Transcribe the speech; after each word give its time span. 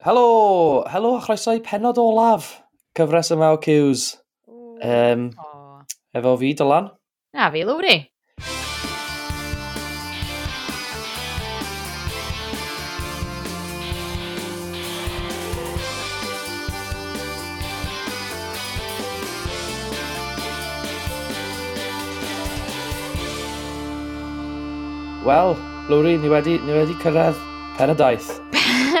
Helo! 0.00 0.84
Helo 0.86 1.16
a 1.16 1.20
chroeso 1.20 1.50
i 1.56 1.58
penod 1.58 1.96
olaf 1.98 2.52
cyfres 2.94 3.32
yma 3.34 3.48
o 3.50 3.56
Cews. 3.58 4.12
Um, 4.46 5.32
oh. 5.42 5.82
Efo 6.14 6.36
fi, 6.38 6.52
Dylan. 6.54 6.86
Na, 7.34 7.50
fi, 7.50 7.64
Lowri. 7.66 7.96
Wel, 25.26 25.56
Lowri, 25.90 26.20
ni 26.22 26.30
wedi, 26.30 26.60
ni 26.62 26.78
wedi 26.78 26.94
cyrraedd 27.02 27.42
penod 27.74 27.98
daith. 27.98 28.47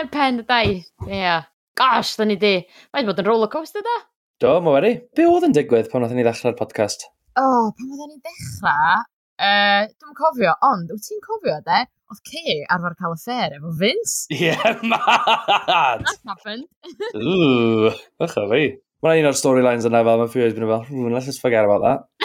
pen 0.14 0.40
y 0.40 0.42
daith. 0.46 0.88
Ie. 1.06 1.18
Yeah. 1.18 1.42
Gosh, 1.78 2.16
da 2.18 2.24
ni 2.26 2.36
di. 2.38 2.66
Mae'n 2.94 3.06
bod 3.06 3.20
yn 3.22 3.28
rollercoaster 3.28 3.82
da. 3.86 3.96
Do, 4.42 4.50
mae 4.62 4.72
wedi. 4.78 4.92
Be 5.18 5.24
oedd 5.26 5.46
yn 5.48 5.54
digwydd 5.54 5.90
pan 5.92 6.02
oedden 6.06 6.18
ni 6.18 6.24
ddechrau'r 6.26 6.58
podcast? 6.58 7.00
O, 7.38 7.40
oh, 7.42 7.66
pan 7.74 7.92
oedden 7.92 8.10
ni 8.12 8.18
ddechrau, 8.22 8.96
uh, 9.42 9.82
dwi'n 9.90 10.18
cofio, 10.18 10.52
ond, 10.68 10.86
wyt 10.94 11.04
ti'n 11.06 11.22
cofio, 11.24 11.56
de? 11.66 11.78
Oedd 12.08 12.22
Kay 12.30 12.52
arfer 12.74 12.94
cael 12.98 13.14
affair 13.16 13.50
efo 13.58 13.70
Vince. 13.78 14.16
Ie, 14.34 14.38
yeah, 14.48 14.66
mad! 14.82 16.00
That 16.06 16.20
happened. 16.30 16.66
Ooh, 17.18 17.86
ych 18.24 18.36
o 18.38 18.40
fi. 18.54 18.62
Mae'n 19.04 19.20
un 19.22 19.30
o'r 19.30 19.38
storylines 19.38 19.86
yna 19.86 20.00
fel, 20.06 20.18
mae'n 20.22 20.32
ffiwyd, 20.32 20.56
byn 20.56 20.70
fel, 20.70 20.84
hmm, 20.88 21.08
let's 21.14 21.28
just 21.30 21.42
forget 21.42 21.64
about 21.66 21.82
that. 21.84 21.98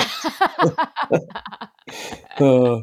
oh. 2.42 2.82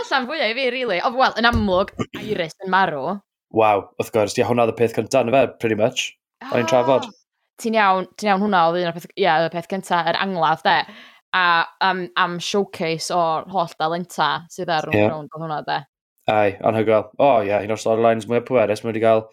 Allan 0.00 0.28
fwyaf 0.30 0.48
i 0.48 0.56
fi, 0.56 0.64
really. 0.72 0.98
O, 1.04 1.06
wel, 1.16 1.34
yn 1.40 1.48
amlwg, 1.48 1.88
Iris 2.22 2.56
yn 2.64 2.72
marw 2.72 3.04
waw, 3.56 3.86
wrth 4.00 4.12
gwrs, 4.14 4.36
ia, 4.38 4.46
hwnna 4.48 4.66
oedd 4.66 4.74
y 4.74 4.78
peth 4.80 4.96
cyntaf, 4.96 5.26
na 5.26 5.34
fe, 5.34 5.44
pretty 5.60 5.78
much, 5.78 6.10
o'n 6.50 6.62
i'n 6.62 6.68
trafod. 6.70 7.06
Ah, 7.08 7.16
ti'n 7.62 7.78
iawn, 7.78 8.08
ti'n 8.18 8.32
iawn 8.32 8.44
hwnna 8.46 8.66
oedd 8.68 8.82
un 8.82 8.90
o'r 8.90 8.96
peth, 8.96 9.08
ia, 9.20 9.38
y 9.44 9.52
peth 9.52 9.70
cyntaf, 9.70 10.10
yr 10.12 10.18
angladd, 10.22 10.64
de, 10.66 10.76
a 11.36 11.46
um, 11.84 12.04
am 12.20 12.36
showcase 12.42 13.12
o'r 13.14 13.48
holl 13.52 13.72
dalenta 13.80 14.32
sydd 14.52 14.72
ar 14.72 14.88
yeah. 14.92 15.08
rownd 15.12 15.32
oedd 15.32 15.44
hwnna, 15.44 15.60
de. 15.68 15.78
Ai, 16.32 16.52
anhygoel. 16.62 17.08
O, 17.18 17.28
oh, 17.28 17.38
ie, 17.42 17.50
yeah, 17.50 17.64
un 17.64 17.74
o'r 17.74 17.80
storylines 17.82 18.28
mwy 18.30 18.40
o 18.42 18.46
pwerus, 18.46 18.84
mae 18.84 18.92
wedi 18.92 19.04
cael 19.04 19.24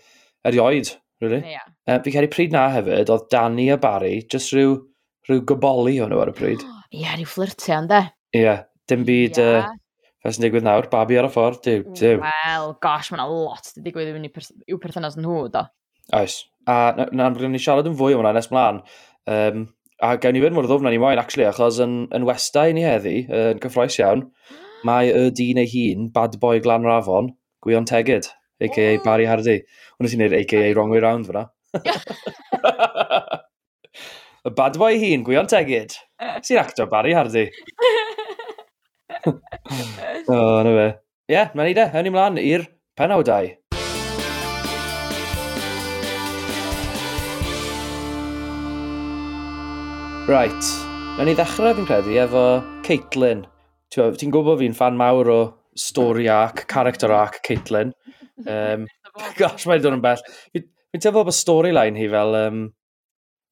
erioed, 0.47 0.93
really. 1.23 1.41
Yeah. 1.53 1.67
Uh, 1.87 1.99
fi 2.05 2.15
cael 2.15 2.27
ei 2.27 2.33
pryd 2.33 2.55
na 2.55 2.67
hefyd, 2.73 3.11
oedd 3.13 3.27
Danny 3.33 3.69
a 3.73 3.77
Barry, 3.81 4.15
just 4.31 4.55
rhyw, 4.55 4.79
rhyw 5.29 5.43
goboli 5.47 5.99
o'n 6.03 6.11
nhw 6.13 6.23
ar 6.23 6.33
y 6.33 6.37
pryd. 6.39 6.63
Ie, 6.65 6.71
oh, 6.71 7.03
yeah, 7.03 7.19
rhyw 7.19 7.29
flirtio, 7.29 7.83
ynddo? 7.83 8.01
Ie, 8.33 8.43
yeah, 8.43 8.65
dim 8.91 9.05
byd... 9.07 9.39
Yeah. 9.39 9.69
Uh, 9.69 9.78
Fe 10.19 10.33
sy'n 10.35 10.43
digwydd 10.43 10.65
nawr, 10.67 10.89
babi 10.91 11.17
ar 11.19 11.29
y 11.29 11.31
ffordd, 11.31 11.61
diw, 11.63 11.83
diw. 11.95 12.21
Wel, 12.23 12.73
gosh, 12.83 13.11
mae'na 13.13 13.27
lot 13.29 13.69
wedi 13.71 13.85
digwydd 13.85 14.17
i 14.27 14.31
pers 14.35 14.49
i'w 14.67 14.79
perthynas 14.83 15.15
nhw, 15.19 15.45
do. 15.53 15.63
Oes. 16.19 16.41
A 16.67 16.79
na'n 16.97 17.13
na, 17.15 17.29
rydyn 17.31 17.55
ni 17.55 17.61
siarad 17.63 17.87
yn 17.87 17.95
fwy 17.97 18.17
o 18.17 18.19
hwnna 18.19 18.33
nes 18.35 18.49
mlaen. 18.51 18.81
Um, 19.31 19.63
a 20.03 20.15
gawn 20.19 20.35
ni 20.35 20.43
fynd 20.43 20.57
mor 20.57 20.67
ddofn 20.67 20.91
ni 20.91 20.99
moyn, 20.99 21.21
actually, 21.21 21.47
achos 21.47 21.79
yn, 21.83 22.01
yn 22.15 22.27
westau 22.27 22.75
ni 22.75 22.83
heddi, 22.83 23.15
yn 23.31 23.61
cyffroes 23.63 23.95
iawn, 24.01 24.25
mae 24.87 25.13
y 25.15 25.29
dyn 25.39 25.61
ei 25.63 25.71
hun, 25.71 26.09
bad 26.15 26.35
boy 26.43 26.59
glan 26.63 26.87
rafon, 26.87 27.31
Gwion 27.63 27.87
Tegid, 27.87 28.27
a.k.a. 28.59 28.97
Oh. 28.97 29.03
Barry 29.03 29.27
Hardy. 29.27 29.61
Hwna 29.97 30.11
ti'n 30.11 30.23
neud 30.23 30.35
a.k.a. 30.35 30.73
wrong 30.75 30.91
way 30.91 31.03
round 31.03 31.27
fyna. 31.27 31.47
y 34.47 34.53
bad 34.55 34.79
boy 34.79 34.99
hun, 34.99 35.23
Gwion 35.27 35.47
Tegid. 35.51 35.95
Si'n 36.45 36.59
actor 36.59 36.87
Barry 36.91 37.15
Hardy. 37.15 37.49
o, 39.27 40.35
oh, 40.35 40.59
na 40.63 40.71
fe. 40.75 40.89
Ie, 41.29 41.33
yeah, 41.33 41.49
mae'n 41.53 41.69
neud 41.69 41.79
e. 41.81 41.85
Hwn 41.93 42.07
i 42.07 42.11
mlaen 42.13 42.39
i'r 42.41 42.63
penawdau. 42.99 43.49
Right. 50.29 50.69
Na 51.17 51.25
ni 51.25 51.33
ddechrau 51.35 51.73
fi'n 51.75 51.87
credu 51.89 52.15
efo 52.21 52.43
Caitlin. 52.85 53.43
Ti'n 53.91 54.31
gwybod 54.33 54.61
fi'n 54.61 54.77
fan 54.77 54.97
mawr 54.99 55.31
o 55.33 55.39
story 55.79 56.29
arc, 56.29 56.67
character 56.71 57.11
arc 57.15 57.41
Caitlin. 57.47 57.95
Um, 58.45 58.85
gosh, 59.39 59.65
mae'n 59.67 59.83
dod 59.83 59.97
yn 59.97 60.05
bell. 60.05 60.21
Fi'n 60.53 61.03
teimlo 61.03 61.25
bod 61.27 61.35
storyline 61.35 61.99
hi 61.99 62.07
fel, 62.13 62.37
um, 62.39 62.63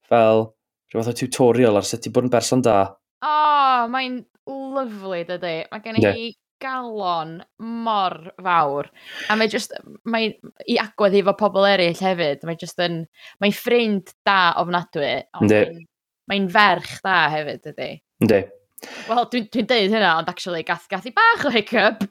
fel 0.08 0.46
rhywbeth 0.94 1.12
o 1.12 1.18
tutorial 1.18 1.82
ar 1.82 1.88
sut 1.88 2.08
i 2.08 2.14
bod 2.14 2.30
yn 2.30 2.34
berson 2.38 2.64
da. 2.64 2.80
O, 3.20 3.34
oh, 3.34 3.88
mae'n 3.92 4.22
lyflu, 4.48 5.22
dydy. 5.28 5.56
Mae 5.72 5.84
gen 5.84 6.00
i 6.00 6.04
yeah. 6.04 6.20
galon 6.64 7.38
mor 7.60 8.18
fawr. 8.44 8.90
A 9.30 9.38
mae 9.40 9.52
just, 9.52 9.76
mae 10.08 10.34
i 10.68 10.80
agwedd 10.82 11.18
i 11.20 11.24
fo 11.28 11.36
pobl 11.40 11.68
eraill 11.70 12.04
hefyd. 12.08 12.46
Mae 12.48 12.60
just 12.60 12.80
yn, 12.84 13.04
mae'n 13.44 13.56
ffrind 13.56 14.14
da 14.28 14.40
ofnadwy. 14.62 15.14
Mae'n 15.38 15.80
mae 16.28 16.48
ferch 16.52 16.98
da 17.06 17.20
hefyd, 17.34 17.64
dydy. 17.70 17.92
Ynddi. 18.24 18.44
Wel, 19.08 19.24
dwi'n 19.32 19.48
dwi 19.54 19.64
deud 19.66 19.94
hynna, 19.94 20.12
ond 20.20 20.30
actually 20.30 20.62
gath, 20.66 20.86
gath 20.92 21.08
i 21.10 21.14
bach 21.16 21.48
o 21.48 21.54
hiccup. 21.54 22.04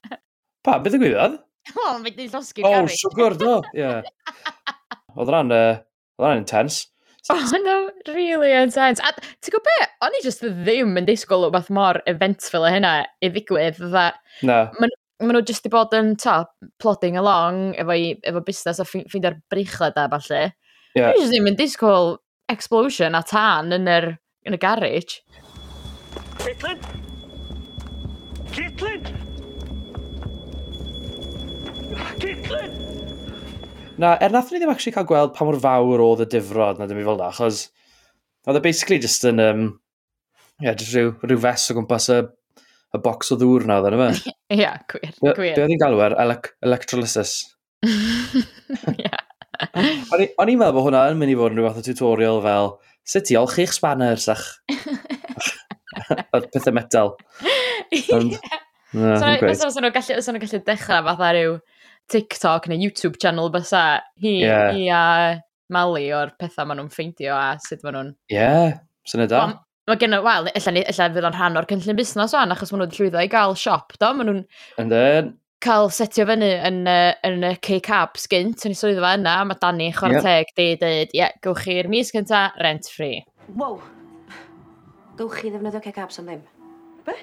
pa, 0.66 0.78
beth 0.82 0.96
y 0.96 1.02
gwyddoedd? 1.02 1.36
Wel, 1.76 2.00
mae'n 2.02 2.16
dweud 2.16 2.34
llosgi'r 2.34 2.66
oh, 2.66 2.74
gari. 2.74 2.96
O, 2.96 2.98
siwgr, 3.02 3.36
do, 3.38 3.58
ie. 3.76 3.92
Oedd 5.20 5.30
rhan, 5.30 5.54
uh, 5.54 5.78
oedd 6.18 6.26
rhan 6.26 6.42
intense. 6.42 6.88
Oh, 7.30 7.58
no, 7.62 7.90
really 8.14 8.52
intense. 8.56 9.02
A 9.04 9.12
ti'n 9.14 9.54
gwybod 9.54 9.68
be? 9.68 9.89
o'n 10.00 10.16
i 10.16 10.22
just 10.24 10.44
ddim 10.44 10.96
yn 10.96 11.06
disgwyl 11.08 11.44
rhywbeth 11.44 11.68
mor 11.76 12.00
eventful 12.08 12.64
o 12.64 12.72
hynna 12.72 12.92
i 13.20 13.28
ddigwydd. 13.28 13.80
Dda, 13.82 14.06
na. 14.48 14.58
Maen 14.80 14.94
ma 15.20 15.34
nhw 15.34 15.42
jyst 15.44 15.68
i 15.68 15.72
bod 15.72 15.92
yn 15.96 16.14
ta, 16.20 16.38
plodding 16.80 17.18
along 17.20 17.74
efo, 17.80 17.92
i, 17.92 18.14
efo 18.24 18.40
busnes 18.46 18.80
a 18.80 18.86
ffeindio'r 18.88 19.36
breichlad 19.52 19.98
a 20.00 20.06
falle. 20.14 20.46
Yeah. 20.96 21.10
O'n 21.10 21.20
just 21.20 21.34
ddim 21.34 21.50
yn 21.50 21.58
disgwyl 21.58 22.14
explosion 22.50 23.18
a 23.18 23.20
tan 23.28 23.76
yn 23.76 23.90
yr, 23.92 24.14
yn 24.48 24.56
y 24.56 24.60
garage. 24.62 25.20
Caitlin? 26.40 26.80
Caitlin? 28.56 29.04
Caitlin! 32.22 32.80
Na, 34.00 34.14
er 34.16 34.32
nath 34.32 34.48
ni 34.48 34.62
ddim 34.62 34.72
actually 34.72 34.96
cael 34.96 35.04
gweld 35.04 35.36
pa 35.36 35.44
mor 35.44 35.60
fawr 35.60 36.00
oedd 36.00 36.24
y 36.24 36.30
difrod 36.32 36.80
na 36.80 36.88
dim 36.88 37.02
i 37.02 37.04
fel 37.04 37.20
na, 37.20 37.28
achos 37.28 37.66
oedd 38.48 38.56
e 38.56 38.64
basically 38.64 38.96
just 39.02 39.28
yn 39.28 39.42
um, 39.44 39.64
yeah, 40.60 40.76
just 40.76 40.94
rhyw, 40.94 41.14
rhyw 41.24 41.40
fes 41.42 41.70
o 41.72 41.78
gwmpas 41.78 42.10
y, 42.14 42.20
y 42.96 43.00
bocs 43.04 43.32
o 43.34 43.38
ddŵr 43.40 43.66
na, 43.70 43.80
ddyn 43.84 43.98
fe. 44.00 44.34
Ie, 44.54 44.60
yeah, 44.62 44.78
gwir, 44.90 45.16
gwir. 45.22 45.56
Be 45.56 45.64
oedd 45.64 45.74
hi'n 45.74 45.82
galw 45.82 46.04
er? 46.06 46.16
Elec 46.24 46.52
electrolysis. 46.66 47.34
Ie. 48.96 49.10
O'n 49.60 50.48
i'n 50.48 50.60
meddwl 50.60 50.76
bod 50.76 50.86
hwnna 50.86 51.04
yn 51.12 51.20
mynd 51.20 51.32
i 51.32 51.36
fod 51.38 51.52
yn 51.52 51.60
rhywbeth 51.60 51.80
o 51.82 51.84
tutorial 51.84 52.40
fel 52.44 52.74
sut 53.10 53.30
i 53.32 53.36
olchi'ch 53.40 53.74
spanners 53.76 54.28
ach 54.32 54.46
pethau 56.52 56.74
metal. 56.76 57.14
Ond, 58.14 58.36
yeah. 58.94 59.18
so, 59.20 59.26
nhw'n 59.26 59.92
gallu, 59.94 60.22
so 60.22 60.32
nhw 60.34 60.42
gallu 60.42 60.62
dechrau 60.66 61.04
fatha 61.08 61.30
rhyw 61.34 61.56
TikTok 62.10 62.68
neu 62.70 62.80
YouTube 62.80 63.20
channel 63.22 63.50
bysa 63.54 63.84
hi, 64.22 64.36
yeah. 64.42 64.70
hi 64.74 64.88
a 64.94 65.04
Mali 65.70 66.08
o'r 66.16 66.32
pethau 66.40 66.66
maen 66.66 66.80
nhw'n 66.82 66.92
ffeindio 66.94 67.36
a 67.36 67.58
sut 67.62 67.84
maen 67.86 67.96
nhw'n... 67.96 68.14
Ie, 68.32 68.38
yeah. 68.38 68.80
syniad 69.06 69.30
da. 69.32 69.42
Mae 69.90 69.98
gen 69.98 70.14
i, 70.14 70.18
wel, 70.22 70.46
illa 70.54 71.06
fydd 71.10 71.24
o'n 71.26 71.34
rhan 71.34 71.58
o'r 71.58 71.66
cynllun 71.66 71.96
busnes 71.98 72.34
o'n, 72.38 72.52
achos 72.54 72.70
maen 72.70 72.84
nhw'n 72.84 72.92
llwyddo 72.94 73.22
i 73.24 73.30
gael 73.30 73.56
siop, 73.58 73.96
do? 73.98 74.10
Maen 74.14 74.28
nhw'n... 74.28 74.42
And 74.78 74.94
then... 74.94 75.32
Cael 75.64 75.90
setio 75.92 76.24
fyny 76.28 76.46
yn, 76.68 76.78
uh, 76.88 77.10
yn 77.26 77.42
y 77.44 77.50
K-Cabs 77.58 78.28
gynt, 78.30 78.62
yn 78.68 78.72
i 78.72 78.78
swydd 78.78 79.00
fe 79.02 79.10
yna, 79.18 79.32
mae 79.48 79.58
Dani 79.60 79.88
chwarae 79.96 80.20
yep. 80.20 80.28
teg 80.28 80.52
di 80.54 80.68
dweud, 80.78 81.10
ie, 81.10 81.18
yeah, 81.18 81.34
gewch 81.42 81.64
chi'r 81.66 81.90
mis 81.90 82.14
cynta, 82.14 82.44
rent 82.62 82.86
free. 82.88 83.18
Wow! 83.58 83.80
Gewch 85.18 85.36
chi 85.40 85.50
ddefnyddio 85.50 85.82
K-Cabs 85.88 86.22
am 86.22 86.30
ddim? 86.30 86.46
Be? 87.08 87.18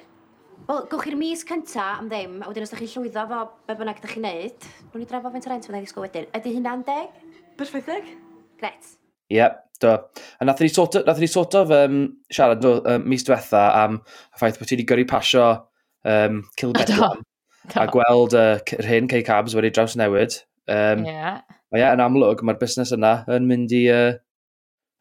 Wel, 0.67 0.83
gewch 0.91 1.07
chi'r 1.07 1.17
mis 1.23 1.47
cynta 1.47 1.87
am 1.95 2.11
ddim, 2.11 2.35
a 2.43 2.51
wedyn 2.51 2.67
os 2.67 2.75
da 2.75 2.81
chi'n 2.81 2.91
llwyddo 2.93 3.25
fo 3.31 3.41
be 3.63 3.79
bynnag 3.79 4.03
da 4.03 4.11
chi'n 4.11 4.27
neud, 4.27 4.69
rwy'n 4.91 5.05
ni 5.05 5.09
drafod 5.09 5.33
fe'n 5.37 5.47
o 5.47 5.55
rent 5.55 5.71
fyddai'n 5.71 5.87
ddisgwyl 5.87 6.09
wedyn. 6.09 6.29
Ydy 6.35 6.57
hynna'n 6.59 6.85
deg? 6.91 7.17
Perfect 7.57 7.89
deg? 7.95 8.11
Gret. 8.59 8.97
Yep, 9.33 9.63
Do. 9.83 9.93
A 10.41 10.45
nath 10.45 10.61
ni 10.63 10.69
sort 10.73 10.95
of, 10.95 11.05
nath 11.05 11.19
ni 11.21 11.27
sort 11.29 11.55
of 11.55 11.71
um, 11.71 11.97
siarad 12.33 12.63
no, 12.65 12.77
um, 12.85 13.07
mis 13.09 13.25
diwetha 13.27 13.63
am 13.83 13.99
y 14.01 14.39
ffaith 14.39 14.57
bod 14.57 14.69
ti 14.69 14.77
wedi 14.77 14.87
gyrru 14.89 15.05
pasio 15.09 15.47
um, 16.07 16.43
Cilbedwan 16.57 17.21
a 17.75 17.85
gweld 17.91 18.33
uh, 18.37 18.55
yr 18.77 18.87
hyn 18.87 19.09
Kay 19.11 19.25
Cabs 19.27 19.55
wedi 19.57 19.73
draws 19.73 19.97
newid. 19.99 20.39
Um, 20.67 21.05
yeah. 21.05 21.41
A 21.73 21.81
yeah, 21.81 21.93
yn 21.95 22.03
amlwg, 22.03 22.41
mae'r 22.47 22.59
busnes 22.61 22.93
yna 22.95 23.19
yn 23.35 23.47
mynd 23.49 23.73
i, 23.75 23.83
uh, 23.91 24.17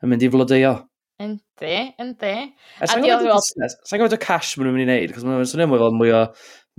yn 0.03 0.13
mynd 0.13 0.27
i 0.27 0.31
flodeo. 0.33 0.75
Yndi, 1.23 1.77
yndi. 2.03 2.35
Sa'n 2.83 3.05
gwybod 3.07 4.17
y 4.17 4.21
cash 4.21 4.57
maen 4.59 4.69
nhw'n 4.69 4.77
mynd 4.77 4.85
i 4.85 4.89
wneud, 4.91 5.15
cos 5.15 5.25
maen 5.25 5.39
nhw'n 5.39 5.51
swnio 5.53 5.69
mwy 5.71 5.81
fel 5.81 5.95
mwy 5.97 6.13
o 6.13 6.25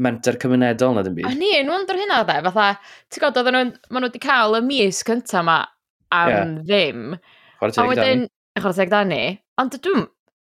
menter 0.05 0.37
cymunedol 0.43 0.93
na 0.93 1.05
dim 1.07 1.15
byd. 1.17 1.29
O'n 1.31 1.41
i, 1.41 1.53
yn 1.61 1.71
wonder 1.71 1.97
hynna 1.97 2.19
dde, 2.27 2.37
fatha, 2.49 2.67
ti'n 3.09 3.23
gwybod, 3.23 3.49
maen 3.55 3.73
nhw 3.73 4.05
wedi 4.05 4.21
cael 4.27 4.59
y 4.59 4.61
mis 4.67 5.01
cyntaf 5.07 5.41
yma 5.41 5.57
am 6.13 6.33
yeah. 6.33 6.51
ddim. 6.67 7.17
Chwarae 7.59 7.75
teg 7.75 7.99
Dani. 7.99 8.29
A 8.55 8.63
chwarae 8.63 8.79
teg 8.81 8.93
Dani. 8.93 9.21
Ond 9.61 9.77
dwi'n... 9.81 10.07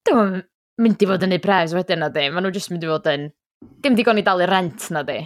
Dwi'n 0.08 0.38
mynd 0.81 1.02
i 1.05 1.08
fod 1.08 1.26
yn 1.26 1.37
ei 1.37 1.43
pres 1.44 1.75
wedyn 1.76 2.00
na 2.00 2.08
di. 2.12 2.26
Maen 2.32 2.47
nhw 2.47 2.55
jyst 2.55 2.73
mynd 2.73 2.87
i 2.87 2.91
fod 2.91 3.08
yn... 3.12 3.29
Dim 3.85 3.97
digon 3.97 4.20
i 4.20 4.25
dalu 4.25 4.47
rent 4.49 4.87
na 4.94 5.02
di. 5.05 5.19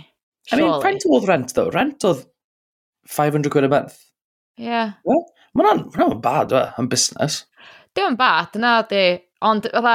I 0.53 0.59
mean, 0.59 0.73
faint 0.83 1.07
oedd 1.09 1.29
rent, 1.29 1.55
though? 1.57 1.71
Rent 1.73 2.05
oedd 2.05 2.25
500 3.09 3.53
quid 3.53 3.69
a 3.69 3.71
month. 3.71 4.01
Ie. 4.59 4.67
Yeah. 4.67 4.97
Well, 5.07 5.23
mae'n 5.57 5.85
ma 5.95 6.09
bad, 6.23 6.53
we, 6.53 6.65
yn 6.83 6.91
busnes. 6.91 7.45
Dwi'n 7.97 8.19
bad, 8.19 8.59
na 8.61 8.75
di. 8.91 9.05
Ond, 9.47 9.71
fatha, 9.71 9.95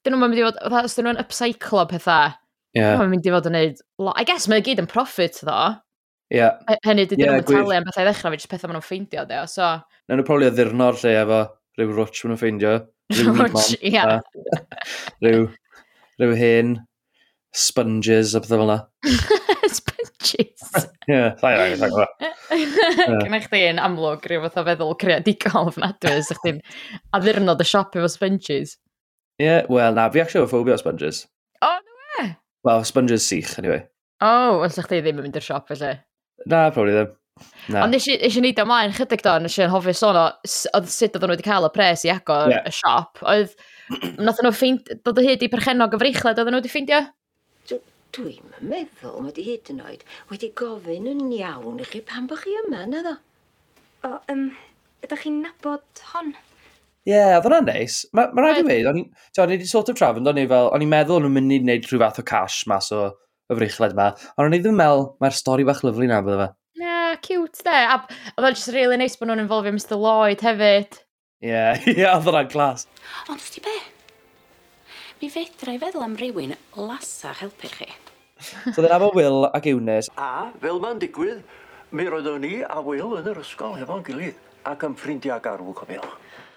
dyn 0.00 0.16
nhw'n 0.16 0.24
mynd 0.24 0.40
i 0.40 0.46
fod... 0.48 0.60
Fatha, 0.64 0.88
os 0.88 0.96
dyn 0.96 1.08
nhw'n 1.10 1.22
upcyclo 1.22 1.84
pethau. 1.92 2.34
Ie. 2.74 2.80
Yeah. 2.80 2.96
nhw'n 2.98 3.12
mynd 3.12 3.28
i 3.28 3.34
fod 3.36 3.50
yn 3.50 3.56
neud... 3.58 3.84
I 4.16 4.26
guess 4.28 4.48
mae'n 4.50 4.64
gyd 4.66 4.82
yn 4.82 4.90
profit, 4.90 5.38
though. 5.44 5.76
Yeah. 6.32 6.56
Hynny, 6.86 7.04
dydyn 7.10 7.26
yeah, 7.26 7.36
nhw'n 7.36 7.48
talu 7.50 7.74
am 7.76 7.84
bethau 7.86 8.04
i 8.04 8.08
ddechrau, 8.08 8.32
fe 8.32 8.40
jyst 8.40 8.50
pethau 8.50 8.70
maen 8.70 8.78
nhw'n 8.78 8.86
ffeindio, 8.86 9.26
de. 9.28 9.42
so... 9.50 9.68
Na 10.08 10.16
nhw'n 10.16 10.26
probably 10.26 10.48
o 10.48 10.54
ddurnor 10.54 10.98
lle 11.02 11.12
efo 11.20 11.40
rhyw 11.78 11.92
rwtch 11.92 12.24
maen 12.24 12.32
nhw'n 12.32 12.40
ffeindio. 12.40 12.74
Rhyw 13.12 13.34
Rwtch, 13.42 13.74
ia. 13.84 14.18
Rhyw, 15.22 15.46
rhyw 16.22 16.36
hen, 16.40 16.74
sponges 17.54 18.34
a 18.34 18.42
pethau 18.42 18.62
fel 18.62 18.66
yna. 18.66 18.78
sponges? 19.78 20.64
Ie, 21.10 21.20
llai 21.42 21.52
rhaid, 21.58 21.82
llai 21.82 21.90
rhaid. 21.92 23.20
Gynna 23.20 23.40
chdi 23.44 23.62
yn 23.68 23.82
amlwg 23.82 24.24
rhyw 24.30 24.46
fath 24.46 24.62
o 24.62 24.66
feddwl 24.70 24.96
creadigol 25.00 25.70
ofnadwy, 25.70 26.16
sa'ch 26.24 26.40
chi'n 26.44 26.62
addurnod 27.16 27.60
y 27.60 27.68
siop 27.68 27.98
efo 27.98 28.10
sponges. 28.10 28.78
Ie, 29.40 29.46
yeah, 29.46 29.68
wel, 29.68 29.96
na, 29.96 30.08
fi 30.14 30.24
actually 30.24 30.46
efo 30.46 30.56
ffobio 30.56 30.78
sponges. 30.80 31.26
O, 31.60 31.68
oh, 31.68 31.78
no 31.84 32.00
we? 32.24 32.32
Wel, 32.64 32.88
sponges 32.88 33.28
sych, 33.28 33.58
anyway. 33.60 33.84
O, 34.24 34.32
oh, 34.32 34.64
ond 34.64 34.74
sa'ch 34.74 34.88
chi 34.90 35.02
ddim 35.02 35.20
yn 35.20 35.28
mynd 35.28 35.40
i'r 35.40 35.44
siop, 35.44 35.68
felly? 35.70 35.94
Na, 36.46 36.68
probably 36.70 36.96
ddim. 36.96 37.12
Na. 37.72 37.82
Ond 37.82 37.96
nes 37.96 38.06
i 38.06 38.30
wneud 38.38 38.60
o 38.62 38.66
mlaen 38.68 38.94
chydig 38.94 39.24
do, 39.24 39.32
nes 39.42 39.56
i'n 39.58 39.72
hoffi 39.72 39.94
sôn 39.96 40.18
o 40.20 40.24
oedd 40.28 40.90
sut 40.92 41.16
oedden 41.16 41.30
nhw 41.30 41.34
wedi 41.34 41.46
cael 41.46 41.66
y 41.66 41.70
pres 41.74 42.04
i 42.06 42.12
agor 42.12 42.52
yeah. 42.52 42.68
y 42.68 42.74
siop. 42.76 43.22
Oedd, 43.26 43.56
nath 44.20 44.42
nhw 44.44 44.52
ffeind, 44.54 44.92
dod 45.06 45.18
o 45.18 45.24
hyd 45.24 45.42
i 45.42 45.50
perchenog 45.50 45.96
y 45.96 46.00
freichlet 46.02 46.38
oedden 46.38 46.54
nhw 46.54 46.62
wedi 46.62 46.72
ffeindio? 46.72 47.02
Dwi'n 48.14 48.52
meddwl, 48.62 49.16
mae 49.24 49.34
di 49.34 49.42
hyd 49.42 49.72
yn 49.72 49.80
oed 49.82 50.04
wedi 50.30 50.52
gofyn 50.54 51.08
yn 51.10 51.32
iawn 51.34 51.80
i 51.82 51.86
chi 51.88 51.98
pan 52.06 52.28
bych 52.30 52.44
chi 52.44 52.52
yma, 52.60 52.84
na 52.86 53.00
ddo? 53.02 53.14
O, 54.06 54.10
um, 54.30 54.44
ydych 55.02 55.24
chi'n 55.24 55.40
nabod 55.42 56.04
hon? 56.12 56.30
Ie, 57.04 57.10
yeah, 57.10 57.32
oedd 57.34 57.48
hwnna'n 57.48 57.66
neis. 57.66 57.96
Mae 58.14 58.30
ma 58.30 58.44
rhaid 58.44 58.62
i 58.62 58.68
weid, 58.68 58.86
o'n 58.86 59.00
i 59.02 59.56
wedi 59.56 59.66
sort 59.66 59.90
of 59.90 59.98
trafod, 59.98 60.30
o'n 60.30 60.38
i 60.38 60.46
fel, 60.52 60.70
o'n 60.70 60.84
i'n 60.86 60.92
meddwl 60.92 61.18
o'n 61.18 61.26
nhw'n 61.26 61.34
mynd 61.40 61.56
i 61.56 61.58
wneud 61.64 61.90
rhyw 61.90 62.04
fath 62.04 62.22
o 62.22 62.26
cash 62.30 62.62
mas 62.70 62.92
o 62.94 63.08
y 63.50 63.58
frechled 63.58 63.94
yma. 63.96 64.10
Ond 64.36 64.48
o'n 64.48 64.56
i 64.56 64.60
ddim 64.62 64.74
yn 64.76 64.80
meddwl, 64.80 65.08
mae'r 65.22 65.36
stori 65.36 65.66
bach 65.68 65.82
lyflu 65.84 66.08
na, 66.10 66.20
bydde 66.24 66.38
fe. 66.40 66.50
Na, 66.80 66.94
cute 67.24 67.64
de. 67.66 67.74
A, 67.74 67.98
oedd 68.34 68.48
o'n 68.48 68.56
just 68.56 68.72
really 68.74 68.98
nice 69.00 69.20
bod 69.20 69.30
nhw'n 69.30 69.44
involfio 69.44 69.74
Mr 69.74 69.98
Lloyd 70.00 70.44
hefyd. 70.46 71.00
Ie, 71.44 71.58
ie, 71.92 72.06
oedd 72.08 72.28
hwnna'n 72.28 72.48
glas. 72.52 72.86
Ond 73.32 73.50
ti 73.52 73.62
be? 73.64 73.74
Mi 75.20 75.30
fedra 75.32 75.74
i 75.74 75.80
feddwl 75.80 76.06
am 76.06 76.16
rywun 76.20 76.56
lasa 76.76 77.34
helpu 77.38 77.70
chi. 77.72 77.90
so 78.44 78.82
dyna 78.82 78.98
fo 79.00 79.12
Will 79.16 79.46
ac 79.52 79.68
Eunice. 79.70 80.10
A, 80.20 80.50
fel 80.60 80.80
ma'n 80.82 81.00
digwydd, 81.02 81.44
mi 81.94 82.08
roeddwn 82.08 82.42
ni 82.44 82.56
a 82.64 82.80
Will 82.84 83.16
yn 83.20 83.28
yr 83.30 83.42
ysgol 83.44 83.78
efo'n 83.80 84.04
gilydd 84.06 84.40
ac 84.68 84.84
yn 84.88 84.96
ffrindiau 84.98 85.40
garw, 85.44 85.68
cofio. 85.76 86.02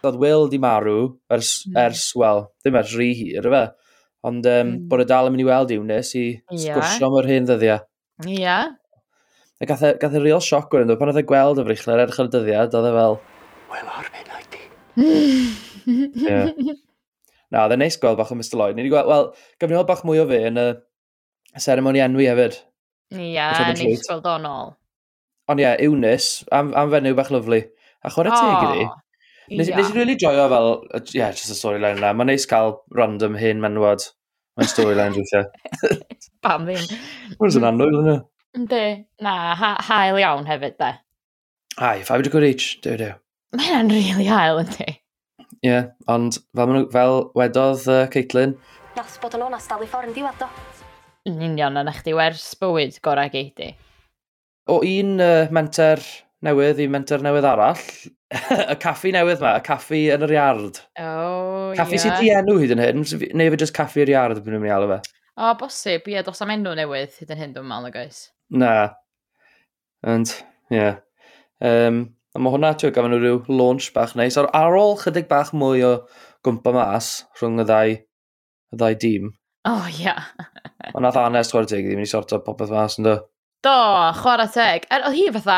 Oedd 0.07 0.19
Will 0.22 0.48
di 0.51 0.60
marw 0.62 1.18
ers, 1.34 1.51
mm. 1.68 1.78
ers 1.84 2.07
wel, 2.18 2.48
ddim 2.63 2.80
ers 2.80 2.95
rhy 2.95 3.12
hir, 3.18 3.48
efe. 3.51 3.63
Ond 4.27 4.47
um, 4.50 4.74
mm. 4.74 4.83
bod 4.91 5.03
y 5.03 5.07
dal 5.07 5.29
yn 5.29 5.35
mynd 5.35 5.45
i 5.45 5.47
weld 5.47 5.71
i 5.71 5.79
wnes 5.79 6.12
i 6.18 6.25
sgwrsio 6.51 7.07
am 7.07 7.18
yr 7.21 7.29
hyn 7.31 7.47
ddyddiau. 7.47 7.85
Ia. 8.25 8.33
Yeah. 8.33 8.75
A 9.62 9.65
gath 9.65 9.83
e, 9.85 9.94
gath 10.01 10.13
e 10.18 10.19
real 10.21 10.41
sioc 10.44 10.74
wedyn, 10.74 10.97
pan 11.00 11.09
oedd 11.09 11.18
e 11.18 11.25
gweld 11.25 11.62
y 11.62 11.63
frichler 11.65 12.03
erch 12.03 12.19
ar 12.21 12.27
y 12.29 12.33
dyddiad, 12.33 12.75
oedd 12.77 12.89
e 12.89 12.91
fel... 12.94 13.15
Wel, 13.71 13.88
arbyn 14.00 14.33
o'i 14.35 14.44
di. 14.53 14.65
yeah. 16.27 16.51
Na, 17.50 17.63
oedd 17.63 17.74
e'n 17.74 17.81
neis 17.81 17.97
gweld 18.01 18.19
bach 18.19 18.33
o 18.33 18.38
Mr 18.38 18.59
Lloyd. 18.59 18.77
Ni 18.77 18.83
wedi 18.83 18.91
gweld, 18.94 19.09
wel, 19.09 19.29
gyfnod 19.62 19.88
bach 19.89 20.03
mwy 20.06 20.21
o 20.21 20.27
fe 20.29 20.44
yn 20.50 20.59
y 20.62 20.68
seremoni 21.63 22.03
enwi 22.03 22.27
hefyd. 22.29 22.59
Ia, 23.15 23.24
yeah, 23.24 23.71
neis 23.71 24.06
gweld 24.06 24.29
o'n 24.29 24.45
ôl. 24.50 24.75
Ond 25.47 25.63
ie, 25.63 25.65
yeah, 25.65 25.81
Eunice, 25.88 26.45
am, 26.53 26.74
am 26.77 26.91
fenyw 26.91 27.18
bach 27.18 27.31
lyflu. 27.33 27.63
A 28.03 28.13
chwarae 28.13 28.35
oh. 28.35 28.41
teg 28.44 28.68
iddi. 28.68 28.88
Nes, 29.47 29.69
yeah. 29.71 29.79
nes 29.79 29.89
i 29.89 29.95
really 29.95 30.18
joio 30.19 30.45
fel, 30.51 30.74
ie, 31.00 31.03
yeah, 31.21 31.31
just 31.31 31.53
y 31.53 31.57
storyline 31.57 32.01
yna. 32.01 32.12
Mae'n 32.13 32.33
neis 32.33 32.45
cael 32.51 32.75
random 32.97 33.39
hen 33.39 33.63
menwod 33.63 34.09
Mae'n 34.57 34.69
storyline 34.71 35.13
weithiau. 35.13 35.45
Pam 36.45 36.65
ddim. 36.65 36.86
Mae'n 37.38 37.54
sy'n 37.54 37.68
anwyl 37.68 38.00
yna. 38.00 38.15
Ynddi. 38.57 38.86
Na, 39.21 39.33
ha 39.59 39.75
hael 39.86 40.18
iawn 40.18 40.48
hefyd, 40.50 40.77
de. 40.81 40.94
Ai, 41.77 42.01
5 42.07 42.25
degree 42.25 42.56
each, 42.56 42.80
dew 42.81 42.98
dew. 42.98 43.13
Mae 43.54 43.69
hynna'n 43.69 43.94
really 43.94 44.25
hael, 44.25 44.63
ynddi. 44.63 44.88
Ie, 45.62 45.69
yeah, 45.69 45.92
ond 46.09 46.39
fel, 46.57 46.88
fel 46.94 47.19
wedodd 47.38 47.86
uh, 47.89 48.04
Caitlin... 48.13 48.56
Nath 48.98 49.19
bod 49.21 49.38
yn 49.38 49.45
onast 49.45 49.69
dal 49.69 49.86
i 49.86 49.89
ffordd 49.89 50.09
yn 50.09 50.15
diwedd 50.18 50.42
do. 50.42 50.50
Yn 51.30 51.38
union, 51.51 51.77
yna 51.77 51.94
chdi 51.94 52.15
wers 52.18 52.48
bywyd 52.57 52.98
gorau 53.06 53.30
geidi. 53.33 53.75
O 54.74 54.80
un 54.81 55.21
uh, 55.21 55.45
menter 55.53 56.01
newydd 56.47 56.79
i 56.83 56.88
mentor 56.91 57.23
newydd 57.25 57.47
arall. 57.47 57.83
y 58.73 58.75
caffi 58.81 59.13
newydd 59.15 59.44
ma, 59.44 59.53
y 59.59 59.63
caffi 59.63 60.01
yn 60.15 60.25
yr 60.27 60.33
iard. 60.35 60.81
Oh, 60.99 61.71
caffi 61.77 61.95
yeah. 61.95 62.03
sydd 62.03 62.17
di 62.19 62.31
enw 62.35 62.57
hyd 62.59 62.73
yn 62.75 62.83
hyn, 62.83 63.05
neu 63.39 63.53
fe 63.53 63.61
jyst 63.63 63.75
caffi 63.75 64.03
yr 64.03 64.13
iard 64.15 64.41
byd 64.41 64.51
nhw'n 64.55 64.65
mynd 64.65 64.71
i 64.71 64.75
alw 64.75 64.89
fe. 64.91 64.99
O, 65.38 65.45
oh, 65.45 65.53
bosib, 65.59 66.07
ie, 66.09 66.19
dos 66.25 66.41
am 66.44 66.51
enw 66.55 66.73
newydd 66.79 67.19
hyd 67.21 67.33
yn 67.35 67.41
hyn 67.44 67.55
dwi'n 67.55 67.69
meddwl, 67.69 67.94
guys. 67.94 68.23
Na. 68.49 68.73
And, 70.03 70.33
ie. 70.71 70.79
Yeah. 70.79 70.97
Um, 71.61 72.01
a 72.35 72.41
mae 72.41 72.53
hwnna, 72.53 72.73
ti'n 72.77 72.93
gafon 72.95 73.13
nhw 73.13 73.21
rhyw 73.21 73.39
launch 73.53 73.91
bach 73.95 74.15
neis. 74.17 74.38
Ar, 74.39 74.50
ar 74.57 74.75
ôl 74.77 74.97
chydig 75.01 75.29
bach 75.29 75.53
mwy 75.55 75.85
o 75.85 75.93
gwmpa 76.45 76.73
mas 76.75 77.11
rhwng 77.39 77.63
y 77.63 77.67
ddau, 77.69 77.95
y 78.73 78.81
ddau 78.81 79.00
dîm. 79.05 79.31
O, 79.67 79.77
oh, 79.77 79.89
ie. 79.91 80.07
Yeah. 80.88 80.93
Ond 80.93 81.03
nath 81.03 81.17
Anes, 81.19 81.50
chwarae 81.51 81.67
teg, 81.67 81.88
ddim 81.88 82.00
yn 82.00 82.05
i 82.05 82.07
sorto 82.07 82.38
popeth 82.45 82.69
mas 82.71 82.95
yn 83.00 83.07
do. 83.07 83.15
Do, 83.65 83.73
chwarae 84.21 84.47
teg. 84.53 84.85
Er, 84.93 85.03
oedd 85.09 85.17
hi 85.17 85.25
fatha, 85.35 85.57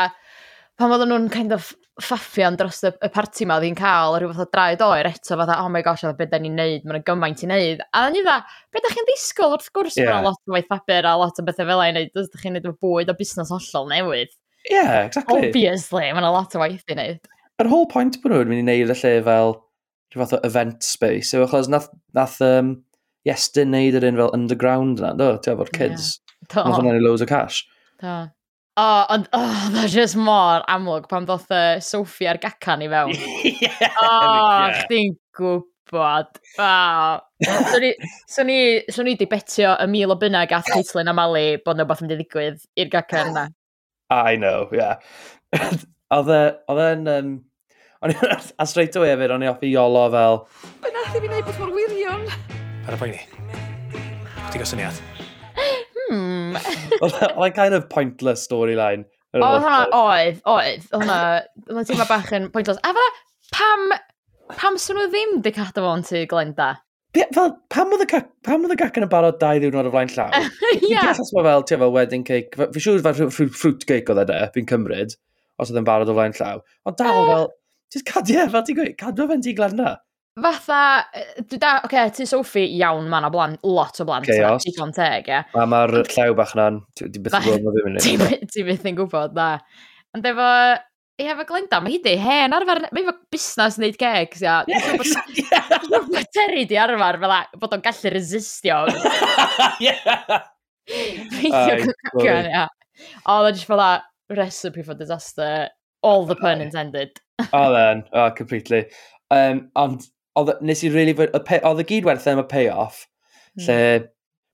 pan 0.80 0.94
oedden 0.94 1.10
nhw'n 1.12 1.28
kind 1.32 1.54
of 1.54 1.70
ffaffian 2.00 2.56
dros 2.56 2.80
y, 2.88 2.90
y 3.04 3.10
parti 3.12 3.46
ma, 3.48 3.58
oedd 3.58 3.66
hi'n 3.68 3.78
cael 3.78 4.16
rhyw 4.16 4.30
fath 4.32 4.46
o 4.46 4.52
draed 4.54 4.84
oer 4.84 5.08
eto, 5.10 5.36
fatha, 5.36 5.58
oh 5.60 5.70
my 5.72 5.82
gosh, 5.84 6.04
oedd 6.08 6.18
beth 6.18 6.30
da 6.32 6.40
ni'n 6.40 6.56
neud, 6.56 6.86
mae'n 6.88 7.04
gymaint 7.06 7.44
i 7.44 7.50
neud. 7.50 7.82
A 7.92 8.04
dda 8.06 8.12
ni 8.14 8.22
dda, 8.24 8.36
beth 8.72 8.86
da 8.86 8.92
chi'n 8.94 9.08
ddisgwyl 9.08 9.56
wrth 9.56 9.68
gwrs, 9.76 9.98
yeah. 10.00 10.10
mae'n 10.14 10.28
lot 10.30 10.40
o 10.48 10.54
waith 10.56 10.70
papur 10.70 11.08
a 11.08 11.16
lot 11.20 11.40
o 11.40 11.46
bethau 11.46 11.68
fel 11.68 11.84
ei 11.84 11.94
wneud, 11.94 12.12
ydych 12.22 12.44
chi'n 12.44 12.56
neud 12.56 12.70
o 12.70 12.74
bwyd 12.86 13.12
o 13.12 13.16
busnes 13.18 13.52
hollol 13.52 13.90
newydd. 13.92 14.32
Yeah, 14.70 15.04
exactly. 15.04 15.50
Obviously, 15.50 16.08
mae'n 16.16 16.28
lot 16.32 16.56
o 16.56 16.62
waith 16.64 16.88
i 16.88 16.96
wneud. 16.96 17.32
Yr 17.60 17.72
whole 17.72 17.88
point 17.92 18.16
bod 18.22 18.32
nhw'n 18.32 18.54
mynd 18.54 18.64
i 18.64 18.68
neud 18.70 18.94
y 18.94 18.96
lle 18.96 19.16
fel 19.26 19.56
rhyw 20.10 20.24
fath 20.24 20.36
o 20.38 20.42
event 20.48 20.86
space, 20.86 21.34
yw 21.36 21.44
achos 21.44 21.68
nath, 21.70 21.90
nath 22.16 22.40
um, 22.44 22.78
Iestyn 23.28 23.74
neud 23.74 23.98
yr 23.98 24.08
un 24.08 24.16
fel 24.16 24.32
underground 24.36 25.02
yna, 25.02 25.12
do, 25.18 25.34
ti'n 25.44 25.58
efo'r 25.58 25.72
kids. 25.76 26.14
Yeah. 26.48 26.64
Nath 26.64 26.80
hwnna'n 26.80 27.02
loads 27.04 27.24
o 27.24 27.28
cash. 27.28 27.66
Do. 28.00 28.14
O, 28.78 28.82
oh, 28.82 29.02
ond 29.10 29.26
oh, 29.34 29.62
oedd 29.74 29.90
just 29.90 30.16
mor 30.16 30.62
amlwg 30.70 31.08
pan 31.10 31.26
ddoth 31.26 31.50
y 31.50 31.62
Sophie 31.82 32.28
a'r 32.30 32.38
gacan 32.40 32.84
i 32.84 32.88
fewn. 32.92 33.16
o, 34.06 34.12
chdi'n 34.84 35.16
gwybod. 35.36 36.30
Wow. 36.54 37.20
so 37.42 37.80
ni, 37.82 37.90
so 38.30 38.46
ni, 38.46 38.58
so 38.94 39.02
ni 39.06 39.16
di 39.18 39.26
betio 39.30 39.74
y 39.74 39.88
mil 39.90 40.14
o 40.14 40.18
bynnag 40.20 40.52
gath 40.54 40.70
Caitlin 40.70 41.10
a 41.10 41.16
Mali 41.16 41.58
bod 41.64 41.80
nhw 41.80 41.88
beth 41.90 42.04
yn 42.06 42.12
ddigwydd 42.12 42.62
i'r 42.78 42.92
gacan 42.94 43.32
yna. 43.34 43.46
I 44.10 44.36
know, 44.36 44.68
yeah. 44.72 44.98
E, 46.10 46.18
oedd 46.18 46.80
e'n... 46.82 47.06
Um, 47.06 47.34
o'n 48.02 48.14
a 48.58 48.66
straight 48.66 48.96
away 48.96 49.12
hefyd, 49.12 49.30
o'n 49.34 49.44
i 49.46 49.50
offi 49.50 49.70
iolo 49.70 50.08
fel... 50.14 50.42
Be 50.82 50.90
nath 50.94 51.14
i 51.14 51.20
fi 51.20 51.28
wneud 51.28 51.46
bod 51.46 51.62
mor 51.62 51.74
wirion? 51.76 52.26
Ar 52.86 52.96
y 52.96 53.02
poeni. 53.02 53.24
Ti'n 54.50 54.62
gos 54.62 54.72
syniad? 54.74 55.19
E, 57.00 57.00
oedd 57.00 57.16
e'n 57.22 57.56
kind 57.56 57.76
of 57.76 57.88
pointless 57.92 58.44
storyline. 58.46 59.06
O, 59.36 59.40
hwnna 59.40 59.80
oedd, 59.94 60.40
oedd. 60.50 60.86
Hwnna, 60.90 61.18
hwnna 61.68 61.84
teimlo 61.86 62.06
bach 62.10 62.30
yn 62.36 62.48
pointless. 62.54 62.80
A 62.82 62.94
fel, 62.96 63.18
pam, 63.54 63.92
pam 64.56 64.78
sy'n 64.80 64.98
nhw 64.98 65.10
ddim 65.12 65.36
di 65.44 65.52
cadw 65.54 65.84
fo'n 65.84 66.06
tu 66.06 66.24
Glenda? 66.30 66.72
Be, 67.14 67.24
fel, 67.34 67.54
pam 67.74 67.94
oedd 67.94 68.04
y, 68.06 68.20
pam 68.46 68.66
oedd 68.66 68.74
y 68.74 68.78
gac 68.78 68.98
yn 68.98 69.06
y 69.06 69.10
barod 69.10 69.38
dau 69.40 69.58
ddiwrnod 69.62 69.88
o 69.88 69.94
flaen 69.94 70.12
llaw? 70.12 70.34
Ie. 70.76 70.92
Gallus 70.94 71.32
mae 71.34 71.46
fel, 71.46 71.64
ti 71.66 71.78
fel 71.80 71.94
wedding 71.94 72.26
cake, 72.26 72.68
fi 72.74 72.82
siŵr 72.82 73.02
fel 73.06 73.32
fruit 73.34 73.86
cake 73.86 74.12
oedd 74.12 74.22
e 74.22 74.26
de, 74.30 74.38
fi'n 74.54 74.68
cymryd, 74.70 75.16
os 75.58 75.72
oedd 75.72 75.80
yn 75.80 75.88
barod 75.88 76.12
o 76.12 76.14
flaen 76.14 76.36
llaw. 76.38 76.62
Ond 76.86 77.00
dal 77.00 77.10
eh. 77.10 77.32
fel, 77.32 77.48
jyst 77.94 78.06
cadw 78.10 78.36
e, 78.36 78.46
fel 78.52 78.66
ti'n 78.66 78.78
gweud, 78.78 78.94
cadw 79.02 79.26
fe'n 79.30 79.42
ti 79.46 79.56
Glenda 79.58 79.96
fatha, 80.42 80.80
dwi 81.40 81.58
da, 81.60 81.76
oce, 81.80 81.86
okay, 81.88 82.10
ti 82.16 82.26
Sophie, 82.28 82.68
iawn, 82.78 83.08
mae 83.10 83.22
yna 83.22 83.30
blant, 83.32 83.62
lot 83.66 84.00
o 84.02 84.06
blant. 84.08 84.28
Chaos. 84.28 84.64
Digon 84.66 84.92
teg, 84.96 85.30
ie. 85.30 85.40
A 85.56 85.66
mae'r 85.68 85.94
llew 86.02 86.36
bach 86.38 86.52
na'n, 86.58 86.80
ti 86.96 87.08
byth 87.14 87.36
yn 87.38 87.46
gwybod 87.46 87.66
ma 87.66 87.74
fi'n 88.04 88.22
mynd. 88.22 88.46
Ti 88.52 88.64
byth 88.66 88.86
yn 88.90 88.98
gwybod, 88.98 89.34
da. 89.36 89.48
Ond 90.16 90.28
efo, 90.30 90.50
ie, 91.20 91.28
efo 91.32 91.46
Glenda, 91.48 91.80
mae 91.84 91.94
hi 91.94 92.00
di 92.04 92.14
hen 92.20 92.56
arfer, 92.56 92.82
mae 92.90 93.04
efo 93.04 93.16
busnes 93.32 93.78
wneud 93.80 93.98
gegs, 94.00 94.44
ia. 94.44 94.60
Mae 94.68 96.26
Terry 96.36 96.66
di 96.70 96.78
arfer 96.80 97.20
fel 97.24 97.36
bod 97.62 97.76
o'n 97.76 97.84
gallu 97.84 98.14
resistio. 98.14 98.84
Feidio 101.40 101.80
cwcan, 102.12 102.50
ia. 102.50 102.64
O, 103.24 103.40
mae'n 103.40 103.52
jyst 103.54 103.68
fel 103.70 103.82
a 103.84 103.92
recipe 104.36 104.84
for 104.86 104.94
disaster, 104.94 105.68
all 106.02 106.26
the 106.26 106.36
pun 106.38 106.60
intended. 106.60 107.20
O, 107.52 107.72
then, 107.72 108.04
oh, 108.12 108.30
completely. 108.36 108.86
Um, 109.30 109.68
ond 109.78 110.08
oedd, 110.38 110.56
nes 110.62 110.82
i 110.84 110.90
really, 110.92 111.14
oedd 111.16 111.82
y 111.82 111.86
gyd 111.88 112.06
werth 112.06 112.28
am 112.30 112.42
y 112.42 112.46
payoff, 112.50 113.04
mm. 113.56 113.64
lle 113.66 113.78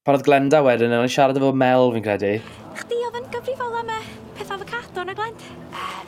pan 0.06 0.16
oedd 0.16 0.26
Glenda 0.26 0.62
wedyn, 0.64 0.94
o'n 0.96 1.08
i 1.08 1.12
siarad 1.12 1.38
efo 1.40 1.52
Mel 1.52 1.90
fi'n 1.94 2.04
credu. 2.04 2.32
Chdi 2.80 3.00
oedd 3.08 3.18
yn 3.20 3.28
gyfrifol 3.34 3.74
am 3.80 3.92
y 3.92 3.98
peth 4.38 4.54
avocado 4.54 5.04
yn 5.04 5.12
y 5.12 5.16
Glend? 5.18 5.44
Uh, 5.72 6.04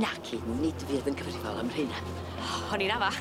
naci, 0.00 0.40
nid 0.62 0.86
fi 0.88 0.98
oedd 0.98 1.12
yn 1.12 1.18
gyfrifol 1.20 1.60
am 1.60 1.70
rhywna. 1.74 2.02
Oh, 2.40 2.74
o'n 2.74 2.84
i'n 2.86 2.94
afa. 2.96 3.12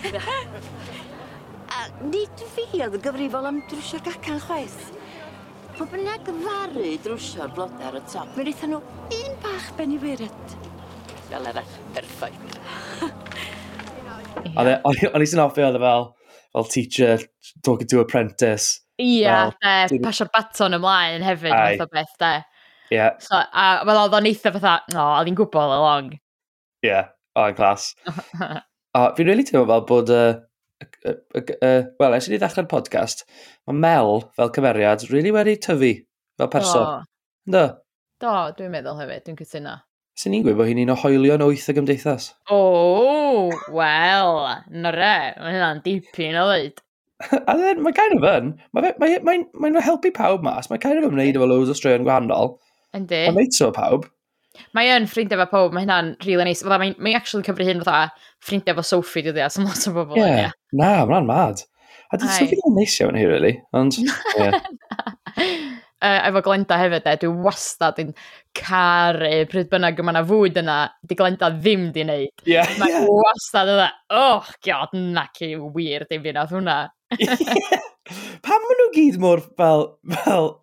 A 1.71 1.85
nid 2.07 2.45
fi 2.55 2.67
oedd 2.79 2.97
yn 2.97 3.05
gyfrifol 3.05 3.51
am 3.51 3.61
drwsio'r 3.71 4.05
gacan 4.07 4.41
chwaith. 4.47 4.81
Pa 5.77 5.87
bynnag 5.91 6.25
ddaru 6.27 6.97
drwsio'r 7.05 7.53
blodau 7.55 7.87
ar 7.91 7.99
y 7.99 8.03
top, 8.11 8.35
mi 8.35 8.45
wnaethon 8.45 8.75
nhw 8.75 8.81
un 9.21 9.39
bach 9.43 9.71
ben 9.77 9.95
i 9.95 10.01
benifeiriad. 10.01 10.59
Fel 11.29 11.51
arall, 11.51 11.75
perffaith. 11.95 12.59
Yeah. 14.45 14.81
O'n 14.85 15.23
i 15.23 15.27
sy'n 15.29 15.43
offi 15.43 15.63
oedd 15.65 15.77
e 15.77 15.81
fel, 15.83 16.07
fel 16.55 16.69
teacher 16.71 17.25
talking 17.65 17.89
to 17.91 18.01
apprentice. 18.03 18.79
Ia, 19.01 19.07
yeah, 19.07 19.53
fel, 19.61 19.95
de, 19.95 20.01
pasio'r 20.03 20.29
baton 20.33 20.77
ymlaen 20.77 21.25
hefyd, 21.25 21.53
Ai. 21.55 21.77
fath 21.79 21.87
o 21.87 21.95
beth, 21.95 22.13
de. 22.21 22.33
Ie. 22.91 22.97
Yeah. 22.97 23.17
So, 23.23 23.39
a 23.39 23.65
fel 23.87 24.01
oedd 24.03 24.17
o'n 24.19 24.29
eitha 24.29 24.53
fatha, 24.57 24.75
no, 24.93 25.07
oedd 25.17 25.31
hi'n 25.31 25.39
gwybod 25.39 25.63
all 25.63 25.75
along. 25.79 26.13
Ie, 26.15 26.89
yeah, 26.89 27.11
o'n 27.39 27.57
clas. 27.57 27.91
a 28.97 29.03
fi'n 29.17 29.29
really 29.29 29.45
teimlo 29.47 29.65
fel 29.69 29.85
bod, 29.89 30.11
uh, 30.13 30.41
uh, 30.83 31.15
uh, 31.37 31.45
uh, 31.57 31.77
wel, 32.01 32.17
ers 32.17 32.29
i 32.29 32.35
ni 32.35 32.41
ddechrau'r 32.41 32.69
podcast, 32.71 33.25
mae 33.69 33.79
Mel, 33.85 34.25
fel 34.37 34.53
cymeriad, 34.57 35.07
really 35.13 35.33
wedi 35.33 35.57
tyfu 35.61 35.95
fel 36.41 36.51
person. 36.51 37.07
Do. 37.45 37.63
Do, 38.21 38.27
do 38.27 38.35
dwi'n 38.59 38.75
meddwl 38.75 39.01
hefyd, 39.01 39.25
dwi'n 39.25 39.39
cytuno. 39.39 39.79
Sy'n 40.21 40.35
ni'n 40.35 40.43
gwybod 40.45 40.59
bod 40.59 40.67
hi'n 40.69 40.83
un 40.83 40.93
o 40.93 40.95
hoelion 41.01 41.41
wyth 41.47 41.69
y 41.71 41.73
gymdeithas. 41.73 42.27
O, 42.53 42.57
oh, 42.61 43.61
wel, 43.73 44.35
nore, 44.83 45.13
mae 45.39 45.53
hynna'n 45.55 45.79
dipyn 45.81 46.37
o 46.37 46.43
ddweud. 46.45 46.81
A 47.49 47.55
then, 47.57 47.81
mae 47.81 47.95
kind 47.97 48.19
of 48.19 48.27
yn. 48.29 48.51
Mae'n 48.77 48.99
mae, 49.01 49.15
mae, 49.25 49.39
mae, 49.57 49.71
mae 49.73 49.85
helpu 49.85 50.11
pawb 50.13 50.45
mas. 50.45 50.69
Mae 50.69 50.81
kind 50.83 51.01
of 51.01 51.07
ymwneud 51.09 51.39
efo 51.39 51.47
loads 51.49 51.71
o 51.73 51.77
straeon 51.77 52.05
gwahanol. 52.05 52.53
Yndi. 52.97 53.23
Mae'n 53.31 53.39
meid 53.39 53.57
so 53.57 53.71
pawb. 53.73 54.05
Mae 54.77 54.91
yn 54.93 55.07
ffrindiau 55.09 55.41
fo 55.41 55.47
pob, 55.55 55.73
mae 55.73 55.87
hynna'n 55.87 56.13
really 56.27 56.45
nice. 56.45 56.61
Fydda, 56.61 56.77
mae'n 56.83 56.93
mae 57.01 57.17
actually 57.17 57.47
cyfri 57.47 57.65
hyn 57.71 57.81
fatha 57.81 58.11
ffrindiau 58.45 58.77
fo 58.77 58.85
Sophie, 58.91 59.25
dwi'n 59.25 59.39
dweud, 59.39 59.55
sy'n 59.55 59.65
lot 59.71 59.89
o 59.89 59.95
bobl. 59.95 60.21
Ie, 60.21 60.27
yeah. 60.27 60.55
na, 60.77 60.91
mae'n 61.09 61.29
mad. 61.29 61.65
A 62.11 62.19
dwi'n 62.21 62.35
sylwi 62.35 62.59
ddim 62.59 62.69
yn 62.75 62.77
neisio 62.77 63.09
fan 63.09 63.17
hi, 63.17 63.25
really. 63.31 63.55
Ond, 63.81 63.97
yeah. 64.37 64.61
uh, 66.01 66.19
efo 66.27 66.41
Glenda 66.45 66.77
hefyd, 66.81 67.07
e, 67.07 67.15
dwi 67.21 67.31
wastad 67.45 67.99
yn 68.01 68.11
caru 68.57 69.31
pryd 69.51 69.69
bynnag 69.71 70.01
yma 70.03 70.15
na 70.17 70.23
fwyd 70.27 70.59
yna, 70.61 70.77
di 71.07 71.17
Glenda 71.17 71.51
ddim 71.55 71.89
di 71.95 72.05
wneud. 72.05 72.45
Yeah, 72.49 72.69
Mae 72.81 72.95
yeah. 72.95 73.07
wastad 73.07 73.71
yna, 73.75 73.89
oh, 74.17 74.49
god, 74.65 74.95
nac 74.97 75.41
i 75.45 75.53
wir 75.55 76.07
dim 76.09 76.25
fi 76.25 76.35
nath 76.35 76.53
hwnna. 76.55 76.77
yeah. 77.21 77.89
Pam 78.41 78.63
maen 78.65 78.79
nhw 78.81 78.87
gyd 78.95 79.19
mor 79.21 79.43
fel, 79.59 79.85
fel, 80.25 80.55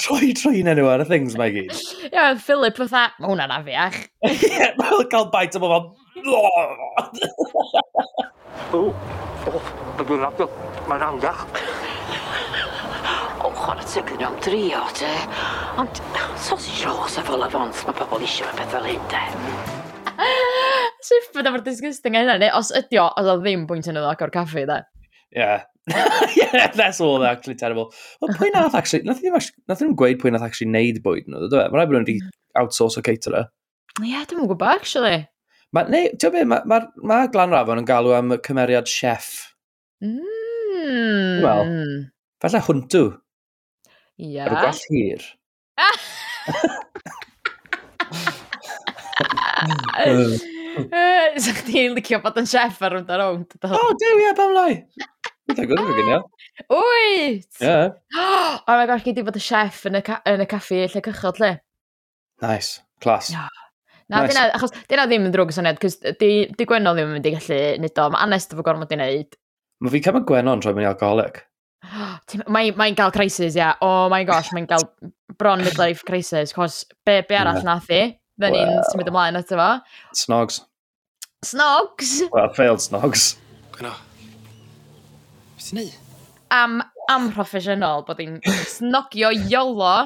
troi 0.00 0.32
troi 0.38 0.62
enw 0.64 0.88
ar 0.90 1.04
y 1.04 1.08
things 1.10 1.36
mae 1.38 1.52
gyd? 1.54 1.74
Ia, 2.08 2.10
yeah, 2.12 2.32
Philip 2.42 2.78
fatha, 2.80 3.08
mae 3.20 3.32
hwnna'n 3.32 3.56
afiach. 3.60 4.00
Ie, 4.32 4.72
mae'n 4.80 5.10
cael 5.12 5.28
bait 5.34 5.58
o 5.58 5.62
bobl. 5.62 5.92
O, 8.74 8.80
o, 8.80 8.80
mae'n 10.00 10.24
rhaid, 10.24 10.42
mae'n 10.90 11.22
rhaid 11.22 11.87
chwarae 13.68 13.84
tygyn 13.84 14.22
am 14.24 14.36
drio, 14.40 14.80
te. 14.96 15.08
Ond 15.80 15.98
sausage 16.40 16.86
rolls 16.86 17.18
a 17.20 17.24
fel 17.26 17.44
afons, 17.44 17.82
mae 17.84 17.96
pobl 17.98 18.22
eisiau 18.24 18.48
fe 18.48 18.62
beth 18.62 18.70
fel 18.72 18.86
hyn, 18.88 19.02
te. 19.12 19.20
Sif 21.08 21.26
bod 21.34 21.50
efo'r 21.50 21.64
disgusting 21.66 22.16
a 22.16 22.22
hynna, 22.22 22.38
neu 22.40 22.54
os 22.56 22.72
ydi 22.78 23.00
o, 23.02 23.10
oedd 23.20 23.28
o 23.28 23.34
ddim 23.42 23.66
bwynt 23.68 23.90
yn 23.90 24.00
ydw 24.00 24.08
agor 24.08 24.32
caffi, 24.32 24.64
da. 24.70 24.80
Yeah. 25.36 25.66
yeah, 26.38 26.72
that's 26.72 27.02
all 27.04 27.18
that 27.20 27.36
actually 27.36 27.58
terrible. 27.60 27.92
Well, 28.22 28.32
pwy 28.40 28.48
nath 28.56 28.76
actually, 28.78 29.04
nath 29.04 29.20
ddim 29.20 29.94
gweud 30.00 30.22
pwy 30.24 30.32
nath 30.32 30.48
actually 30.48 30.72
neud 30.72 31.02
bwyd 31.04 31.28
nhw, 31.28 31.44
dwi? 31.52 31.68
Mae'n 31.68 31.76
rhaid 31.76 31.92
bod 31.92 31.98
nhw 31.98 32.04
wedi 32.06 32.18
outsource 32.56 32.96
o 32.96 33.04
caterer. 33.04 33.52
Ie, 34.00 34.14
yeah, 34.14 34.24
dwi'n 34.28 34.48
gwybod, 34.48 34.80
actually. 34.80 35.22
Ma, 35.76 35.84
neu, 35.92 36.08
ti'n 36.16 36.32
gwybod, 36.32 36.52
mae 36.56 36.64
ma, 36.72 36.82
ma 37.12 37.22
Glan 37.32 37.52
Rafon 37.52 37.84
yn 37.84 37.92
galw 37.92 38.16
am 38.16 38.38
cymeriad 38.48 38.88
chef. 38.88 39.32
Mm. 40.00 41.42
Wel, 41.44 41.74
falle 42.40 42.64
hwntw. 42.64 43.08
Ie. 44.18 44.40
Ar 44.42 44.50
gwell 44.50 44.82
hir. 44.90 45.22
Sa 51.38 51.52
chdi'n 51.60 51.94
licio 51.96 52.18
bod 52.22 52.38
yn 52.40 52.48
chef 52.48 52.82
ar 52.82 52.92
rwnd 52.96 53.10
ar 53.14 53.20
rownd? 53.22 53.50
O, 53.62 53.64
oh, 53.74 53.92
dew, 53.98 54.16
ie, 54.22 54.32
bam 54.38 54.52
lai. 54.56 54.72
Dwi'n 55.48 55.68
gwybod 55.70 55.86
fi 55.86 55.94
gynio. 56.00 56.18
Wyt! 56.74 57.54
Ie. 57.62 57.78
O, 58.18 58.74
mae 58.74 58.88
gosh, 58.90 59.04
gei 59.06 59.14
di 59.16 59.26
bod 59.26 59.38
y 59.38 59.42
chef 59.42 59.76
yn 59.88 60.00
y, 60.00 60.02
ca 60.06 60.14
yn 60.28 60.44
y 60.44 60.48
caffi 60.50 60.78
lle 60.84 61.02
cychod 61.04 61.36
lle. 61.42 61.52
Nice, 62.44 62.70
Clas. 63.02 63.26
Yeah. 63.34 63.50
Na, 64.08 64.22
nice. 64.22 64.32
dyna, 64.32 64.42
achos 64.56 64.72
dyna 64.88 65.04
ddim 65.08 65.26
yn 65.28 65.34
drwg 65.34 65.52
syniad, 65.52 65.80
cys 65.82 65.98
di, 66.20 66.30
di 66.56 66.64
Gwenno 66.68 66.94
ddim 66.96 67.10
yn 67.10 67.18
mynd 67.18 67.28
i 67.28 67.34
gallu 67.34 67.60
nid 67.82 68.00
o. 68.00 68.08
Mae 68.14 68.24
Anest 68.24 68.54
efo 68.54 68.64
gormod 68.66 68.94
i 68.94 68.98
wneud. 68.98 69.30
Mae 69.84 69.94
fi 69.94 70.02
cefn 70.06 70.26
Gwenno 70.28 70.56
yn 70.56 70.64
troi 70.64 70.74
mewn 70.74 70.86
i 70.86 70.90
alcoholic. 70.90 71.42
Mae'n 72.54 72.76
mae 72.78 72.94
gael 72.98 73.12
crisis, 73.14 73.56
ia. 73.56 73.60
Yeah. 73.60 73.74
Oh 73.84 74.08
my 74.12 74.24
gosh, 74.28 74.50
mae'n 74.54 74.66
cael 74.70 74.88
bron 75.38 75.62
midlife 75.64 76.04
crisis. 76.06 76.52
Cos 76.52 76.84
be, 77.06 77.20
be 77.28 77.38
arall 77.38 77.60
yeah. 77.60 77.68
nath 77.68 77.90
i? 77.94 78.02
Fe 78.38 78.50
ni'n 78.54 78.70
well. 78.70 78.84
symud 78.92 79.10
ymlaen 79.10 79.38
ato 79.38 79.58
fo. 79.58 79.70
Snogs. 80.16 80.60
Snogs? 81.46 82.12
Well, 82.34 82.52
failed 82.54 82.82
snogs. 82.82 83.32
Gwna. 83.74 83.94
Beth 85.56 85.70
ti'n 85.70 85.80
neud? 85.82 85.96
Am, 86.54 86.78
am 87.12 87.32
proffesiynol 87.34 88.06
bod 88.06 88.22
hi'n 88.22 88.38
snogio 88.70 89.32
iolo 89.34 89.96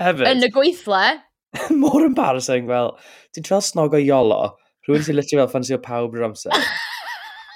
Hefyd. 0.00 0.26
yn 0.30 0.46
y 0.46 0.52
gweithle. 0.54 1.02
Mor 1.82 2.06
embarrassing, 2.06 2.68
fel, 2.70 2.92
well, 2.94 3.10
ti'n 3.34 3.46
treol 3.46 3.64
snogo 3.66 3.98
iolo, 4.00 4.54
rhywun 4.86 5.06
sy'n 5.06 5.18
literally 5.18 5.42
fel 5.42 5.52
ffansio 5.54 5.80
pawb 5.82 6.14
yr 6.18 6.30
amser. 6.30 6.54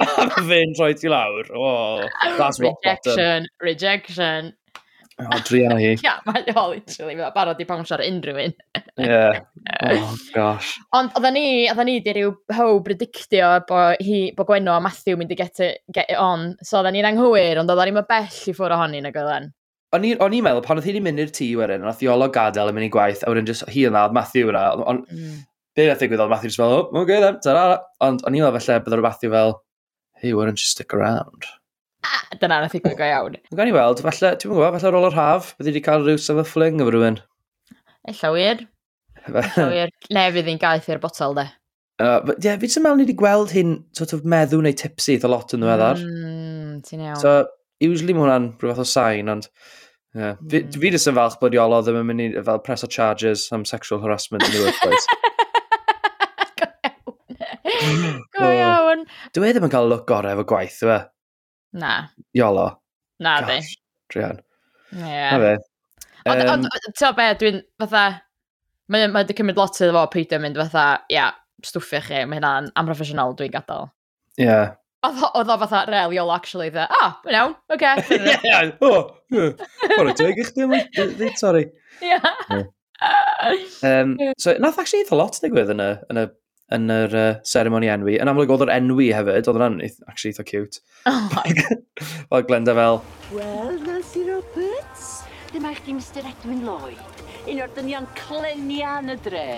a 0.03 0.27
mae 0.27 0.45
fe'n 0.51 0.75
troi 0.79 0.93
ti 0.99 1.13
lawr. 1.13 1.49
Oh, 1.55 2.05
that's 2.39 2.61
rock 2.61 2.83
bottom. 2.83 3.15
Rejection, 3.15 3.49
rejection. 3.63 4.53
O, 5.15 5.27
oh, 5.31 5.41
drian 5.47 5.71
o 5.71 5.77
hi. 5.79 5.93
Ia, 6.03 6.17
mae 6.27 6.43
o, 6.51 6.63
literally, 6.73 7.15
mae'n 7.15 7.35
barod 7.37 7.61
i 7.63 7.67
bawnsio 7.69 7.95
ar 7.95 8.03
unrhyw 8.03 8.41
un. 8.49 8.55
Ie. 8.75 9.07
Yeah. 9.07 9.43
Oh, 9.85 10.15
gosh. 10.35 10.75
Ond, 10.97 11.13
oedden 11.19 11.35
ni, 11.37 11.47
oedden 11.71 11.89
ni 11.89 11.95
di 12.03 12.13
rhyw 12.15 12.33
how 12.55 12.79
predictio 12.85 13.49
bo, 13.69 13.81
hi, 14.03 14.19
bo 14.37 14.47
Gwenno 14.49 14.75
a 14.75 14.83
Matthew 14.83 15.17
mynd 15.21 15.33
i 15.33 15.39
get 15.39 15.61
it, 15.63 15.81
get 15.93 16.11
it 16.11 16.19
on. 16.21 16.53
So, 16.63 16.79
oedden 16.81 16.97
ni'n 16.97 17.09
anghywir, 17.13 17.61
ond 17.61 17.71
oedden 17.71 17.91
ni'n 17.93 18.09
bell 18.09 18.27
i 18.27 18.55
ffwrdd 18.55 18.77
ohonyn 18.77 19.11
ag 19.11 19.19
oedden. 19.23 19.51
O'n 19.95 20.07
i'n 20.11 20.43
meddwl, 20.43 20.63
pan 20.65 20.81
oedd 20.81 20.89
hi 20.89 20.95
wedi 20.95 21.03
mynd 21.07 21.23
i'r 21.23 21.33
tŷ 21.35 21.49
wedyn, 21.61 21.87
oedd 21.87 22.03
hi 22.03 22.11
olo 22.11 22.27
gadael 22.35 22.73
yn 22.73 22.79
mynd 22.79 22.89
i 22.89 22.93
gwaith, 22.95 23.23
a 23.23 23.31
wedyn 23.31 23.47
just 23.47 23.67
hi 23.71 23.87
yna, 23.87 24.09
oedd 24.09 24.17
Matthew 24.17 24.51
yna, 24.51 24.65
ond 24.83 25.05
mm. 25.07 25.37
be 25.79 25.87
nath 25.87 26.03
ddigwydd 26.03 26.25
oedd 26.25 26.35
Matthew 26.35 26.51
just 26.51 26.63
fel, 26.63 26.75
oh, 26.81 27.03
okay 27.05 27.21
then, 27.23 27.39
ta-ra. 27.45 27.79
Ond 28.03 28.25
o'n 28.27 28.35
i'n 28.35 28.43
meddwl 28.43 28.59
felly 28.59 28.83
bydd 28.89 29.05
Matthew 29.07 29.31
fel, 29.37 29.55
hey, 30.25 30.33
why 30.33 30.45
don't 30.47 30.61
you 30.61 30.64
stick 30.64 30.95
around? 30.95 31.45
Ah, 32.04 32.23
dyna 32.40 32.61
nath 32.62 32.76
i 32.76 32.81
go 32.81 32.93
iawn. 32.97 33.37
Dwi'n 33.49 33.59
gan 33.61 33.71
i 33.71 33.75
weld, 33.76 34.00
falle, 34.04 34.31
dwi'n 34.40 34.52
gwybod, 34.54 34.78
falle 34.78 34.90
ar 34.90 34.97
ôl 34.99 35.09
yr 35.11 35.19
haf, 35.19 35.50
byddi 35.59 35.73
wedi 35.73 35.83
cael 35.85 36.04
rhyw 36.04 36.21
sefyll 36.21 36.49
fling 36.49 36.81
efo 36.81 36.95
rhywun. 36.95 37.19
Ella 38.09 38.31
wir. 38.37 38.64
Ella 39.25 39.66
wir. 39.73 39.93
Ne, 40.16 40.25
fydd 40.37 40.49
hi'n 40.49 40.62
gaeth 40.62 40.88
i'r 40.93 41.02
botol, 41.02 41.37
de. 41.37 41.47
Uh, 42.02 42.21
but, 42.26 42.40
yeah, 42.45 42.57
fi 42.59 42.69
ddim 42.69 42.87
mewn 42.88 43.02
i 43.02 43.04
wedi 43.04 43.16
gweld 43.21 43.52
hyn 43.54 43.76
sort 43.97 44.16
of 44.16 44.25
meddw 44.26 44.62
neu 44.64 44.75
tipsy 44.81 45.19
eitha 45.19 45.31
lot 45.31 45.52
yn 45.57 45.62
ddiweddar. 45.64 46.00
Mm, 46.00 46.81
ti'n 46.88 47.04
iawn. 47.04 47.21
So, 47.21 47.37
usually 47.85 48.16
mae 48.16 48.25
hwnna'n 48.25 48.49
rhywbeth 48.62 48.83
o 48.83 48.88
sain, 48.88 49.31
ond 49.31 49.50
yeah. 50.16 50.35
mm. 50.40 50.49
fi, 50.49 50.64
hmm. 50.64 50.81
fi 50.81 50.95
ddim 50.95 51.12
yn 51.12 51.21
falch 51.21 51.38
bod 51.43 51.57
Iolo 51.57 51.83
ddim 51.85 52.00
yn 52.00 52.09
mynd 52.11 52.25
i 52.25 52.45
fel 52.49 52.64
press 52.64 52.87
o 52.87 52.90
charges 52.90 53.47
am 53.52 53.69
sexual 53.69 54.02
harassment 54.04 54.49
in 54.49 54.57
the 54.57 54.64
workplace. 54.64 55.07
Go 57.85 57.90
iawn. 58.00 58.21
Go 58.38 58.49
Dwi 59.37 59.49
e 59.49 59.55
ddim 59.55 59.69
yn 59.69 59.75
cael 59.75 59.91
look 59.91 60.07
gorau 60.09 60.35
efo 60.35 60.47
gwaith, 60.55 60.81
dwi 60.83 60.95
e? 60.97 60.99
Na. 61.83 61.95
Iolo. 62.39 62.69
Na 63.25 63.39
di. 63.49 63.61
Drian. 64.13 64.43
Yeah. 64.95 65.35
Na 65.35 65.41
fe. 65.43 65.55
Ond, 66.25 66.43
um, 66.43 66.53
ond, 66.55 66.93
ti'n 66.97 67.17
be, 67.19 67.27
dwi'n 67.41 67.59
fatha, 67.83 68.05
mae 68.93 69.09
wedi 69.13 69.37
cymryd 69.37 69.59
lot 69.61 69.81
iddo 69.81 69.93
fo 69.97 70.05
peidio 70.13 70.39
mynd 70.41 70.57
fatha, 70.63 70.87
ia, 71.13 71.17
yeah, 71.17 71.35
stwffio 71.65 72.01
chi, 72.05 72.23
mae 72.29 72.41
hynna'n 72.41 72.71
amproffesiynol 72.81 73.37
dwi'n 73.39 73.53
gadael. 73.53 73.91
Ie. 74.39 74.47
Yeah. 74.47 74.73
Oedd 75.05 75.51
o 75.53 75.59
fatha 75.61 75.83
real 75.91 76.15
iol 76.17 76.33
actually 76.33 76.71
dda. 76.73 76.87
ah, 76.89 77.19
mae'n 77.27 77.37
iawn, 77.37 77.57
oce. 77.75 77.91
Ie, 78.49 78.63
o, 78.81 78.93
o'r 79.99 80.13
dweud 80.17 80.41
i 80.41 80.47
chdi 80.49 80.65
am 80.65 81.37
sorry. 81.37 81.67
Ie. 82.01 82.15
Yeah. 82.15 82.65
um, 83.85 84.17
so, 84.41 84.55
nath 84.63 84.79
actually 84.81 85.05
eitha 85.05 85.19
lot 85.19 85.37
digwydd 85.43 85.75
yn 85.75 85.85
y, 85.85 85.91
yn 86.09 86.23
y 86.23 86.27
yn 86.73 86.88
yr 86.92 87.16
uh, 87.18 87.26
ceremony 87.44 87.90
enwi. 87.92 88.16
Yn 88.21 88.30
amlwg 88.30 88.54
oedd 88.54 88.64
yr 88.66 88.73
enwi 88.76 89.11
hefyd, 89.14 89.50
oedd 89.50 89.64
yn 89.66 89.80
actually 90.09 90.33
eitha 90.33 90.47
cute. 90.49 90.80
Oh 91.11 91.26
my 91.35 91.52
god. 91.61 91.83
Fel 92.30 92.47
Glenda 92.49 92.76
fel... 92.78 93.02
Wel, 93.35 93.76
Nancy 93.85 94.25
Roberts, 94.28 95.11
dyma 95.52 95.75
eich 95.75 95.83
di 95.87 95.97
Mr 95.99 96.25
Edwin 96.30 96.64
Lloyd, 96.66 97.25
un 97.44 97.61
o'r 97.64 97.75
dynion 97.76 98.09
clenia 98.18 98.99
yn 99.02 99.12
y 99.14 99.18
dre, 99.26 99.49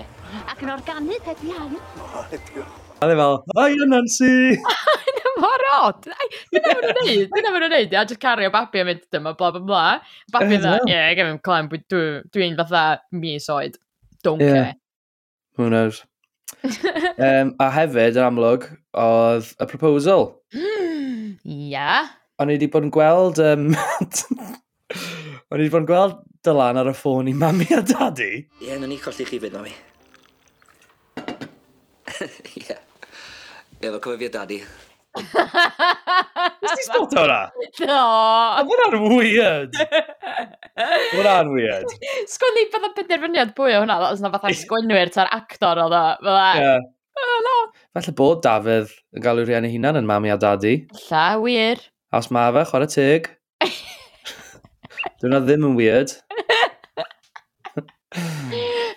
ac 0.46 0.66
yn 0.66 0.74
organydd 0.74 1.30
heb 1.30 1.46
iawn. 1.46 1.78
A 2.16 3.06
dde 3.06 3.20
fel, 3.20 3.42
Hiya 3.54 3.90
Nancy! 3.92 4.56
mor 5.40 5.64
od. 5.76 6.06
Dyna 6.52 6.72
fod 6.72 6.86
nhw'n 6.86 7.08
neud. 7.10 7.30
Dyna 7.34 7.52
fod 7.52 7.62
nhw'n 7.62 7.74
neud. 7.74 7.94
A 7.94 8.04
just 8.08 8.20
cario 8.22 8.50
babi 8.54 8.82
a 8.82 8.86
mynd 8.88 9.04
dyma, 9.12 9.34
bla 9.38 9.52
bla 9.54 9.62
bla. 9.62 9.84
Babi 10.32 10.60
dda, 10.62 10.78
ie, 10.86 10.92
yeah, 10.94 11.12
gef 11.18 11.30
fi'n 11.30 11.40
clem, 11.46 11.70
dwi'n 12.34 12.58
fatha 12.60 12.84
mis 13.12 13.48
oed. 13.52 13.76
Don't 14.24 14.40
yeah. 14.42 14.54
care. 14.56 14.74
Who 15.56 15.70
knows? 15.70 16.02
um, 17.26 17.52
a 17.62 17.68
hefyd, 17.74 18.18
yn 18.18 18.26
amlwg, 18.26 18.68
oedd 18.96 19.52
y 19.60 19.68
proposal. 19.70 20.28
Ia. 20.56 21.34
yeah. 21.44 22.14
O'n 22.40 22.52
i 22.52 22.56
wedi 22.58 22.68
bod 22.72 22.86
yn 22.88 22.94
gweld... 22.94 23.40
Um, 23.42 23.70
o'n 25.50 25.60
i 25.60 25.64
wedi 25.64 25.72
bod 25.72 25.84
yn 25.84 25.90
gweld 25.90 26.16
Dylan 26.46 26.78
ar 26.78 26.90
y 26.90 26.94
ffôn 26.94 27.30
i 27.30 27.34
mami 27.36 27.66
a 27.74 27.82
dadi. 27.82 28.32
Ie, 28.60 28.68
yeah, 28.68 28.80
na 28.80 28.90
ni 28.90 28.98
colli 29.02 29.26
chi 29.26 29.40
fyd, 29.42 29.54
mami. 29.56 29.74
Ie. 32.56 32.66
yeah. 32.66 32.82
Efo 33.76 33.96
yeah, 33.96 34.02
cyfyfiad 34.02 34.36
dadi. 34.36 34.60
Nes 35.16 36.74
ti 36.76 36.82
spot 36.86 37.14
hwnna? 37.16 37.38
No. 37.86 38.00
Oedd 38.60 38.70
hwnna'n 38.72 39.14
weird. 39.14 39.78
hwnna'n 41.14 41.52
weird. 41.54 41.94
Sgwni 42.32 42.66
bydd 42.72 42.86
o'n 42.88 42.94
penderfyniad 42.98 43.54
bwy 43.56 43.76
o 43.76 43.78
hwnna, 43.84 43.96
os 44.10 44.20
na 44.24 44.32
fatha 44.34 44.52
sgwynwyr 44.56 45.12
ta'r 45.14 45.30
actor 45.36 45.76
oedd 45.86 45.96
o. 45.96 46.04
Fydda. 46.20 46.76
Oh, 47.16 47.36
no. 47.46 47.54
Falle 47.96 48.12
bod 48.18 48.42
Dafydd 48.44 48.90
yn 49.16 49.24
gael 49.24 49.40
ei 49.40 49.46
rieni 49.48 49.70
hunan 49.72 49.96
yn 50.02 50.08
mami 50.08 50.32
a 50.32 50.36
dadi. 50.40 50.74
Lla, 51.06 51.26
wir. 51.40 51.80
A 52.12 52.20
os 52.20 52.28
mae 52.34 52.52
fe, 52.56 52.62
chwarae 52.68 52.90
teg. 52.92 53.30
Dwi'n 55.16 55.32
na 55.32 55.40
ddim 55.40 55.64
yn 55.70 55.78
weird. 55.78 56.10
um, 58.16 58.36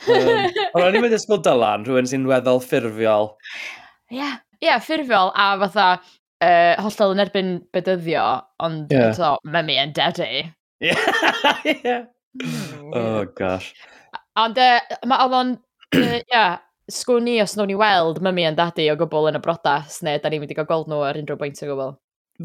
Ond 0.09 0.83
o'n 0.83 0.97
i'n 0.99 1.03
mynd 1.05 1.15
ysgol 1.15 1.39
dylan, 1.45 1.88
rhywun 1.88 2.09
sy'n 2.11 2.27
weddol 2.27 2.59
ffurfiol. 2.65 3.31
Ie. 4.11 4.19
Yeah 4.19 4.35
yeah, 4.63 4.79
ffurfiol 4.83 5.31
a 5.33 5.49
fatha 5.63 5.89
uh, 6.43 6.75
hollol 6.83 7.15
yn 7.15 7.23
erbyn 7.25 7.51
bedyddio, 7.75 8.25
ond 8.63 8.93
yeah. 8.93 9.11
eto, 9.11 9.35
mummy 9.43 9.77
and 9.81 9.95
daddy. 9.97 10.47
Yeah. 10.79 11.11
yeah. 11.65 12.05
Mm, 12.39 12.91
oh, 12.93 13.25
gosh. 13.35 13.71
Ond 14.37 14.59
uh, 14.61 14.75
mae 15.09 15.23
oedd 15.25 15.33
o'n, 15.33 15.49
uh, 15.97 16.19
yeah, 16.29 16.59
sgwn 16.93 17.25
ni 17.25 17.39
os 17.41 17.55
nhw'n 17.57 17.73
i 17.73 17.77
weld 17.79 18.19
mummy 18.23 18.45
and 18.45 18.55
daddy 18.59 18.85
o 18.93 18.95
gwbl 18.99 19.31
yn 19.31 19.39
y 19.39 19.41
brodas, 19.41 19.97
neu 20.05 20.21
da 20.21 20.29
ni'n 20.29 20.43
mynd 20.43 20.53
i 20.53 20.57
gael 20.59 20.67
gweld 20.69 20.91
nhw 20.91 21.01
ar 21.07 21.17
unrhyw 21.19 21.39
bwynt 21.41 21.63
o 21.65 21.71
gwbl. 21.71 21.95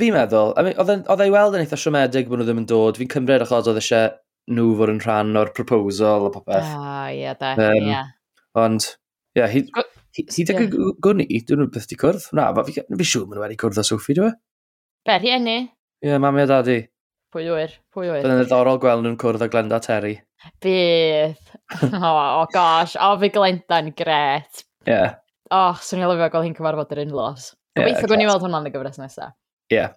Fi'n 0.01 0.17
meddwl, 0.17 0.55
I 0.57 0.65
mean, 0.65 0.81
oedd 0.81 1.23
ei 1.23 1.31
e 1.31 1.35
weld 1.37 1.59
yn 1.59 1.67
eitha 1.67 1.79
siomedig 1.79 2.31
bod 2.31 2.41
nhw 2.41 2.49
ddim 2.49 2.63
yn 2.65 2.69
dod, 2.73 2.99
fi'n 2.99 3.13
cymryd 3.13 3.45
achos 3.45 3.69
oedd 3.71 3.83
eisiau 3.83 4.17
nhw 4.57 4.71
fod 4.81 4.95
yn 4.95 5.03
rhan 5.05 5.37
o'r 5.43 5.53
proposal 5.61 6.31
o 6.31 6.33
popeth. 6.35 6.73
Ah, 6.73 7.13
ie, 7.13 7.21
yeah, 7.21 7.37
da, 7.39 7.53
um, 7.61 7.91
yeah. 7.93 8.11
Ond, 8.65 8.89
ie, 9.37 9.43
yeah, 9.43 9.53
he... 9.53 9.67
Go 9.69 9.85
Hyd 10.15 10.51
ac 10.53 10.61
yn 10.63 10.75
gwni, 11.03 11.27
dyn 11.43 11.59
nhw'n 11.59 11.71
beth 11.75 11.89
di 11.91 11.97
cwrdd. 11.99 12.29
Na, 12.39 12.51
fi, 12.67 12.77
fi 12.79 13.07
siŵr 13.11 13.25
maen 13.27 13.41
nhw 13.41 13.43
wedi 13.43 13.57
cwrdd 13.59 13.81
â 13.83 13.87
Sophie, 13.87 14.15
dwi'n 14.15 14.31
fe? 14.31 14.39
Be, 15.09 15.17
rhieni? 15.19 15.57
Ie, 16.05 16.13
yeah, 16.13 16.21
mami 16.23 16.45
a 16.45 16.47
dadi. 16.47 16.77
Pwy 17.35 17.49
wyr, 17.51 17.75
pwy 17.91 18.07
wyr. 18.07 18.21
Byddai'n 18.21 18.37
yn 18.37 18.45
ddiddorol 18.45 18.79
gweld 18.83 19.03
nhw'n 19.03 19.19
cwrdd 19.19 19.43
â 19.43 19.49
Glenda 19.51 19.81
Terry. 19.83 20.15
Bydd. 20.63 21.41
oh, 21.89 22.07
oh, 22.07 22.47
gosh. 22.55 22.95
O, 22.95 23.09
oh, 23.09 23.19
fi 23.19 23.33
Glenda'n 23.35 23.91
gret. 23.99 24.63
Ie. 24.87 24.93
Yeah. 24.93 25.19
O, 25.51 25.59
oh, 25.59 25.83
swn 25.83 26.05
i'n 26.05 26.13
lyfio 26.13 26.31
gweld 26.31 26.47
hi'n 26.47 26.57
cyfarfod 26.61 26.95
yr 26.95 27.03
unlos. 27.09 27.51
Gobeithio 27.75 28.05
yeah, 28.05 28.13
gwni 28.15 28.31
weld 28.31 28.47
hwnna'n 28.47 28.71
y 28.71 28.75
gyfres 28.77 29.03
nesaf. 29.03 29.35
Ie. 29.73 29.81
Yeah. 29.81 29.93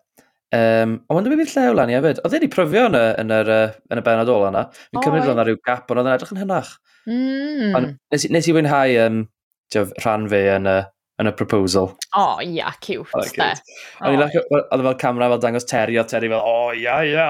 Um, 0.58 0.94
ond 1.12 1.28
dwi'n 1.28 1.42
bydd 1.44 1.54
llew 1.54 1.78
lan 1.78 1.94
i 1.94 1.98
hefyd. 2.00 2.24
Oedd 2.26 2.38
wedi 2.40 2.50
pryfio 2.52 2.88
yn 2.90 2.98
y, 2.98 3.06
yn 3.22 3.34
y, 3.38 3.58
yn 3.94 4.02
y 4.02 4.04
benod 4.06 4.34
ola 4.34 4.50
yna. 4.50 4.68
Fi'n 4.90 5.04
cymryd 5.04 5.26
oedd 5.28 5.34
yna 5.36 5.46
rhyw 5.46 5.62
gap, 5.62 5.92
ond 5.92 6.02
oedd 6.02 6.08
yn 6.08 6.14
edrych 6.16 6.34
yn 6.34 6.42
hynach. 6.42 6.76
Mm. 7.06 7.74
Ond 7.78 7.92
nes, 8.16 8.30
nes 8.34 8.48
i 8.48 8.56
wynhau 8.56 9.02
um, 9.06 9.26
rhan 9.76 10.28
fe 10.32 10.42
yn 10.56 10.70
y, 10.70 10.76
yn 11.22 11.30
y 11.30 11.34
proposal. 11.38 11.92
O, 12.12 12.22
oh, 12.22 12.42
ia, 12.44 12.52
yeah, 12.60 12.76
cute, 12.84 13.08
oh, 13.18 13.24
de. 13.24 13.50
O'n 14.02 14.16
i'n 14.16 14.22
lach, 14.22 14.36
oedd 14.38 14.84
e 14.84 14.86
fel 14.88 15.00
camera 15.02 15.30
fel 15.34 15.42
dangos 15.44 15.68
Terry, 15.70 15.98
o 16.00 16.06
Terry 16.08 16.30
fel, 16.32 16.44
o, 16.44 16.74
ia, 16.78 17.00
ia, 17.08 17.28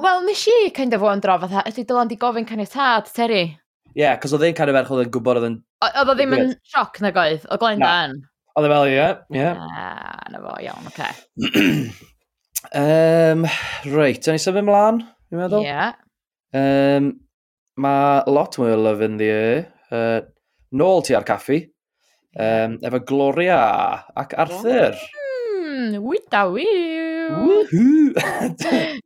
Wel, 0.00 0.22
nes 0.28 0.44
i 0.52 0.70
kind 0.76 0.94
of 0.96 1.04
o'n 1.06 1.24
fatha, 1.24 1.64
ydy 1.70 1.86
dylan 1.88 2.10
di 2.10 2.18
gofyn 2.20 2.48
caniatad, 2.48 3.10
Terry? 3.14 3.44
Ie, 3.92 4.04
yeah, 4.04 4.16
cos 4.20 4.32
oedd 4.32 4.46
e'n 4.48 4.56
canu 4.56 4.72
ferch 4.76 4.92
oedd 4.94 5.06
yn 5.06 5.12
gwybod 5.12 5.40
oedd 5.40 5.48
yn... 5.50 5.58
Oedd 5.84 6.12
o 6.12 6.16
ddim 6.16 6.36
yn 6.38 6.54
sioc 6.72 7.02
na 7.04 7.10
goedd, 7.12 7.44
o 7.50 7.58
Glenda 7.60 7.90
yn. 8.06 8.16
Oedd 8.56 8.68
e 8.68 8.72
fel, 8.72 8.88
ie, 8.92 9.08
ie. 9.36 9.50
Ah, 9.50 10.22
na 10.32 10.40
fo, 10.44 10.54
iawn, 10.62 10.88
oce. 10.88 11.10
um, 12.80 13.44
Reit, 13.92 14.30
o'n 14.30 14.38
i 14.38 14.40
symud 14.40 14.68
mlaen, 14.68 15.02
fi'n 15.28 15.42
meddwl? 15.42 15.66
Ie. 15.66 15.68
Yeah. 15.68 15.98
Um, 16.52 17.12
mae 17.80 18.22
lot 18.28 18.58
mwy 18.60 18.74
o 18.74 18.80
love 18.80 19.04
in 19.04 19.16
the 19.20 19.30
air. 19.32 19.62
Uh, 19.92 20.20
nôl 20.76 21.00
ti 21.06 21.12
ar 21.18 21.26
caffi, 21.28 21.60
um, 22.36 22.78
efo 22.82 22.98
Gloria 23.08 23.60
ac 24.16 24.36
Arthur. 24.44 24.94
Mm, 25.52 25.92
wyda 26.04 26.42
wiw! 26.52 27.30
Woohoo! 27.46 28.12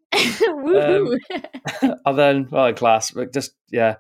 Oedd 2.07 2.21
e'n, 2.23 2.47
well, 2.51 2.73
class, 2.75 3.13
just, 3.35 3.53
yeah, 3.75 3.95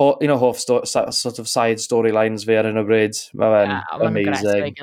Ho, 0.00 0.14
un 0.24 0.30
o 0.32 0.38
hoff 0.40 0.58
sto, 0.58 0.80
sort 0.84 1.38
of 1.38 1.48
side 1.48 1.80
storylines 1.82 2.46
fi 2.48 2.56
ar 2.56 2.64
hyn 2.70 2.80
o 2.80 2.84
bryd. 2.88 3.18
Mae 3.36 3.50
fe'n 3.52 3.74
yeah, 3.74 4.06
amazing. 4.06 4.78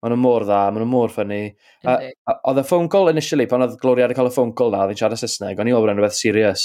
Mae'n 0.00 0.12
nhw 0.12 0.20
mor 0.20 0.46
dda, 0.46 0.60
mae'n 0.70 0.80
nhw 0.80 0.88
mor 0.88 1.12
ffynnu. 1.12 1.40
Oedd 1.84 2.60
y 2.62 2.64
phone 2.68 2.88
call 2.92 3.12
initially, 3.12 3.46
pan 3.50 3.64
oedd 3.66 3.76
Gloria 3.82 4.06
wedi 4.06 4.16
cael 4.16 4.30
y 4.30 4.32
phone 4.32 4.54
call 4.56 4.72
na, 4.72 4.84
oedd 4.84 4.94
hi'n 4.94 5.00
siarad 5.02 5.20
Saesneg, 5.20 5.60
o'n 5.60 5.68
i'n 5.68 5.76
ofyn 5.76 5.92
yn 5.92 6.00
rhywbeth 6.00 6.16
serious. 6.16 6.64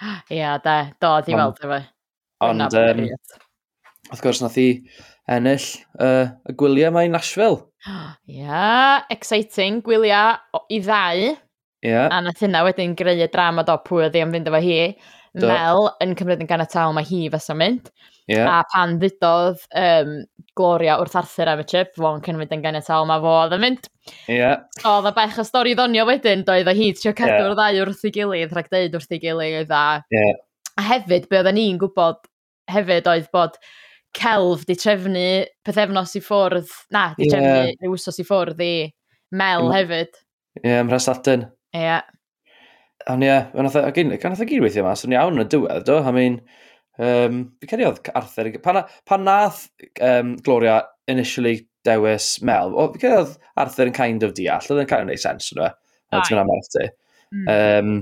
Ia, 0.00 0.36
yeah, 0.36 0.58
da, 0.64 0.74
do, 1.00 1.14
di 1.24 1.36
weld 1.36 1.64
efo. 1.64 1.80
Ond, 2.44 2.76
um, 2.80 3.00
wrth 4.10 4.24
gwrs, 4.24 4.42
nath 4.44 4.58
i 4.60 4.68
ennill 5.30 5.68
uh, 6.02 6.32
y 6.50 6.56
gwyliau 6.58 6.94
mae 6.94 7.10
Nashville. 7.12 7.62
Ia, 7.86 8.16
yeah, 8.26 9.06
exciting. 9.12 9.80
Gwyliau 9.86 10.36
i 10.68 10.82
ddau. 10.82 11.30
Ia. 11.30 11.38
Yeah. 11.86 12.10
A 12.12 12.20
nath 12.24 12.42
hynna 12.44 12.64
wedyn 12.66 12.96
greu 12.98 13.16
y 13.16 13.30
drama 13.32 13.64
do 13.64 13.78
pwy 13.86 14.04
oedd 14.08 14.18
i 14.18 14.24
am 14.24 14.34
fynd 14.34 14.50
efo 14.50 14.60
hi. 14.64 14.80
Do. 15.30 15.46
Mel 15.46 15.86
yn 16.02 16.16
cymryd 16.18 16.40
yn 16.42 16.48
gan 16.50 16.62
y 16.64 16.66
tal, 16.68 16.92
mae 16.96 17.06
hi 17.06 17.28
fysa 17.30 17.54
mynd. 17.54 17.92
Yeah. 18.30 18.48
A 18.50 18.64
pan 18.70 18.96
ddudodd 18.98 19.62
um, 19.78 20.16
Gloria 20.58 20.96
wrth 21.00 21.16
Arthur 21.18 21.52
am 21.52 21.62
y 21.62 21.66
chip, 21.70 21.92
fo'n 21.98 22.22
cymryd 22.24 22.50
yn 22.54 22.64
gan 22.64 22.78
y 22.78 22.82
tal, 22.86 23.06
mae 23.08 23.22
fo 23.22 23.30
oedd 23.44 23.54
yn 23.56 23.62
mynd. 23.62 23.86
Yeah. 24.26 24.64
So 24.80 24.96
oedd 24.98 25.10
y 25.12 25.14
bach 25.16 25.38
o 25.38 25.44
stori 25.46 25.76
ddonio 25.78 26.04
wedyn, 26.08 26.42
doedd 26.46 26.70
o 26.70 26.74
hi 26.76 26.90
trio 26.98 27.14
cadw'r 27.16 27.52
yeah. 27.52 27.58
ddau 27.58 27.84
wrth 27.86 28.04
ei 28.06 28.14
gilydd, 28.18 28.56
rhag 28.56 28.72
deud 28.74 28.98
wrth 28.98 29.14
ei 29.14 29.22
gilydd. 29.22 29.70
A, 29.70 29.84
yeah. 30.14 30.42
a 30.74 30.86
hefyd, 30.90 31.30
be 31.30 31.40
oedden 31.40 31.58
ni'n 31.58 31.78
gwybod 31.80 32.26
hefyd 32.70 33.08
oedd 33.10 33.30
bod 33.34 33.56
celf 34.16 34.64
di 34.66 34.76
trefnu 34.78 35.26
pethefnos 35.66 36.16
i 36.18 36.22
ffwrdd, 36.24 36.70
na, 36.94 37.10
di 37.18 37.26
yeah. 37.26 37.34
trefnu 37.34 37.74
yeah. 37.74 37.92
wsos 37.94 38.20
i 38.20 38.26
ffwrdd 38.26 38.64
i 38.64 38.72
mel 39.36 39.68
mm. 39.68 39.74
hefyd. 39.76 40.16
Ie, 40.60 40.64
yeah, 40.64 40.80
ym 40.82 40.90
Mhrestatyn. 40.90 41.46
Ie. 41.76 41.84
Yeah. 41.84 42.08
Ond 43.10 43.24
ie, 43.24 43.36
gan 43.54 43.68
oedd 43.70 44.44
y 44.44 44.48
gyd 44.50 44.64
weithio 44.64 44.84
mas, 44.84 45.04
o'n 45.06 45.14
iawn 45.14 45.38
yn 45.38 45.44
y 45.44 45.48
diwedd, 45.50 45.86
do? 45.88 46.00
I 46.04 46.14
mean, 46.14 46.38
um, 47.00 47.42
fi 47.62 47.70
cedi 47.70 47.86
oedd 47.88 48.10
Arthur, 48.18 48.50
pan, 48.64 48.82
pan 49.08 49.24
nath 49.24 49.64
um, 50.04 50.34
Gloria 50.44 50.82
initially 51.10 51.62
dewis 51.86 52.34
Mel, 52.44 52.74
o, 52.76 52.90
fi 52.92 53.04
cedi 53.06 53.16
oedd 53.22 53.36
Arthur 53.62 53.88
yn 53.88 53.96
kind 53.96 54.26
of 54.26 54.34
deall, 54.36 54.66
oedd 54.68 54.84
yn 54.84 54.90
kind 54.90 55.06
of 55.06 55.12
neud 55.12 55.22
sens, 55.22 55.48
o'n 55.56 55.70
dwi'n 56.26 56.42
am 56.42 56.52
Arthur. 56.58 56.90
Mm. 57.30 57.50
Um, 57.54 57.94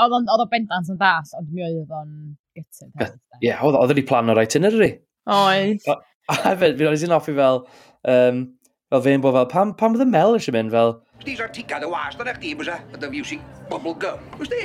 oedd 0.00 0.16
o'n 0.16 0.50
bendant 0.50 0.92
yn 0.94 1.00
ddas, 1.00 1.34
ond 1.36 1.52
mi 1.52 1.66
oedd 1.66 1.92
o'n 1.92 2.12
gytid. 2.56 2.92
Ie, 2.96 3.10
yeah, 3.50 3.62
oedd 3.66 3.80
o'n 3.82 4.00
e 4.00 4.06
plan 4.08 4.32
o'r 4.32 4.40
itinerary. 4.46 4.94
Oes. 5.30 5.86
A 6.30 6.36
hefyd, 6.48 6.78
fi'n 6.78 6.90
oes 6.90 7.04
i'n 7.06 7.14
offi 7.14 7.34
fel, 7.36 7.62
um, 8.08 8.42
fel 8.90 9.02
fe'n 9.04 9.22
bod 9.22 9.36
fel, 9.36 9.48
pam, 9.50 9.72
pam 9.78 9.94
bydd 9.94 10.06
y 10.06 10.10
Mel 10.10 10.36
eisiau 10.38 10.54
mynd 10.56 10.72
fel... 10.74 10.94
Chdi 11.22 11.36
so'r 11.38 11.52
tigad 11.54 11.84
y 11.86 11.90
wast 11.90 12.20
o'n 12.22 12.30
eich 12.30 12.40
di, 12.42 12.54
bwysa, 12.58 12.78
a 12.82 12.98
dy 12.98 13.10
fiw 13.12 13.28
si 13.28 13.38
bubble 13.70 13.94
gum, 14.02 14.22
bwys 14.38 14.50
di? 14.50 14.62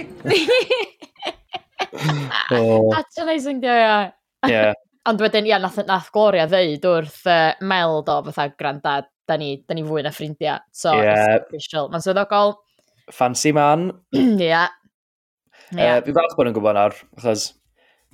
Patronising 2.50 3.62
dio, 3.62 3.74
ia. 3.74 3.98
Ie. 4.50 4.63
Ond 5.08 5.22
wedyn, 5.24 5.48
ia, 5.48 5.60
nath, 5.63 5.78
nath 5.88 6.10
Gloria 6.15 6.48
ddeud 6.52 6.84
wrth 6.89 7.22
uh, 7.32 7.54
Mel 7.63 8.02
do, 8.08 8.17
fatha 8.28 8.50
grandad, 8.58 9.08
da 9.30 9.38
ni, 9.39 9.54
da 9.67 9.78
ni 9.78 9.86
fwy 9.88 10.04
na 10.04 10.12
ffrindiau. 10.12 10.60
So, 10.76 10.98
yeah. 11.00 11.38
official. 11.46 11.88
Mae'n 11.93 12.04
swyddogol. 12.04 12.58
Fancy 13.13 13.54
man. 13.56 13.91
Ia. 14.17 14.65
Fi'n 15.72 16.15
falch 16.15 16.36
bod 16.38 16.50
yn 16.50 16.56
gwybod 16.56 16.78
nawr, 16.78 16.96
achos 17.20 17.52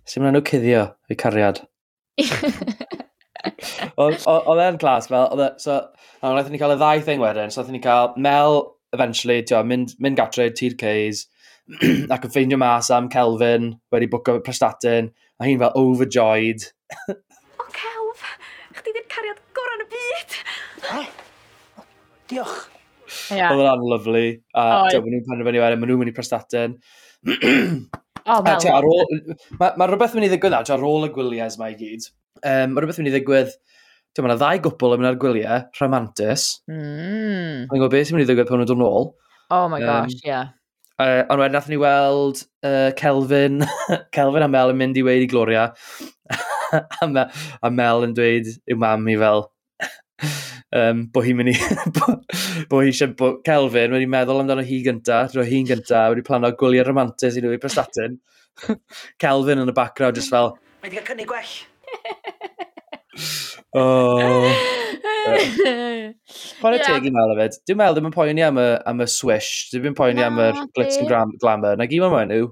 sy'n 0.09 0.25
mynd 0.25 0.37
nhw 0.37 0.45
cuddio 0.47 0.87
i 1.09 1.17
cariad. 1.17 1.63
Oedd 3.99 4.61
e'n 4.63 4.79
clas, 4.81 5.09
fel, 5.09 5.27
oedd 5.33 5.43
e, 5.43 5.49
so, 5.61 5.79
wnaethon 6.21 6.53
ni 6.55 6.61
cael 6.61 6.75
y 6.75 6.79
ddau 6.79 7.03
thing 7.05 7.21
wedyn, 7.23 7.51
so 7.51 7.61
wnaethon 7.61 7.77
ni 7.77 7.83
cael 7.83 8.13
Mel, 8.21 8.59
eventually, 8.95 9.41
tio, 9.47 9.63
mynd, 9.67 9.95
mynd 10.03 10.19
gatre, 10.19 10.49
tir 10.55 10.75
C's, 10.79 11.25
ac 12.13 12.27
yn 12.27 12.33
ffeindio 12.33 12.59
mas 12.61 12.91
am 12.93 13.09
Kelvin, 13.11 13.73
wedi 13.93 14.09
bwco 14.11 14.37
prestatyn, 14.45 15.11
a 15.39 15.47
hi'n 15.47 15.61
fel 15.63 15.75
overjoyed. 15.79 16.67
o, 17.09 17.67
Celf, 17.73 18.23
chdi 18.77 18.93
ddim 18.93 19.09
cariad 19.11 19.41
gorau 19.57 19.79
yn 19.79 19.85
y 19.85 19.89
byd! 19.95 20.37
Diolch. 22.31 22.61
Yeah. 23.33 23.51
Oedd 23.53 23.67
e'n 23.67 23.83
lyflu, 23.91 24.25
a 24.57 24.63
oh, 24.83 24.87
nhw'n 24.93 25.25
penderfynu 25.27 25.61
wedyn, 25.61 25.81
maen 25.81 25.89
nhw'n 25.91 26.03
mynd 26.03 26.13
i 26.13 26.17
prestatyn. 26.17 26.79
Oh, 28.25 28.39
a 28.39 28.55
ti 28.61 28.71
ar 28.71 28.87
ôl... 28.87 29.05
Mae 29.59 29.77
ma 29.79 29.87
rhywbeth 29.89 30.15
yn 30.15 30.21
mynd 30.21 30.29
i 30.29 30.31
ddigwydd 30.33 30.55
nawr, 30.55 30.73
ar 30.75 30.85
ôl 30.87 31.07
y 31.07 31.11
gwyliau 31.15 31.55
yma 31.57 31.69
i 31.73 31.77
gyd. 31.79 32.09
Um, 32.39 32.73
mae 32.73 32.83
rhywbeth 32.83 33.01
yn 33.01 33.07
mynd 33.07 33.13
i 33.13 33.15
ddigwydd... 33.17 33.53
Mae 34.13 34.29
yna 34.29 34.37
ddau 34.37 34.59
gwbl 34.67 34.93
yn 34.93 35.01
mynd 35.01 35.09
ar 35.09 35.19
gwyliau, 35.21 35.61
rhamantus. 35.79 36.43
Mm. 36.69 37.63
Mae'n 37.65 37.71
gwybod 37.71 37.93
beth 37.95 38.09
sy'n 38.09 38.19
mynd 38.19 38.27
i 38.27 38.29
ddigwydd 38.29 38.51
pan 38.51 38.61
nhw'n 38.61 38.69
dod 38.69 38.81
nôl. 38.83 39.07
Oh 39.53 39.65
my 39.71 39.79
gosh, 39.81 40.13
um, 40.13 40.27
yeah. 40.27 40.51
Uh, 41.01 41.23
ond 41.33 41.41
wedyn 41.41 41.55
nath 41.57 41.69
ni 41.71 41.79
weld 41.81 42.43
uh, 42.61 42.91
Kelvin, 42.99 43.65
Kelvin 44.15 44.45
a 44.45 44.49
Mel 44.53 44.69
yn 44.69 44.77
mynd 44.77 44.99
i 45.01 45.03
weid 45.05 45.25
i 45.25 45.29
Gloria. 45.31 45.71
a, 47.01 47.07
Mel, 47.09 47.33
a 47.65 47.71
Mel 47.73 48.05
yn 48.05 48.13
dweud 48.17 48.51
i'w 48.69 48.77
mam 48.79 49.09
i 49.09 49.17
fel, 49.17 49.47
um, 50.77 51.03
bod 51.13 51.27
hi'n 51.27 51.39
mynd 51.39 51.53
i... 51.53 51.55
bod 52.69 52.83
hi 52.83 52.91
eisiau... 52.91 53.13
Bo, 53.19 53.33
Kelvin 53.45 53.95
wedi 53.95 54.07
meddwl 54.09 54.41
amdano 54.43 54.65
hi 54.65 54.81
gynta, 54.85 55.23
roi 55.35 55.45
hi'n 55.49 55.69
gynta, 55.69 56.07
wedi 56.13 56.25
plano 56.25 56.51
gwyliau 56.59 56.87
romantis 56.89 57.37
i 57.37 57.43
nhw 57.43 57.55
i 57.55 57.61
prestatyn. 57.61 58.19
Kelvin 59.23 59.63
yn 59.63 59.71
y 59.71 59.75
background 59.77 60.19
just 60.19 60.33
fel... 60.33 60.55
Mae 60.83 60.89
wedi 60.89 60.99
cael 60.99 61.09
cynnig 61.13 61.29
gwell. 61.29 61.53
oh. 63.79 64.49
Pwy'n 65.23 66.75
yeah. 66.75 66.87
teg 66.87 67.07
i 67.07 67.13
meddwl 67.13 67.37
hefyd. 67.37 67.61
Dwi'n 67.67 67.79
meddwl 67.79 67.99
ddim 67.99 68.09
yn 68.09 68.15
poeni 68.15 68.43
am 68.45 68.59
y, 68.59 68.67
am 68.89 69.03
y 69.03 69.07
swish, 69.11 69.69
ddim 69.71 69.91
yn 69.91 69.97
poeni 69.97 70.25
am 70.25 70.41
y 70.41 70.49
glitz 70.75 70.99
and 70.99 71.09
gram, 71.09 71.31
glamour. 71.41 71.79
Na 71.79 71.87
gym 71.89 72.05
am 72.07 72.15
hwn 72.17 72.33
yw, 72.35 72.49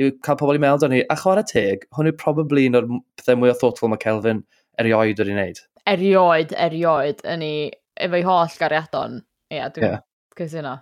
yw 0.00 0.12
cael 0.26 0.38
pobl 0.40 0.58
i 0.58 0.62
meddwl 0.62 0.90
arni. 0.90 1.02
A 1.08 1.16
chwarae 1.20 1.46
teg, 1.48 1.86
hwn 1.96 2.10
yw 2.10 2.16
probably 2.20 2.66
un 2.68 2.80
o'r 2.80 2.88
pethau 3.20 3.40
mwy 3.40 3.52
o 3.52 3.56
thoughtful 3.56 3.92
mae 3.92 4.02
Kelvin 4.02 4.44
erioed 4.80 5.20
wedi'i 5.20 5.36
wneud 5.36 5.62
erioed, 5.88 6.54
erioed 6.56 7.24
yn 7.28 7.44
ei, 7.46 7.66
efo'i 8.00 8.24
holl 8.26 8.56
gariadon. 8.60 9.20
Ie, 9.50 9.58
yeah, 9.58 9.70
dwi'n 9.74 9.86
yeah. 9.86 10.06
cysuno. 10.38 10.78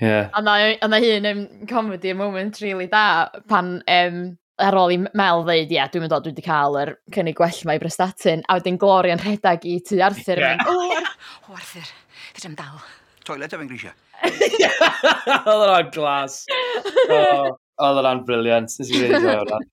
Ie. 0.00 0.06
Yeah. 0.06 0.32
A 0.34 0.42
na 0.42 1.00
hun 1.02 1.30
yn 1.30 1.46
comedy 1.70 2.12
moment 2.16 2.60
really 2.62 2.88
da 2.90 3.28
pan 3.48 3.78
um, 3.86 4.20
ar 4.62 4.76
ôl 4.78 4.94
i 4.94 4.98
Mel 5.04 5.44
ddeud, 5.44 5.68
ie, 5.68 5.76
yeah, 5.76 5.90
dwi'n 5.92 6.06
mynd 6.06 6.16
o, 6.16 6.20
dwi 6.22 6.32
wedi 6.32 6.46
cael 6.46 6.78
yr 6.80 6.94
cynnig 7.14 7.36
gwell 7.38 7.60
mae 7.68 7.80
Brestatyn, 7.82 8.44
a 8.48 8.58
wedyn 8.58 8.80
Gloria'n 8.80 9.22
rhedeg 9.22 9.66
i 9.68 9.76
tu 9.84 10.00
Arthur. 10.04 10.40
Yeah. 10.40 10.62
Mynd, 10.62 11.12
o, 11.50 11.56
Arthur, 11.56 11.92
fyd 12.32 12.50
am 12.50 12.58
dal. 12.58 12.82
Toilet 13.26 13.56
efo'n 13.56 13.70
grisio. 13.70 13.92
Oedd 15.50 15.66
yna'n 15.66 15.90
glas. 15.94 16.42
Oedd 17.10 18.00
yna'n 18.02 18.24
briliant. 18.28 18.72
Nes 18.80 18.92
i 18.92 19.02
wedi 19.02 19.20
dweud 19.20 19.56
o'n. 19.56 19.66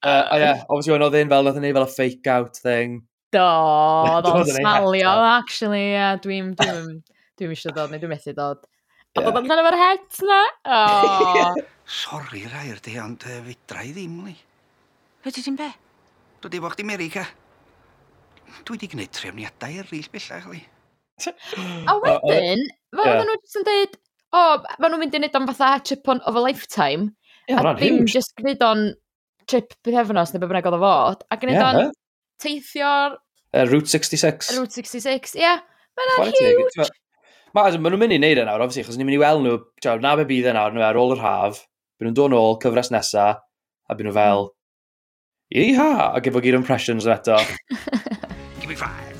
Uh, 0.00 0.24
a 0.32 0.36
ie, 0.36 0.40
yeah, 0.40 0.60
obviously, 0.68 0.94
o'n 0.96 1.02
oedd 1.04 1.16
un 1.18 1.32
fel, 1.32 1.48
oedd 1.50 1.58
yn 1.60 1.66
ei 1.68 1.74
fel 1.76 1.84
a 1.84 1.92
fake-out 1.92 2.60
thing. 2.64 3.00
Do, 3.30 3.46
oedd 4.10 4.26
o'n 4.26 4.48
smalio, 4.48 5.10
actually, 5.36 5.92
yeah, 5.92 6.16
dwi'n 6.22 6.54
dwi'n 6.58 6.96
dwi 7.38 7.50
eisiau 7.54 7.74
dod, 7.76 7.92
neu 7.92 8.02
dwi'n 8.02 8.10
methu 8.10 8.34
dod. 8.34 8.64
A 9.18 9.22
bod 9.26 9.38
amdano 9.38 9.62
fo'r 9.66 9.76
het 9.78 10.18
na? 10.26 10.40
Oh. 10.66 11.60
Sori 12.00 12.42
rai 12.50 12.68
yr 12.72 12.80
di, 12.82 12.96
ond 13.02 13.22
uh, 13.26 13.38
fedra 13.46 13.84
i 13.86 13.92
ddim 13.94 14.18
li. 14.26 14.34
Fedri 15.22 15.44
ti'n 15.46 15.58
be? 15.58 15.68
Dwi 16.42 16.52
di 16.54 16.60
bo 16.62 16.70
chdi 16.72 16.86
America. 16.86 17.24
Dwi 18.64 18.76
wedi 18.76 18.90
gwneud 18.92 19.14
trefniadau 19.14 19.78
eraill 19.84 20.10
bellach 20.14 20.50
li. 20.50 20.60
A 21.20 21.96
wedyn, 22.02 22.66
fel 22.96 23.04
oedden 23.04 23.26
nhw 23.28 23.38
jyst 23.38 23.58
yn 23.60 23.66
dweud, 23.66 23.96
o, 24.30 24.44
maen 24.66 24.94
nhw'n 24.94 25.02
mynd 25.04 25.16
i 25.16 25.22
wneud 25.22 25.38
o'n 25.38 25.48
fatha 25.52 25.72
chip 25.86 26.10
on 26.10 26.22
of 26.26 26.38
a 26.38 26.42
lifetime. 26.42 27.12
Yeah, 27.50 27.62
a 27.62 27.74
ddim 27.78 28.06
jyst 28.10 28.34
gwneud 28.38 28.62
o'n 28.66 28.86
trip 29.50 29.74
bythefnos 29.86 30.34
neu 30.34 30.42
be 30.42 30.50
bynnag 30.50 30.70
oedd 30.70 30.78
o 30.78 30.82
fod. 30.82 31.26
A 31.30 31.38
gwneud 31.38 31.62
o'n 31.66 31.92
teithio'r... 32.42 33.18
Uh, 33.50 33.66
Route 33.70 33.90
66. 33.90 34.54
Route 34.58 34.76
66, 34.78 35.36
ie. 35.38 35.44
Yeah. 35.44 35.62
Mae'n 36.00 36.34
huge. 36.36 36.90
Ma, 37.50 37.64
ma 37.66 37.90
nhw'n 37.90 37.98
mynd 37.98 38.14
i 38.14 38.18
wneud 38.20 38.38
e 38.38 38.46
nawr, 38.46 38.62
obviously, 38.62 38.84
chos 38.86 38.98
ni'n 38.98 39.08
mynd 39.08 39.18
i 39.18 39.22
weld 39.24 39.42
nhw, 39.42 39.56
tiaw, 39.82 39.98
na 40.02 40.14
be 40.18 40.26
bydd 40.28 40.52
e 40.52 40.54
nawr, 40.54 40.74
nhw 40.74 40.84
ar 40.86 40.98
ôl 41.00 41.16
yr 41.16 41.22
haf, 41.24 41.64
byd 41.98 42.06
nhw'n 42.06 42.18
dod 42.18 42.34
nôl, 42.34 42.58
cyfres 42.62 42.92
nesa, 42.94 43.26
a 43.90 43.96
byd 43.98 44.06
nhw 44.06 44.14
fel, 44.14 44.44
iha, 45.50 45.90
a 46.14 46.20
gyfo 46.22 46.42
gyd 46.44 46.60
impressions 46.60 47.08
yn 47.08 47.16
eto. 47.16 47.40
Give 48.62 48.70
me 48.70 48.78
five. 48.78 49.16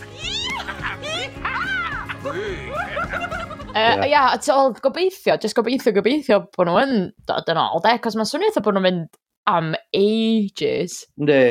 Ia, 3.70 3.98
uh, 3.98 4.06
yeah, 4.06 4.36
yeah 4.38 4.78
gobeithio, 4.82 5.36
just 5.42 5.58
gobeithio, 5.58 5.94
gobeithio 5.94 6.44
bod 6.54 6.70
nhw 6.70 6.78
yn 6.84 6.94
dod 7.26 7.50
yn 7.50 7.58
ôl, 7.64 7.82
de, 7.82 7.96
cos 8.02 8.18
mae'n 8.18 8.30
swnio 8.30 8.52
eitha 8.52 8.62
bod 8.62 8.78
nhw'n 8.78 8.86
mynd 8.86 9.18
am 9.50 9.74
ages. 9.96 11.02
Ne. 11.18 11.42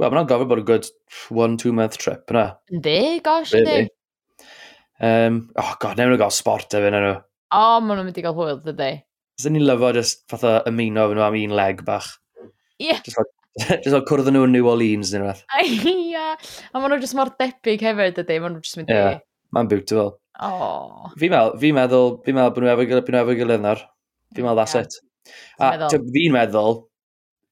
Wel, 0.00 0.14
mae'n 0.14 0.28
gofio 0.28 0.48
bod 0.48 0.62
a 0.62 0.64
good 0.64 0.86
one, 1.28 1.58
two 1.60 1.74
month 1.76 1.98
trip 2.00 2.30
yna. 2.32 2.46
Ynddi, 2.72 3.20
gosh, 3.24 3.52
ynddi. 3.58 3.90
Um, 5.00 5.42
oh 5.60 5.74
god, 5.82 5.98
newn 6.00 6.14
nhw 6.14 6.20
gael 6.22 6.32
sport 6.32 6.72
efo 6.76 6.88
nhw. 6.94 7.10
O, 7.20 7.58
oh, 7.58 7.82
maen 7.84 7.98
nhw'n 7.98 8.08
mynd 8.08 8.20
i 8.20 8.24
gael 8.24 8.36
hwyl, 8.38 8.62
dydy. 8.64 8.88
Ys 9.36 9.46
ni'n 9.52 9.66
lyfo 9.68 9.90
just 9.96 10.24
fatha 10.32 10.54
ymuno 10.70 11.04
efo 11.04 11.18
nhw 11.18 11.26
am 11.26 11.36
un 11.42 11.54
leg 11.58 11.84
bach. 11.84 12.08
Ie. 12.40 12.88
Yeah. 12.88 13.04
Just 13.04 13.20
like, 13.20 13.30
just 13.84 13.92
like 13.92 14.08
cwrdd 14.08 14.32
nhw 14.32 14.48
yn 14.48 14.56
New 14.56 14.72
Orleans 14.72 15.12
neu 15.12 15.26
rhywbeth. 15.26 15.44
Ia. 15.92 16.26
A 16.32 16.80
maen 16.80 16.94
nhw 16.94 17.02
just 17.04 17.20
mor 17.20 17.34
debyg 17.36 17.84
hefyd, 17.90 18.16
dydy. 18.22 18.40
Maen 18.40 18.56
nhw'n 18.56 18.64
just 18.64 18.80
mynd 18.80 18.92
i... 18.92 18.96
Yeah. 18.96 19.22
Mae'n 19.52 19.68
beautiful. 19.68 20.14
Oh. 20.40 21.10
Fi, 21.20 21.28
meddwl, 21.28 21.58
fi 21.60 21.76
meddwl, 21.76 22.14
fi 22.24 22.32
meddwl 22.36 22.54
bod 22.56 22.64
nhw 22.64 22.72
efo 22.72 22.88
gilydd, 22.88 23.12
nhw 23.12 23.24
efo 23.26 23.40
gilydd 23.42 23.66
nawr. 23.68 23.88
Fi 24.32 24.46
meddwl 24.46 24.62
that's 24.64 24.78
yeah. 24.78 24.88
it. 24.88 25.02
A 25.60 25.90
fi'n 25.92 26.36
meddwl, 26.40 26.86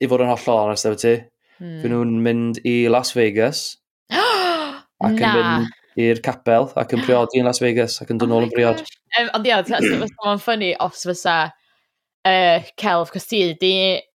i 0.00 0.08
fod 0.08 0.24
yn 0.24 0.32
hollol 0.32 0.62
honest 0.64 0.88
efo 0.88 1.00
ti, 1.04 1.18
Mm. 1.58 1.78
Fy 1.82 1.92
nhw'n 1.92 2.16
mynd 2.24 2.62
i 2.68 2.78
Las 2.92 3.14
Vegas. 3.16 3.66
ac 4.14 5.14
yn 5.14 5.22
mynd 5.22 5.76
i'r 5.98 6.20
capel 6.22 6.68
ac 6.78 6.92
yn 6.94 7.02
priodi 7.02 7.40
yn 7.40 7.48
Las 7.48 7.60
Vegas 7.62 7.98
ac 8.02 8.12
yn 8.14 8.20
dod 8.20 8.34
oh 8.34 8.44
yn 8.44 8.52
briod. 8.54 8.84
Um, 9.18 9.30
ond 9.34 9.48
ia, 9.48 9.62
mae'n 9.66 10.42
ffynnu 10.42 10.74
os 10.84 11.06
fysa 11.08 11.38
uh, 11.48 12.68
celf, 12.78 13.10
cos 13.14 13.26
ti 13.30 13.42
di 13.60 13.72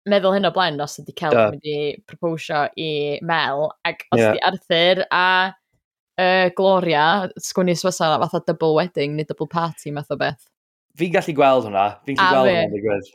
meddwl 0.10 0.36
hyn 0.38 0.50
o 0.50 0.52
blaen 0.54 0.82
os 0.82 1.00
ydi 1.02 1.16
celf 1.18 1.38
yn 1.38 1.56
mynd 1.56 1.72
i 1.72 1.80
proposio 2.10 2.68
i 2.78 2.92
Mel, 3.26 3.68
ac 3.88 4.06
os 4.12 4.22
yeah. 4.22 4.38
di 4.38 4.46
Arthur 4.52 5.04
a 5.10 5.26
uh, 5.52 6.48
Gloria, 6.58 7.06
sgwni 7.42 7.78
swysa 7.78 8.14
fatha 8.22 8.44
double 8.48 8.76
wedding 8.78 9.18
neu 9.18 9.30
double 9.30 9.50
party 9.50 9.94
math 9.96 10.14
o 10.14 10.20
beth. 10.22 10.46
Fi'n 11.00 11.14
gallu 11.14 11.38
gweld 11.38 11.70
hwnna, 11.70 11.88
fi'n 12.06 12.20
gallu 12.20 12.46
gweld 12.46 12.54
hwnna'n 12.54 12.78
digwydd. 12.78 13.14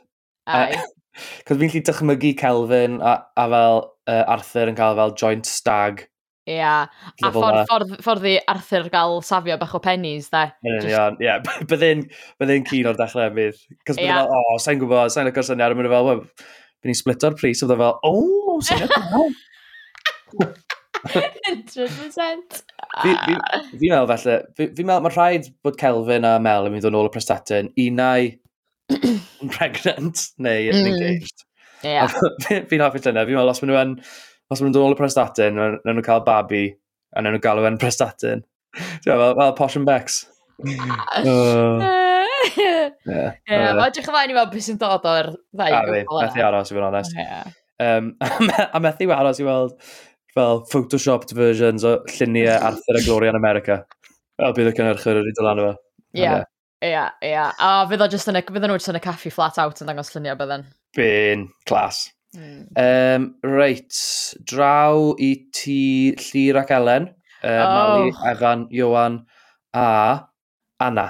Cos 1.47 1.59
fi'n 1.61 1.73
lli 1.73 1.81
dychmygu 1.87 2.33
Kelvin 2.39 2.99
a, 3.01 3.17
a 3.37 3.47
fel 3.53 3.81
uh, 3.83 4.23
Arthur 4.35 4.71
yn 4.71 4.77
cael 4.77 4.97
fel 4.99 5.15
joint 5.19 5.49
stag. 5.49 6.05
Ia, 6.47 6.55
yeah. 6.55 6.85
a 7.27 7.31
ffordd, 7.35 7.65
ffordd, 7.67 7.95
ffordd 8.05 8.27
i 8.31 8.37
Arthur 8.53 8.87
gael 8.93 9.17
safio 9.27 9.57
bach 9.59 9.73
o 9.75 9.81
pennies, 9.83 10.29
da. 10.31 10.45
Ie, 10.63 10.77
yeah, 10.87 11.17
yeah. 11.23 11.41
byddai'n 11.67 12.05
bydde 12.39 12.61
cyn 12.69 12.87
o'r 12.93 12.99
dechrau 13.01 13.33
bydd. 13.35 13.59
E 13.73 13.81
Cos 13.81 13.99
byddai'n 13.99 14.31
fel, 14.31 14.53
o, 14.55 14.61
sa'n 14.63 14.79
gwybod, 14.83 15.11
sa'n 15.11 15.31
agor 15.33 15.47
syniad, 15.47 15.75
a 15.75 15.79
mynd 15.79 15.91
fel, 15.91 16.07
wel, 16.07 16.23
byddai'n 16.79 17.01
splito'r 17.01 17.35
pris, 17.41 17.65
a 17.65 17.67
byddai'n 17.67 17.83
fel, 17.83 17.99
o, 18.07 18.61
syniad, 18.69 18.95
100%. 21.07 22.63
Fi'n 23.03 23.91
meddwl 23.91 24.09
felly, 24.09 24.37
fi'n 24.57 24.87
meddwl 24.87 25.03
mae 25.05 25.13
rhaid 25.13 25.51
bod 25.65 25.77
Kelvin 25.79 26.27
a 26.27 26.37
Mel 26.43 26.67
yn 26.67 26.75
mynd 26.75 26.87
o'n 26.89 26.97
ôl 26.97 27.09
y 27.09 27.13
prestatyn, 27.13 27.71
unau 27.83 28.31
pregnant 29.55 30.23
neu 30.37 30.71
mm. 30.71 30.89
engaged. 30.91 31.45
Yeah. 31.85 32.09
fi'n 32.47 32.83
hoffi 32.83 33.03
llynau. 33.03 33.27
fi'n 33.27 33.37
meddwl, 33.37 33.51
os 33.53 33.61
maen 33.63 33.73
nhw'n 33.73 33.93
os 33.99 34.61
maen 34.61 34.69
nhw'n 34.69 34.75
dod 34.77 34.87
ôl 34.87 34.95
y 34.95 34.99
prestatin, 34.99 35.59
maen 35.59 35.79
nhw'n 35.83 36.05
cael 36.05 36.23
babi, 36.27 36.65
a 37.13 37.21
maen 37.21 37.35
nhw'n 37.35 37.43
galw 37.43 37.67
yn 37.69 37.79
prestatyn. 37.81 38.43
Ti'n 39.03 39.11
fel, 39.11 39.37
fel 39.39 39.55
posh 39.59 39.79
and 39.79 39.89
becks. 39.89 40.25
Oh. 41.27 41.81
Ie, 42.57 43.31
mae 43.49 43.87
edrych 43.87 44.07
ymlaen 44.07 44.31
i 44.31 44.35
weld 44.37 44.51
beth 44.53 44.65
sy'n 44.67 44.77
dod 44.79 45.05
o'r 45.09 45.31
ddau 45.57 45.73
gwbl 45.73 45.97
yna. 45.97 46.19
Methu 46.21 46.43
aros 46.45 46.69
i 46.69 46.75
fod 46.75 46.83
yn 46.83 46.87
onest. 46.87 47.17
Um, 47.83 48.11
a 48.77 48.81
methu 48.81 49.09
aros 49.13 49.41
i 49.41 49.47
weld 49.47 49.73
fel 50.37 50.61
photoshopped 50.71 51.33
versions 51.37 51.85
o 51.87 51.95
lluniau 52.13 52.61
Arthur 52.69 52.99
a 52.99 53.03
Gloria 53.05 53.33
in 53.33 53.39
America. 53.39 53.79
Fel 54.37 54.53
bydd 54.57 54.71
y 54.71 54.75
cynnyrchwyr 54.77 55.19
wedi 55.21 55.33
dylan 55.39 55.63
efo. 55.63 55.73
Ie. 56.17 56.31
Ia, 56.85 57.07
ia. 57.25 57.47
A 57.57 57.71
fydd 57.89 58.03
o 58.05 58.07
just 58.11 58.29
yn 58.29 58.37
y, 58.37 58.43
fydden 58.45 58.69
nhw 58.69 58.77
just 58.77 58.91
yn 58.91 58.99
y 58.99 59.01
caffi 59.01 59.31
flat 59.33 59.57
out 59.61 59.81
yn 59.81 59.89
dangos 59.89 60.11
lluniau 60.13 60.37
bydden. 60.37 60.67
Byn, 60.97 61.47
clas. 61.69 62.03
Mm. 62.37 62.67
Um, 62.77 63.27
reit, 63.47 63.97
draw 64.45 65.15
i 65.23 65.31
ti 65.55 66.13
Llyr 66.21 66.59
ac 66.61 66.73
Elen, 66.77 67.09
uh, 67.41 67.47
oh. 67.49 67.71
Mali, 67.73 68.13
Egan, 68.29 68.67
Iwan 68.77 69.23
a 69.73 69.87
Anna. 70.85 71.07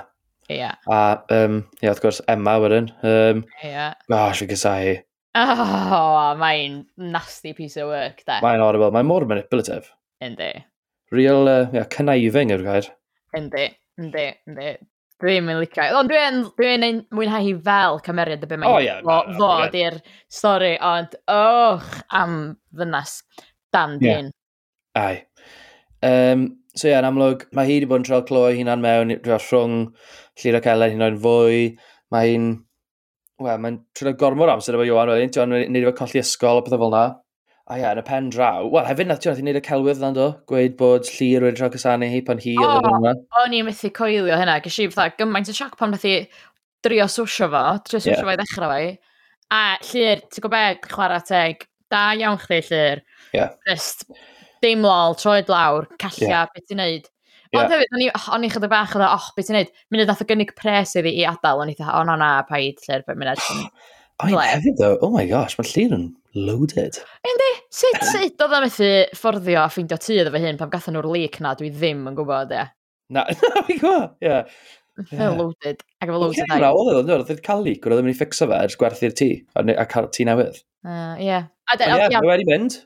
Ia. 0.48 0.72
A, 0.88 1.02
um, 1.36 1.60
ia, 1.82 1.92
wrth 1.92 2.04
gwrs, 2.06 2.22
Emma 2.32 2.56
wedyn. 2.64 2.88
Um, 3.04 3.44
ia. 3.68 3.92
Gosh, 4.08 4.46
fi 4.46 4.52
gysau 4.54 4.80
hi. 4.86 4.98
Oh, 5.38 6.34
mae'n 6.40 6.86
nasty 7.12 7.52
piece 7.54 7.76
of 7.78 7.92
work, 7.92 8.24
da. 8.26 8.40
Mae'n 8.42 8.64
horrible. 8.64 8.94
Mae'n 8.96 9.10
mor 9.10 9.28
manipulative. 9.28 9.92
Yndi. 10.24 10.54
Real, 11.12 11.48
uh, 11.52 11.68
yeah, 11.76 11.86
conniving 11.92 12.56
yw'r 12.56 12.64
gair. 12.64 12.88
Yndi, 13.36 13.68
yndi, 14.00 14.30
yndi. 14.48 14.78
Dwi'n 15.24 15.48
mynd 15.48 15.64
licio. 15.64 15.86
Ond 15.98 16.12
dwi'n 16.12 16.44
dwi, 16.60 16.74
n, 16.78 17.00
mwynhau 17.16 17.42
hi 17.42 17.56
fel 17.66 17.98
cymeriad 18.06 18.44
y 18.46 18.50
be 18.52 18.60
mae'n 18.62 18.70
oh, 18.70 18.82
yeah, 18.84 19.00
no, 19.02 19.24
no, 19.40 19.50
i'r 19.74 19.98
stori, 20.30 20.76
ond 20.78 21.16
och 21.34 21.88
am 22.14 22.36
ddynas 22.70 23.24
Dan 23.74 23.98
yeah. 24.02 24.22
Dyn. 24.22 24.30
Ai. 24.96 25.16
Um, 26.06 26.46
so 26.78 26.86
ie, 26.86 26.92
yeah, 26.92 27.02
yn 27.02 27.10
amlwg, 27.10 27.48
mae 27.58 27.66
hi 27.66 27.80
wedi 27.80 27.90
bod 27.90 28.04
yn 28.04 28.08
trol 28.08 28.24
cloi 28.30 28.54
hunan 28.60 28.84
mewn 28.84 29.16
rhwng 29.26 29.78
Llira 30.38 30.62
Celen 30.66 30.94
hyn 30.94 31.06
o'n 31.08 31.22
fwy. 31.26 31.64
Mae 32.14 32.32
hi'n... 32.34 32.50
Wel, 33.42 33.60
mae'n 33.62 33.82
trwy'n 33.98 34.18
gormod 34.18 34.50
amser 34.50 34.78
efo 34.78 34.86
Iwan 34.86 35.12
wedyn, 35.14 35.34
ti'n 35.34 35.58
nid 35.74 35.84
efo 35.84 35.98
colli 35.98 36.22
ysgol 36.22 36.62
a 36.62 36.66
pethau 36.66 36.86
fel 36.86 36.94
na. 36.94 37.04
A 37.68 37.76
ia, 37.82 37.90
yn 37.92 38.00
y 38.00 38.04
pen 38.08 38.30
draw. 38.32 38.64
Wel, 38.72 38.86
hefyd 38.88 39.10
nath 39.10 39.26
Jonathan 39.26 39.44
wneud 39.44 39.58
y 39.60 39.62
celwydd 39.66 40.00
na'n 40.00 40.16
do, 40.16 40.28
gweud 40.48 40.78
bod 40.80 41.10
Llyr 41.12 41.44
wedi 41.44 41.60
rhoi 41.60 41.72
cysanu 41.74 42.08
hi 42.08 42.22
pan 42.24 42.40
hi 42.40 42.54
O, 42.56 42.68
oedd 42.78 42.88
yn 42.88 42.96
yma. 43.02 43.12
O'n 43.42 43.56
i'n 43.58 43.68
methu 43.68 43.92
coelio 43.98 44.38
hynna, 44.40 44.62
gysi 44.64 44.86
fatha 44.94 45.18
gymaint 45.20 45.52
o 45.52 45.56
sioc 45.58 45.76
pan 45.80 45.92
methu 45.92 46.14
drio 46.88 47.10
swsio 47.12 47.50
fo, 47.52 47.64
trio 47.84 48.00
swsio 48.00 48.14
yeah. 48.14 48.24
fo 48.24 48.32
i 48.32 48.38
ddechrau 48.40 48.72
fo. 48.72 49.12
A 49.58 49.60
Llyr, 49.84 50.24
ti'n 50.24 50.46
gwybod 50.46 50.56
be, 50.56 50.94
chwarae 50.94 51.26
teg, 51.28 51.68
da 51.92 52.06
iawn 52.16 52.40
chdi 52.46 52.62
Llyr. 52.70 53.04
Yeah. 53.36 53.60
Just, 53.68 54.08
dim 54.64 54.88
lol, 54.88 55.20
troed 55.20 55.52
lawr, 55.52 55.92
callia, 56.00 56.32
yeah. 56.32 56.48
beth 56.54 56.72
ti'n 56.72 56.80
neud. 56.80 57.12
Yeah. 57.52 57.66
Ond 57.66 57.76
hefyd, 57.76 58.16
o'n 58.32 58.48
i 58.48 58.54
chydig 58.56 58.72
bach 58.72 58.96
o 58.96 59.04
dda, 59.04 59.12
e, 59.12 59.20
och, 59.20 59.28
beth 59.36 59.52
ti'n 59.52 59.60
neud? 59.60 59.76
Munud 59.92 60.08
nath 60.08 60.24
o 60.24 60.32
gynnig 60.32 60.56
pres 60.56 60.96
iddi 61.00 61.18
i 61.20 61.28
adael, 61.28 61.66
o'n 61.66 61.76
i 61.76 61.76
dweud, 61.76 61.92
o 62.00 62.08
na 62.08 62.16
na, 62.24 62.32
paid 62.48 62.80
Llyr, 62.88 63.04
beth 63.08 63.20
munud. 63.20 63.44
I 64.24 64.34
hefyd 64.34 64.80
though, 64.80 64.98
oh 65.06 65.12
my 65.14 65.28
gosh, 65.30 65.54
mae'r 65.60 65.70
llun 65.76 65.94
yn 65.98 66.06
loaded. 66.48 66.98
Yndi, 67.28 67.50
sut, 67.70 68.00
sut 68.02 68.42
oedd 68.42 68.56
am 68.58 68.64
methu 68.66 68.90
fforddio 69.18 69.60
a 69.62 69.68
ffeindio 69.70 70.00
tu 70.02 70.16
iddo 70.16 70.34
fe 70.34 70.42
hyn 70.42 70.58
pam 70.58 70.72
gathen 70.74 70.98
nhw'r 70.98 71.10
leak 71.14 71.38
na, 71.44 71.54
dwi 71.60 71.70
ddim 71.76 72.08
yn 72.10 72.18
gwybod, 72.18 72.56
ie. 72.56 72.66
Na, 73.14 73.28
na, 73.44 73.62
fi'n 73.68 73.82
gwybod, 73.84 74.18
ie. 74.26 74.32
Yeah. 74.32 75.36
loaded, 75.38 75.86
ac 76.02 76.10
efo 76.10 76.24
loaded 76.24 76.50
ai. 76.50 76.58
Oedd 76.66 76.90
oedd 76.96 77.14
oedd 77.14 77.30
oedd 77.30 77.44
cael 77.46 77.62
leak, 77.68 77.86
oedd 77.86 78.02
yn 78.02 78.10
mynd 78.10 78.16
i 78.16 78.18
ffixo 78.18 78.50
fe 78.50 78.64
ers 78.66 78.80
gwerthu'r 78.82 79.16
tŷ, 79.22 79.30
a 79.54 79.86
cael 79.94 80.10
tŷ 80.18 80.28
newydd. 80.32 80.60
Ie. 81.22 81.38
A 81.38 81.78
ie, 81.78 82.10
mae 82.18 82.32
wedi 82.32 82.50
mynd, 82.50 82.82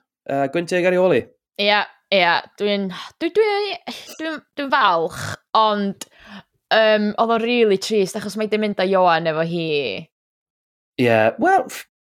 gwyntig 0.52 0.90
ar 0.90 0.98
ei 0.98 1.00
oli. 1.00 1.24
Ie, 1.64 1.82
ie, 2.12 2.28
dwi'n 2.60 2.90
dwi'n 3.24 4.72
falch, 4.76 5.24
ond 5.56 6.10
um, 6.76 7.12
oedd 7.16 7.36
o'n 7.38 7.46
really 7.48 7.80
trist, 7.80 8.20
achos 8.20 8.36
mae 8.36 8.52
di 8.52 8.60
mynd 8.60 8.84
â 8.84 8.92
Johan 8.92 9.32
efo 9.32 9.48
hi 9.48 9.68
yeah, 11.02 11.32
wel, 11.42 11.66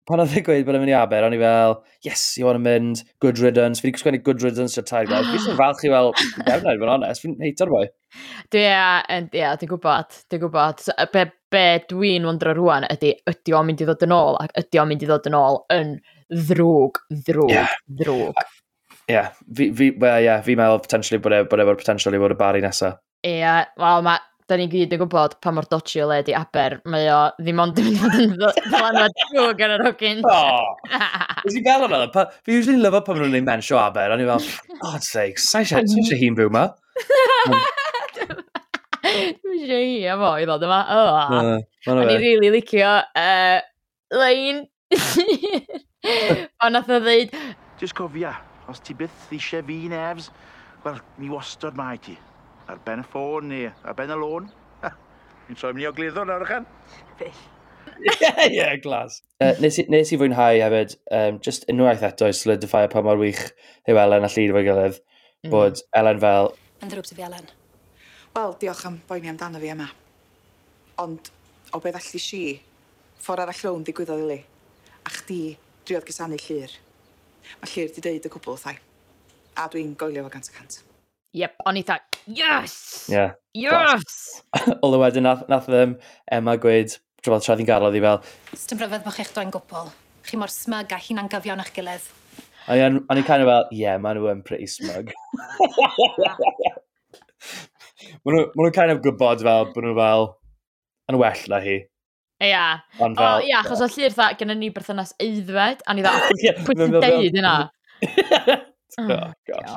pan 0.09 0.21
oedd 0.21 0.35
e 0.37 0.43
gweud 0.45 0.67
bod 0.67 0.77
yn 0.77 0.83
mynd 0.83 0.93
i 0.93 0.97
Aber, 0.99 1.25
o'n 1.25 1.35
i 1.37 1.39
fel, 1.41 1.79
yes, 2.05 2.23
i 2.37 2.45
to 2.45 2.61
mynd, 2.61 3.01
good 3.25 3.41
riddance. 3.41 3.81
Fi 3.81 3.89
wedi 3.89 4.01
sgwennu 4.03 4.21
good 4.27 4.43
riddance 4.45 4.81
o'r 4.81 4.87
tair 4.89 5.09
gwaith, 5.09 5.31
Fi 5.33 5.41
sy'n 5.47 5.57
falch 5.61 5.85
i 5.87 5.93
fel, 5.93 6.13
defnod, 6.49 6.83
fod 6.83 6.93
onest, 6.97 7.25
fi'n 7.25 7.39
heito'r 7.41 7.73
boi. 7.73 7.85
Dwi, 8.53 8.65
ie, 8.65 9.23
yeah, 9.41 9.55
dwi'n 9.61 9.71
gwybod, 9.71 10.19
dwi'n 10.29 10.43
gwybod. 10.43 10.85
So, 10.85 10.97
be, 11.15 11.25
be 11.55 11.65
dwi'n 11.89 12.29
wondro 12.29 12.53
rwan 12.59 12.89
ydy, 12.91 13.15
ydy 13.33 13.57
o'n 13.57 13.71
mynd 13.71 13.81
i 13.81 13.89
ddod 13.89 14.05
yn 14.05 14.17
ôl, 14.19 14.37
ac 14.43 14.53
ydy 14.61 14.83
o'n 14.83 14.93
mynd 14.93 15.07
i 15.07 15.09
ddod 15.09 15.31
yn 15.31 15.39
ôl 15.41 15.63
yn 15.73 15.97
ddrwg, 16.35 17.01
ddrwg, 17.25 17.55
yeah. 17.55 17.73
ddrwg. 18.03 18.45
Ie, 19.05 19.17
yeah. 19.17 19.33
fi, 19.57 19.71
fi, 19.77 19.91
well, 20.01 20.21
yeah, 20.21 20.45
fi 20.45 20.57
meddwl 20.61 20.85
potentially 20.85 21.21
bod 21.25 21.39
efo'r 21.41 21.65
e 21.65 21.81
potential 21.81 22.17
i 22.17 22.21
fod 22.21 22.37
y 22.37 22.41
bari 22.45 22.65
nesaf. 22.65 23.01
Ie, 23.25 23.39
yeah, 23.41 23.65
wel, 23.81 24.05
mae 24.05 24.21
da 24.51 24.57
ni 24.61 24.67
gyd 24.69 24.93
yn 24.93 25.01
gwybod 25.01 25.39
pa 25.41 25.51
mor 25.57 25.65
dodgy 25.71 26.03
o 26.05 26.09
le 26.11 26.19
di 26.27 26.35
aber, 26.37 26.75
mae 26.93 27.07
o 27.09 27.21
ddim 27.39 27.61
ond 27.65 27.79
yn 27.81 27.87
mynd 27.97 28.17
yn 28.21 28.35
ddylanwad 28.37 29.15
drwg 29.33 29.63
ar 29.65 29.73
yr 29.79 29.85
hogyn. 29.87 30.21
O! 30.29 30.41
Ys 31.49 31.57
i 31.57 31.63
fel 31.65 31.87
yna, 31.87 32.01
Pa- 32.13 32.27
Fi 32.45 32.59
usually 32.59 32.83
lyfo 32.83 33.01
pan 33.07 33.17
maen 33.21 33.31
nhw'n 33.33 33.41
ei 33.41 33.47
mensio 33.47 33.79
aber, 33.81 34.13
a 34.13 34.19
ni 34.21 34.27
fel, 34.29 34.45
God's 34.83 35.09
sake, 35.15 35.41
sa'n 35.41 35.65
eisiau 35.65 36.21
hi'n 36.21 36.37
byw 36.37 36.53
ma. 36.53 36.67
Dwi'n 39.05 39.55
eisiau 39.55 39.81
hi 39.85 39.97
am 40.13 40.27
o 40.29 40.35
i 40.41 40.45
ddod 40.49 40.67
yma. 40.69 40.81
O, 40.93 41.01
a. 41.17 41.25
Ond 41.95 42.13
i 42.13 42.19
rili 42.21 42.53
licio 42.53 42.93
uh, 43.01 43.59
lein. 44.21 44.61
Ond 46.61 46.77
nath 46.77 46.93
o 46.93 47.01
ddeud, 47.01 47.33
Just 47.81 47.97
cofia, 47.99 48.37
os 48.71 48.79
ti 48.85 48.93
byth 48.97 49.33
eisiau 49.35 49.65
fi 49.67 49.81
Nefs, 49.93 50.29
wel, 50.85 51.01
mi 51.21 51.33
wastod 51.33 51.77
mae 51.81 51.97
ti 52.05 52.15
ar 52.69 52.79
ben 52.87 53.03
y 53.03 53.09
ffôn 53.09 53.51
neu 53.51 53.73
ar 53.73 53.97
ben 53.99 54.13
y 54.13 54.21
lôn. 54.21 54.53
Fi'n 55.45 55.59
troi 55.61 55.75
mynd 55.75 55.85
i 55.85 55.91
ogliddo 55.91 56.25
nawr 56.25 56.47
ychan. 56.47 56.69
Fyll. 57.19 57.43
Ie, 58.51 58.69
glas. 58.83 59.21
Uh, 59.41 59.53
nes, 59.61 59.79
i, 59.79 59.85
nes 59.93 60.13
i 60.13 60.19
fwynhau 60.19 60.61
hefyd, 60.63 60.95
um, 61.19 61.41
just 61.45 61.67
unwaith 61.71 62.05
eto 62.07 62.29
i 62.31 62.37
solidifio 62.37 62.89
pa 62.93 63.03
mor 63.05 63.21
wych 63.21 63.43
yw 63.91 64.01
Elen 64.01 64.27
a 64.27 64.31
Llyd 64.33 64.55
fo'i 64.57 64.65
gilydd, 64.67 65.01
mm. 65.45 65.51
bod 65.53 65.83
Elen 66.01 66.23
fel... 66.23 66.51
Yn 66.81 66.93
ddrwb 66.93 67.09
ti 67.09 67.19
fi, 67.19 67.27
Elen. 67.29 67.51
Wel, 68.35 68.57
diolch 68.63 68.87
am 68.89 68.99
boeni 69.09 69.31
amdano 69.33 69.61
fi 69.63 69.71
yma. 69.75 69.91
Ond, 71.05 71.31
o 71.75 71.83
beth 71.85 72.01
allu 72.01 72.23
si, 72.23 72.43
ffordd 73.21 73.45
arall 73.45 73.63
rown 73.67 73.85
ddigwyddodd 73.87 74.25
i 74.25 74.31
li, 74.33 74.41
a 75.05 75.15
chdi 75.19 75.39
driodd 75.85 76.09
gysannu 76.09 76.41
Llyr. 76.41 76.81
Mae 77.61 77.75
Llyr 77.75 77.95
di 77.95 78.09
deud 78.09 78.27
y 78.31 78.33
cwbl, 78.33 78.59
thai. 78.65 78.79
A 79.61 79.69
dwi'n 79.71 79.95
goelio 80.01 80.25
fo 80.27 80.35
gant 80.35 80.51
y 80.51 80.57
cant. 80.57 80.81
Yep, 81.35 81.55
o'n 81.67 81.75
i 81.75 81.83
thought, 81.83 82.15
yes! 82.31 83.09
Yeah. 83.11 83.33
Yes! 83.59 84.39
Oedd 84.55 84.93
o 84.95 84.99
wedyn, 85.03 85.25
nath, 85.27 85.41
nath 85.51 85.67
um, 85.67 85.97
Emma 86.31 86.55
gweud, 86.63 86.93
drwy'n 87.27 87.41
traedd 87.43 87.63
i'n 87.65 87.67
garodd 87.67 87.97
i 87.99 88.03
fel... 88.05 88.21
Dim 88.71 88.79
rhyfedd 88.79 89.03
bod 89.03 89.17
chi'ch 89.17 89.33
doi'n 89.35 89.51
gwbl. 89.51 89.89
Chi 90.29 90.39
mor 90.39 90.53
smug 90.55 90.93
a 90.95 90.99
hi'n 91.03 91.19
angyfion 91.25 91.59
eich 91.65 91.73
gilydd. 91.75 92.05
O'n 92.71 93.01
i'n 93.03 93.27
kind 93.27 93.43
of 93.43 93.51
fel, 93.51 93.67
yeah, 93.75 93.99
maen 93.99 94.15
nhw 94.21 94.31
yn 94.31 94.45
pretty 94.47 94.69
smug. 94.71 95.11
maen 98.23 98.39
nhw'n 98.39 98.77
kind 98.77 98.95
of 98.95 99.01
gwybod 99.03 99.43
fel, 99.43 99.67
bod 99.75 99.89
nhw 99.89 99.97
fel, 99.99 100.31
yn 101.11 101.19
well 101.19 101.43
na 101.51 101.59
hi. 101.65 101.81
Ia. 102.45 102.53
Yeah. 102.53 103.03
Ond 103.03 103.19
fel... 103.19 103.43
Ia, 103.49 103.65
achos 103.65 103.83
o 103.83 103.91
llir 103.91 104.15
dda, 104.15 104.31
gen 104.39 104.55
ni 104.61 104.71
berthynas 104.77 105.17
eiddfed, 105.19 105.83
a 105.83 105.99
ni 105.99 106.07
dda, 106.07 106.15
pwynt 106.63 106.87
i 106.87 107.03
deud 107.09 107.43
yna. 107.43 107.57
Oh, 109.01 109.11
oh 109.11 109.77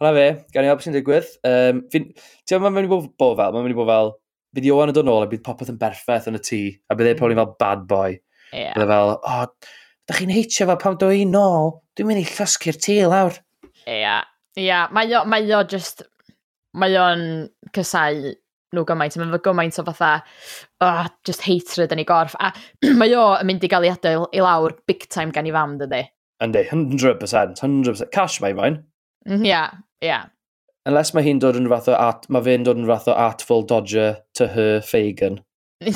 Hwna 0.00 0.12
fe, 0.16 0.26
gan 0.54 0.66
i 0.66 0.70
weld 0.70 0.80
beth 0.80 0.86
sy'n 0.86 0.96
digwydd. 0.96 1.32
Um, 1.46 1.82
Ti'n 1.92 2.08
meddwl, 2.10 2.62
mae'n 2.64 2.76
mynd 2.76 2.88
i 2.88 2.92
bod 2.92 3.10
bo 3.20 3.32
fel, 3.38 3.54
mae'n 3.54 3.66
mynd 3.66 3.76
i 3.76 3.78
bod 3.78 3.90
fel, 3.90 4.12
bydd 4.56 4.68
Iwan 4.70 4.92
yn 4.92 4.96
dod 4.96 5.08
nôl 5.08 5.26
a 5.26 5.28
bydd 5.30 5.44
popeth 5.46 5.72
yn 5.72 5.80
berffaith 5.80 6.28
yn 6.30 6.38
y 6.38 6.42
tŷ, 6.42 6.60
a 6.90 6.96
bydd 6.98 7.12
ei 7.12 7.18
probably 7.18 7.38
fel 7.38 7.52
bad 7.60 7.84
boy. 7.90 8.16
Yeah. 8.52 8.72
Bydd 8.74 8.86
e 8.86 8.88
fel, 8.90 9.12
o, 9.14 9.36
oh, 9.36 9.76
da 10.06 10.16
chi'n 10.18 10.34
heitio 10.34 10.68
fel 10.70 10.80
pam 10.82 10.98
do 11.00 11.12
i 11.14 11.26
nôl, 11.28 11.76
dwi'n 11.98 12.10
mynd 12.10 12.24
i 12.24 12.26
llosgu'r 12.30 12.80
tŷ 12.86 12.98
lawr. 13.12 13.38
Ie, 13.84 14.00
yeah. 14.00 14.26
yeah. 14.58 14.90
mae 14.94 15.14
o, 15.14 15.22
mae 15.28 15.46
o 15.54 15.62
just, 15.70 16.02
mae 16.76 16.98
o'n 17.00 17.24
cysau 17.76 18.34
nhw 18.74 18.84
gymaint, 18.88 19.16
mae'n 19.20 19.32
fy 19.36 19.42
gymaint 19.46 19.78
o 19.80 19.86
fatha, 19.86 20.10
oh, 20.84 21.06
just 21.26 21.46
hatred 21.46 21.94
yn 21.94 22.02
ei 22.02 22.08
gorff. 22.08 22.36
A 22.40 22.50
mae 23.00 23.14
o 23.16 23.28
yn 23.36 23.50
mynd 23.50 23.64
i 23.64 23.70
gael 23.72 23.86
ei 23.86 23.94
adael 23.94 24.26
i 24.34 24.42
lawr 24.44 24.76
big 24.88 25.06
time 25.12 25.34
gan 25.34 25.48
i 25.48 25.54
fam, 25.54 25.76
dydy. 25.80 26.02
Yndi, 26.44 26.66
100%, 26.68 27.60
100%. 27.62 28.10
Cash 28.12 28.40
mae 28.44 28.56
mae'n. 28.56 28.82
Ia, 29.26 29.38
yeah, 29.40 29.70
ia. 30.02 30.08
Yeah. 30.08 30.24
Unless 30.86 31.14
mae 31.16 31.24
hi'n 31.26 31.40
dod 31.42 31.56
yn 31.58 31.66
fath 31.70 31.88
o 31.90 31.96
art, 31.98 32.28
mae 32.30 32.44
fe'n 32.46 32.62
dod 32.66 32.78
yn 32.78 32.86
fath 32.86 33.08
o 33.10 33.14
artful 33.18 33.64
dodger 33.66 34.20
to 34.38 34.46
her 34.52 34.82
Fagan. 34.86 35.40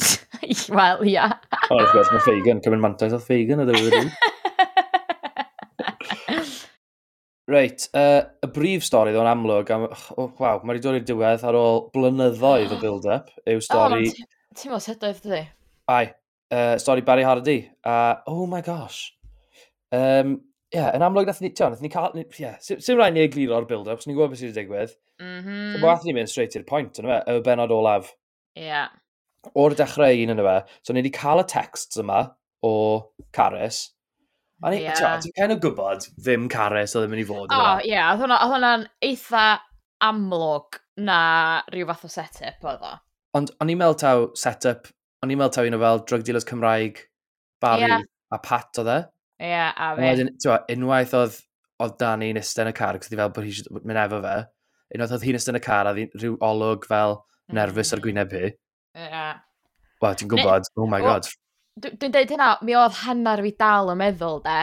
Wel, 0.75 1.05
ia. 1.13 1.29
O, 1.69 1.77
wrth 1.77 1.93
gwrs, 1.95 2.11
mae 2.11 2.25
Fagan, 2.25 2.63
cymryd 2.65 2.83
mantais 2.83 3.15
o 3.15 3.21
ydw 3.21 3.77
i 3.77 3.85
wedi. 3.87 4.03
Reit, 7.51 7.87
uh, 7.99 8.23
y 8.43 8.51
brif 8.55 8.85
stori 8.87 9.15
ddo'n 9.15 9.31
amlwg, 9.31 9.71
am, 9.75 9.87
oh, 10.17 10.33
waw, 10.39 10.61
mae 10.63 10.75
wedi 10.75 10.85
dod 10.89 10.99
i'r 10.99 11.07
diwedd 11.07 11.47
ar 11.47 11.59
ôl 11.59 11.81
blynyddoedd 11.95 12.75
o 12.75 12.81
build-up, 12.83 13.31
yw 13.47 13.63
stori... 13.67 14.11
Oh, 14.11 14.35
ti'n 14.59 14.71
meddwl 14.73 14.85
sydoedd 14.85 15.23
dydy? 15.25 15.45
Ai, 15.91 16.05
uh, 16.55 16.75
stori 16.83 17.07
Barry 17.07 17.27
Hardy, 17.27 17.61
a 17.87 17.95
uh, 17.95 18.31
oh 18.31 18.47
my 18.51 18.63
gosh, 18.67 19.11
Um, 19.97 20.39
yeah, 20.75 20.91
yn 20.95 21.05
amlwg 21.07 21.31
nath 21.31 21.43
ni, 21.45 21.53
ti'n 21.55 21.75
nath 21.75 21.85
ni 21.85 21.91
cael, 21.93 22.15
ni, 22.15 22.25
yeah, 22.39 22.59
sy'n 22.63 22.99
rhaid 22.99 23.17
ni 23.17 23.25
egluro'r 23.27 23.69
build-up, 23.71 24.03
so 24.03 24.11
ni'n 24.11 24.19
gwybod 24.19 24.35
beth 24.35 24.43
sydd 24.43 24.53
wedi 24.53 24.65
digwydd. 24.65 24.97
Mm 25.21 25.39
-hmm. 25.39 25.71
So, 25.75 25.85
nath 25.85 26.09
ni 26.09 26.17
mynd 26.17 26.33
straight 26.33 26.59
i'r 26.59 26.67
pwynt, 26.69 27.01
yna 27.03 27.13
fe, 27.13 27.21
y 27.37 27.47
benod 27.47 27.75
olaf. 27.75 28.13
Ie. 28.59 28.67
Yeah. 28.69 28.91
O'r 29.57 29.75
dechrau 29.77 30.25
un 30.25 30.35
yna 30.37 30.45
fe, 30.47 30.59
so 30.85 30.93
ni 30.93 31.03
wedi 31.03 31.15
cael 31.17 31.43
y 31.43 31.49
texts 31.49 32.01
yma 32.01 32.27
o 32.67 32.75
Caris, 33.33 33.89
A 34.61 34.71
ni, 34.71 34.83
yeah. 34.83 34.93
ti'n 35.25 35.33
kind 35.39 35.55
of 35.55 35.61
gwybod 35.65 36.05
ddim 36.21 36.47
Caris 36.53 36.93
oedd 36.93 37.07
yn 37.07 37.13
mynd 37.15 37.23
i 37.23 37.27
fod. 37.29 37.49
O, 37.49 37.57
oh, 37.57 37.79
ie, 37.81 37.95
yeah, 37.95 38.11
oedd 38.13 38.21
hwnna'n 38.29 38.83
eitha 39.09 39.45
amlwg 40.05 40.77
na 41.01 41.21
rhyw 41.73 41.89
fath 41.89 42.05
o 42.05 42.11
set-up 42.13 42.67
oedd 42.69 42.85
o. 42.85 42.91
Ond 43.39 43.53
o'n 43.57 43.73
i'n 43.73 43.81
meddwl 43.81 43.97
taw 44.03 44.27
set-up, 44.37 44.91
o'n 45.25 45.33
i'n 45.33 45.41
meddwl 45.41 45.55
taw 45.57 45.71
un 45.71 45.79
o 45.79 45.81
fel 45.81 46.03
drug 46.11 46.27
dealers 46.29 46.49
Cymraeg, 46.49 47.01
Barry 47.65 47.89
yeah. 47.89 48.05
a 48.37 48.41
Pat 48.45 48.83
oedd 48.83 48.93
e. 48.93 48.99
Ie, 49.41 49.57
a 49.57 49.91
fe. 49.97 50.05
Wedyn, 50.05 50.33
ti'n 50.37 50.85
unwaith 50.85 51.15
oedd, 51.17 51.37
oedd 51.81 51.99
Dani 52.01 52.31
yn 52.35 52.41
ystyn 52.43 52.69
y 52.69 52.75
car, 52.77 52.99
cos 53.01 53.13
fel 53.13 53.33
bod 53.33 53.47
hi'n 53.47 53.81
mynd 53.81 54.03
efo 54.05 54.21
fe, 54.25 54.37
unwaith 54.95 55.15
oedd 55.17 55.27
hi'n 55.29 55.41
ystyn 55.41 55.59
y 55.59 55.63
car 55.65 55.89
a 55.89 55.95
rhyw 55.97 56.37
olwg 56.45 56.85
fel 56.91 57.21
nerfus 57.57 57.95
ar 57.95 58.03
mm. 58.03 58.05
gwyneb 58.05 58.35
hi. 58.37 58.51
Ie. 59.01 59.29
Wel, 60.01 60.17
ti'n 60.21 60.33
gwybod, 60.33 60.69
oh 60.81 60.89
my 60.91 61.01
god. 61.05 61.29
Dwi'n 61.81 62.13
deud 62.13 62.33
hynna, 62.35 62.55
mi 62.67 62.77
oedd 62.77 62.99
hanner 63.07 63.41
fi 63.47 63.55
dal 63.57 63.93
yn 63.95 64.01
meddwl, 64.01 64.43
de, 64.45 64.59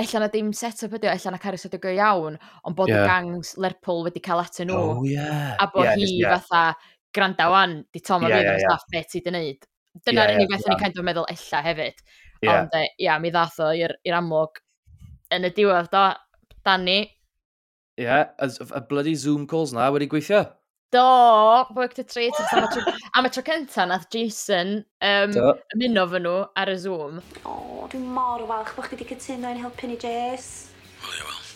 ella 0.00 0.22
na 0.22 0.28
dim 0.32 0.50
set-up 0.56 0.96
ydi 0.96 1.08
o, 1.10 1.12
ella 1.12 1.34
na 1.34 1.40
Caris 1.42 1.66
ydi 1.68 1.80
go 1.82 1.92
iawn, 1.92 2.38
ond 2.64 2.76
bod 2.78 2.90
yeah. 2.90 3.04
y 3.04 3.10
gangs 3.10 3.54
Lerpwl 3.60 4.02
wedi 4.06 4.22
cael 4.24 4.42
atyn 4.42 4.70
nhw. 4.70 4.80
Oh, 4.80 5.04
yeah. 5.06 5.54
A 5.60 5.68
bod 5.70 5.86
yeah, 5.86 6.00
hi 6.00 6.08
yeah. 6.22 6.40
fatha, 6.40 6.90
granda 7.14 7.50
wan, 7.52 7.82
di 7.92 8.00
Tom 8.00 8.24
yeah, 8.26 8.40
yeah, 8.40 8.56
yeah. 8.56 8.64
staff 8.64 8.88
beth 8.90 9.10
ti 9.12 9.22
di 9.22 9.30
wneud. 9.34 9.68
Dyna'r 10.02 10.32
yeah, 10.32 10.38
unig 10.38 10.48
yeah, 10.48 10.54
beth 10.54 10.64
yeah. 10.64 10.72
o'n 10.72 10.76
i'n 10.76 10.82
kind 10.82 10.98
of 10.98 11.08
meddwl 11.10 11.28
ella 11.34 11.62
hefyd. 11.68 12.04
Yeah. 12.44 12.64
Ond 12.64 12.76
e, 12.76 12.84
ia, 13.00 13.18
mi 13.22 13.32
ddath 13.32 13.60
o 13.64 13.70
i'r 13.74 14.18
amlwg 14.18 14.60
yn 15.34 15.48
y 15.48 15.50
diwedd 15.56 15.88
do, 15.92 16.04
Danny. 16.66 16.98
Ie, 17.96 18.04
yeah, 18.04 18.28
y 18.40 18.82
bloody 18.90 19.14
Zoom 19.18 19.46
calls 19.50 19.72
na 19.74 19.88
wedi 19.94 20.08
gweithio. 20.10 20.44
Do, 20.94 21.66
worked 21.74 21.98
a 21.98 22.04
treat. 22.04 22.34
am 22.52 22.66
y 22.66 22.68
tro 22.70 22.92
am 23.18 23.26
y 23.26 23.30
tro 23.34 23.42
cynta 23.46 23.86
nath 23.90 24.06
Jason 24.12 24.76
um, 25.02 25.32
ymuno 25.74 26.04
fy 26.12 26.20
nhw 26.22 26.34
ar 26.60 26.70
y 26.70 26.76
Zoom. 26.78 27.18
O, 27.42 27.54
oh, 27.54 27.88
dwi 27.90 28.02
mor 28.04 28.44
falch 28.50 28.74
bod 28.76 28.86
chdi 28.90 29.00
wedi 29.00 29.08
cytuno 29.14 29.50
i'n 29.50 29.62
helpu 29.64 29.90
ni, 29.90 29.98
Jess. 30.04 30.68
Wel, 31.02 31.16
ie, 31.16 31.24
wel. 31.30 31.50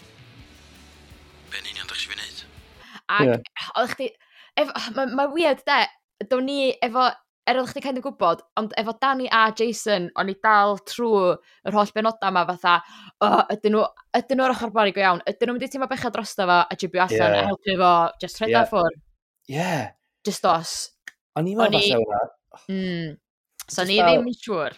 Be'n 1.52 1.70
union 1.70 1.86
ddech 1.86 2.02
chi 2.02 2.10
fi 2.10 2.18
wneud? 2.18 2.42
Ac, 3.18 3.28
yeah. 3.28 3.70
oedd 3.76 3.94
chdi... 3.94 4.10
Mae 4.58 5.06
ma 5.14 5.28
weird, 5.30 5.60
de, 5.68 5.82
do'n 6.26 6.48
ni 6.48 6.72
efo 6.82 7.04
er 7.48 7.58
oedd 7.60 7.70
chdi 7.72 7.82
kind 7.84 8.00
of 8.00 8.04
gwybod, 8.04 8.42
ond 8.60 8.74
efo 8.80 8.94
Danny 9.02 9.28
a 9.32 9.46
Jason, 9.56 10.08
o'n 10.20 10.32
i 10.32 10.34
dal 10.44 10.78
trwy 10.88 11.34
yr 11.68 11.76
holl 11.76 11.92
benodau 11.94 12.30
yma 12.32 12.44
fatha, 12.48 12.74
oh, 13.24 13.40
ydyn 13.54 13.74
nhw, 13.76 13.84
ydyn 14.18 14.40
nhw'r 14.40 14.54
ochr 14.54 14.72
bori 14.74 14.94
go 14.96 15.02
iawn, 15.02 15.22
ydyn 15.28 15.50
nhw'n 15.50 15.58
mynd 15.58 15.66
i 15.66 15.70
teimlo 15.72 15.88
bechad 15.90 16.14
drosto 16.16 16.46
fo 16.48 16.58
a 16.60 16.78
jibio 16.80 17.04
allan 17.04 17.36
yeah. 17.36 17.38
a 17.40 17.46
helpu 17.48 17.78
fo, 17.80 17.92
just 18.22 18.42
rheda 18.42 18.58
yeah. 18.58 18.68
ffwr. 18.72 18.98
Yeah. 19.48 19.86
Just 20.28 20.44
os. 20.48 20.74
O'n 21.38 21.48
i'n 21.48 21.58
meddwl 21.58 21.80
falle 21.80 22.02
hwnna. 22.02 22.20
Mm. 22.68 23.16
So 23.68 23.84
ni 23.88 23.98
ddim 24.00 24.28
yn 24.28 24.36
siŵr. 24.36 24.76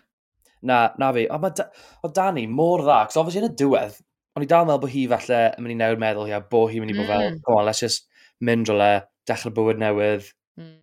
Na, 0.66 0.80
na 1.00 1.11
fi. 1.16 1.26
Ond 1.33 1.46
da, 1.59 1.66
o 2.04 2.11
Danny, 2.14 2.46
mor 2.50 2.85
dda, 2.85 3.02
cos 3.09 3.18
obviously 3.20 3.44
yn 3.44 3.50
y 3.50 3.56
diwedd, 3.59 3.96
o'n 4.37 4.44
i 4.44 4.50
dal 4.50 4.66
meddwl 4.68 4.85
bod 4.85 4.94
hi 4.94 5.06
falle 5.11 5.40
yn 5.56 5.64
mynd 5.64 5.74
i 5.74 5.78
newid 5.80 6.02
meddwl, 6.02 6.28
ia, 6.30 6.42
bod 6.52 6.70
hi'n 6.72 6.85
mynd 6.85 6.94
i 6.94 6.98
bod 6.98 7.09
fel, 7.11 7.24
hmm. 7.26 7.40
come 7.46 7.62
on, 7.62 7.66
let's 7.68 7.83
just 7.83 8.06
mynd 8.44 8.70
rhywle, 8.70 8.92
dechrau 9.28 9.54
bywyd 9.56 9.80
newydd. 9.80 10.28
Mm. 10.61 10.76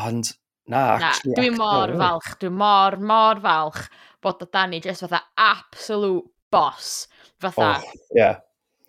Ond, 0.00 0.32
Na, 0.72 0.96
Na 0.98 1.12
dwi 1.36 1.50
mor 1.52 1.90
actor, 1.90 1.98
falch, 2.00 2.30
dwi 2.40 2.50
mor, 2.50 2.96
mor 2.96 3.40
falch 3.44 3.82
bod 4.24 4.42
o 4.42 4.48
Danny 4.48 4.80
just 4.80 5.04
fatha 5.04 5.20
absolute 5.36 6.24
boss. 6.50 7.06
Fatha, 7.40 7.80
oh, 7.82 7.92
yeah. 8.16 8.38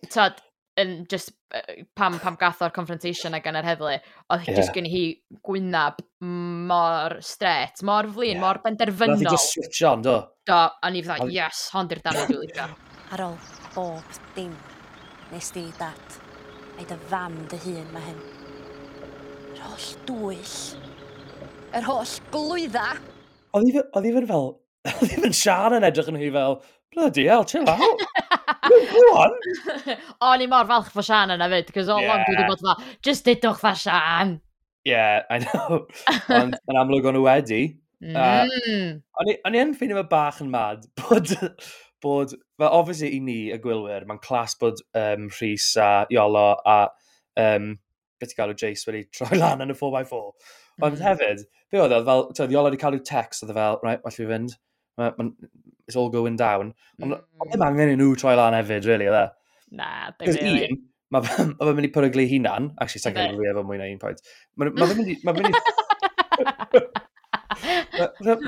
Tad, 0.10 0.40
yn 0.80 1.06
just 1.12 1.34
pam, 1.96 2.18
pam 2.20 2.38
gath 2.40 2.62
o'r 2.64 2.74
confrontation 2.76 3.36
ag 3.36 3.48
yn 3.52 3.60
yr 3.60 3.68
heddlu, 3.68 3.98
oedd 4.32 4.48
yeah. 4.48 4.60
just 4.60 4.76
gen 4.76 4.88
i 4.88 4.94
hi 4.94 5.04
gwynab 5.48 6.00
mor 6.22 7.18
stret, 7.26 7.84
mor 7.88 8.08
flin, 8.08 8.38
yeah. 8.38 8.44
mor 8.44 8.62
benderfynol. 8.64 9.20
Roedd 9.20 9.28
i 9.28 9.36
just 9.36 9.56
switch 9.56 9.84
on, 9.88 10.06
do? 10.06 10.18
Do, 10.48 10.62
a 10.72 10.94
ni 10.94 11.04
fydda, 11.04 11.30
yes, 11.34 11.68
hon 11.76 11.92
di'r 11.92 12.04
dan 12.06 12.22
dwi'n 12.22 12.44
licio. 12.46 12.70
Ar 13.16 13.28
ôl 13.28 13.38
bob 13.76 14.20
dim, 14.38 14.56
nes 15.34 15.52
di 15.56 15.68
dat, 15.80 16.20
a'i 16.78 16.88
dy 16.88 17.00
fam 17.12 17.38
dy 17.52 17.62
hun 17.68 17.96
mae 17.96 18.10
hyn. 18.10 18.26
Yr 19.56 19.64
holl 19.68 19.94
dwyll 20.08 20.60
yr 21.76 21.84
holl 21.84 22.12
glwydda. 22.32 22.86
Oedd 23.56 23.68
hi 23.68 24.14
fy'n 24.16 24.30
fel, 24.30 24.50
oedd 24.94 25.12
hi 25.12 25.20
fy'n 25.26 25.38
Sian 25.42 25.76
yn 25.76 25.88
edrych 25.88 26.10
yn 26.12 26.20
hi 26.20 26.32
fel, 26.32 26.60
bloody 26.96 27.28
hell, 27.28 27.46
chill 27.48 27.68
out. 27.70 28.04
Go 28.66 29.06
on. 29.20 29.36
o, 30.24 30.34
ni 30.40 30.48
mor 30.52 30.68
falch 30.70 30.92
fo 30.94 31.04
Sian 31.06 31.36
yna 31.36 31.50
fyd, 31.52 31.72
cos 31.76 31.92
o 31.92 32.00
yeah. 32.00 32.12
long 32.12 32.24
dwi 32.24 32.38
wedi 32.38 32.50
bod 32.52 32.64
fa, 32.64 32.78
just 33.06 33.28
dydwch 33.28 33.62
fa 33.64 33.76
Sian. 33.80 34.38
Yeah, 34.88 35.24
I 35.30 35.42
know. 35.44 35.86
Ond 36.30 36.56
yn 36.72 36.80
amlwg 36.80 37.10
o'n 37.10 37.18
nhw 37.18 37.26
wedi. 37.26 37.64
Mm. 38.06 38.16
Uh, 38.16 39.32
o'n 39.44 39.56
i 39.56 39.64
yn 39.64 39.74
ffeinio 39.76 39.98
fe 39.98 40.08
bach 40.12 40.42
yn 40.44 40.52
mad 40.54 40.84
bod, 41.00 41.32
bod, 42.04 42.36
fel 42.60 42.70
obviously 42.70 43.16
i 43.16 43.22
ni, 43.24 43.40
y 43.56 43.58
gwylwyr, 43.64 44.06
mae'n 44.08 44.22
clas 44.24 44.56
bod 44.62 44.84
um, 45.00 45.32
Rhys 45.40 45.72
a 45.82 45.90
Iolo 46.14 46.52
a 46.62 46.84
um, 47.42 47.74
beth 48.22 48.36
i 48.36 48.38
galw 48.38 48.56
Jace 48.56 48.88
wedi 48.88 49.08
troi 49.16 49.40
lan 49.42 49.66
yn 49.66 49.74
y 49.74 49.80
4x4. 49.80 50.30
Ond 50.84 50.98
mm. 50.98 51.04
hefyd, 51.06 51.46
be 51.72 51.80
oedd 51.80 51.94
e? 51.94 52.00
oedd 52.00 52.10
fel, 52.10 52.26
ti'n 52.36 52.56
oedd 52.56 52.68
wedi 52.70 52.82
cael 52.82 52.98
i'w 52.98 53.06
text, 53.08 53.46
oedd 53.46 53.54
e 53.54 53.58
fel, 53.58 53.80
right, 53.86 54.02
well 54.04 54.16
fi 54.16 54.28
fynd, 54.28 54.58
ma, 55.00 55.12
ma, 55.20 55.30
it's 55.88 55.96
all 56.00 56.12
going 56.12 56.38
down. 56.40 56.74
Ond 57.02 57.14
mm. 57.14 57.24
ddim 57.46 57.56
hmm. 57.56 57.68
angen 57.70 57.94
i 57.94 57.96
nhw 58.00 58.12
troi 58.20 58.36
lan 58.40 58.58
hefyd, 58.58 58.90
really, 58.90 59.08
oedd 59.12 59.22
e? 59.22 59.26
Na, 59.80 59.90
ddim 60.20 60.36
really. 60.42 60.70
Mae 61.14 61.22
ma 61.22 61.68
fe'n 61.68 61.78
mynd 61.78 61.88
i 61.88 61.94
pyryglu 61.96 62.26
hunan, 62.32 62.72
actually, 62.82 63.04
sa'n 63.04 63.16
cael 63.16 63.40
ei 63.40 63.52
efo 63.52 63.64
mwy 63.68 63.78
na 63.80 63.90
un 63.92 64.02
pwynt. 64.02 64.24
Mae 64.60 64.72
fe'n 64.74 64.98
mynd 65.00 65.12
i... 65.14 65.18
Mae 65.24 65.34
fe'n 65.38 65.46
mynd 65.46 65.60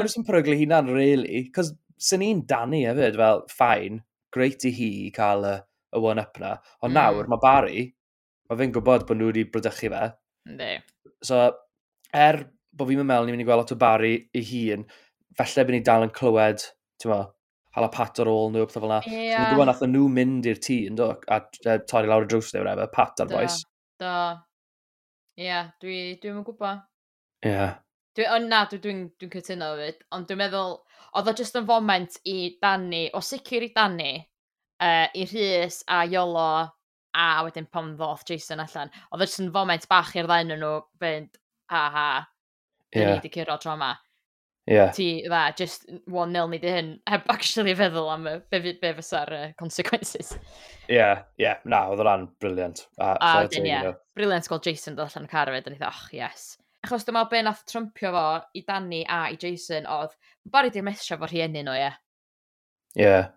i'n 0.09 0.25
pyryglu 0.31 0.57
hunan, 0.63 0.91
really, 0.91 1.45
cos 1.55 1.71
sy'n 1.97 2.21
ni'n 2.23 2.43
danu 2.49 2.81
hefyd, 2.85 3.15
fel, 3.19 3.43
ffain, 3.51 4.01
great 4.33 4.65
i 4.67 4.73
hi 4.73 4.89
i 5.05 5.13
cael 5.15 5.45
y, 5.47 5.53
y 5.95 6.01
one-up 6.03 6.41
na, 6.41 6.57
ond 6.81 6.91
mm. 6.91 6.97
nawr 6.97 7.31
mae 7.31 7.41
Barry, 7.43 7.85
mae 8.49 8.59
fe'n 8.59 8.73
gwybod 8.75 9.07
bod 9.07 9.19
nhw 9.19 9.31
wedi 9.31 9.45
brydychu 9.53 9.91
fe. 9.93 10.03
Ne. 10.57 10.71
So, 11.25 11.45
er 12.15 12.43
bod 12.77 12.91
fi'n 12.91 13.01
meddwl 13.01 13.27
ni'n 13.27 13.37
mynd 13.37 13.45
i 13.45 13.47
gweld 13.47 13.63
lot 13.63 13.73
o 13.73 13.79
Barry 13.81 14.13
ei 14.37 14.45
hun, 14.51 14.85
felly 15.37 15.65
bydd 15.65 15.77
ni 15.77 15.83
dal 15.85 16.05
yn 16.05 16.13
clywed, 16.13 16.63
ti'n 17.01 17.11
meddwl, 17.11 17.31
hala 17.77 17.89
pat 17.93 18.21
ar 18.23 18.29
ôl 18.31 18.51
nhw, 18.53 18.65
pethau 18.65 18.83
fel 18.83 18.89
yna. 18.89 18.99
Ie. 19.05 19.23
Yeah. 19.29 19.51
Dwi'n 19.53 19.69
nath 19.69 19.83
nhw 19.85 20.05
mynd 20.09 20.47
i'r 20.49 20.61
tŷ, 20.65 20.77
ynddo, 20.91 21.09
a, 21.29 21.41
a 21.69 21.75
torri 21.89 22.09
lawr 22.09 22.25
y 22.25 22.29
drws 22.31 22.53
neu 22.53 22.63
whatever, 22.63 22.89
pat 22.93 23.21
ar 23.21 23.29
boes. 23.29 23.59
Do. 24.01 24.13
Ie, 25.37 25.45
yeah, 25.45 25.67
dwi, 25.83 25.97
dwi'n 26.21 26.39
mynd 26.39 26.47
gwybod. 26.47 26.81
Ie. 27.45 27.51
Yeah. 27.51 27.75
Dwi, 28.17 28.25
ond 28.33 28.49
na, 28.49 28.63
dwi'n 28.71 28.81
dwi, 28.81 28.95
dwi, 29.21 29.27
dwi 29.27 29.43
cytuno 29.43 29.75
fyd, 29.77 30.01
ond 30.17 30.25
dwi'n 30.29 30.41
meddwl, 30.41 30.79
oedd 31.19 31.29
o 31.29 31.35
just 31.37 31.59
yn 31.59 31.67
foment 31.69 32.17
i 32.25 32.37
Danny, 32.63 33.03
o 33.13 33.21
sicr 33.21 33.67
i 33.67 33.69
Danny, 33.75 34.15
uh, 34.81 35.05
i 35.13 35.27
Rhys 35.29 35.83
a 35.93 36.01
Iolo, 36.09 36.49
a 37.17 37.27
wedyn 37.45 37.69
pan 37.69 37.93
ddoth 37.97 38.25
Jason 38.25 38.63
allan, 38.63 38.89
oedd 39.11 39.21
o 39.21 39.27
just 39.29 39.43
yn 39.43 39.53
foment 39.53 39.85
bach 39.91 40.15
i'r 40.17 40.29
ddain 40.29 40.55
nhw 40.55 40.73
fynd, 41.01 41.37
ha 41.71 41.85
ha, 41.93 42.09
dyn 42.91 43.01
yeah. 43.01 43.09
ni 43.09 43.17
wedi 43.19 43.33
curo 43.33 43.57
tro 43.61 43.75
yma. 43.77 43.95
Yeah. 44.67 44.91
Ti, 44.91 45.23
dda, 45.23 45.55
just 45.55 45.85
1-0 46.11 46.49
ni 46.51 46.57
di 46.59 46.67
hyn, 46.67 46.89
heb 47.07 47.29
actually 47.31 47.75
feddwl 47.79 48.09
am 48.11 48.25
be, 48.51 48.59
be 48.81 48.91
fysa'r 48.97 49.31
uh, 49.31 49.45
consequences. 49.59 50.33
Ie, 50.89 50.97
yeah, 50.97 51.23
ie, 51.39 51.45
yeah. 51.45 51.61
na, 51.63 51.85
oedd 51.87 52.03
o 52.03 52.07
ran 52.07 52.27
briliant. 52.43 52.83
A, 52.99 53.13
a 53.15 53.31
dyn, 53.51 53.69
ie, 53.69 53.93
briliant 54.17 54.49
gweld 54.51 54.67
Jason 54.67 54.97
dod 54.97 55.07
allan 55.07 55.29
y 55.29 55.31
car 55.31 55.51
efo, 55.53 55.63
dyn 55.63 55.77
ni 55.77 55.79
dda, 55.79 55.93
och, 55.93 56.11
yes. 56.15 56.49
Achos 56.83 57.07
dyma 57.07 57.23
be 57.31 57.41
nath 57.47 57.63
trympio 57.67 58.11
fo 58.13 58.25
i 58.59 58.65
Danny 58.67 59.01
a 59.07 59.23
i 59.31 59.39
Jason 59.39 59.87
oedd, 59.89 60.19
bari 60.51 60.71
di'r 60.73 60.85
mesio 60.85 61.15
fo 61.19 61.31
rhieni 61.31 61.63
nhw, 61.63 61.79
ie. 61.79 61.89
Ie. 62.99 63.07
Yeah. 63.07 63.31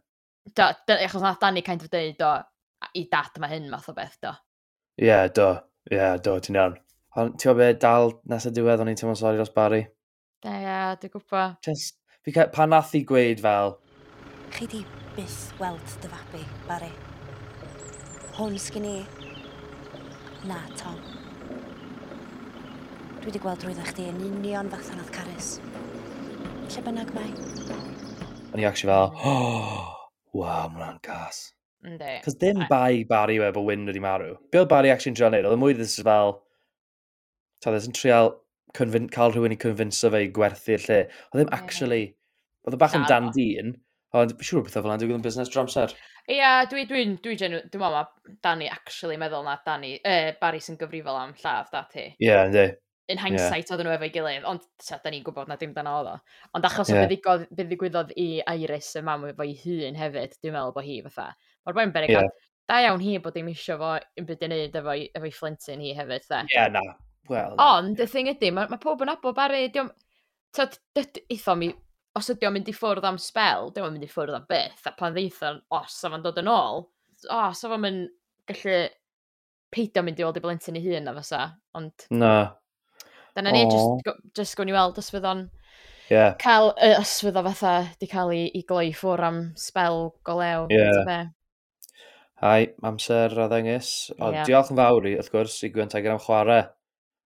Da, 0.56 0.72
achos 0.98 1.22
nath 1.22 1.38
Danny 1.42 1.62
kind 1.62 1.86
of 1.86 1.94
dweud, 1.94 2.18
do, 2.18 2.34
i 2.98 3.06
dad 3.12 3.38
mae 3.38 3.54
hyn 3.54 3.70
math 3.70 3.90
o 3.92 3.94
beth, 3.94 4.18
do. 4.18 4.34
Ie, 4.98 5.06
yeah, 5.12 5.28
do. 5.30 5.52
Ie, 5.92 5.94
yeah, 5.94 6.18
do, 6.18 6.40
ti'n 6.42 6.58
iawn. 6.58 6.80
Ond 7.18 7.34
ti'n 7.34 7.50
gwybod 7.50 7.58
be, 7.58 7.78
dal 7.82 8.12
nes 8.30 8.44
y 8.46 8.50
diwedd 8.54 8.82
o'n 8.84 8.88
i'n 8.92 8.98
teimlo'n 8.98 9.16
sori 9.18 9.38
dros 9.38 9.50
Barry. 9.54 9.80
Da 10.44 10.52
ia, 10.62 10.74
dwi'n 11.02 11.10
gwybod. 11.10 11.56
Just, 11.66 11.96
fi 12.22 12.34
cael, 12.36 12.50
pan 12.54 12.70
nath 12.70 12.92
i 12.94 13.00
gweud 13.06 13.40
fel... 13.42 13.72
Chi 14.54 14.68
di 14.70 14.84
byth 15.16 15.40
weld 15.58 15.94
dy 16.02 16.10
fabi, 16.12 16.42
Barry. 16.68 16.90
Hwn 18.36 18.54
sgyn 18.62 18.86
i. 18.86 18.98
Na, 20.46 20.60
Tom. 20.78 21.00
Dwi 23.20 23.26
wedi 23.26 23.42
gweld 23.42 23.66
rwydda 23.66 23.88
chdi 23.88 24.06
yn 24.12 24.20
union 24.28 24.70
fath 24.70 24.92
nath 24.94 25.10
Carys. 25.16 25.48
Lle 26.70 26.84
bynnag 26.86 27.10
mae. 27.16 27.32
O'n 28.52 28.62
i 28.62 28.68
actually 28.68 28.92
fel, 28.92 29.10
oh, 29.18 29.90
wow, 30.30 30.70
hwnna'n 30.70 31.02
gas. 31.02 31.42
Ynddi. 31.86 32.14
Cos 32.22 32.38
dim 32.38 32.62
bai 32.70 33.02
Barry 33.10 33.40
yw 33.40 33.48
e 33.48 33.50
bod 33.58 33.66
Wyn 33.66 33.90
wedi 33.90 34.04
marw. 34.04 34.36
Be 34.54 34.62
oedd 34.62 34.70
Barry 34.70 34.94
actually'n 34.94 35.18
trio 35.18 35.32
neud? 35.34 35.50
Oedd 35.50 35.58
y 35.58 35.58
e 35.58 35.62
mwy 35.64 35.76
ddys 35.76 35.98
fel, 36.06 36.36
ta 37.60 37.72
ddys 37.72 37.86
e 37.86 37.90
yn 37.90 37.96
trial 37.96 38.32
cael 38.76 39.34
rhywun 39.34 39.54
i 39.54 39.60
convinso 39.60 40.10
fe 40.12 40.24
i 40.26 40.32
gwerthu'r 40.34 40.84
lle. 40.86 40.98
Oedd 41.30 41.40
ddim 41.42 41.54
actually, 41.56 42.02
oedd 42.66 42.76
y 42.76 42.78
e 42.78 42.82
bach 42.82 42.96
yn 42.98 43.06
dan 43.10 43.30
dyn, 43.34 43.72
ond 44.16 44.34
siŵr 44.42 44.66
beth 44.66 44.76
o 44.78 44.82
fel 44.82 44.90
yna, 44.90 44.98
dwi'n 45.00 45.10
gwybod 45.10 45.20
yn 45.20 45.24
busnes 45.26 45.50
drwy 45.50 45.64
amser. 45.64 45.96
Ia, 46.26 46.36
yeah, 46.36 46.60
dwi'n 46.70 46.88
dwi, 46.90 47.06
dwi, 47.22 47.34
dwi, 47.38 47.48
dwi, 47.48 47.62
dwi 47.72 47.80
meddwl 47.82 48.38
Danny 48.44 48.68
actually 48.70 49.18
meddwl 49.20 49.46
na 49.46 49.56
Danny, 49.66 49.96
uh, 50.04 50.30
Barry 50.40 50.62
sy'n 50.62 50.78
gyfrifol 50.80 51.18
am 51.18 51.34
lladd 51.40 51.70
da 51.72 51.84
ti. 51.90 52.06
Ie, 52.12 52.28
yeah, 52.28 52.46
ynddi. 52.48 52.68
In 53.10 53.18
hindsight 53.18 53.64
yeah. 53.64 53.72
oedden 53.74 53.88
nhw 53.88 53.94
efo'i 53.96 54.12
gilydd, 54.14 54.44
ond 54.46 54.66
ta, 54.86 55.00
da 55.02 55.10
ni'n 55.10 55.24
gwybod 55.26 55.50
na 55.50 55.56
dim 55.58 55.72
dan 55.74 55.88
oedd 55.90 56.12
o. 56.12 56.14
Ond 56.54 56.68
achos 56.68 56.92
yeah. 56.92 57.02
oedd 57.02 57.10
fe 57.56 57.64
ddigwyddodd 57.64 58.14
i 58.14 58.28
Iris 58.52 58.92
y 59.00 59.02
mam 59.06 59.26
efo'i 59.32 59.56
hun 59.64 59.98
hefyd, 59.98 60.36
dwi'n 60.38 60.54
meddwl 60.54 60.76
bod 60.76 60.86
hi 60.86 61.00
fatha. 61.08 61.32
Mae'r 61.66 61.78
boi'n 61.80 61.94
berig, 61.96 62.14
yeah. 62.14 62.30
da 62.70 62.78
iawn 62.84 63.02
hi 63.02 63.18
bod 63.24 63.34
dim 63.34 63.50
isio 63.50 63.80
fo 63.80 63.96
yn 64.20 64.28
byd 64.28 64.46
i 64.46 64.50
wneud 64.50 64.78
efo'i 64.82 65.08
efo 65.18 65.32
flintyn 65.40 65.82
hi 65.82 65.96
hefyd. 65.98 66.28
Ie, 66.30 66.54
yeah, 66.54 66.70
na, 66.76 66.84
Wel, 67.30 67.54
Ond, 67.62 68.00
y 68.02 68.06
thing 68.10 68.30
ydy, 68.32 68.50
mae 68.54 68.70
ma 68.70 68.78
pob 68.82 69.04
yn 69.04 69.12
abod 69.12 69.36
bari, 69.36 69.68
diwm... 69.74 69.90
dyd, 70.56 71.20
eitho 71.30 71.54
mi, 71.58 71.70
os 72.18 72.30
ydy 72.32 72.48
o'n 72.48 72.56
mynd 72.56 72.70
i 72.70 72.74
ffwrdd 72.74 73.06
am 73.06 73.20
spel, 73.22 73.70
diom 73.74 73.86
yn 73.86 73.98
mynd 73.98 74.06
i 74.06 74.10
ffwrdd 74.10 74.38
am 74.40 74.48
beth, 74.50 74.86
a 74.90 74.94
pan 74.98 75.14
ddeitho, 75.14 75.52
os 75.78 75.98
sa 76.00 76.10
fo'n 76.10 76.24
dod 76.24 76.40
yn 76.42 76.50
ôl, 76.50 76.88
o, 77.28 77.42
sa 77.54 77.70
fo'n 77.70 77.84
mynd 77.84 78.08
gallu 78.50 78.80
peidio 79.70 80.02
mynd 80.02 80.18
i 80.18 80.26
weld 80.26 80.40
i 80.40 80.42
blentyn 80.42 80.80
ei 80.80 80.86
hun 80.88 81.10
a 81.10 81.14
fysa, 81.20 81.44
ond... 81.78 82.08
Na. 82.10 82.34
Dyna 83.36 83.54
ni, 83.54 83.62
just, 83.70 84.02
go, 84.06 84.16
just 84.34 84.58
gwn 84.58 84.72
i 84.72 84.74
weld 84.74 84.98
os 84.98 85.12
fydd 85.14 85.28
o'n 85.30 85.44
yeah. 86.10 86.34
cael, 86.42 86.72
os 86.98 87.12
fydd 87.22 87.38
o 87.38 87.44
fatha, 87.46 87.74
di 88.02 88.08
cael 88.10 88.34
ei, 88.34 88.48
ei 88.58 88.64
gloi 88.66 88.90
ffwr 88.90 89.22
am 89.28 89.38
spel 89.58 90.08
golew. 90.26 90.66
Yeah. 90.74 91.30
Hai, 92.40 92.72
amser 92.82 93.36
a 93.38 93.46
ddengis. 93.52 93.92
O, 94.16 94.32
yeah. 94.32 94.46
diolch 94.48 94.72
yn 94.72 94.80
fawr 94.80 95.06
i, 95.06 95.14
wrth 95.20 95.30
gwrs, 95.30 95.60
i 95.66 95.70
Gwent 95.70 95.94
Tiger 95.94 96.16
am 96.16 96.22
chwarae 96.24 96.64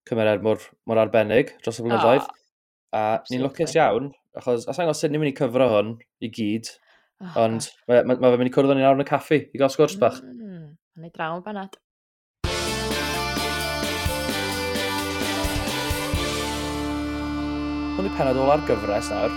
cymeriad 0.09 0.43
mor, 0.45 0.61
mor 0.89 1.01
arbennig 1.01 1.55
dros 1.65 1.81
y 1.81 1.85
blynyddoedd. 1.87 2.27
Oh, 2.29 2.41
a 2.95 3.05
ni'n 3.31 3.43
lwcus 3.43 3.75
iawn, 3.75 4.11
achos 4.39 4.69
os 4.69 4.79
angos 4.79 5.01
gwybod 5.01 5.01
sut 5.01 5.13
ni'n 5.15 5.23
mynd 5.23 5.33
i 5.33 5.39
cyfro 5.39 5.69
hwn 5.73 5.95
i 6.23 6.31
gyd, 6.35 6.69
oh, 7.25 7.39
ond 7.47 7.71
mae 7.89 8.05
ma, 8.05 8.15
ma, 8.15 8.31
fe'n 8.31 8.43
mynd 8.43 8.51
i 8.51 8.55
cwrdd 8.55 8.75
o'n 8.75 8.83
i'n 8.83 8.89
awr 8.91 9.01
yn 9.01 9.07
y 9.07 9.09
caffi 9.09 9.41
i 9.49 9.61
gael 9.61 9.73
sgwrs 9.73 9.97
bach. 10.03 10.21
Mm, 10.23 10.77
Mae'n 10.95 11.09
ei 11.09 11.15
draw 11.17 11.39
yn 11.39 11.45
banad. 11.47 11.79
Hwn 17.95 18.11
i 18.11 18.15
penod 18.19 18.43
ôl 18.45 18.53
ar 18.55 18.65
gyfres 18.69 19.11
nawr. 19.15 19.35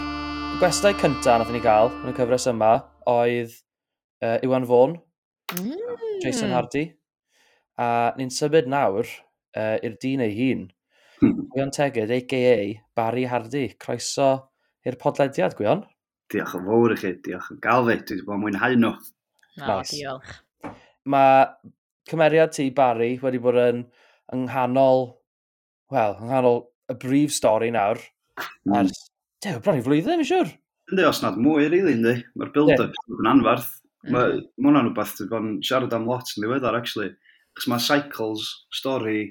Y 0.57 0.59
gwestai 0.61 0.93
cynta 1.01 1.37
nath 1.39 1.53
ni 1.53 1.61
gael 1.63 1.93
yn 2.01 2.11
y 2.11 2.15
cyfres 2.17 2.49
yma 2.51 2.73
oedd 3.07 3.55
uh, 4.25 4.37
Iwan 4.45 4.67
Fawn, 4.69 4.97
mm. 5.55 5.97
Jason 6.25 6.53
Hardy. 6.53 6.89
A 7.77 8.11
ni'n 8.17 8.33
symud 8.33 8.69
nawr 8.69 9.09
uh, 9.55 9.77
i'r 9.85 9.95
dyn 10.01 10.23
ei 10.25 10.33
hun. 10.37 10.65
Hmm. 11.21 11.47
Gwion 11.53 11.71
Teged, 11.73 12.11
a.k.a. 12.13 12.57
Barry 12.97 13.25
Hardy, 13.29 13.67
croeso 13.81 14.31
i'r 14.87 14.97
podlediad, 15.01 15.55
Gwion. 15.57 15.85
Diolch 16.31 16.57
yn 16.59 16.67
fawr 16.67 16.93
i 16.93 16.99
chi, 16.99 17.13
diolch 17.23 17.49
yn 17.53 17.61
gael 17.63 17.87
fi, 17.87 17.97
dwi 18.01 18.17
wedi 18.17 18.27
bod 18.27 18.37
yn 18.37 18.43
mwynhau 18.43 18.77
nhw. 18.81 18.93
Na, 19.61 19.79
diolch. 19.87 20.35
Mae 21.07 21.45
cymeriad 22.11 22.53
ti, 22.55 22.67
Barry, 22.75 23.13
wedi 23.23 23.41
bod 23.43 23.59
yn 23.63 23.83
ynghanol, 24.35 25.07
wel, 25.93 26.17
ynghanol 26.21 26.61
y 26.91 26.97
brif 27.01 27.33
stori 27.35 27.71
nawr, 27.73 27.99
mm. 28.67 28.77
ers, 28.81 29.03
dew, 29.43 29.59
bron 29.63 29.79
i 29.79 29.85
flwyddyn, 29.85 30.21
mi'n 30.21 30.29
siwr. 30.29 30.51
Yndi, 30.91 31.03
os 31.07 31.19
nad 31.23 31.39
mwy, 31.41 31.67
rili, 31.67 31.95
yndi. 31.97 32.15
Mae'r 32.39 32.53
build-up 32.55 32.95
yn 33.17 33.31
anfarth. 33.33 33.73
Mae 34.07 34.37
mm. 34.37 34.43
hwnna'n 34.63 34.87
rhywbeth 34.87 35.17
sydd 35.17 35.31
bod 35.33 35.43
yn 35.43 35.57
siarad 35.65 35.95
am 35.97 36.05
lot 36.07 36.29
yn 36.35 36.45
ddiweddar, 36.45 36.77
actually. 36.77 37.11
Cos 37.57 37.67
mae 37.71 37.81
Cycles 37.81 38.45
stori 38.73 39.23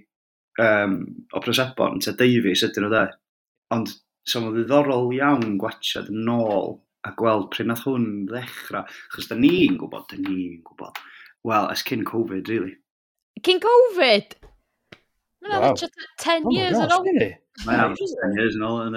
um, 0.63 0.99
o 1.33 1.43
Presebon, 1.45 2.01
te 2.03 2.15
Davies 2.19 2.65
ydyn 2.67 2.87
nhw 2.87 2.93
dde. 2.93 3.05
Ond 3.77 3.93
so 4.27 4.43
mae'n 4.43 4.57
ddiddorol 4.57 5.13
iawn 5.15 5.57
gwachod 5.63 6.11
yn 6.11 6.33
ôl 6.35 6.75
a 7.07 7.13
gweld 7.19 7.53
pryd 7.55 7.71
nath 7.71 7.85
hwn 7.87 8.27
ddechrau. 8.31 8.91
Chos 9.15 9.31
da 9.31 9.39
ni'n 9.39 9.79
gwybod, 9.79 10.09
da 10.11 10.19
ni'n 10.19 10.59
gwybod. 10.67 10.99
Wel, 11.47 11.71
es 11.71 11.87
cyn 11.87 12.03
Covid, 12.09 12.51
really. 12.51 12.75
Cyn 13.47 13.63
Covid? 13.63 14.35
Mae'n 15.47 15.69
wow. 15.69 15.77
10 16.19 16.49
oh 16.49 16.55
years 16.57 16.79
gosh, 16.81 16.97
ôl. 16.97 17.07
Really? 17.07 17.35
Mae'n 17.65 17.83
abstemiers 17.87 18.57
yn 18.59 18.65
ôl 18.67 18.83
yn 18.85 18.97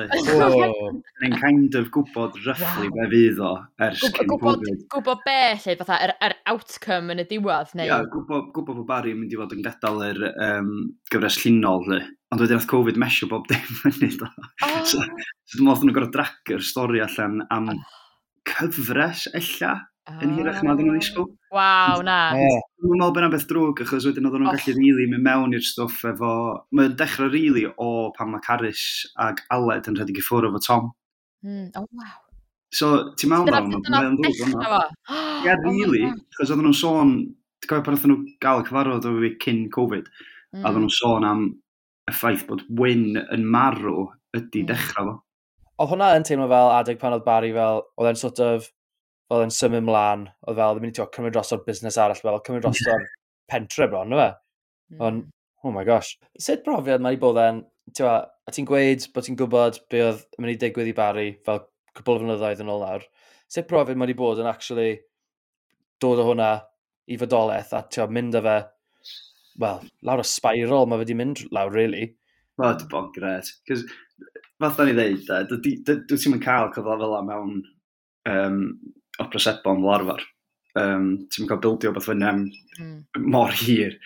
Ni'n 1.22 1.36
kind 1.40 1.76
of 1.80 1.88
gwybod 1.96 2.36
roughly 2.44 2.90
wow. 2.90 2.96
be 2.98 3.06
fydd 3.14 3.40
o 3.40 3.52
ers 3.86 4.02
Gwb, 4.04 4.18
cyn 4.18 4.30
gwybod, 4.34 4.60
Covid. 4.60 4.82
Gwybod 4.96 5.22
be, 5.26 5.38
lle, 5.64 5.76
fatha, 5.80 6.00
yr, 6.06 6.14
yr 6.28 6.36
outcome 6.52 7.16
yn 7.16 7.24
y 7.24 7.26
diwedd, 7.30 7.72
neu? 7.78 7.88
Ia, 7.88 7.92
yeah, 7.94 8.10
gwybod, 8.12 8.50
gwybod 8.56 8.82
bod 8.82 8.90
Barry 8.90 9.14
yn 9.16 9.22
mynd 9.22 9.36
i 9.36 9.40
fod 9.40 9.56
yn 9.56 9.64
gadael 9.66 10.04
yr 10.10 10.22
um, 10.34 10.74
gyfres 11.14 11.40
llunol, 11.44 11.88
lle. 11.88 12.02
Ond 12.34 12.44
wedyn 12.44 12.60
oedd 12.60 12.70
Covid 12.70 13.00
mesio 13.02 13.30
bob 13.32 13.48
dim 13.50 13.80
fyny, 13.80 14.12
do. 14.20 14.28
Oh. 14.68 14.82
so, 14.84 15.00
so 15.00 15.56
dwi'n 15.56 15.70
meddwl 15.70 15.88
nhw'n 15.88 15.96
gorau 15.96 16.14
dragio'r 16.18 16.66
stori 16.66 17.04
allan 17.06 17.40
am 17.56 17.72
cyfres, 18.50 19.30
ella, 19.40 19.78
oh. 20.10 20.24
yn 20.26 20.36
hirach 20.38 20.60
ah. 20.60 20.66
na 20.66 20.74
oedden 20.74 20.90
nhw'n 20.90 21.02
isgol. 21.02 21.28
Waw, 21.56 22.04
na. 22.06 22.18
Yeah. 22.38 22.64
Dwi'n 22.82 22.96
meddwl 22.96 23.14
bod 23.16 23.22
yna 23.22 23.32
beth 23.34 23.46
drwg, 23.50 23.84
achos 23.86 24.08
wedyn 24.10 24.30
oedden 24.30 24.44
nhw'n 24.46 24.52
oh. 24.52 24.58
gallu 24.58 24.76
rili 24.78 25.08
mynd 25.12 25.26
mewn 25.26 25.56
i'r 25.58 25.66
stwff 25.66 26.06
efo... 26.12 26.32
Mae'n 26.76 26.96
dechrau 27.00 27.32
rili 27.32 27.66
really 27.66 27.68
o 27.78 28.10
pan 28.16 28.32
mae 28.34 28.44
Caris 28.46 28.84
ag 29.28 29.44
Aled 29.56 29.90
yn 29.92 30.00
rhedeg 30.00 30.22
i 30.22 30.26
ffwrdd 30.26 30.50
efo 30.50 30.64
Tom. 30.66 30.90
Mm, 31.46 31.70
oh, 31.80 31.88
wow. 32.00 32.18
So, 32.76 32.92
ti'n 33.20 33.34
meddwl 33.34 33.54
nawr, 33.54 33.88
mae'n 33.90 34.20
ddrwg 34.20 34.44
yna. 34.50 34.84
Oh 35.10 35.48
ie, 35.48 35.56
rili, 35.64 36.04
achos 36.34 36.50
oedden 36.52 36.68
nhw'n 36.68 36.80
sôn... 36.82 37.16
Ti'n 37.60 37.72
cofio 37.72 37.86
pan 37.86 37.98
oedden 37.98 38.14
nhw 38.14 38.36
gael 38.44 38.62
y 38.62 38.68
cyfarfod 38.68 39.08
o 39.08 39.16
fi 39.22 39.34
cyn 39.44 39.66
Covid, 39.74 40.08
mm. 40.10 40.62
a 40.62 40.70
oedden 40.70 40.84
hmm. 40.84 40.86
nhw'n 40.86 40.96
sôn 40.96 41.28
am 41.28 41.48
y 42.10 42.14
ffaith 42.16 42.46
bod 42.50 42.66
Wyn 42.80 43.20
yn 43.22 43.46
marw 43.48 44.10
ydy 44.36 44.64
mm. 44.64 44.70
dechrau 44.70 45.10
fo. 45.10 45.16
Oedd 45.80 45.94
hwnna 45.94 46.10
yn 46.18 46.26
teimlo 46.28 46.50
fel 46.52 46.74
adeg 46.76 47.00
pan 47.00 47.16
oedd 47.16 47.26
Barry 47.28 47.54
fel, 47.56 47.86
oedd 48.00 48.12
e'n 48.12 48.20
sort 48.20 48.42
of 48.44 48.68
oedd 49.30 49.46
yn 49.46 49.54
symud 49.54 49.86
mlaen, 49.86 50.28
oedd 50.48 50.58
fel, 50.58 50.76
ddim 50.76 50.86
yn 50.86 50.90
mynd 50.90 51.02
i 51.02 51.08
cymryd 51.16 51.36
dros 51.36 51.54
o'r 51.54 51.66
busnes 51.66 51.98
arall, 52.02 52.22
fel 52.22 52.40
cymryd 52.46 52.66
dros 52.66 52.82
o'r 52.90 53.06
pentre 53.50 53.88
bron, 53.92 54.10
no 54.10 54.22
fe? 54.22 54.30
Mm. 54.94 55.02
Ond, 55.06 55.22
hmm. 55.24 55.68
oh 55.68 55.74
my 55.76 55.84
gosh. 55.86 56.16
Sut 56.42 56.64
brofiad 56.66 57.04
mae 57.06 57.18
i 57.18 57.22
bod 57.22 57.38
yn, 57.42 57.62
tiwa, 57.98 58.16
a 58.26 58.54
ti'n 58.54 58.68
gweud 58.70 59.06
bod 59.14 59.28
ti'n 59.28 59.38
gwybod 59.38 59.78
be 59.92 60.02
oedd 60.06 60.24
yn 60.38 60.46
mynd 60.46 60.56
i 60.56 60.60
digwydd 60.64 60.90
i 60.90 60.96
Barry 60.98 61.30
fel 61.46 61.62
cwbl 61.98 62.16
o 62.16 62.24
flynyddoedd 62.24 62.64
yn 62.66 62.74
ôl 62.74 62.84
nawr. 62.86 63.06
Sut 63.52 63.70
brofiad 63.70 64.02
mae 64.02 64.10
i 64.14 64.18
bod 64.18 64.42
yn 64.42 64.50
actually 64.50 64.98
dod 66.02 66.22
o 66.24 66.28
hwnna 66.32 66.52
i 67.10 67.18
fodolaeth 67.22 67.74
a 67.78 67.84
ti'n 67.94 68.14
mynd 68.16 68.38
â 68.40 68.44
fe, 68.46 68.58
wel, 69.62 69.82
lawr 70.10 70.24
o 70.24 70.26
spiral 70.26 70.90
mae 70.90 71.02
wedi 71.04 71.18
mynd 71.18 71.46
lawr, 71.54 71.74
really. 71.76 72.16
Wel, 72.60 72.78
dy 72.82 72.90
bod 72.92 73.14
gred. 73.16 73.50
Cys, 73.70 73.86
da 74.60 74.86
ni 74.86 74.96
ddeud, 74.98 75.54
dwi 75.54 75.76
ti'n 75.86 76.34
mynd 76.34 76.46
cael 76.46 76.72
cyfle 76.74 76.98
fel 76.98 77.06
yma 77.10 77.26
mewn 77.30 77.60
um, 78.30 78.64
o 79.20 79.30
prosebon 79.32 79.84
fel 79.84 79.96
arfer. 79.98 80.26
Um, 80.80 81.14
ti'n 81.34 81.48
cael 81.50 81.62
bildio 81.64 81.94
beth 81.96 82.10
fyny 82.10 82.26
am 82.30 82.44
mm. 82.80 82.98
mor 83.32 83.56
hir. 83.56 83.98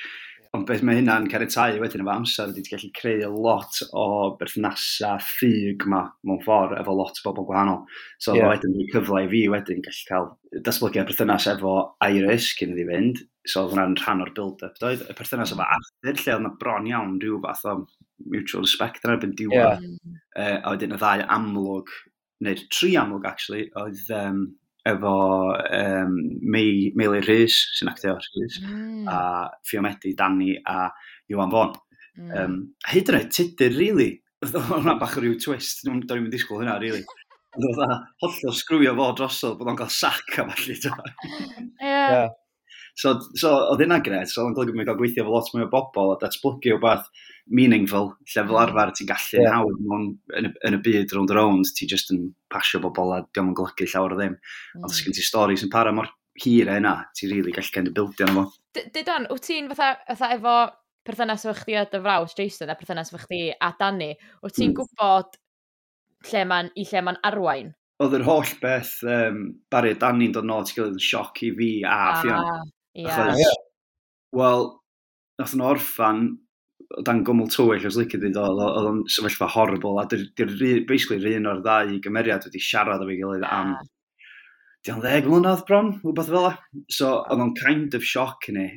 Ond 0.54 0.68
beth 0.70 0.84
mae 0.86 1.00
hynna'n 1.00 1.26
cariatau 1.32 1.80
wedyn 1.82 2.04
efo 2.04 2.12
amser 2.14 2.52
ydy 2.52 2.62
ti'n 2.62 2.76
gallu 2.76 2.90
creu 2.94 3.30
lot 3.42 3.80
o 3.98 4.04
berthnasa 4.38 5.16
ffug 5.26 5.86
yma 5.88 6.04
mewn 6.30 6.44
ffordd 6.44 6.76
efo 6.78 6.94
lot 6.94 7.18
o 7.18 7.24
bobl 7.26 7.48
gwahanol. 7.48 7.80
So 8.22 8.36
yeah. 8.38 8.52
wedyn 8.52 8.76
dwi'n 8.76 8.92
cyfle 8.94 9.24
i 9.26 9.32
fi 9.32 9.42
wedyn 9.50 9.82
gallu 9.82 10.06
cael 10.12 10.30
datblygu 10.68 11.08
berthynas 11.10 11.50
efo 11.56 11.74
Iris 12.06 12.52
cyn 12.60 12.76
iddi 12.76 12.86
fynd. 12.92 13.24
So 13.50 13.64
oedd 13.64 13.74
hwnna'n 13.74 13.98
rhan 14.04 14.22
o'r 14.28 14.34
build-up. 14.38 14.78
Doedd 14.78 15.02
y 15.10 15.18
berthnas 15.18 15.56
efo 15.56 15.66
Arthur 15.66 16.22
lle 16.22 16.36
oedd 16.36 16.46
yna 16.46 16.54
bron 16.62 16.90
iawn 16.92 17.18
rhyw 17.24 17.42
fath 17.48 17.66
o 17.74 17.78
mutual 18.30 18.68
respect 18.68 19.04
yn 19.08 19.16
erbyn 19.18 19.34
diwedd. 19.40 19.90
Yeah. 19.90 20.20
Uh, 20.38 20.60
a 20.62 20.76
wedyn 20.76 20.94
y 20.94 21.02
ddau 21.02 21.26
amlwg, 21.34 21.90
neu'r 22.46 22.68
tri 22.70 22.94
amlwg 23.02 23.26
actually, 23.34 23.72
oedd 23.82 24.06
um, 24.22 24.46
efo 24.90 25.14
um, 25.54 26.14
Mei, 26.42 26.92
Meili 27.00 27.22
Rhys, 27.24 27.56
sy'n 27.78 27.92
actio 27.92 28.18
Rhys, 28.18 28.60
mm. 28.64 29.08
a 29.08 29.48
Fiomedi, 29.68 30.14
Dani 30.20 30.58
a 30.60 30.90
Iwan 31.32 31.54
Fon. 31.54 31.74
Mm. 32.20 32.34
Um, 32.38 32.58
hyd 32.92 33.10
yn 33.10 33.20
oed, 33.22 33.32
tydyr, 33.34 33.76
really. 33.80 34.12
Oedd 34.44 34.58
hwnna 34.70 34.98
bach 35.00 35.16
o 35.18 35.24
ryw 35.24 35.38
twist, 35.40 35.86
dwi'n 35.86 36.04
dwi'n 36.04 36.26
mynd 36.26 36.36
disgwyl 36.36 36.64
hynna, 36.64 36.76
really. 36.84 37.04
Oedd 37.56 37.70
hwnna 37.70 38.00
hollol 38.24 38.58
sgrwio 38.58 38.96
fo 39.00 39.10
drosodd, 39.18 39.58
bod 39.60 39.72
o'n 39.72 39.80
cael 39.80 39.94
sac 39.94 40.40
a 40.42 40.48
falle. 40.52 40.96
Ie. 41.94 42.24
So, 42.94 43.16
so 43.40 43.52
oedd 43.72 43.82
hynna 43.82 43.98
gred, 44.06 44.30
so 44.30 44.44
oedd 44.44 44.52
yn 44.52 44.58
golygu 44.58 44.78
mi 44.78 44.86
gael 44.86 44.98
gweithio 45.00 45.26
fel 45.26 45.34
lot 45.34 45.48
mwy 45.54 45.66
o 45.66 45.70
bobl 45.72 46.12
a 46.14 46.18
datblygu 46.22 46.76
o 46.76 46.82
beth 46.82 47.08
meaningful, 47.50 48.12
lle 48.22 48.36
fel 48.36 48.54
mm. 48.54 48.60
arfer 48.62 48.92
ti'n 48.94 49.10
gallu 49.10 49.40
yeah. 49.42 49.56
hawdd 49.58 49.80
mewn, 49.88 50.06
yn, 50.38 50.50
y, 50.50 50.52
yn 50.70 50.78
y 50.78 50.82
byd 50.86 51.16
round 51.18 51.34
around, 51.34 51.72
ti 51.78 51.88
just 51.90 52.14
yn 52.14 52.28
pasio 52.54 52.84
bobl 52.84 53.16
a 53.16 53.24
diolch 53.26 53.50
yn 53.50 53.58
golygu 53.58 53.90
llawer 53.90 54.14
o 54.14 54.20
ddim. 54.20 54.38
Mm. 54.38 54.86
Ond 54.86 54.94
sgyn 54.94 55.18
ti 55.18 55.26
storys 55.26 55.66
yn 55.66 55.74
para 55.74 55.96
mor 55.96 56.12
hir 56.44 56.70
e 56.70 56.78
yna, 56.82 56.96
ti'n 57.18 57.30
rili 57.30 57.42
really 57.42 57.56
gallu 57.56 57.74
kind 57.74 57.90
of 57.90 57.98
bildio 57.98 58.28
yna 58.30 58.36
fo. 58.38 58.46
Dydon, 58.94 59.28
wyt 59.34 59.48
ti'n 59.50 59.70
fatha, 59.74 59.90
fatha 60.14 60.30
efo 60.38 60.58
perthynas 61.04 61.46
efo 61.46 61.56
chdi 61.60 61.78
a 61.78 61.88
dy 61.90 62.02
frawd 62.06 62.36
Jason 62.38 62.72
a 62.72 62.78
perthynas 62.80 63.12
efo 63.12 63.24
chdi 63.26 63.42
a 63.54 63.72
Danny, 63.80 64.12
wyt 64.46 64.58
ti'n 64.58 64.72
mm. 64.72 64.78
gwybod 64.80 65.40
lle 66.30 66.46
ma'n, 66.50 66.72
i 66.80 66.86
lle 66.90 67.04
ma'n 67.10 67.20
arwain? 67.26 67.74
Oedd 68.02 68.16
yr 68.18 68.26
holl 68.26 68.56
beth 68.62 68.96
um, 69.06 69.44
Barry 69.72 69.94
a 69.94 70.00
Danny'n 70.00 70.34
dod 70.38 70.48
nôl, 70.48 70.66
ti'n 70.66 70.80
gilydd 70.80 70.98
yn 70.98 71.04
sioc 71.04 71.44
i 71.46 71.52
fi 71.58 71.74
a 71.84 71.98
ah. 71.98 72.22
Fiona. 72.22 72.56
Yeah. 72.94 73.36
yeah. 73.38 73.60
Wel, 74.34 74.68
nath 75.42 75.54
nhw 75.58 75.70
orffan 75.74 76.26
dan 77.08 77.24
gymwl 77.26 77.50
tywyll, 77.50 77.86
os 77.88 77.98
licio 77.98 78.20
ddod, 78.22 78.60
oedd 78.62 78.90
o'n 78.90 79.02
sefyllfa 79.10 79.50
horrible, 79.50 79.98
a 80.02 80.06
dy'r 80.10 80.86
basically 80.90 81.36
un 81.40 81.50
o'r 81.50 81.62
ddau 81.66 81.98
gymeriad 82.04 82.46
wedi 82.48 82.62
siarad 82.62 83.02
o 83.02 83.08
fi 83.10 83.18
gilydd 83.18 83.46
am 83.48 83.74
ah. 83.74 83.84
diolch 84.86 85.02
ddeg 85.06 85.30
mlynedd 85.30 85.64
bron, 85.70 85.94
rhywbeth 86.04 86.30
fel 86.30 86.50
e. 86.52 86.54
So, 86.94 87.16
oedd 87.24 87.46
o'n 87.46 87.56
kind 87.58 87.98
of 87.98 88.06
shock 88.06 88.50
i 88.52 88.58
ni, 88.58 88.68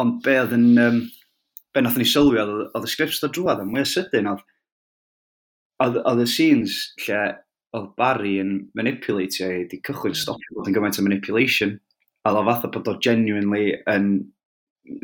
ond 0.00 0.20
be 0.26 0.36
oedd 0.42 0.56
yn, 0.56 0.66
um, 0.82 1.00
be 1.72 1.84
nath 1.84 1.96
ni 2.00 2.08
sylwi, 2.08 2.42
oedd 2.42 2.84
y 2.88 2.92
sgrips 2.92 3.22
dod 3.22 3.32
drwad, 3.36 3.62
a 3.62 3.68
mwy 3.68 3.86
o 3.86 3.88
sydyn, 3.88 4.28
oedd, 4.34 4.44
oedd 6.02 6.26
y 6.26 6.28
scenes 6.28 6.82
lle 7.06 7.22
oedd 7.72 7.88
Barry 7.96 8.36
yn 8.42 8.52
manipulatio 8.76 9.48
i, 9.48 9.64
di 9.70 9.80
cychwyn 9.80 10.12
hmm. 10.12 10.20
stopio 10.26 10.58
bod 10.58 10.68
yn 10.68 10.76
gymaint 10.76 11.00
o 11.00 11.06
manipulation, 11.06 11.78
a 12.22 12.32
dda 12.32 12.44
fatha 12.48 12.70
bod 12.74 12.90
o 12.90 12.98
genuinely 13.02 13.72
yn 13.90 14.12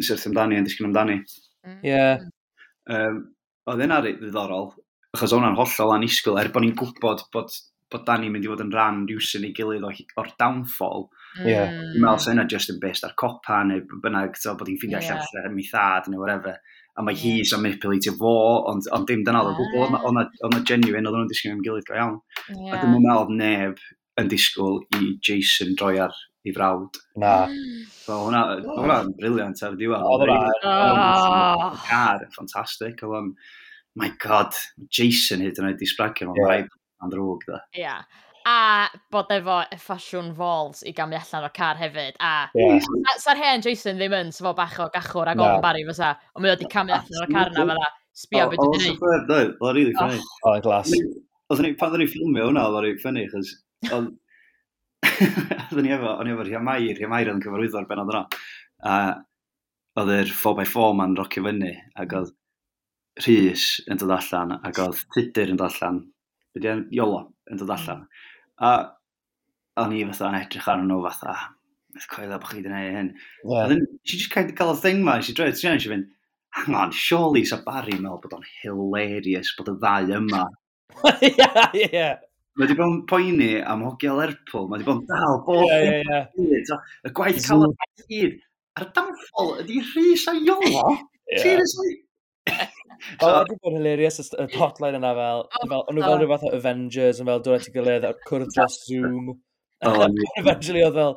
syrth 0.03 0.29
amdani, 0.31 0.59
yn 0.59 0.67
disgyn 0.67 0.91
amdani. 0.91 1.19
Ie. 1.69 1.91
Yeah. 1.91 2.29
Um, 2.91 3.25
oedd 3.69 3.83
yna 3.85 4.01
reit 4.03 4.21
ddiddorol, 4.23 4.71
achos 5.17 5.35
hwnna'n 5.35 5.59
hollol 5.59 5.97
anisgwyl, 5.97 6.39
er 6.41 6.53
bod 6.55 6.65
ni'n 6.65 6.77
gwybod 6.79 7.27
bod, 7.35 7.53
bod 7.93 8.05
Dani 8.07 8.29
mynd 8.33 8.45
i 8.45 8.51
fod 8.51 8.63
yn 8.65 8.73
rhan 8.73 9.05
rhywsyn 9.09 9.47
ei 9.49 9.55
gilydd 9.57 9.87
o, 9.89 9.93
o'r 10.21 10.33
downfall. 10.41 11.07
Ie. 11.43 11.53
Yeah. 11.53 11.71
Dwi'n 11.73 12.05
meddwl 12.05 12.25
sy'n 12.25 12.37
yna 12.37 12.49
just 12.53 12.73
yn 12.73 12.81
best 12.83 13.07
ar 13.09 13.15
copa, 13.21 13.63
neu 13.67 13.85
bynnag, 14.05 14.37
so 14.37 14.55
bod 14.59 14.71
hi'n 14.71 14.81
ffindio 14.81 15.01
yeah. 15.01 15.23
allan 15.23 15.57
mi 15.57 15.65
thad, 15.69 16.11
neu 16.13 16.21
whatever. 16.21 16.59
A 16.99 17.05
mae 17.07 17.17
hi 17.17 17.39
sy'n 17.47 17.63
manipulatio 17.65 18.15
fo, 18.19 18.35
ond, 18.73 18.89
ond 18.95 19.09
dim 19.09 19.23
dyna 19.25 19.45
oedd 19.45 19.55
o 19.55 19.69
gwbl, 19.73 20.01
oedd 20.11 20.55
na 20.55 20.63
genuine, 20.69 21.05
oedd 21.07 21.17
nhw'n 21.17 21.31
disgyn 21.31 21.57
am 21.57 21.65
gilydd 21.65 21.89
go 21.89 21.97
iawn. 21.97 22.19
Yeah. 22.51 22.75
A 22.75 22.81
dwi'n 22.83 22.97
meddwl 22.97 23.37
neb 23.39 23.85
yn 24.19 24.33
disgwyl 24.33 24.83
i 24.99 25.15
Jason 25.25 25.77
droi 25.79 25.97
ar 26.03 26.17
ei 26.49 26.55
frawd. 26.57 26.99
Na. 27.21 27.33
So 28.03 28.23
hwnna, 28.27 28.43
hwnna'n 28.67 29.15
briliant 29.19 29.63
ar 29.67 29.77
y 29.77 29.81
diwedd. 29.83 30.07
Oedd 30.09 30.25
hwnna. 30.27 30.53
Ah. 30.69 31.67
Car, 31.87 32.25
ffantastig. 32.35 33.03
Oedd 33.05 33.19
o'n, 33.21 33.35
my 33.99 34.13
god, 34.23 34.57
Jason 34.95 35.45
hyd 35.45 35.61
yn 35.61 35.71
oed 35.71 35.85
i 35.85 35.91
sbragio 35.91 36.31
fo'n 36.31 36.41
rhaid 36.47 36.73
yn 37.05 37.13
drwg. 37.15 37.47
Ia. 37.79 37.99
A 38.49 38.89
bod 39.13 39.29
efo 39.35 39.59
y 39.69 39.77
ffasiwn 39.77 40.31
falls 40.37 40.81
i 40.89 40.95
gamu 40.97 41.19
allan 41.19 41.45
o'r 41.45 41.55
car 41.57 41.77
hefyd. 41.77 42.17
A 42.25 42.49
yeah. 42.57 42.91
sa'r 43.21 43.41
hen 43.41 43.65
Jason 43.65 44.01
ddim 44.01 44.17
yn 44.17 44.33
sefo 44.33 44.55
bach 44.57 44.79
o 44.81 44.89
gachwr 44.95 45.35
ag 45.35 45.43
o'n 45.45 45.61
bari 45.65 45.85
fysa. 45.89 46.15
Ond 46.35 46.47
mi 46.47 46.53
oedd 46.53 46.65
i 46.65 46.71
camu 46.73 46.97
allan 46.97 47.25
o'r 47.25 47.35
car 47.35 47.53
yna 47.53 47.67
fel 47.75 47.89
Sbio 48.19 48.49
beth 48.51 48.63
oh, 48.65 48.73
ydyn 48.73 48.83
ni. 48.83 48.95
Oedd 48.95 49.05
o'n 49.05 49.27
ffyr, 49.29 49.51
oedd 49.51 49.67
o'n 49.69 49.77
rili 49.77 49.93
ffynnu. 49.95 50.23
Oedd 50.41 50.57
o'n 50.57 50.65
glas. 50.65 50.95
Pan 51.51 51.93
ddyn 51.93 52.03
ni 52.03 52.09
ffilmio 52.11 52.49
hwnna, 52.49 52.65
oedd 52.67 52.79
o'n 52.81 52.87
rili 52.87 53.03
ffynnu, 53.03 53.27
chos 53.35 53.53
oedden 55.23 55.87
ni 55.87 55.95
efo, 55.95 56.13
o'n 56.15 56.29
i 56.29 56.35
efo 56.35 56.47
Ria 56.47 56.61
Mair, 56.65 57.01
oedd 57.01 57.33
yn 57.35 57.43
cyfarwyddo'r 57.45 57.89
benod 57.91 58.13
yno. 58.13 58.23
A 58.89 58.99
oedd 59.99 60.13
yr 60.15 60.35
4x4 60.41 60.95
ma'n 60.99 61.17
rocio 61.19 61.45
fyny, 61.47 61.73
ac 61.99 62.15
oedd 62.19 62.35
Rhys 63.25 63.67
yn 63.91 63.99
dod 63.99 64.15
allan, 64.15 64.59
ac 64.63 64.79
oedd 64.85 65.03
Tudur 65.15 65.53
yn 65.53 65.59
dod 65.59 65.73
allan, 65.73 66.03
byddi 66.55 66.71
yn 66.73 66.85
Iolo 66.95 67.25
yn 67.51 67.61
dod 67.61 67.73
allan. 67.75 68.05
A 68.63 68.75
o'n 69.83 69.95
i 69.95 70.05
fatha 70.11 70.31
yn 70.31 70.39
edrych 70.43 70.69
ar 70.71 70.85
nhw 70.85 71.01
fatha, 71.07 71.35
beth 71.95 72.07
coelio 72.13 72.39
bod 72.39 72.51
chi 72.51 72.61
wedi 72.61 72.69
gwneud 72.69 72.95
hyn. 72.99 73.11
Yeah. 73.45 73.65
A 73.65 73.73
then, 73.73 73.85
she 74.05 74.19
just 74.21 74.31
kind 74.35 74.51
of 74.51 74.57
gael 74.59 74.75
y 74.75 74.79
thing 74.79 75.03
ma, 75.07 75.19
she 75.21 75.35
dread, 75.35 75.59
she 75.59 75.69
fynd, 75.69 76.09
hang 76.55 76.75
on, 76.75 76.93
surely 76.93 77.45
sa 77.45 77.61
Barry 77.67 77.99
meddwl 77.99 78.23
bod 78.23 78.39
o'n 78.39 78.49
hilarious 78.63 79.55
bod 79.59 79.73
y 79.75 79.77
ddau 79.83 80.15
yma. 80.21 80.47
yeah, 81.23 81.71
yeah. 81.75 82.17
Mae 82.59 82.67
wedi 82.67 82.75
bod 82.75 82.89
yn 82.91 83.03
poeni 83.07 83.49
am 83.63 83.85
hogia 83.87 84.17
Lerpwl, 84.19 84.65
mae 84.67 84.81
wedi 84.81 84.87
bod 84.89 85.05
yn 85.05 85.07
dal 85.07 85.37
bob 85.47 85.61
yeah, 85.69 85.85
yeah, 85.95 86.25
yeah. 86.43 86.87
Y 87.07 87.13
gwaith 87.15 87.37
cael 87.45 87.61
y 87.69 87.69
gyd, 88.09 88.33
a'r 88.75 88.89
danfol 88.97 89.53
ydy 89.63 89.77
Rhys 89.93 90.25
a 90.27 90.35
Iolo. 90.35 90.97
Seriously? 91.39 91.93
Oedd 92.49 93.37
wedi 93.37 93.59
bod 93.63 93.77
hilarious 93.77 94.19
y 94.27 94.47
hotline 94.57 94.99
yna 94.99 95.13
fel, 95.21 95.45
fel 95.61 95.85
o'n 95.85 95.99
nhw 96.01 96.05
fel 96.09 96.19
rhywbeth 96.19 96.49
o 96.49 96.51
Avengers, 96.59 97.21
yn 97.23 97.31
fel 97.31 97.45
dod 97.47 97.61
at 97.61 97.69
ei 97.71 97.77
gilydd, 97.77 98.09
a 98.09 98.11
cwrdd 98.27 98.51
dros 98.57 98.81
Zoom. 98.89 99.31
Eventually 100.43 100.83
oedd 100.89 100.99
fel, 100.99 101.15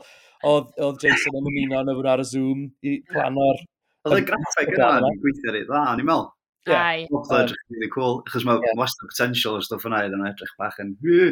oedd 0.53 1.01
Jason 1.07 1.39
yn 1.41 1.49
ymuno 1.55 1.81
yn 1.81 2.11
ar 2.13 2.21
y 2.21 2.27
Zoom 2.35 2.67
i 2.85 2.99
plano'r... 3.09 3.65
Oedd 4.05 4.21
y 4.21 4.29
graffeg 4.29 4.75
yna 4.77 4.93
yn 5.09 5.19
gweithio 5.25 5.55
rhaid 5.55 5.65
dda, 5.73 5.87
o'n 5.95 6.05
i'n 6.05 6.11
meddwl. 6.11 6.29
Yeah. 6.67 7.07
Bob 7.09 7.25
dda 7.25 7.39
edrych 7.45 7.61
really 7.73 7.89
cool, 7.89 8.19
achos 8.27 8.45
mae 8.45 8.59
yeah. 8.61 8.77
wastad 8.77 9.09
potential 9.09 9.57
o'r 9.57 9.65
stwff 9.65 9.87
yna 9.89 10.03
iddyn 10.05 10.21
nhw 10.21 10.29
edrych 10.29 10.51
bach 10.61 10.77
yn... 10.83 10.91
Ie. 11.01 11.31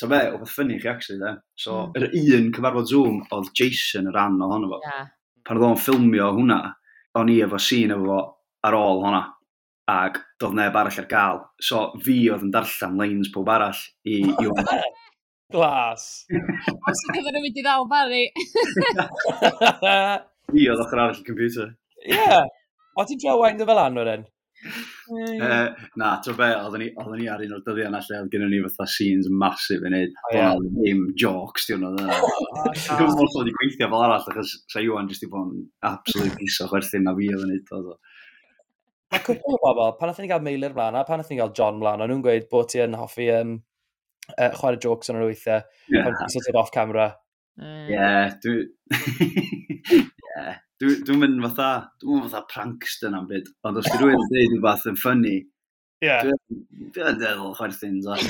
Ta 0.00 0.08
be, 0.10 0.20
o 0.32 0.40
beth 0.40 0.54
ffynnu 0.54 0.78
chi, 0.82 0.88
actually, 0.90 1.20
de. 1.22 1.34
So, 1.64 1.84
mm. 1.92 1.98
yr 2.00 2.38
un 2.38 2.48
cyfarfod 2.56 2.90
Zoom 2.90 3.20
oedd 3.36 3.52
Jason 3.58 4.10
yr 4.10 4.18
an 4.24 4.40
ohono 4.42 4.72
fo. 4.72 4.80
Yeah. 4.86 5.12
Pan 5.46 5.60
oedd 5.60 5.68
o'n 5.68 5.78
ffilmio 5.84 6.32
hwnna, 6.38 6.58
o'n 7.20 7.30
i 7.30 7.38
efo 7.46 7.60
sîn 7.62 7.94
efo 7.94 8.08
fo 8.08 8.18
ar 8.66 8.78
ôl 8.78 9.04
hwnna. 9.04 9.22
Ac 9.92 10.18
doedd 10.40 10.56
neb 10.56 10.76
arall 10.78 10.98
ar 11.02 11.08
gael. 11.10 11.42
So, 11.62 11.84
fi 12.02 12.16
oedd 12.32 12.46
yn 12.48 12.52
darllen 12.54 12.98
lanes 12.98 13.30
pob 13.34 13.50
arall 13.54 13.86
i... 14.02 14.22
i 14.26 14.50
Glas. 15.52 16.24
Os 16.88 17.02
ydych 17.10 17.26
chi'n 17.28 17.38
mynd 17.44 17.58
i 17.60 17.62
ddal, 17.62 17.84
Barry. 17.90 18.22
Fi 20.52 20.66
oedd 20.72 20.80
ochr 20.86 21.02
arall 21.02 21.20
y 21.20 21.26
computer. 21.26 21.74
Ie. 22.06 22.16
Yeah. 22.16 22.48
O 22.96 23.04
ti'n 23.08 23.20
trio 23.20 23.38
wain 23.40 23.58
dy 23.58 23.66
fel 23.68 23.80
anwyr 23.82 24.14
yn? 24.18 24.24
Uh, 24.62 25.74
na, 25.98 26.20
tro 26.22 26.34
be, 26.38 26.46
oedden 26.54 26.82
ni, 26.84 26.88
oedden 26.94 27.18
ni 27.18 27.26
ar 27.30 27.40
un 27.42 27.54
o'r 27.56 27.62
dyddiau 27.66 27.88
yna 27.88 28.00
lle 28.04 28.18
oedd 28.20 28.30
gennym 28.30 28.52
ni 28.52 28.60
fatha 28.62 28.86
scenes 28.90 29.28
massive 29.42 29.88
yn 29.88 29.96
neud. 29.96 30.12
Oh, 30.28 30.34
yeah. 30.36 30.52
ddim 30.76 31.02
jokes, 31.18 31.66
diw'n 31.68 31.86
oedd 31.88 31.98
yna. 32.04 32.18
Dwi'n 32.20 33.00
gwybod 33.00 33.18
bod 33.18 33.38
wedi 33.40 33.54
gweithio 33.56 33.88
fel 33.90 34.04
arall, 34.06 34.28
achos 34.32 34.54
sa 34.70 34.84
Iwan 34.84 35.10
jyst 35.10 35.26
i 35.26 35.30
bod 35.32 35.50
yn 35.50 35.66
absolute 35.88 36.38
piso 36.38 36.68
chwerthin 36.70 37.08
na 37.08 37.16
fi 37.18 37.32
oedd 37.32 37.44
yn 37.48 37.54
neud. 37.56 37.92
Mae 39.12 39.26
cwpl 39.26 39.58
o 39.58 39.60
bobl, 39.64 39.92
pan 39.98 40.12
nath 40.12 40.22
ni 40.22 40.30
gael 40.30 40.46
Meilir 40.46 40.76
mlaen, 40.76 41.00
pan 41.08 41.20
nath 41.20 41.32
ni 41.32 41.40
gael 41.40 41.52
John 41.58 41.80
mlaen, 41.82 42.04
o'n 42.04 42.12
nhw'n 42.12 42.24
gweud 42.24 42.48
bod 42.52 42.70
ti 42.72 42.84
yn 42.84 42.96
hoffi 43.00 43.28
um, 43.34 43.58
uh, 44.36 44.52
chwarae 44.60 44.80
jokes 44.80 45.12
yn 45.12 45.18
yr 45.18 45.26
weithiau, 45.26 45.66
yeah. 45.92 46.06
pan 46.06 46.32
ti'n 46.32 46.60
off 46.62 46.72
camera. 46.72 47.10
Ie, 47.60 47.90
yeah, 47.92 48.36
dwi... 48.40 48.62
yeah. 50.30 50.62
Dwi'n 50.82 51.02
dwi 51.06 51.14
mynd 51.14 51.42
fatha, 51.44 51.70
dwi'n 52.02 52.16
mynd 52.18 52.32
fatha 52.32 52.46
prankster 52.50 53.12
na'n 53.12 53.28
byd, 53.28 53.50
ond 53.68 53.76
os 53.78 53.86
dwi'n 53.86 54.00
rwy'n 54.02 54.24
dweud 54.32 54.54
rhywbeth 54.54 54.88
yn 54.90 54.96
ffynnu, 54.98 55.34
yeah. 56.02 56.30
dwi'n 56.96 57.20
deddol 57.20 57.54
chwerthin, 57.54 58.00
so. 58.02 58.16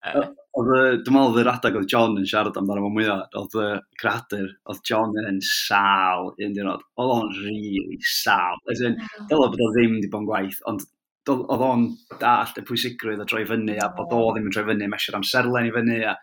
Dwi'n 0.00 1.12
meddwl 1.14 1.20
oedd 1.20 1.38
yr 1.44 1.50
adag 1.52 1.76
oedd 1.78 1.90
John 1.92 2.18
yn 2.18 2.26
siarad 2.26 2.58
amdano 2.58 2.82
fo 2.82 2.90
mwyaf, 2.96 3.38
oedd 3.38 3.56
y 3.62 3.68
creadur, 4.00 4.50
oedd 4.66 4.82
John 4.90 5.14
yn 5.22 5.38
sal 5.46 6.32
un 6.32 6.56
diwrnod, 6.56 6.82
oedd 6.98 7.14
o'n 7.14 7.34
really 7.44 8.00
sal. 8.02 8.58
Dwi'n 8.66 8.98
dylo 9.30 9.50
bod 9.52 9.62
o 9.62 9.70
ddim 9.76 10.00
wedi 10.00 10.10
bod 10.10 10.24
yn 10.24 10.30
gwaith, 10.32 10.62
ond 10.72 10.88
oedd 11.30 11.62
o'n 11.62 11.84
dallt 12.18 12.58
y 12.58 12.64
pwysigrwydd 12.66 13.22
o 13.22 13.28
droi 13.28 13.44
fyny 13.46 13.76
a 13.78 13.92
bod 13.94 14.16
o 14.16 14.24
ddim 14.32 14.48
yn 14.50 14.56
troi 14.56 14.66
fyny, 14.72 14.88
mesur 14.90 15.20
amserlen 15.20 15.68
i 15.68 15.74
fyny 15.78 16.00
a 16.10 16.16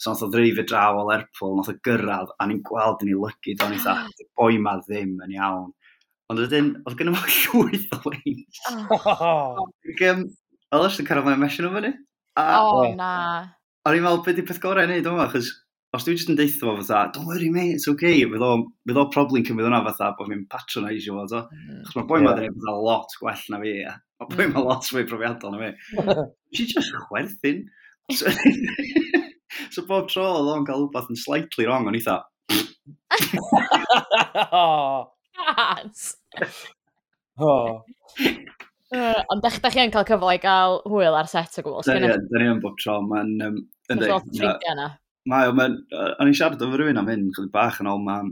So 0.00 0.12
nath 0.12 0.24
o 0.24 0.30
ddreifio 0.32 0.64
draw 0.64 0.96
o 0.96 1.04
Lerpwl, 1.10 1.58
nath 1.58 1.68
o 1.72 1.76
gyrraedd, 1.84 2.32
a 2.40 2.48
ni'n 2.48 2.62
gweld 2.64 3.02
yn 3.04 3.12
ei 3.12 3.18
lygu, 3.20 3.56
do'n 3.60 3.76
i 3.76 3.80
dda, 3.82 3.96
boi 4.40 4.56
ma 4.62 4.78
ddim 4.80 5.18
yn 5.26 5.34
iawn. 5.36 5.70
Ond 6.32 6.44
ydyn, 6.46 6.70
oedd 6.86 6.96
gen 6.96 7.10
i 7.10 7.16
fo 7.18 7.32
llwyth 7.36 7.96
o 7.98 8.14
leins. 8.14 8.60
Oh. 8.96 9.66
Oedd 9.90 10.86
ysdyn 10.86 11.08
carafon 11.08 11.34
mae'n 11.34 11.42
mesio 11.42 11.66
nhw 11.66 11.74
fyny. 11.76 11.90
A, 12.38 12.44
oh, 12.62 12.86
na. 12.96 13.10
O'n 13.84 13.98
i'n 13.98 14.06
meddwl, 14.06 14.22
beth 14.24 14.38
di 14.38 14.46
peth 14.46 14.62
gorau 14.62 14.86
i 14.86 14.88
wneud 14.88 15.08
o'n 15.10 15.20
achos 15.24 15.50
os 15.96 16.04
dwi 16.06 16.14
jyst 16.14 16.30
yn 16.30 16.36
deithio 16.38 16.68
fo 16.68 16.76
fatha, 16.78 17.10
don't 17.12 17.26
worry 17.26 17.48
mate, 17.50 17.74
it's 17.74 17.88
okay, 17.90 18.22
fydd 18.30 19.00
o 19.02 19.06
problem 19.10 19.42
cymryd 19.46 19.66
hwnna 19.66 19.80
fatha 19.88 20.12
bod 20.18 20.30
fi'n 20.30 20.44
patronisio 20.52 21.16
fo, 21.16 21.24
to. 21.32 21.40
Hmm. 21.50 21.80
Chos 21.88 21.96
mae'r 21.98 22.06
boi 22.12 22.20
ma 22.22 22.34
ddim 22.36 22.54
fatha 22.60 22.76
lot 22.86 23.16
gwell 23.18 23.42
na 23.50 23.60
fi, 23.64 23.74
a 23.90 23.96
mae 24.22 24.36
boi 24.36 24.46
ma 24.52 24.62
lot 24.68 24.86
fwy 24.86 25.04
profiadol 25.10 25.56
na 25.56 25.64
fi. 25.64 25.72
Nes 26.54 26.72
just 26.76 26.94
chwerthin. 27.08 27.66
so 29.74 29.84
bob 29.88 30.08
tro 30.10 30.26
oedd 30.38 30.52
o'n 30.54 30.66
cael 30.68 30.84
rhywbeth 30.84 31.10
yn 31.12 31.20
slightly 31.20 31.68
wrong, 31.68 31.88
o'n 31.88 31.98
eitha... 31.98 32.20
oh. 34.56 35.10
oh. 37.40 37.82
Uh, 38.90 39.20
ond 39.30 39.44
dech, 39.44 39.60
chi 39.62 39.84
yn 39.84 39.94
cael 39.94 40.08
cyfle 40.08 40.34
i 40.34 40.40
gael 40.42 40.80
hwyl 40.90 41.18
ar 41.18 41.30
set 41.30 41.60
o 41.60 41.66
gwbl? 41.66 41.84
Da 41.86 42.00
ni 42.00 42.50
yn 42.50 42.62
bob 42.62 42.78
tro, 42.82 42.98
mae'n... 43.06 43.36
Um, 43.46 43.60
ynddi, 43.92 44.10
mae, 45.30 45.50
mae'n... 45.54 45.80
o'n 45.94 46.30
i'n 46.30 46.36
siarad 46.36 46.62
efo 46.64 46.78
rhywun 46.78 47.00
am 47.00 47.10
hyn, 47.10 47.28
chydig 47.36 47.52
bach 47.54 47.80
yn 47.82 47.90
ôl, 47.90 48.02
mae 48.06 48.30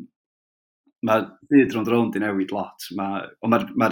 ma 1.07 1.19
byd 1.51 1.75
rhwng 1.75 1.87
rhwng 1.87 2.17
i 2.19 2.23
newid 2.23 2.53
lot. 2.55 2.89
Mae'r 2.99 3.29
ma, 3.47 3.61
ma 3.79 3.91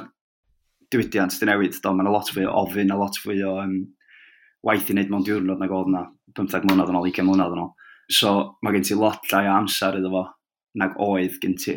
diwydiant 0.93 1.39
di 1.39 1.49
newid, 1.49 1.79
do, 1.83 1.93
mae'n 1.95 2.11
lot 2.11 2.31
fwy 2.33 2.47
o 2.49 2.55
ofyn, 2.63 2.93
a 2.93 2.99
lot 2.99 3.19
fwy 3.23 3.39
o 3.47 3.57
um, 3.63 3.79
waith 4.67 4.91
i 4.91 4.97
wneud 4.97 5.13
mewn 5.13 5.27
diwrnod 5.27 5.63
nag 5.63 5.75
oedd 5.75 5.93
na. 5.95 6.07
15 6.37 6.69
mlynedd 6.69 6.93
yn 6.93 6.99
ôl, 6.99 7.09
20 7.09 7.27
mlynedd 7.27 7.57
yn 7.57 7.65
ôl. 7.65 7.75
So 8.13 8.33
mae 8.63 8.77
gen 8.77 8.87
ti 8.87 8.97
lot 8.99 9.25
llai 9.33 9.47
o 9.49 9.57
amser 9.57 9.99
iddo 9.99 10.13
fo 10.13 10.25
nag 10.79 10.97
oedd 11.03 11.41
gen 11.43 11.57
ti. 11.59 11.77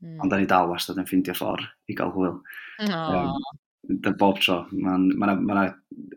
Mm. 0.00 0.20
Ond 0.24 0.32
da 0.32 0.38
ni 0.40 0.48
dal 0.48 0.68
wastad 0.70 0.98
yn 1.00 1.08
ffeindio 1.08 1.36
ffordd 1.36 1.66
i 1.92 1.96
gael 1.96 2.12
hwyl. 2.14 2.38
Oh. 2.86 3.16
Um, 3.16 3.98
da 4.04 4.12
bob 4.16 4.40
tro, 4.40 4.62
mae'n 4.72 5.08
ma 5.18 5.32
ma 5.32 5.54
ma 5.54 5.64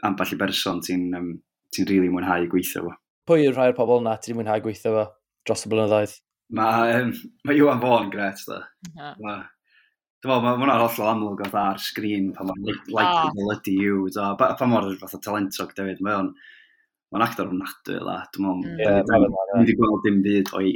amball 0.08 0.36
i 0.36 0.40
berson 0.40 0.82
ti'n 0.84 1.10
um, 1.18 1.32
ti 1.74 1.86
really 1.90 2.12
mwynhau 2.12 2.48
gweithio 2.52 2.86
fo. 2.88 2.94
Pwy 3.28 3.48
yw'r 3.48 3.58
rhai 3.58 3.72
o'r 3.72 3.78
pobl 3.78 4.04
yna 4.04 4.18
ti'n 4.22 4.40
mwynhau 4.40 4.64
gweithio 4.64 4.94
fo 4.96 5.08
dros 5.48 5.66
y 5.68 5.74
blynyddoedd? 5.74 6.16
Mae 6.60 6.96
um, 7.00 7.12
ma 7.48 7.58
Iwan 7.58 7.82
Fawn 7.84 8.12
gret, 8.14 8.44
da. 8.48 8.62
Uh 8.94 9.12
-huh. 9.20 9.44
Dwi'n 10.24 10.32
meddwl, 10.32 10.44
mae 10.46 10.60
hwnna'n 10.62 10.82
hollol 10.86 11.12
amlwg 11.12 11.42
o 11.44 11.48
ar 11.60 11.80
sgrin 11.84 12.30
pan 12.36 12.48
mae'n 12.48 12.68
like, 12.68 12.92
like 12.96 13.32
oh. 13.44 13.56
ydy 13.58 13.74
yw. 13.90 14.06
Pa 14.40 14.68
mor 14.72 14.88
fath 15.02 15.18
o 15.18 15.20
talentog, 15.24 15.74
David, 15.76 16.00
mae 16.00 16.16
o'n 16.22 16.30
mae'n 17.14 17.26
actor 17.28 17.50
ofnadwy, 17.52 18.00
la. 18.02 18.18
Dwi'n 18.34 18.64
meddwl, 18.66 19.08
dwi'n 19.14 19.62
wedi 19.62 19.78
gweld 19.78 20.06
dim 20.06 20.22
byd 20.26 20.52
o'i 20.58 20.74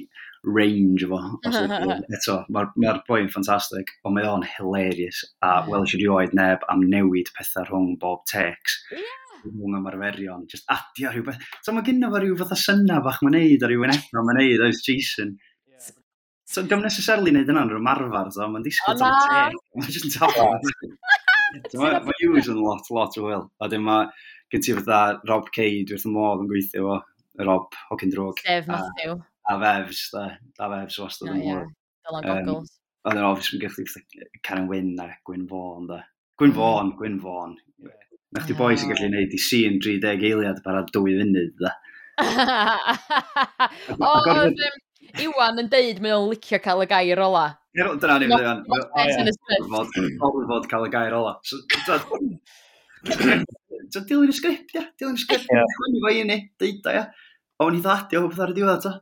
range 0.47 1.07
efo. 1.07 1.19
Eto, 2.15 2.37
mae'r 2.53 2.69
ma 2.83 2.95
boi'n 3.07 3.31
ffantastig, 3.33 3.91
ond 4.05 4.17
mae 4.17 4.27
o'n 4.29 4.45
hilarious. 4.55 5.23
A 5.45 5.59
wel 5.67 5.85
eisiau 5.85 6.03
rioed 6.03 6.35
neb 6.37 6.65
am 6.71 6.85
newid 6.91 7.31
pethau 7.37 7.67
rhwng 7.67 7.95
bob 8.01 8.23
tecs. 8.29 8.79
Yeah. 8.93 9.15
Rhwng 9.47 9.77
ymarferion, 9.79 10.45
just 10.51 10.69
adio 10.73 11.11
rhywbeth. 11.13 11.41
So 11.65 11.73
mae 11.75 11.85
gynnu 11.87 12.11
fo 12.13 12.21
rhyw 12.21 12.37
fath 12.39 12.55
o 12.55 12.61
syna 12.61 13.01
bach 13.05 13.21
mae'n 13.25 13.37
neud 13.39 13.65
a 13.65 13.71
rhyw 13.71 13.85
enefro 13.89 14.25
mae'n 14.27 14.41
neud 14.43 14.65
oes 14.67 14.81
Jason. 14.85 15.37
So, 16.47 16.61
dwi'n 16.63 16.79
necessarily 16.85 17.33
neud 17.35 17.49
yna'n 17.51 17.67
rhywm 17.73 17.83
marfar, 17.83 18.29
so 18.31 18.45
mae'n 18.47 18.63
disgwyl 18.63 18.95
tan 18.95 19.11
tam 19.11 19.51
teg. 19.51 19.57
Mae'n 19.75 19.91
just 19.91 20.07
yn 20.07 20.13
tafod. 20.13 20.69
Mae 21.79 22.15
Hughes 22.21 22.47
yn 22.51 22.59
lot, 22.59 22.87
lot 22.93 23.17
o 23.19 23.23
wyl. 23.25 23.45
A 23.63 23.67
dim 23.71 23.85
mae 23.87 24.07
gen 24.51 24.63
ti 24.63 24.75
fatha 24.77 24.99
Rob 25.29 25.45
Cade 25.55 25.93
wrth 25.93 26.07
y 26.07 26.09
modd 26.13 26.43
yn 26.43 26.49
gweithio 26.51 26.81
fo, 26.87 26.97
Rob 27.47 27.67
Hocin 27.89 28.13
Drog. 28.13 28.35
Sef 28.43 28.63
Matthew. 28.71 29.11
A, 29.47 29.49
a 29.53 29.55
Fevs, 29.63 30.01
da. 30.13 30.23
A 30.59 30.61
Fevs 30.73 30.97
wastad 31.03 31.27
yn 31.33 31.39
mor. 31.43 31.61
Dylan 32.07 32.27
Goggles. 32.27 32.71
Oedd 33.07 33.21
yn 33.21 33.27
ofis 33.27 33.49
yn 33.55 33.61
gallu 33.63 33.83
Karen 34.43 34.69
Wyn 34.71 34.95
a 35.03 35.05
Gwyn 35.27 35.45
Fawn, 35.51 35.83
da. 35.91 35.99
Gwyn 36.39 36.55
Fawn, 36.55 36.87
Gwyn 36.99 37.17
Fawn. 37.23 37.53
Na 38.35 38.43
chdi 38.43 38.53
boi 38.59 38.73
sy'n 38.75 38.91
gallu 38.91 39.07
gwneud 39.07 39.35
i 39.35 39.39
si 39.39 39.61
30 39.67 40.09
eiliad 40.15 40.59
para 40.65 40.81
dwy 40.91 41.11
funud, 41.21 41.53
da. 41.61 41.71
o, 44.01 44.03
oedd 44.33 44.59
Iwan 45.21 45.61
yn 45.61 45.69
deud 45.71 45.97
mae 46.03 46.13
o'n 46.15 46.29
licio 46.31 46.57
cael 46.63 46.81
y 46.83 46.87
gair 46.89 47.19
ola. 47.23 47.45
Dyna 47.77 48.17
ni'n 48.19 48.29
mynd 48.33 48.41
Iwan. 48.41 48.59
Orfod 50.27 50.65
cael 50.71 50.87
y 50.89 50.91
gair 50.93 51.13
ola. 51.15 51.33
so 53.93 54.03
dilyn 54.07 54.33
y 54.33 54.37
sgript, 54.37 54.75
ia. 54.75 54.85
Dilyn 54.99 55.17
y 55.17 55.23
sgript, 55.23 55.49
yeah. 55.53 55.75
chwani 55.77 56.03
fo 56.03 56.13
i 56.13 56.23
ni, 56.27 56.39
deud 56.61 56.87
o, 56.87 56.95
ia. 56.99 57.03
O, 57.63 57.69
ni 57.73 57.81
i 57.81 58.19
o, 58.19 58.27
beth 58.29 58.45
ar 58.45 58.53
y 58.53 58.57
diwedd, 58.57 58.85
to. 58.85 58.95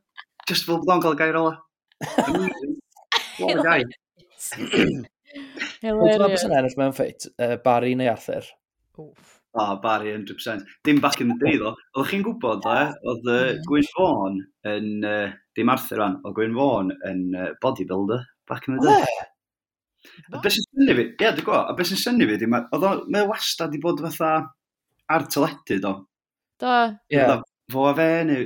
Just 0.50 0.68
fel 0.68 0.82
bod 0.82 0.96
o'n 0.96 1.06
cael 1.06 1.20
gair 1.20 1.40
ola. 1.42 1.58
What 3.40 3.60
a 3.60 3.64
guy. 3.64 3.80
Hilarious. 5.82 6.46
Dwi'n 6.46 6.60
ennill 6.60 6.78
mewn 6.80 6.94
ffeit, 6.96 7.28
uh, 7.42 7.56
Barry 7.64 7.96
neu 7.98 8.10
Arthur. 8.12 8.48
Oof. 9.02 9.34
Oh, 9.56 9.78
Barry, 9.84 10.12
100%. 10.12 10.64
Dim 10.84 11.00
back 11.00 11.22
in 11.22 11.30
the 11.32 11.38
day, 11.40 11.56
ddo. 11.60 11.72
Oeddech 11.96 12.12
chi'n 12.12 12.24
gwybod, 12.26 12.64
da, 12.66 12.76
eh, 12.82 12.90
oedd 13.08 13.30
uh, 13.32 13.54
Gwyn 13.68 13.88
Fawn 13.94 14.42
yn... 14.72 14.90
Uh, 15.08 15.30
dim 15.56 15.72
Arthur 15.72 16.02
ran, 16.02 16.18
oedd 16.28 16.36
Gwyn 16.36 16.58
Fawn 16.58 16.92
yn 17.08 17.22
uh, 17.32 17.54
bodybuilder 17.64 18.26
back 18.50 18.68
in 18.68 18.76
the 18.76 18.90
day. 18.90 19.16
A 20.34 20.42
beth 20.44 20.58
sy'n 20.58 20.68
syni 20.68 20.98
fi, 20.98 21.06
ie, 21.08 21.16
dwi'n 21.24 21.40
gwybod, 21.40 21.72
a 21.72 21.78
beth 21.78 21.92
sy'n 21.92 22.02
syni 22.02 22.28
fi, 22.28 22.36
oedd 22.44 22.88
o, 22.90 22.92
mae 23.16 23.30
wastad 23.30 23.76
i 23.76 23.80
bod 23.84 24.04
fatha, 24.04 24.34
ar 25.12 25.28
teledu, 25.32 25.80
do. 25.84 25.94
Do. 26.62 26.78
Ie. 27.12 27.20
Yeah. 27.20 27.44
Fo 27.74 27.88
a 27.90 27.96
fe, 27.98 28.10
neu 28.30 28.44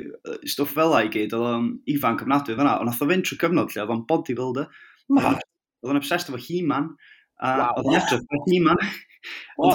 stwff 0.47 0.77
fel 0.77 0.95
i 0.95 1.09
gyd, 1.11 1.33
oedd 1.35 1.47
o'n 1.49 1.71
ifanc 1.91 2.21
ofnadwy 2.23 2.55
fyna, 2.55 2.77
ond 2.79 2.91
oedd 2.91 3.03
o 3.03 3.07
fynd 3.09 3.25
trwy 3.27 3.39
cyfnod 3.41 3.73
lle, 3.73 3.81
oedd 3.83 3.95
o'n 3.95 4.05
bodybuilder, 4.07 4.69
oedd 5.11 5.91
o'n 5.91 5.99
obsessed 5.99 6.31
efo 6.31 6.39
He-Man, 6.39 6.93
a 7.43 7.49
oedd 7.73 7.89
o'n 7.89 7.97
edrych 7.99 8.23
efo 8.23 8.39
He-Man. 8.45 8.79
O, 9.59 9.73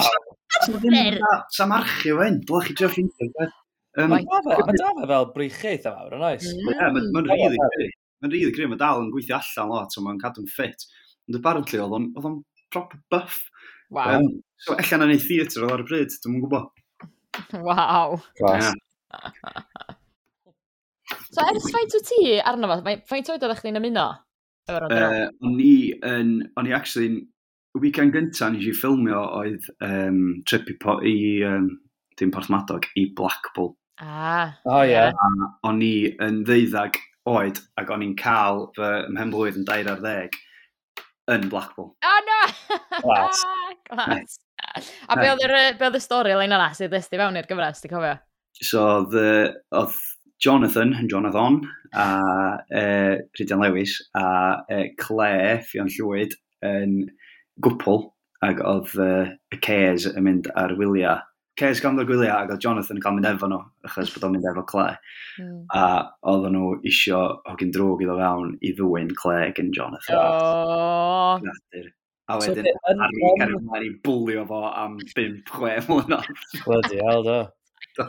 Sa 1.52 1.66
marchio 1.68 2.22
hyn, 2.22 2.40
dylech 2.46 2.70
chi 2.70 2.78
drio 2.78 2.88
ffeindio. 2.92 3.50
Mae 4.10 4.24
da 4.26 4.40
fe 4.46 5.06
fel 5.10 5.28
brichaeth 5.34 5.86
yma, 5.90 6.08
yn 6.08 6.24
oes? 6.30 6.48
Ie, 6.50 6.64
mae'n 6.64 7.10
mm. 7.12 7.28
rili 7.28 7.60
gry. 7.60 7.88
Mae'n 8.22 8.32
rili 8.32 8.54
gry, 8.54 8.68
mae'n 8.70 8.80
dal 8.80 9.02
yn 9.04 9.10
gweithio 9.12 9.36
allan 9.38 9.72
lot, 9.74 9.94
so 9.94 10.02
mae'n 10.02 10.20
cadw'n 10.22 10.48
ffit. 10.50 10.86
Ond 11.28 11.38
apparently, 11.38 11.82
oedd 11.82 11.98
o'n 12.30 12.40
proper 12.74 13.02
buff. 13.12 13.44
Wow. 13.90 14.16
Um, 14.16 14.30
so, 14.56 14.76
allan 14.78 15.06
yn 15.08 15.14
ei 15.16 15.22
theatr 15.22 15.64
oedd 15.64 15.74
ar 15.76 15.84
y 15.84 15.88
bryd, 15.88 16.16
dwi'n 16.24 16.40
gwybod. 16.42 16.70
Waw. 17.66 18.16
Clas. 18.40 18.70
Yeah. 18.70 19.96
so, 21.30 21.44
ers 21.44 21.70
faint 21.74 21.98
o 21.98 22.02
ti 22.08 22.22
arno 22.40 22.70
fo? 22.70 22.96
Faint 23.10 23.30
oed 23.34 23.46
oeddech 23.46 23.62
chi'n 23.64 23.80
ymuno? 23.80 24.08
Uh, 24.72 25.28
o'n 25.44 25.56
i 25.60 25.76
yn, 26.08 26.36
o'n 26.56 26.68
i 26.70 26.72
actually, 26.72 27.20
y 27.74 27.80
weekend 27.82 28.14
gyntaf 28.14 28.54
nes 28.54 28.64
i 28.70 28.72
ffilmio 28.76 29.20
oedd 29.40 29.66
um, 29.84 30.20
trip 30.48 30.70
i, 30.72 30.76
po, 30.80 30.96
i 31.04 31.16
um, 31.44 31.68
dim 32.18 32.32
Porthmadog, 32.32 32.86
i 32.96 33.10
Blackpool. 33.16 33.74
Ah. 34.00 34.56
O 34.64 34.78
oh, 34.78 34.84
ie. 34.86 34.96
A, 34.96 35.30
O'n 35.68 35.82
i 35.84 35.94
yn 36.22 36.42
ddeuddag 36.46 36.96
oed 37.30 37.60
ac 37.80 37.92
o'n 37.92 38.04
i'n 38.04 38.16
cael 38.20 38.66
fy 38.76 38.90
mhenblwydd 39.14 39.60
yn 39.60 39.68
dair 39.68 39.90
ar 39.90 40.02
ddeg 40.02 40.34
yn 41.32 41.48
Blackpool. 41.52 41.92
O 41.94 42.10
oh, 42.10 42.20
no! 42.28 42.40
Glas. 43.02 43.44
Glas. 43.90 44.38
A 45.08 45.16
be 45.18 45.30
oedd 45.30 45.98
y 45.98 46.02
stori 46.02 46.34
lein 46.36 46.54
yna 46.54 46.70
sydd 46.76 46.92
ddysdi 46.92 47.20
fewn 47.20 47.38
i'r 47.40 47.48
gyfres, 47.48 47.82
ti'n 47.82 47.92
cofio? 47.92 48.14
So, 48.60 48.84
oedd 49.04 50.00
Jonathan, 50.44 50.94
yn 51.00 51.08
Jonathan, 51.10 51.60
a 51.94 52.06
e, 52.68 52.80
uh, 52.80 53.14
Rhydian 53.38 53.62
Lewis, 53.62 53.96
a 54.18 54.26
uh, 54.60 54.86
Claire, 55.00 55.60
Fion 55.68 55.90
Llwyd, 55.92 56.34
yn 56.66 56.98
gwpl, 57.64 58.02
ac 58.44 58.60
oedd 58.64 58.96
uh, 59.00 59.30
y 59.54 59.60
Cares 59.64 60.08
yn 60.10 60.26
mynd 60.26 60.50
ar 60.60 60.74
wyliau 60.78 61.22
Ces 61.60 61.78
gamlo'r 61.78 62.06
gwyliau 62.08 62.34
ac 62.34 62.50
oedd 62.50 62.64
Jonathan 62.64 62.98
yn 62.98 63.02
cael 63.02 63.14
mynd 63.14 63.28
efo 63.28 63.46
nhw, 63.46 63.60
achos 63.86 64.10
bod 64.10 64.24
o'n 64.26 64.32
mynd 64.34 64.46
efo 64.50 64.64
Cle. 64.66 64.86
Mm. 65.38 65.58
A 65.70 65.82
oedden 66.30 66.56
nhw 66.56 66.70
isio 66.90 67.20
hogyn 67.46 67.74
drwg 67.74 68.00
iddo 68.02 68.16
fewn 68.18 68.56
i 68.58 68.72
ddwy'n 68.74 69.12
Cle 69.20 69.52
gen 69.54 69.70
Jonathan. 69.76 70.18
Oh. 70.18 71.38
Nathur. 71.44 71.92
A 72.26 72.38
wedyn, 72.40 72.66
so, 72.66 72.94
Harry 73.02 73.20
yn... 73.28 73.36
cario 73.42 73.60
mlaen 73.62 73.86
i 73.86 73.90
bwlio 74.06 74.42
fo 74.48 74.62
am 74.70 74.96
5-6 75.12 75.90
mlynedd. 75.92 76.30
Bloody 76.64 76.98
hell, 77.04 77.22
do. 77.26 77.38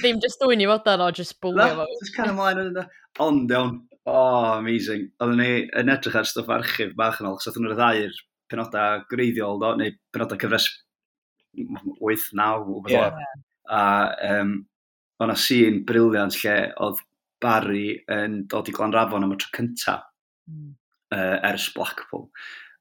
Ddim 0.00 0.18
just 0.24 0.42
dwi'n 0.42 0.64
i 0.64 0.66
fod 0.72 0.88
o, 0.96 1.10
just 1.14 1.36
bwlio 1.44 1.68
fo. 1.76 1.86
Just 2.00 2.16
cario 2.16 2.34
mlaen 2.38 2.62
yn 2.64 2.80
Ond, 3.22 3.52
iawn, 3.54 3.76
oh, 4.10 4.56
amazing. 4.56 5.06
Oedden 5.20 5.38
ni 5.38 5.52
yn 5.70 5.92
edrych 5.94 6.18
ar 6.18 6.26
stwff 6.26 6.50
archif 6.56 6.96
bach 6.98 7.22
yn 7.22 7.30
ôl, 7.30 7.38
chos 7.38 7.52
oedden 7.52 7.68
nhw'r 7.68 7.78
ddau'r 7.78 8.18
penodau 8.50 9.06
greiddiol, 9.12 9.62
do, 9.62 9.70
neu 9.78 9.94
penodau 10.14 10.42
cyfres 10.42 10.66
8, 11.56 12.32
9, 12.36 12.66
wbeth 12.80 12.94
yeah. 12.94 13.20
A 13.66 13.82
um, 14.30 14.58
o'na 15.18 15.34
a 15.34 15.40
sîn 15.40 15.80
briliant 15.88 16.36
lle 16.42 16.56
oedd 16.84 17.00
Barry 17.42 17.96
yn 18.12 18.44
dod 18.50 18.68
i 18.70 18.74
Glanrafon 18.76 19.26
am 19.26 19.34
y 19.34 19.38
tro 19.40 19.50
cynta 19.56 19.96
mm. 20.50 20.68
uh, 21.16 21.38
ers 21.50 21.70
Blackpool. 21.74 22.28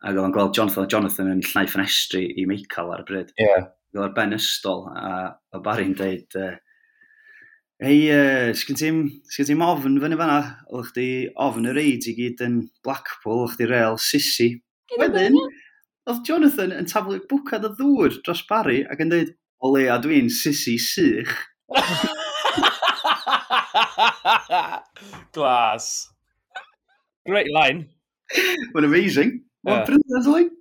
Ac 0.03 0.13
oedd 0.13 0.28
o'n 0.28 0.36
gweld 0.36 0.53
Jonathan, 0.57 0.89
Jonathan 0.91 1.32
yn 1.34 1.41
llnau 1.43 1.71
ffenestri 1.71 2.28
i 2.38 2.45
Michael 2.49 2.93
ar 2.93 3.03
y 3.03 3.07
bryd. 3.09 3.34
Yeah. 3.41 3.71
Oedd 3.95 4.09
ar 4.09 4.13
ben 4.17 4.36
ystol 4.38 4.86
a, 4.91 5.15
a 5.55 5.63
Barry'n 5.63 5.95
deud, 5.97 6.38
uh, 6.38 6.53
Ei, 7.84 8.05
uh, 8.07 8.53
sgyn 8.55 8.78
ti'n 8.80 8.99
ti 9.36 9.55
ofn 9.59 9.97
fyny 9.99 10.15
fanna? 10.15 10.38
Oedd 10.71 10.93
chdi 10.93 11.07
ofn 11.43 11.67
y 11.67 11.73
reid 11.76 12.05
i 12.07 12.13
gyd 12.15 12.43
yn 12.45 12.61
Blackpool, 12.86 13.41
oedd 13.43 13.57
chdi 13.57 13.67
real 13.67 13.97
sissi. 13.99 14.47
Wedyn, 14.95 15.36
Oedd 16.05 16.27
Jonathan 16.29 16.69
yn 16.75 16.85
taflu 16.89 17.15
bwcad 17.29 17.63
o 17.65 17.69
ddŵr 17.79 18.11
dros 18.25 18.41
Barry 18.49 18.79
ac 18.93 18.99
yn 19.01 19.09
dweud, 19.09 19.29
o 19.65 19.67
leia 19.73 19.95
dwi'n 20.03 20.27
sisi 20.29 20.75
sych. 20.77 21.31
Glas. 25.33 26.13
Great 27.25 27.49
line. 27.49 27.89
Mae'n 28.75 28.85
amazing. 28.85 29.41
Mae'n 29.65 29.81
yeah. 29.81 29.87
brilliant 29.89 30.29
line. 30.29 30.53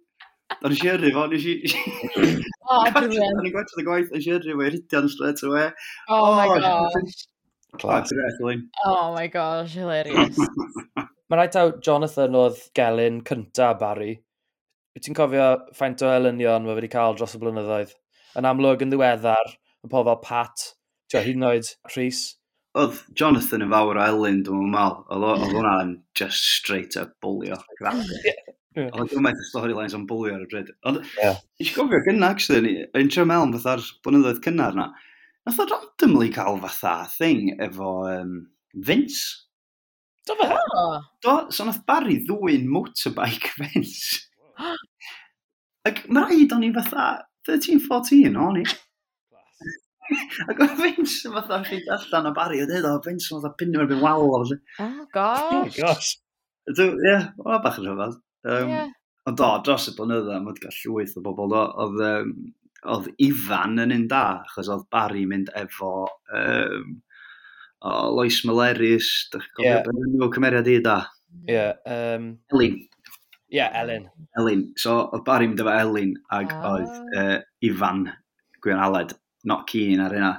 Ond 0.65 0.73
nes 0.73 0.81
i 0.81 0.89
yrru 0.95 1.13
fo, 1.13 1.29
nes 1.29 1.45
i... 1.45 1.61
O, 2.65 2.89
brilliant. 2.97 3.37
Ond 3.37 3.45
i'n 3.45 3.53
gwaith 3.53 3.53
gwerthu'r 3.53 3.85
gwaith, 3.91 4.09
nes 4.17 4.25
i 4.25 4.33
yrru 4.39 4.57
fo 4.57 4.65
i 4.65 4.73
ridion 4.73 5.13
straight 5.13 5.45
away. 5.45 5.69
Oh, 6.09 6.25
oh 6.25 6.41
my 6.41 6.49
gosh. 6.57 7.29
Class. 7.77 8.09
Oh 8.87 9.13
my 9.13 9.29
gosh, 9.29 9.77
hilarious. 9.77 10.41
Mae'n 11.29 11.37
rhaid 11.37 11.53
taw 11.53 11.77
Jonathan 11.85 12.33
oedd 12.41 12.57
gelyn 12.79 13.21
cynta 13.29 13.77
Barry, 13.77 14.24
wyt 14.95 15.07
ti'n 15.09 15.19
cofio 15.19 15.51
faint 15.77 16.03
o 16.07 16.13
elynion 16.15 16.67
mae 16.67 16.79
wedi 16.79 16.91
cael 16.93 17.19
dros 17.19 17.35
y 17.37 17.43
blynyddoedd? 17.43 17.93
Yn 18.39 18.49
amlwg 18.51 18.83
yn 18.87 18.95
ddiweddar, 18.95 19.53
yn 19.85 19.93
pobl 19.93 20.09
fel 20.11 20.23
Pat, 20.25 20.67
ti'n 21.11 21.27
hyd 21.27 21.39
yn 21.39 21.47
oed 21.51 21.71
Rhys. 21.93 22.25
Oedd 22.79 23.05
Jonathan 23.19 23.63
yn 23.63 23.71
fawr 23.71 24.01
o 24.01 24.03
Elin, 24.03 24.43
dwi'n 24.47 24.73
meddwl. 24.73 25.05
Oedd 25.15 25.45
hwnna'n 25.53 25.95
just 26.19 26.49
straight 26.57 26.99
up 26.99 27.15
bwlio. 27.23 27.61
Oedd 28.75 28.97
o'n 28.99 29.11
gymaint 29.13 29.39
o 29.39 29.47
storylines 29.47 29.95
o'n 29.95 30.07
bwlio 30.11 30.35
ar 30.35 30.43
y 30.43 30.49
bryd. 30.51 30.73
Ond, 30.91 31.03
yeah. 31.21 31.39
eisiau 31.63 31.85
gofio 31.85 32.03
gynna, 32.07 32.33
actually, 32.35 32.63
ni, 32.65 32.75
yn 32.99 33.11
trio 33.15 33.27
mewn 33.31 33.55
fatha'r 33.55 33.85
blynyddoedd 34.03 34.43
cynnar 34.47 34.75
na. 34.79 34.89
Nath 35.47 35.61
o 35.63 35.69
randomly 35.71 36.33
cael 36.35 36.59
fatha 36.65 36.97
thing 37.15 37.53
efo 37.63 37.93
um, 38.11 38.37
Vince. 38.75 39.45
Do 40.27 40.35
fe? 40.41 40.49
Do, 41.23 41.37
so 41.55 41.69
nath 41.69 41.85
Barry 41.87 42.19
ddwy'n 42.27 42.67
motorbike 42.67 43.53
Vince. 43.61 44.25
Ac 45.89 46.03
mae 46.09 46.27
rhaid 46.31 46.55
o'n 46.57 46.67
i 46.67 46.73
fatha 46.75 47.07
13-14 47.49 48.39
o'n 48.41 48.61
i. 48.63 48.65
Ac 50.49 50.61
oedd 50.61 50.81
Vince 50.81 51.29
yn 51.29 51.37
fatha 51.37 51.61
rhaid 51.63 51.89
allan 51.97 52.31
o 52.31 52.35
bari 52.37 52.63
o 52.63 52.69
dweud 52.69 52.89
o, 52.89 52.97
Vince 53.05 53.31
yn 53.31 53.41
fatha 53.41 53.55
pinnu 53.61 53.81
mewn 53.81 53.91
byn 53.93 54.05
wal 54.05 54.27
o. 54.29 54.43
Oh, 54.45 55.07
gosh. 55.15 55.47
Oh, 55.53 55.65
gosh. 55.79 56.13
Ie, 56.73 56.91
yeah, 57.05 57.31
o'n 57.45 57.65
bach 57.65 57.81
yn 57.81 57.89
rhyfedd. 57.91 58.21
Um, 58.49 58.71
yeah. 58.73 58.93
Ond 59.29 59.41
do, 59.41 59.49
dros 59.65 59.89
y 59.89 59.95
blynydda, 59.97 60.41
mae'n 60.45 60.61
cael 60.61 60.77
llwyth 60.83 61.17
o 61.21 61.25
bobl. 61.25 61.53
Oedd 61.57 62.03
um, 62.05 62.35
oedd 62.95 63.11
Ifan 63.25 63.81
yn 63.85 63.95
un 63.95 64.07
da, 64.11 64.25
achos 64.45 64.69
oedd 64.73 64.89
Barry 64.93 65.25
mynd 65.29 65.53
efo 65.57 65.93
um, 66.37 66.99
o 67.85 67.95
Lois 68.17 68.41
Maleris, 68.49 69.11
dych 69.33 69.47
chi'n 69.57 69.85
gofio 69.85 70.25
yeah. 70.25 70.33
cymeriad 70.37 70.69
i 70.73 70.81
da. 70.85 70.99
Ie. 71.45 71.55
Yeah, 71.57 71.73
um... 71.85 72.35
Elin. 72.53 72.83
Ie, 73.53 73.59
yeah, 73.59 73.71
Elin. 73.81 74.09
Elin. 74.39 74.67
So, 74.81 74.97
oedd 75.13 75.25
Barry 75.27 75.49
mynd 75.49 75.61
efo 75.63 75.73
Elin, 75.75 76.15
ag 76.33 76.53
ah. 76.55 76.65
oedd 76.73 77.19
uh, 77.21 77.37
Ifan 77.67 78.07
Gwion 78.65 78.81
Aled, 78.81 79.13
not 79.45 79.67
keen 79.71 80.03
ar 80.03 80.15
hynna. 80.17 80.33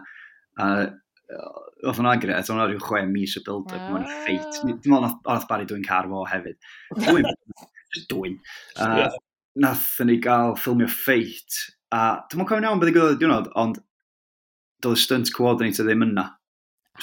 A 0.59 0.69
uh, 0.81 1.61
oedd 1.85 1.99
hwnna 1.99 2.15
gyda, 2.21 2.39
oedd 2.39 2.49
hwnna 2.51 2.67
rhyw 2.69 2.81
chwe 2.81 3.03
mis 3.09 3.35
o 3.39 3.43
build-up, 3.45 3.77
ah. 3.77 3.91
mae'n 3.93 4.09
ffeit. 4.09 4.59
Dim 4.83 4.97
ond 4.97 5.09
oedd 5.11 5.47
Barry 5.49 5.69
dwi'n 5.69 5.85
car 5.85 6.09
fo 6.11 6.25
hefyd. 6.29 6.57
Dwi'n, 6.97 7.29
just 7.95 8.09
dwi'n. 8.11 8.39
Uh, 8.81 9.07
nath 9.61 9.87
ni 10.07 10.17
gael 10.23 10.55
ffilmio 10.59 10.89
ffeit, 10.91 11.61
a 11.95 12.01
dwi'n 12.25 12.41
mwyn 12.41 12.49
cofyn 12.49 12.67
iawn 12.67 12.81
beth 12.81 12.91
i 12.91 12.97
gyda'r 12.97 13.21
diwrnod, 13.21 13.51
ond 13.61 13.79
doedd 14.83 14.97
y 14.97 15.05
stunt 15.05 15.31
coordinator 15.35 15.87
ddim 15.87 16.03
yna. 16.09 16.27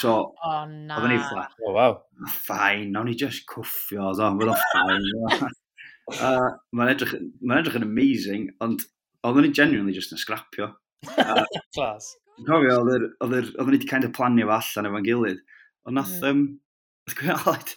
So, 0.00 0.32
oh, 0.32 0.60
na. 0.66 0.96
Oedden 0.98 1.12
ni 1.12 1.20
ffla. 1.20 1.46
Oh, 1.62 1.74
wow. 1.76 1.98
Fine, 2.32 2.92
nawn 2.94 3.10
ni 3.10 3.16
just 3.18 3.44
cwffio, 3.50 4.10
oedd 4.10 4.22
o'n 4.24 4.48
o 4.48 4.56
ffain. 4.66 5.52
Uh, 6.10 6.50
mae'n 6.74 6.92
edrych, 6.96 7.14
ma 7.46 7.60
edrych 7.60 7.78
yn 7.78 7.86
amazing, 7.86 8.50
ond 8.64 8.84
oedden 9.22 9.46
ni 9.46 9.54
genuinely 9.54 9.94
just 9.94 10.14
yn 10.14 10.20
scrapio. 10.20 10.72
Clas. 11.76 12.12
Uh, 12.16 12.44
Cofio, 12.48 12.80
oedden 12.82 13.08
ni 13.22 13.66
wedi 13.76 13.88
kind 13.88 14.08
of 14.08 14.14
planio 14.16 14.48
fo 14.48 14.58
allan 14.58 14.90
efo'n 14.90 15.06
gilydd. 15.06 15.42
Ond 15.88 15.98
nath, 15.98 16.18
mm. 16.20 16.28
um, 16.30 17.14
gwneud, 17.18 17.74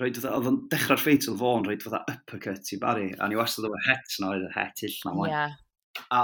roed, 0.00 0.18
fatha, 0.18 0.36
oedd 0.36 0.50
o'n 0.50 0.60
dechrau'r 0.72 1.02
ffeit 1.02 1.28
oedd 1.28 1.40
fo'n 1.40 1.66
roed 1.66 1.84
fatha 1.84 2.02
uppercut 2.10 2.72
i 2.74 2.78
Barry, 2.82 3.08
a 3.18 3.28
ni 3.28 3.38
wastad 3.38 3.68
oedd 3.68 3.88
het 3.88 4.18
na, 4.20 4.34
oedd 4.34 4.46
y 4.48 4.52
het 4.56 4.84
ill 4.86 4.98
na. 5.06 5.16
Yeah. 5.28 5.58
A 6.14 6.22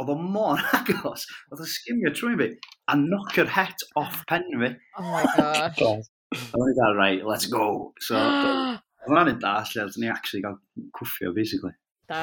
oedd 0.00 0.12
o'n 0.14 0.26
mor 0.34 0.62
agos, 0.76 1.26
oedd 1.50 1.64
o'n 1.64 1.72
skimio 1.72 2.12
trwy 2.14 2.36
fi, 2.40 2.50
a 2.92 2.98
knock 3.00 3.38
het 3.40 3.86
off 3.98 4.22
pen 4.30 4.46
fi. 4.52 4.74
Oh 5.00 5.08
my 5.10 5.24
gosh. 5.34 5.80
Oedd 5.82 6.60
o'n 6.60 6.76
dweud, 6.76 6.98
right, 6.98 7.24
let's 7.26 7.50
go. 7.52 7.92
So, 8.04 8.20
Oedd 9.06 9.12
hwnna'n 9.14 9.36
un 9.36 9.42
da, 9.42 9.50
lle 9.62 9.82
oedd 9.86 9.96
ni 10.02 10.08
actually 10.10 10.42
gael 10.42 10.56
cwffio, 10.98 11.30
basically. 11.34 11.70
Da. 12.10 12.22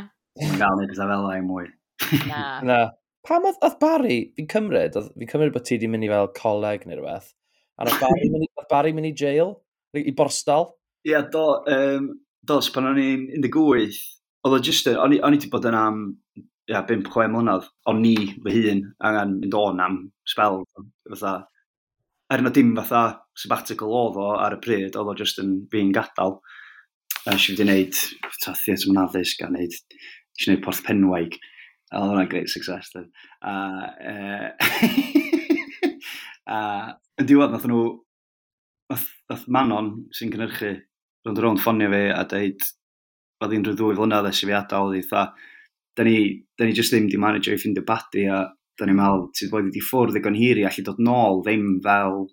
Yn 0.40 0.56
gael 0.60 0.78
ni 0.80 0.86
pethau 0.88 1.10
fel 1.10 1.26
ei 1.34 1.42
mwy. 1.44 1.66
Na. 2.30 2.44
Na. 2.70 2.78
Pam 3.26 3.44
oedd, 3.44 3.58
oedd 3.66 3.76
Barry, 3.82 4.16
fi'n 4.38 4.48
cymryd, 4.48 4.96
fi'n 4.96 5.28
cymryd 5.28 5.52
bod 5.52 5.66
ti 5.66 5.76
wedi 5.76 5.90
mynd 5.92 6.06
i 6.06 6.10
fel 6.12 6.30
coleg 6.38 6.86
neu 6.86 6.96
rhywbeth, 6.96 7.32
a 7.76 7.84
oedd 7.84 7.98
Barry, 8.00 8.28
mynd, 8.32 8.48
oedd 8.54 8.68
Barry 8.70 8.92
mynd 8.96 9.10
i 9.10 9.14
jail, 9.18 9.56
i 9.98 10.14
borstal? 10.16 10.70
Ie, 11.04 11.12
yeah, 11.12 11.26
do, 11.32 11.42
um, 11.72 12.06
dos, 12.48 12.70
pan 12.72 12.88
o'n 12.92 13.00
i'n 13.02 13.26
18, 13.34 13.98
oedd 14.46 14.56
o 14.56 14.60
just, 14.62 14.88
o'n 14.88 15.16
i 15.16 15.20
wedi 15.20 15.50
bod 15.52 15.68
yn 15.68 15.76
am, 15.76 16.00
ia, 16.70 16.80
5-6 16.86 17.28
mlynedd, 17.34 17.68
o'n 17.90 18.00
ni 18.04 18.14
fy 18.38 18.54
hun 18.70 18.86
angen 19.10 19.36
mynd 19.42 19.58
on 19.58 19.84
am 19.84 20.00
spel, 20.32 20.62
fatha, 21.10 21.34
er 22.32 22.42
na 22.42 22.50
dim 22.50 22.74
fatha 22.76 23.02
sabbatical 23.38 23.92
oedd 23.94 24.18
o 24.20 24.30
ar 24.42 24.56
y 24.56 24.60
pryd, 24.62 24.96
oedd 24.96 25.12
o 25.12 25.16
just 25.18 25.40
yn 25.42 25.58
fi'n 25.72 25.92
gadael. 25.94 26.38
A 27.26 27.34
eisiau 27.34 27.54
wedi 27.54 27.64
gwneud 27.64 28.00
theatr 28.42 28.88
yn 28.90 29.02
addysg 29.02 29.44
a 29.44 29.50
wneud, 29.50 29.76
eisiau 29.76 30.50
gwneud 30.50 30.64
porth 30.64 30.82
penwaig. 30.86 31.38
A 31.92 32.00
oedd 32.00 32.12
hwnna'n 32.12 32.30
great 32.30 32.50
success. 32.50 32.90
Then. 32.94 33.10
A, 33.46 33.54
e, 34.02 34.14
a 36.56 36.58
yn 37.20 37.28
diwedd 37.30 37.54
nath 37.54 37.66
nhw, 37.70 37.84
nath, 38.92 39.06
nath 39.30 39.46
Manon 39.52 39.92
sy'n 40.14 40.32
cynnyrchu, 40.34 40.72
rwy'n 41.26 41.40
rwy'n 41.42 41.62
ffonio 41.62 41.90
fi 41.92 42.02
a 42.14 42.24
deud, 42.30 42.66
oedd 43.42 43.54
hi'n 43.54 43.66
rhyw 43.66 43.78
ddwy 43.78 43.98
flynedd 43.98 44.30
ys 44.30 44.42
i 44.42 44.50
fi 44.50 44.56
adael, 44.58 44.90
oedd 44.90 44.98
hi 44.98 45.06
dda, 45.06 45.24
da 45.96 46.06
ni, 46.06 46.18
da 46.58 46.66
ni 46.66 46.76
just 46.76 46.92
ddim 46.92 47.08
di 47.10 47.20
manager 47.20 47.54
i 47.54 47.60
ffindio 47.60 47.86
badi 47.86 48.26
a 48.30 48.42
da 48.78 48.86
ni'n 48.86 48.98
meddwl, 48.98 49.26
ti'n 49.36 49.52
bod 49.52 49.68
wedi 49.68 49.82
ffwrdd 49.84 50.20
egon 50.20 50.38
hiri 50.38 50.66
allu 50.68 50.84
dod 50.86 51.00
nôl 51.02 51.42
ddim 51.44 51.66
fel 51.84 52.26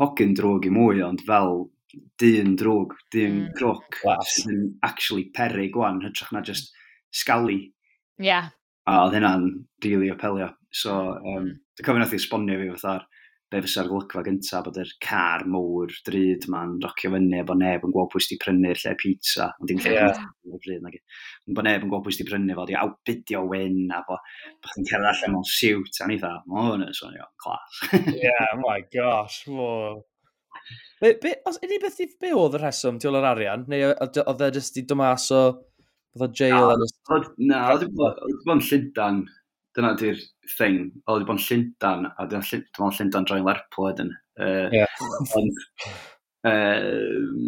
hogyn 0.00 0.34
drwg 0.38 0.68
i 0.68 0.72
mwy, 0.74 1.02
ond 1.04 1.24
fel 1.26 1.54
dyn 2.20 2.54
drwg, 2.60 2.94
dyn 3.12 3.36
mm. 3.40 3.50
grwc, 3.58 4.00
sydd 4.30 4.52
yn 4.54 4.62
actually 4.86 5.26
peri 5.36 5.68
gwan, 5.74 6.00
hytrach 6.04 6.32
na 6.34 6.42
just 6.46 6.72
scali. 7.10 7.62
Yeah. 8.22 8.52
A 8.86 9.04
oedd 9.04 9.16
hynna'n 9.18 9.46
rili 9.82 9.96
really 9.96 10.12
apelio. 10.14 10.52
So, 10.70 10.96
um, 11.18 11.50
dwi'n 11.76 11.86
cofio 11.86 12.02
nath 12.02 12.14
i 12.14 12.20
esbonio 12.20 12.60
fi 12.60 12.70
fatha'r 12.76 13.06
be 13.50 13.60
fysa'r 13.64 13.88
golygfa 13.90 14.22
gyntaf 14.26 14.64
bod 14.66 14.78
yr 14.78 14.90
car 15.02 15.42
mowr 15.50 15.90
drud 16.06 16.46
ma'n 16.52 16.76
rocio 16.84 17.10
fyny 17.14 17.40
a 17.40 17.46
bod 17.46 17.58
neb 17.58 17.86
yn 17.86 17.94
gweld 17.94 18.12
pwys 18.12 18.28
di 18.30 18.38
prynu'r 18.42 18.78
lle 18.82 18.92
pizza 19.00 19.48
ond 19.56 19.70
dim 19.70 19.80
lle 19.82 19.94
yeah. 19.96 20.20
bryd 20.66 20.84
nag 20.84 20.98
bod 21.56 21.66
neb 21.66 21.86
yn 21.86 21.90
gweld 21.90 22.06
pwys 22.06 22.20
di 22.20 22.28
prynu 22.28 22.58
fo 22.58 22.66
di 22.68 22.78
awbidio 22.78 23.42
wyn 23.50 23.90
a 23.96 24.04
bod 24.06 24.22
bo 24.62 24.74
chi'n 24.74 24.86
cerdd 24.92 25.08
allan 25.10 25.34
mewn 25.34 25.48
siwt 25.50 25.98
a 26.04 26.08
ni 26.10 26.20
dda 26.20 26.36
ma 26.46 26.68
hwn 26.68 26.86
yn 26.86 26.94
swnio 27.00 27.26
clas 27.42 27.82
yeah 28.14 28.46
oh 28.52 28.62
my 28.62 28.78
gosh 28.94 29.42
mo 29.50 29.72
Be, 31.00 31.14
be, 31.22 31.32
os 31.48 31.56
ydy 31.64 31.78
beth 31.80 31.98
i 32.04 32.06
be 32.20 32.30
oedd 32.36 32.58
y 32.58 32.60
rheswm 32.60 32.98
ti 33.00 33.08
o'r 33.08 33.24
arian? 33.24 33.62
Neu 33.72 33.94
oedd 33.94 34.42
e 34.44 34.50
jyst 34.58 34.76
i 34.76 34.82
dymas 34.86 35.30
o... 35.32 35.42
Oedd 36.18 36.24
o 36.26 36.28
jail? 36.36 36.82
Na, 37.38 37.60
oedd 37.72 37.86
o'n 37.88 38.60
e 38.60 38.66
e 38.66 38.66
llyndan 38.66 39.22
dyna 39.76 39.92
di'r 39.98 40.20
thing. 40.56 40.88
O, 41.06 41.16
wedi 41.16 41.28
bod 41.28 41.38
yn 41.38 41.44
Llyndan, 41.46 42.08
a 42.10 42.26
dyna 42.30 42.46
Llundan, 42.46 42.96
Llyndan 42.96 43.28
droi'n 43.28 43.46
Lerpwl 43.46 43.90
edyn. 43.92 44.14
Uh, 44.40 44.66
yeah. 44.72 45.04
ond, 45.36 45.60
uh, 46.48 46.88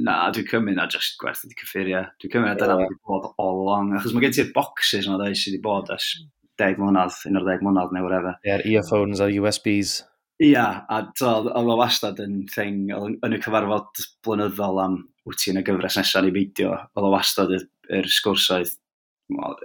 na, 0.07 0.19
dwi'n 0.35 0.49
cymryd 0.51 0.79
na 0.79 0.87
just 0.93 1.19
gwerth 1.23 1.43
wedi 1.47 1.59
cyffuria. 1.63 2.05
Dwi'n 2.23 2.37
cymryd 2.37 2.53
na 2.53 2.61
dyna 2.61 2.79
wedi 2.83 3.01
bod 3.09 3.33
all 3.33 3.65
along. 3.65 3.97
Achos 3.99 4.15
mae 4.15 4.27
gen 4.27 4.39
ti'r 4.39 4.55
boxes 4.55 5.09
yma 5.09 5.19
dweud 5.21 5.39
sydd 5.39 5.57
wedi 5.57 5.65
bod 5.67 5.93
ys 5.97 6.13
10 6.61 6.81
mlynedd, 6.81 7.19
11 7.31 7.67
mlynedd 7.67 7.95
neu 7.97 8.07
whatever. 8.07 8.39
Ie, 8.45 8.53
yeah, 8.53 8.67
earphones 8.77 9.23
a 9.25 9.31
USBs. 9.33 10.03
Ia, 10.43 10.51
yeah, 10.51 10.79
a 10.91 11.03
oedd 11.29 11.71
o 11.71 11.79
wastad 11.79 12.21
yn 12.23 12.43
thing, 12.51 12.89
yn 12.93 13.35
y 13.37 13.41
cyfarfod 13.43 14.05
blynyddol 14.27 14.81
am 14.83 15.01
wyt 15.29 15.39
ti'n 15.43 15.61
y 15.61 15.65
gyfres 15.67 15.99
nesaf 15.99 16.25
ni 16.25 16.33
beidio, 16.35 16.73
oedd 16.97 17.07
o 17.07 17.13
wastad 17.13 17.53
yr, 17.55 17.67
yr 17.99 18.09
sgwrsoedd, 18.11 18.73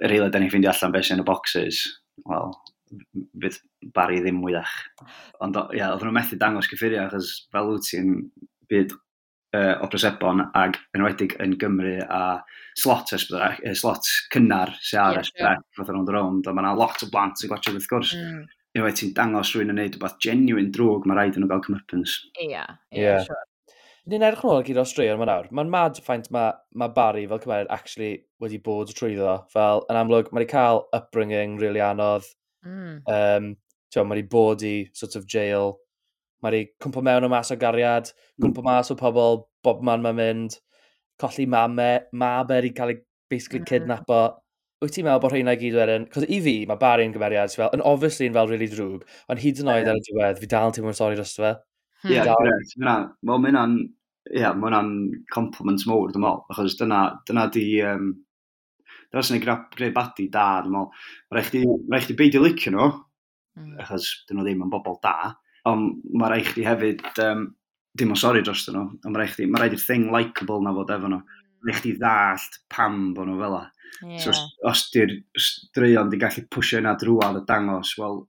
yr 0.06 0.14
eilad 0.14 0.34
da 0.34 0.42
ni'n 0.42 0.52
ffeindio 0.52 0.70
allan 0.74 0.94
beth 0.94 1.08
sy'n 1.10 1.24
y 1.24 1.26
boxes, 1.28 1.82
wel, 2.30 2.54
bydd 3.42 3.58
Barry 3.96 4.22
ddim 4.22 4.40
mwyach. 4.42 4.76
Ond 5.44 5.58
ia, 5.58 5.68
yeah, 5.76 5.92
oedden 5.96 6.12
nhw 6.12 6.18
methu 6.20 6.40
dangos 6.40 6.70
cyffurio 6.72 7.04
achos 7.06 7.34
fel 7.54 7.74
wyt 7.74 7.90
ti'n 7.90 8.14
byd 8.72 8.94
uh, 9.56 9.76
o 9.84 9.90
Bresebon 9.92 10.46
ag 10.58 10.78
enwedig 10.98 11.36
yn 11.44 11.56
Gymru 11.62 11.98
a 12.04 12.22
slot, 12.80 13.14
ysbydra, 13.18 13.54
uh, 13.64 13.76
slot 13.78 14.08
cynnar 14.34 14.74
sy'n 14.80 15.02
ar 15.04 15.18
yeah, 15.18 15.26
ysbydra, 15.26 15.56
yeah. 15.58 15.66
fath 15.78 15.92
o'n 15.94 16.08
rownd, 16.16 16.48
a 16.48 16.56
mae 16.56 16.66
yna 16.66 16.78
lot 16.78 17.04
o 17.04 17.12
blant 17.12 17.40
sy'n 17.40 17.52
gwachod 17.52 17.78
wrth 17.78 17.92
gwrs. 17.92 18.16
Mm. 18.18 18.46
Unwaith 18.78 19.00
ti'n 19.00 19.14
dangos 19.18 19.54
rhywun 19.54 19.74
yn 19.74 19.80
neud 19.82 19.96
rhywbeth 19.96 20.20
genuine 20.24 20.72
drwg, 20.76 21.08
mae 21.08 21.18
rhaid 21.18 21.38
yn 21.40 21.46
nhw 21.46 21.52
gael 21.54 21.64
cymrypens. 21.66 22.20
Ie, 22.36 22.52
yeah, 22.52 22.76
yeah, 22.92 23.18
yeah. 23.18 23.24
sure 23.26 23.46
ni'n 24.08 24.24
edrych 24.24 24.44
nôl 24.48 24.64
gyda 24.64 24.84
Australia 24.84 25.16
yma 25.18 25.28
nawr, 25.28 25.50
mae'n 25.52 25.72
mad 25.72 25.98
ffaint 26.04 26.30
mae 26.32 26.54
ma 26.80 26.88
Barry 26.96 27.26
fel 27.28 27.42
cymeriad 27.44 27.72
actually 27.74 28.12
wedi 28.44 28.60
bod 28.64 28.94
trwyddo. 28.96 29.34
Fel, 29.52 29.84
yn 29.92 30.00
amlwg, 30.00 30.32
mae 30.32 30.44
wedi 30.44 30.52
cael 30.54 30.86
upbringing 30.96 31.58
really 31.62 31.84
anodd. 31.84 32.28
Mm. 32.66 33.02
Um, 33.12 33.52
mae 33.98 34.16
wedi 34.16 34.30
bod 34.32 34.64
i 34.68 34.76
sort 34.96 35.18
of 35.20 35.28
jail. 35.28 35.76
Mae 36.44 36.54
wedi 36.54 36.72
cwmpo 36.84 37.04
mewn 37.04 37.28
o 37.28 37.32
mas 37.34 37.52
o 37.52 37.58
gariad, 37.60 38.12
hmm. 38.14 38.46
cwmpo 38.46 38.64
mas 38.66 38.92
o 38.94 38.98
pobl, 39.00 39.42
bob 39.66 39.80
man 39.84 40.04
mae'n 40.06 40.20
mynd, 40.20 40.58
colli 41.20 41.48
mame, 41.50 41.92
mab 42.14 42.52
er 42.54 42.68
i 42.68 42.74
cael 42.78 42.94
ei 42.94 43.00
basically 43.32 43.64
mm. 43.64 43.70
kidnapo. 43.72 44.20
Wyt 44.84 44.94
ti'n 44.94 45.08
meddwl 45.08 45.24
bod 45.24 45.34
rheina 45.34 45.56
i 45.58 45.60
gyd 45.60 45.80
wedyn? 45.80 46.06
Cos 46.14 46.28
i 46.30 46.38
fi, 46.46 46.60
mae 46.70 46.78
Barry 46.80 47.08
yn 47.08 47.16
gymeriad, 47.16 47.50
fel, 47.58 47.72
yn 47.74 47.82
obviously 47.82 48.30
yn 48.30 48.36
fel 48.38 48.52
really 48.52 48.70
drwg, 48.70 49.08
ond 49.34 49.42
hyd 49.42 49.64
yn 49.64 49.72
oed 49.74 49.90
ar 49.90 49.98
y 49.98 50.04
diwedd, 50.06 50.38
fi 50.44 50.50
dal 50.52 50.70
yn 50.70 50.78
teimlo'n 50.78 51.00
sori 51.00 51.18
dros 51.18 51.34
fe. 51.40 51.56
Hmm. 52.04 52.12
Ie, 52.14 52.20
yeah, 52.22 53.08
mae 53.26 53.50
hynna'n 53.50 53.74
yeah, 54.32 54.54
mae 54.54 54.70
hwnna'n 54.70 54.94
compliment 55.34 55.84
mowr, 55.90 56.12
dwi'n 56.14 56.24
meddwl, 56.24 56.46
achos 56.54 56.78
dyna, 56.80 57.02
dyna 57.28 57.48
di, 57.54 57.66
um, 57.86 58.12
dyna 59.12 59.24
sy'n 59.24 59.40
ei 59.40 59.44
greu 59.44 59.94
badi 59.96 60.28
da, 60.34 60.48
dwi'n 60.66 60.76
meddwl. 60.76 61.06
Mae 61.32 61.40
rhaid 61.40 61.88
ma 61.92 62.02
chdi 62.04 62.18
beidio 62.20 62.44
licio 62.44 62.74
nhw, 62.76 62.90
mm. 63.60 63.78
achos 63.86 64.10
dyn 64.28 64.40
nhw 64.40 64.48
ddim 64.48 64.66
yn 64.68 64.74
bobl 64.74 65.00
da, 65.04 65.32
ond 65.70 66.04
mae 66.14 66.34
rhaid 66.34 66.52
chdi 66.52 66.68
hefyd, 66.68 67.08
um, 67.26 67.48
dim 67.98 68.14
o'n 68.14 68.22
sori 68.22 68.44
dros 68.46 68.68
nhw, 68.70 68.86
ond 69.00 69.10
mae 69.12 69.24
rhaid 69.24 69.36
chdi, 69.36 69.50
mae 69.50 69.64
rhaid 69.64 69.78
i'r 69.78 69.88
thing 69.88 70.12
likeable 70.14 70.62
na 70.66 70.76
fod 70.78 70.94
efo 70.98 71.12
nhw. 71.14 71.24
Mae 71.58 71.72
rhaid 71.72 71.82
chdi 71.82 71.98
ddallt 71.98 72.62
pam 72.74 73.12
bod 73.18 73.32
nhw 73.32 73.42
fel 73.42 73.60
Yeah. 74.02 74.20
So, 74.22 74.30
os, 74.30 74.42
os 74.68 74.82
di'r 74.94 75.14
straeon 75.42 76.12
di 76.12 76.20
gallu 76.22 76.44
pwysio 76.54 76.78
yna 76.82 76.94
drwad 77.02 77.40
y 77.40 77.44
dangos, 77.48 77.96
wel, 77.98 78.20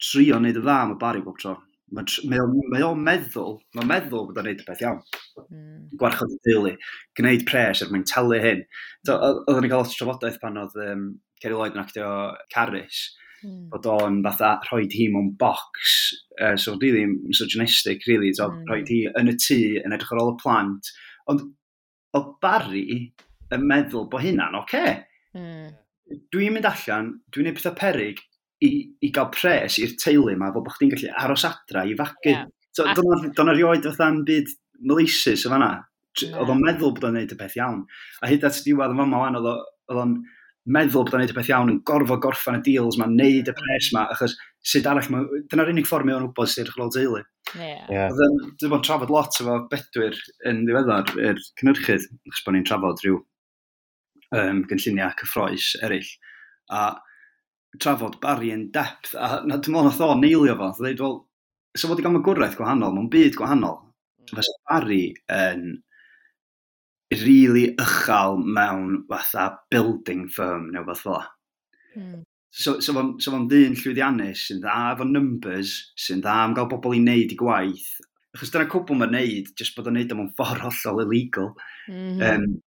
trio 0.00 0.38
wneud 0.38 0.60
y 0.60 0.62
dda 0.64 0.76
am 0.84 0.94
y 0.94 0.98
bari 1.00 1.20
bob 1.24 1.36
tro 1.40 1.58
mae 1.94 2.40
o'n, 2.42 2.54
mae 2.72 2.84
o'n 2.86 3.02
meddwl, 3.06 3.58
mae'n 3.76 3.90
meddwl 3.90 4.28
bod 4.28 4.40
o'n 4.40 4.48
neud 4.48 4.62
y 4.62 4.66
beth 4.66 4.82
iawn. 4.84 5.02
Mm. 5.48 5.82
Gwarchod 6.00 6.32
y 6.34 6.38
dili, 6.46 6.72
gwneud 7.18 7.44
pres 7.48 7.82
er 7.84 7.92
mwyn 7.92 8.06
talu 8.10 8.40
hyn. 8.42 8.64
Oedden 9.08 9.60
ni'n 9.64 9.72
cael 9.72 9.84
lot 9.84 9.92
o 9.92 9.98
trafodaeth 9.98 10.40
pan 10.42 10.58
oedd 10.62 10.78
um, 10.84 11.04
Ceri 11.42 11.56
Lloyd 11.58 11.76
yn 11.76 11.82
actio 11.82 12.08
Caris, 12.54 13.02
mm. 13.44 13.68
bod 13.72 13.88
o'n 13.90 14.20
fatha 14.26 14.54
rhoi 14.68 14.88
hi 14.92 15.08
mewn 15.12 15.32
bocs, 15.40 15.96
uh, 16.40 16.56
so 16.56 16.76
really 16.80 17.06
misogynistic, 17.06 18.06
really, 18.10 18.32
so 18.34 18.50
mm. 18.50 18.64
rhoi 18.70 18.82
hi 18.90 19.00
yn 19.20 19.32
y 19.32 19.36
tŷ, 19.46 19.60
yn 19.84 19.96
edrych 19.96 20.14
ar 20.14 20.22
ôl 20.24 20.34
y 20.34 20.38
plant. 20.42 20.92
Ond 21.30 21.46
o 22.14 22.26
Barry 22.42 22.84
yn 23.54 23.66
meddwl 23.70 24.08
bod 24.10 24.24
hynna'n 24.24 24.58
oce. 24.60 24.84
Okay. 24.84 25.00
Mm. 25.38 25.74
Dwi'n 26.34 26.54
mynd 26.54 26.68
allan, 26.68 27.14
dwi'n 27.32 27.48
neud 27.48 27.58
pethau 27.58 27.76
perig, 27.78 28.20
i, 28.64 28.70
i 29.04 29.10
gael 29.14 29.30
pres 29.34 29.78
i'r 29.82 29.96
teulu 30.00 30.32
yma, 30.34 30.52
fel 30.54 30.64
bod 30.64 30.76
chdi'n 30.76 30.92
gallu 30.94 31.10
aros 31.22 31.46
adra 31.48 31.84
i 31.86 31.96
fagu. 31.98 32.30
Yeah. 32.30 32.46
So, 32.74 32.86
Do'n 32.96 33.52
erioed 33.52 33.86
fatha'n 33.86 34.22
byd 34.26 34.54
melisus 34.82 35.44
o 35.46 35.52
fanna. 35.52 35.74
Yeah. 36.20 36.38
Oedd 36.40 36.54
o'n 36.54 36.62
meddwl 36.62 36.94
bod 36.94 37.08
o'n 37.08 37.18
neud 37.18 37.34
y 37.34 37.38
peth 37.38 37.58
iawn. 37.58 37.84
A 38.22 38.30
hyd 38.30 38.46
at 38.46 38.62
diwedd 38.66 38.94
yn 38.94 39.02
fama 39.02 39.20
wan, 39.24 39.38
oedd 39.38 40.00
o'n 40.00 40.16
meddwl 40.74 41.04
bod 41.04 41.16
o'n 41.16 41.24
neud 41.24 41.34
y 41.34 41.36
peth 41.36 41.52
iawn 41.52 41.70
yn 41.72 41.80
gorfod 41.86 42.22
gorffan 42.24 42.58
y 42.58 42.64
deals 42.66 42.98
ma, 43.00 43.08
neud 43.10 43.50
y 43.50 43.54
pres 43.58 43.90
ma, 43.94 44.06
achos 44.14 44.36
sut 44.64 44.86
arall, 44.88 45.28
dyna'r 45.50 45.72
unig 45.74 45.88
ffordd 45.88 46.08
mewn 46.08 46.28
wybod 46.28 46.50
sydd 46.50 46.70
wedi'i 46.70 46.76
chlod 46.78 46.94
teulu. 46.96 47.22
Yeah. 47.54 47.86
Yeah. 47.92 48.14
Dwi'n 48.16 48.72
bod 48.72 48.80
yn 48.80 48.86
trafod 48.88 49.12
lot 49.12 49.40
efo 49.42 49.58
bedwyr 49.70 50.18
yn 50.50 50.64
ddiweddar 50.64 51.14
i'r 51.20 51.42
cynnyrchydd, 51.60 52.08
achos 52.30 52.46
bod 52.46 52.56
ni'n 52.56 52.68
trafod 52.70 53.02
rhyw 53.04 53.18
um, 54.38 54.62
gynlluniau 54.70 55.14
cyffroes 55.20 55.74
eraill. 55.84 56.10
A 56.72 56.94
trafod 57.82 58.20
Barry 58.22 58.52
yn 58.54 58.68
depth, 58.74 59.14
a 59.14 59.40
na, 59.46 59.58
dim 59.62 59.78
ond 59.78 59.90
oedd 59.90 60.04
o'n 60.06 60.22
neilio 60.22 60.56
fo, 60.58 60.70
dweud, 60.78 61.02
wel, 61.02 61.16
so 61.76 61.90
fod 61.90 62.00
i 62.00 62.04
gael 62.06 62.20
gwrraeth 62.24 62.58
gwahanol, 62.58 62.94
mae'n 62.94 63.10
byd 63.12 63.38
gwahanol. 63.38 63.80
Mm. 64.22 64.36
Fes 64.38 64.52
Barry 64.68 65.04
yn 65.32 65.66
really 67.14 67.66
ychal 67.80 68.38
mewn 68.40 69.02
fatha 69.10 69.50
building 69.70 70.26
firm 70.32 70.70
neu 70.72 70.86
fath 70.88 71.04
fel. 71.06 71.26
Mm. 71.98 72.22
So, 72.54 72.78
so 72.78 72.94
fo'n 72.94 73.14
so 73.22 73.38
ddyn 73.50 73.74
llwyddiannus 73.74 74.44
sy'n 74.48 74.60
dda 74.62 74.74
efo 74.92 75.06
numbers, 75.08 75.74
sy'n 75.98 76.22
dda 76.22 76.34
am 76.44 76.54
gael 76.54 76.68
bobl 76.70 76.94
i 76.94 77.00
wneud 77.02 77.34
i 77.34 77.38
gwaith. 77.38 77.88
Achos 78.34 78.50
dyna 78.54 78.68
cwbl 78.70 78.98
mae'n 78.98 79.14
wneud, 79.14 79.50
jyst 79.58 79.74
bod 79.74 79.90
o'n 79.90 79.98
wneud 79.98 80.14
am 80.14 80.28
ffordd 80.38 80.62
hollol 80.62 81.02
illegal. 81.04 81.50
Mm 81.90 82.20
-hmm. 82.20 82.46
um, 82.46 82.60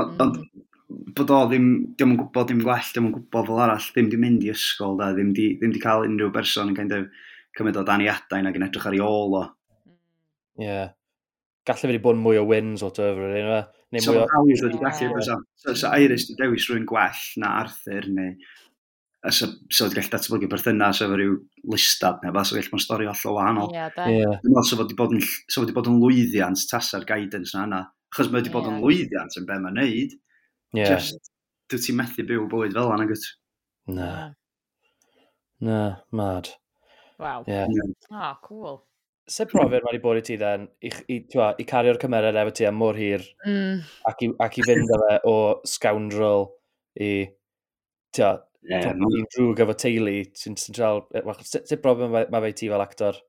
Ond 0.00 0.38
mm 0.38 0.66
bod 1.16 1.32
o 1.34 1.40
ddim, 1.48 1.66
ddim 1.94 2.14
yn 2.14 2.20
gwybod 2.20 2.50
dim 2.50 2.62
gwell, 2.64 2.92
ddim 2.92 3.08
yn 3.08 3.16
gwybod 3.16 3.50
fel 3.50 3.62
arall, 3.64 3.88
ddim 3.94 4.08
di 4.12 4.20
mynd 4.20 4.46
i 4.46 4.52
ysgol, 4.52 4.96
da, 5.00 5.10
ddim 5.14 5.32
di, 5.36 5.50
ddim 5.60 5.74
di 5.74 5.82
cael 5.82 6.06
unrhyw 6.06 6.30
berson 6.34 6.72
yn 6.72 6.78
kind 6.78 6.94
of 6.96 7.26
cymryd 7.56 7.78
o 7.80 7.84
dan 7.86 8.04
i 8.04 8.08
adain 8.10 8.48
ac 8.50 8.58
yn 8.58 8.66
edrych 8.66 8.88
ar 8.90 8.96
ei 8.96 9.02
ôl 9.04 9.36
o. 9.40 9.44
Ie. 10.60 10.66
Yeah. 10.66 10.88
Gallai 11.68 11.92
wedi 11.92 12.02
bod 12.02 12.18
mwy 12.18 12.40
o 12.40 12.46
wins 12.48 12.82
o 12.82 12.88
dyfr, 12.94 13.28
yn 13.28 13.36
yma. 13.42 13.60
Neu 13.94 14.02
so, 14.02 14.14
mwy 14.14 14.24
o... 14.24 14.30
Awyd 14.40 14.64
wedi 14.66 14.80
gallu, 14.80 15.10
yeah. 15.12 15.44
so, 15.60 15.76
so 15.76 15.92
Iris 15.92 16.26
wedi 16.30 16.40
dewis 16.40 16.66
rhywun 16.66 16.88
gwell 16.88 17.26
na 17.42 17.52
Arthur, 17.60 18.08
neu 18.16 18.34
a 19.20 19.30
so, 19.36 19.46
so 19.68 19.84
wedi 19.84 19.98
gallu 19.98 20.12
datblygu 20.14 20.48
berthynas 20.48 21.02
efo 21.04 21.16
rhyw 21.18 21.36
listad 21.72 22.22
neu 22.24 22.32
fath, 22.32 22.48
so 22.48 22.56
gallu 22.56 22.72
bod 22.72 22.80
yn 22.80 22.84
stori 22.86 23.08
hollol 23.10 23.36
wahanol. 23.36 23.74
Ie, 23.76 23.86
da. 23.96 24.08
Yeah. 24.08 24.62
so 24.64 24.80
wedi 24.80 24.96
bod 24.96 25.14
yn, 25.16 25.22
so 25.52 25.64
bod 25.76 25.90
yn 25.92 26.00
lwyddiant 26.00 26.66
tasa'r 26.70 27.06
guidance 27.08 27.52
na 27.54 27.66
yna. 27.68 27.80
Achos 28.10 28.30
mae 28.30 28.40
wedi 28.40 28.52
bod 28.54 28.70
yn 28.70 28.80
lwyddiant 28.82 29.36
yn 29.38 29.46
be 29.46 29.58
mae'n 29.60 29.76
neud. 29.78 30.16
Yeah. 30.76 30.96
Just, 30.96 31.32
dwi 31.70 31.80
ti 31.82 31.94
methu 31.96 32.26
byw 32.26 32.46
bywyd 32.50 32.76
fel 32.76 32.92
yna, 32.94 33.06
gwyt? 33.10 33.26
Na. 33.90 34.10
Hmm. 34.10 34.36
Na, 35.66 35.80
mad. 36.16 36.48
Waw. 37.20 37.44
Yeah. 37.46 37.66
Ah, 38.10 38.30
oh, 38.30 38.36
cool. 38.46 38.78
Se 39.30 39.46
brofiad 39.46 39.84
mae 39.84 39.92
wedi 39.92 40.02
bod 40.02 40.18
i 40.18 40.22
ti 40.26 40.36
then, 40.40 40.66
i, 40.82 40.90
i, 41.12 41.18
twa, 41.30 41.52
i 41.60 41.66
cario'r 41.68 42.00
cymerau 42.02 42.38
efo 42.40 42.54
ti 42.56 42.66
am 42.66 42.78
mor 42.80 42.96
hir, 42.98 43.22
mm. 43.46 43.82
ac, 44.10 44.24
i, 44.26 44.30
ac 44.42 44.56
i 44.58 44.64
fynd 44.66 44.90
efo 44.96 45.18
o 45.30 45.34
scoundrel 45.70 46.48
i, 46.98 47.10
twa, 48.16 48.32
yeah, 48.66 48.90
i'n 48.90 49.28
drwg 49.36 49.62
efo 49.62 49.76
teulu, 49.84 50.16
sy'n 50.40 50.58
sy 50.58 50.74
tral, 50.74 51.04
sut 51.44 51.76
brofiad 51.84 52.32
mae 52.32 52.46
fe 52.46 52.50
i 52.50 52.58
ti 52.58 52.72
fel 52.72 52.82
actor? 52.82 53.20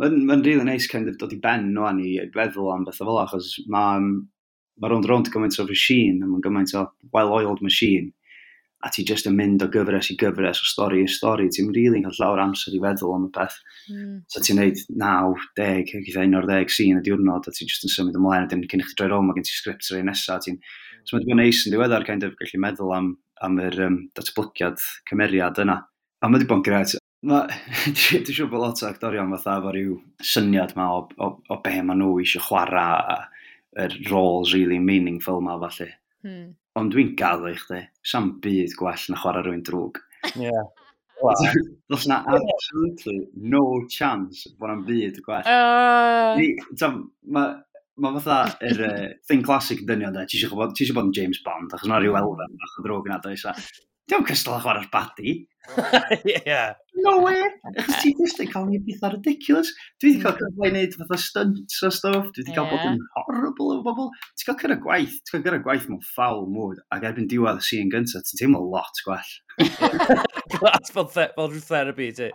Mae'n 0.00 0.16
ma 0.24 0.38
really 0.40 0.64
nice 0.64 0.88
kind 0.88 1.10
of 1.10 1.18
dod 1.20 1.34
i 1.36 1.40
ben 1.42 1.68
nhw 1.74 1.92
no, 1.98 2.08
i 2.08 2.30
feddwl 2.32 2.72
am 2.72 2.86
bethau 2.86 3.10
fel 3.10 3.20
achos 3.26 3.52
mae'n 3.74 4.08
mae 4.80 4.92
rownd 4.92 5.08
rownd 5.08 5.28
gymaint 5.32 5.58
o 5.60 5.66
machine, 5.68 6.22
a 6.24 6.28
mae'n 6.28 6.44
gymaint 6.44 6.74
o 6.78 6.86
well-oiled 7.14 7.62
machine, 7.64 8.10
a 8.80 8.88
ti 8.88 9.04
jyst 9.04 9.26
yn 9.28 9.36
mynd 9.36 9.60
o 9.60 9.68
gyfres 9.72 10.08
i 10.12 10.16
gyfres, 10.20 10.62
o 10.62 10.68
stori 10.68 11.02
i 11.04 11.08
stori, 11.10 11.50
ti'n 11.52 11.72
really 11.76 12.00
cael 12.04 12.14
llawer 12.16 12.40
amser 12.46 12.76
i 12.76 12.80
feddwl 12.80 13.12
am 13.16 13.26
y 13.26 13.32
peth. 13.34 13.58
Mm. 13.92 14.14
So 14.32 14.40
ti'n 14.44 14.56
neud 14.56 14.80
9, 15.02 15.48
10, 15.60 15.90
gyda 16.06 16.24
11 16.24 16.72
sy'n 16.76 17.02
y 17.02 17.04
diwrnod, 17.04 17.44
a 17.44 17.52
ti'n 17.52 17.68
jyst 17.68 17.84
yn 17.84 17.92
symud 17.92 18.16
ymlaen, 18.16 18.46
a 18.46 18.48
dyn 18.48 18.64
cyn 18.70 18.80
i 18.80 18.86
chi 18.86 18.96
droi 18.96 19.10
rôl, 19.12 19.26
mae 19.26 19.36
gen 19.36 19.48
ti 19.48 19.52
sgript 19.56 19.90
rhaid 19.92 20.08
nesaf. 20.08 20.46
Ti'n... 20.46 20.56
So 21.04 21.16
mae'n 21.16 21.26
dweud 21.26 21.40
neis 21.42 21.60
yn 21.68 21.76
diweddar, 21.76 22.06
kind 22.08 22.24
of, 22.24 22.32
gallu 22.40 22.62
meddwl 22.64 22.96
am, 22.96 23.12
am 23.44 23.60
yr 23.66 23.76
um, 23.84 24.00
datblygiad 24.16 24.80
cymeriad 25.10 25.60
yna. 25.60 25.76
A 26.20 26.28
mae 26.28 26.38
wedi 26.38 26.48
bod 26.48 26.62
yn 26.62 26.66
gret. 26.70 26.96
Dwi'n 27.28 28.24
siŵr 28.24 28.48
bod 28.48 28.62
lot 28.64 28.80
o 28.80 28.88
actorion 28.88 29.32
fatha 29.34 29.58
efo 29.60 29.74
rhyw 29.74 29.98
syniad 30.24 30.72
ma 30.78 30.86
o, 30.96 31.02
o, 31.20 31.34
o 31.52 31.60
be 31.60 31.74
maen 31.84 32.00
nhw 32.00 32.14
eisiau 32.22 32.46
chwarae, 32.46 33.16
a 33.16 33.39
yr 33.78 33.96
roles 34.10 34.54
really 34.54 34.78
meaningful 34.78 35.40
ma 35.40 35.58
falle. 35.60 35.88
Hmm. 36.24 36.50
Ond 36.78 36.92
dwi'n 36.94 37.14
gaddo 37.18 37.50
i 37.50 37.56
chdi, 37.58 37.80
sam 38.06 38.34
byd 38.42 38.76
gwell 38.78 39.08
na 39.10 39.18
chwarae 39.20 39.44
rhywun 39.46 39.64
drwg. 39.66 40.00
Yeah. 40.38 40.68
Does 41.90 42.06
na 42.08 42.22
absolutely 42.24 43.26
no 43.36 43.84
chance 43.92 44.46
bod 44.58 44.72
na'n 44.72 44.86
byd 44.88 45.20
gwell. 45.26 45.44
Uh... 45.44 46.94
Mae 48.00 48.14
ma 48.14 48.14
fatha 48.16 48.36
yr 48.64 48.78
er, 48.80 48.92
uh, 49.04 49.08
thing 49.28 49.42
classic 49.44 49.82
dynion 49.84 50.14
da, 50.16 50.22
ti 50.24 50.38
eisiau 50.38 50.56
bod, 50.56 50.70
ti 50.72 50.86
eisiau 50.86 50.96
bod 50.96 51.10
yn 51.10 51.16
James 51.18 51.42
Bond, 51.44 51.74
achos 51.76 51.90
mae 51.90 52.00
rhyw 52.00 52.14
hmm. 52.14 52.22
elfen 52.22 52.60
bach 52.62 52.78
o 52.78 52.84
ddrwg 52.86 53.10
yna, 53.10 53.18
does? 53.26 53.44
Dwi'n 54.10 54.24
cystal 54.26 54.56
â 54.56 54.62
chwarae'r 54.64 54.88
badi. 54.90 55.32
yeah. 56.46 56.72
No 57.04 57.20
way! 57.22 57.44
Achos 57.70 58.00
ti 58.02 58.10
just 58.18 58.40
yn 58.42 58.48
cael 58.50 58.64
ni 58.66 58.80
bethau 58.82 59.12
ridiculous. 59.12 59.70
Dwi 60.02 60.10
wedi 60.16 60.22
cael 60.24 60.34
cyfle 60.40 60.66
i 60.66 60.72
wneud 60.72 60.96
fatha 60.98 61.18
stunts 61.22 61.76
o 61.86 61.90
stuff. 61.94 62.32
Dwi 62.34 62.42
wedi 62.42 62.56
cael 62.56 62.66
bod 62.72 62.88
yn 62.88 62.98
horrible 63.14 63.76
efo 63.76 63.84
bobl. 63.86 64.08
Ti'n 64.34 64.48
cael 64.48 64.58
cyrra 64.64 64.78
gwaith. 64.82 65.14
Ti'n 65.22 65.36
cael 65.36 65.44
cyrra 65.44 65.60
gwaith 65.68 65.86
mewn 65.92 66.02
ffawl 66.08 66.42
mwyd. 66.56 66.80
Ac 66.96 67.06
erbyn 67.06 67.30
diwedd 67.30 67.62
y 67.62 67.66
scene 67.68 67.94
gyntaf, 67.94 68.26
ti'n 68.26 68.42
teimlo 68.42 68.64
lot 68.72 69.02
gwell. 69.06 69.32
Glas 70.56 70.90
fel, 70.96 71.06
fel 71.14 71.30
rhyw 71.38 71.62
therapy, 71.68 72.10
ti. 72.18 72.32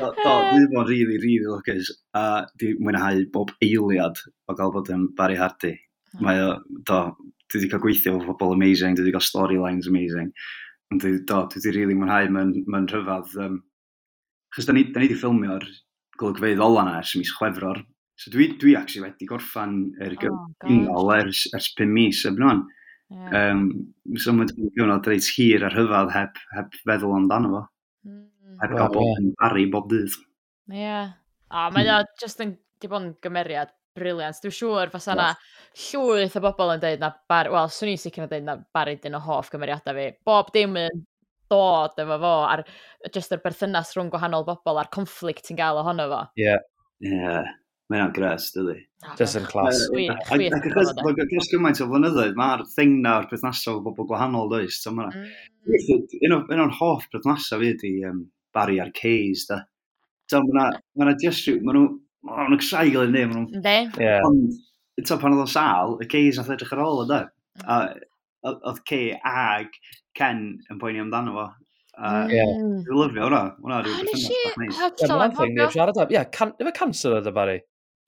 Do, 0.00 0.10
dwi 0.18 0.66
bod 0.74 0.90
really, 0.90 1.20
really 1.22 1.46
lwcus. 1.46 1.94
A 2.18 2.42
dwi 2.58 2.74
mwynhau 2.82 3.22
bob 3.38 3.54
eiliad 3.62 4.18
o 4.50 4.58
gael 4.58 4.74
bod 4.74 4.90
yn 4.98 5.06
Barry 5.14 5.38
Hardy. 5.38 5.76
Mae 6.26 6.42
o, 6.42 6.52
do, 6.90 7.00
dwi 7.50 7.60
wedi 7.60 7.70
cael 7.72 7.82
gweithio 7.82 8.14
efo 8.20 8.34
pobl 8.34 8.54
amazing, 8.56 8.96
dwi 8.96 9.06
wedi 9.06 9.16
cael 9.16 9.26
storylines 9.26 9.88
amazing. 9.90 10.30
Ond 10.92 11.02
dwi, 11.02 11.16
do, 11.28 11.42
dwi 11.52 11.62
wedi 11.62 11.74
really 11.78 11.98
mwynhau 11.98 12.30
mae'n 12.34 12.54
ma 12.70 12.82
rhyfedd. 12.84 13.34
Um, 13.42 13.60
chos 14.54 14.68
da 14.68 14.74
ni, 14.76 14.86
da 14.92 15.02
ni 15.02 15.08
wedi 15.08 15.18
ffilmio'r 15.20 15.66
golygfeidd 16.20 16.62
ola 16.64 16.86
na 16.86 16.96
ers 17.00 17.14
mis 17.18 17.32
chwefror. 17.38 17.82
So 18.16 18.32
dwi, 18.32 18.48
dwi 18.60 18.74
actually 18.78 19.04
wedi 19.10 19.28
gorffan 19.28 19.76
yr 20.00 20.16
er 20.16 20.30
oh, 20.32 20.42
gyngol 20.64 21.12
ers, 21.18 21.44
ers 21.56 21.70
5 21.78 21.92
mis 21.92 22.24
ebnon. 22.28 22.64
Yeah. 23.12 23.52
Um, 23.52 23.66
so 24.18 24.34
mae'n 24.34 24.50
dwi'n 24.50 24.72
gyfnod 24.74 25.10
reit 25.10 25.30
hir 25.36 25.66
ar 25.66 25.76
rhyfedd 25.76 26.14
heb, 26.14 26.40
heb 26.56 26.78
feddwl 26.82 27.18
amdano 27.20 27.52
fo. 27.52 27.62
Mm. 28.08 28.24
Heb 28.62 28.72
gael 28.74 28.88
well, 28.88 28.94
bod 28.96 29.20
yn 29.22 29.32
yeah. 29.36 29.70
Bob 29.74 29.90
dydd. 29.92 30.16
Ie. 30.72 30.80
Yeah. 30.80 31.12
O, 31.46 31.60
oh, 31.60 31.68
mae 31.70 31.84
hmm. 31.84 31.92
o 31.92 31.98
mm. 32.02 32.14
just 32.18 32.40
yn, 32.42 32.56
di 32.82 32.88
bod 32.90 33.04
yn 33.04 33.12
gymeriad 33.22 33.70
briliant. 33.96 34.38
Dwi'n 34.42 34.56
siŵr 34.60 34.92
fas 34.92 35.10
yna 35.12 35.32
llwyth 35.86 36.38
o 36.38 36.44
bobl 36.44 36.76
yn 36.76 36.84
dweud 36.84 37.02
na 37.02 37.12
bar... 37.30 37.50
Wel, 37.52 37.72
swn 37.72 37.92
i'n 37.94 38.00
sicr 38.04 38.24
yn 38.26 38.32
dweud 38.32 38.48
na 38.48 38.56
bari 38.76 38.96
dyn 39.02 39.18
o 39.18 39.22
hoff 39.26 39.50
gymeriadau 39.52 39.96
fi. 39.98 40.08
Bob 40.28 40.52
dim 40.54 40.78
yn 40.80 41.04
dod 41.50 41.98
efo 42.02 42.16
fo 42.22 42.32
ar 42.46 42.64
jyst 43.14 43.34
yr 43.34 43.42
berthynas 43.44 43.92
rhwng 43.94 44.10
gwahanol 44.12 44.46
bobl 44.46 44.80
a'r 44.82 44.90
conflict 44.94 45.46
ti'n 45.46 45.60
gael 45.60 45.82
ohono 45.82 46.08
fo. 46.12 46.24
Ie, 46.38 46.48
yeah. 46.48 46.66
ie. 47.04 47.14
Yeah. 47.20 47.54
Mae 47.86 48.00
hynna'n 48.00 48.14
gres, 48.16 48.48
dydi. 48.50 48.80
Just 49.14 49.36
yn 49.38 49.44
clas. 49.46 49.84
Ac 50.26 51.20
achos 51.22 51.50
gymaint 51.52 51.78
o 51.84 51.86
flynyddoedd, 51.86 52.34
mae'r 52.38 52.64
thing 52.72 52.96
na 53.04 53.12
o'r 53.20 53.28
perthnasol 53.30 53.78
o 53.78 53.82
bobl 53.84 54.08
gwahanol, 54.10 54.50
does? 54.50 54.80
So, 54.82 54.90
mm. 54.90 55.12
Un 56.26 56.64
o'n 56.64 56.74
hoff 56.80 57.06
perthnasau 57.12 57.62
fi 57.62 57.70
ydi 57.76 57.92
um, 58.08 58.24
Barry 58.56 58.80
a'r 58.82 58.90
Cays, 58.96 59.44
da. 59.52 59.60
So, 60.26 60.42
mae'na 60.42 60.72
ma 60.98 61.14
just 61.22 61.46
rhyw, 61.46 61.60
mae 61.62 61.76
nhw, 61.76 61.84
ma 62.26 62.44
nhw'n 62.44 62.58
exail 62.58 63.00
yn 63.04 63.14
ddim. 63.14 63.36
Ynddi? 63.46 63.76
Ond, 64.26 64.58
to 65.06 65.18
pan 65.20 65.36
oedd 65.36 65.44
o'n 65.46 65.52
sal, 65.52 65.96
y 66.02 66.08
Cays 66.10 66.40
nath 66.40 66.52
edrych 66.54 66.74
ar 66.76 66.84
ôl 66.84 67.04
ynddo. 67.04 67.22
Mm. 67.60 67.70
A 67.70 67.78
oedd 68.54 68.82
Ce 68.88 69.00
ag 69.26 69.78
Ken 70.16 70.42
yn 70.72 70.78
poeni 70.80 71.02
amdano 71.02 71.34
fo. 71.36 71.46
Dwi'n 71.96 72.52
mm. 72.60 72.84
lyfio 72.92 73.26
hwnna. 73.26 73.42
Hwnna 73.60 73.80
dwi'n 73.84 73.98
ah, 73.98 74.90
beth 74.92 75.02
yna. 75.06 75.28
Hynny'n 75.40 75.74
siarad 75.74 76.00
am. 76.00 76.14
Ie, 76.14 76.22
efo 76.22 76.72
cancer 76.76 77.18
oedd 77.18 77.28
y 77.28 77.34
bari. 77.36 77.58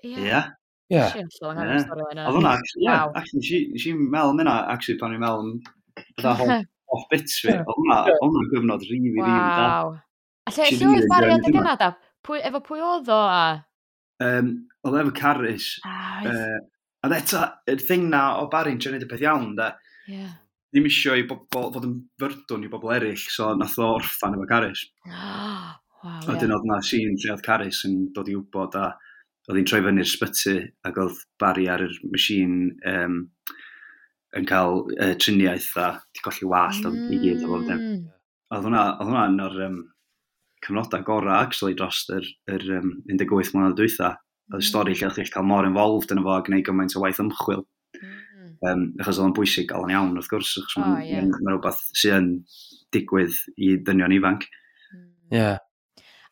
Ie. 0.05 0.41
Ie. 0.89 1.05
Oedd 1.45 2.37
hwnna, 2.39 2.57
ie, 2.81 2.89
actually, 2.89 3.63
nes 3.75 3.87
i'n 3.91 4.03
mel 4.13 4.33
am 4.33 4.43
hynna, 4.43 4.57
actually, 4.73 4.99
pan 5.01 5.17
i'n 5.17 5.25
mel 5.25 5.43
am 5.45 5.55
bydda 6.17 6.35
hwn 6.41 6.53
off 6.97 7.07
bits 7.13 7.41
fi. 7.45 7.57
Oedd 7.61 8.13
hwnna 8.23 8.45
gyfnod 8.55 8.85
rili, 8.89 9.15
rili 9.17 9.25
da. 9.29 9.65
Wow. 9.65 9.97
A 10.49 10.55
lle 10.57 10.93
oedd 10.93 11.09
bari 11.13 11.33
oedd 11.35 11.49
y 11.49 11.57
gynnad, 11.57 11.89
efo 12.49 12.63
pwy 12.65 12.85
oedd 12.85 13.11
o 13.13 13.23
a 13.25 13.43
um, 14.25 14.53
oedd 14.87 15.01
efo 15.03 15.15
Carys. 15.17 15.71
Ah, 15.87 16.21
uh, 16.27 16.59
a 17.07 17.11
eto, 17.15 17.45
y 17.71 17.77
thing 17.79 18.09
na 18.11 18.23
o 18.41 18.49
Barry'n 18.51 18.79
Barin, 18.79 18.81
Johnny, 18.83 19.03
y 19.05 19.09
peth 19.11 19.25
iawn, 19.25 19.53
da. 19.59 19.73
Yeah. 20.11 20.37
Ddim 20.73 20.89
isio 20.91 21.15
i 21.17 21.25
bobl, 21.29 21.71
fod 21.73 21.87
yn 21.87 21.99
fyrdwn 22.21 22.67
i 22.67 22.71
bobl 22.73 22.95
eraill, 22.97 23.27
so 23.33 23.53
nath 23.57 23.79
o 23.79 23.93
orffan 23.97 24.37
efo 24.37 24.49
Carys. 24.51 24.85
Oh, 25.07 25.13
ah, 25.15 25.77
wow, 26.03 26.25
a 26.35 26.39
dyn 26.41 26.55
oedd 26.55 26.67
yeah. 26.67 26.73
na 26.73 26.81
sîn 26.85 27.15
lle 27.17 27.35
oedd 27.35 27.45
Carys 27.47 27.85
yn 27.89 28.01
dod 28.17 28.29
i 28.29 28.37
wybod 28.37 28.77
a 28.79 28.91
oedd 29.49 29.61
hi'n 29.61 29.69
troi 29.69 29.81
fyny'r 29.87 30.11
sbyty 30.11 30.57
ac 30.89 30.99
oedd 31.01 31.23
Barry 31.41 31.69
ar 31.73 31.87
yr 31.87 31.95
machine 32.13 32.75
um, 32.91 33.23
yn 34.37 34.49
cael 34.49 34.83
uh, 34.99 35.15
triniaeth 35.17 35.71
a 35.81 35.93
di 36.13 36.25
colli 36.25 36.51
wallt 36.51 36.85
mm. 36.85 37.07
i 37.15 37.21
gyd 37.23 37.47
o 37.47 37.53
fod. 37.55 37.71
Mm. 37.73 38.03
Oedd 38.53 38.67
hwnna, 38.69 38.83
oedd 38.99 39.09
hwnna 39.09 39.25
yn 39.31 39.41
o'r 39.47 39.63
um, 39.69 39.79
cyfnodau 40.65 41.05
gorau 41.07 41.37
actually 41.39 41.77
dros 41.79 42.05
yr, 42.15 42.27
yr 42.51 42.65
um, 42.79 42.95
18 43.11 43.55
mlynedd 43.55 43.77
dwytha. 43.79 44.15
Oedd 44.49 44.59
y 44.59 44.63
mm. 44.63 44.69
stori 44.71 44.97
lle 44.97 45.11
chi'ch 45.15 45.33
cael 45.35 45.47
mor 45.47 45.69
involved 45.69 46.13
yn 46.15 46.23
efo 46.23 46.35
a 46.35 46.43
gwneud 46.47 46.67
gymaint 46.67 46.97
o 46.97 47.05
waith 47.05 47.21
ymchwil. 47.23 47.65
Mm. 47.99 48.17
Um, 48.69 48.85
achos 48.99 49.21
oedd 49.21 49.29
o'n 49.29 49.37
bwysig 49.37 49.69
gael 49.71 49.87
yn 49.87 49.95
iawn 49.95 50.17
wrth 50.19 50.31
gwrs, 50.33 50.57
achos 50.61 50.79
oh, 50.81 50.85
mae'n 50.87 51.09
yeah. 51.09 51.41
ma 51.47 51.55
rhywbeth 51.55 51.83
sy'n 52.01 52.17
yn 52.19 52.31
digwydd 52.97 53.41
i 53.61 53.75
dynion 53.87 54.15
ifanc. 54.17 54.47
Mm. 54.93 55.09
Ie. 55.33 55.41
Yeah. 55.41 55.59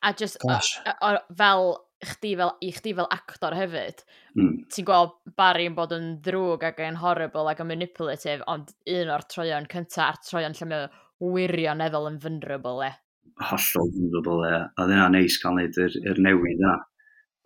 A 0.07 0.13
just 0.13 0.39
Gosh. 0.43 0.77
o, 0.87 0.95
o, 1.09 1.13
fel 1.39 1.77
chdi 2.05 2.35
fel, 2.37 2.53
i 2.61 2.71
chdi 2.77 2.93
fel 2.97 3.09
actor 3.15 3.57
hefyd, 3.57 4.03
mm. 4.37 4.53
ti'n 4.73 4.87
gweld 4.87 5.15
Barry 5.39 5.67
yn 5.71 5.77
bod 5.79 5.95
yn 5.97 6.11
ddrwg 6.25 6.67
ac 6.69 6.83
yn 6.85 6.99
horrible 7.01 7.49
ac 7.51 7.63
yn 7.65 7.71
manipulative, 7.71 8.45
ond 8.53 8.73
un 8.93 9.13
o'r 9.15 9.25
troion 9.33 9.69
cyntaf 9.73 10.05
a'r 10.11 10.21
troion 10.27 10.57
lle 10.59 10.69
mae 10.71 10.89
wirioneddol 11.23 12.11
yn 12.11 12.21
vulnerable 12.23 12.85
e 12.85 12.93
hollol 13.51 13.91
vulnerable 13.95 14.43
e. 14.49 14.53
A 14.59 14.85
oedd 14.85 14.93
hynna 14.95 15.09
neis 15.15 15.39
cael 15.43 15.59
neud 15.59 15.81
yr, 15.87 15.97
yr 16.13 16.23
newid 16.27 16.61
yna. 16.61 16.77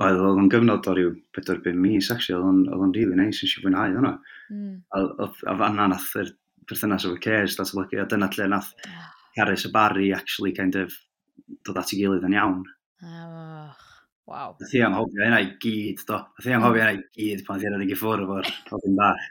Oedd 0.01 0.21
oedd 0.25 0.43
o'n 0.43 0.51
gyfnod 0.53 0.89
o 0.89 0.97
ryw 0.97 1.15
4-5 1.37 1.77
mis, 1.77 2.11
actually, 2.13 2.39
oedd 2.41 2.85
o'n 2.87 2.95
rili 2.97 3.19
neis, 3.19 3.43
nes 3.43 3.57
i 3.57 3.65
fwynhau 3.65 3.97
hwnna. 3.99 4.15
Mm. 4.51 4.77
A, 4.97 5.05
a 5.27 5.57
fanna 5.61 5.91
nath 5.93 6.11
yr 6.21 6.33
perthynas 6.71 7.07
efo 7.07 7.19
Cares 7.23 7.59
datblygu, 7.59 8.01
a 8.01 8.09
dyna 8.09 8.31
lle 8.33 8.49
nath 8.53 8.73
Carys 9.37 9.67
y 9.67 9.71
Barry 9.75 10.13
actually 10.15 10.53
kind 10.53 10.77
of 10.77 10.95
dod 11.67 11.81
at 11.81 11.93
ei 11.95 12.01
gilydd 12.01 12.27
yn 12.29 12.37
iawn. 12.37 12.63
Oh, 13.07 13.71
wow. 14.31 14.55
Nath 14.61 14.75
i 14.77 14.83
anghofio 14.87 15.25
hynna 15.25 15.43
i 15.45 15.51
gyd, 15.63 16.05
do. 16.09 16.19
Nath 16.39 16.49
i 16.49 16.57
anghofio 16.57 16.83
hynna 16.85 16.97
i 16.97 17.05
gyd 17.19 17.45
pan 17.47 17.61
ddyn 17.61 17.77
nhw'n 17.77 18.01
ffwrdd 18.01 18.25
efo'r 18.27 18.51
robin 18.73 18.99
bach. 19.01 19.29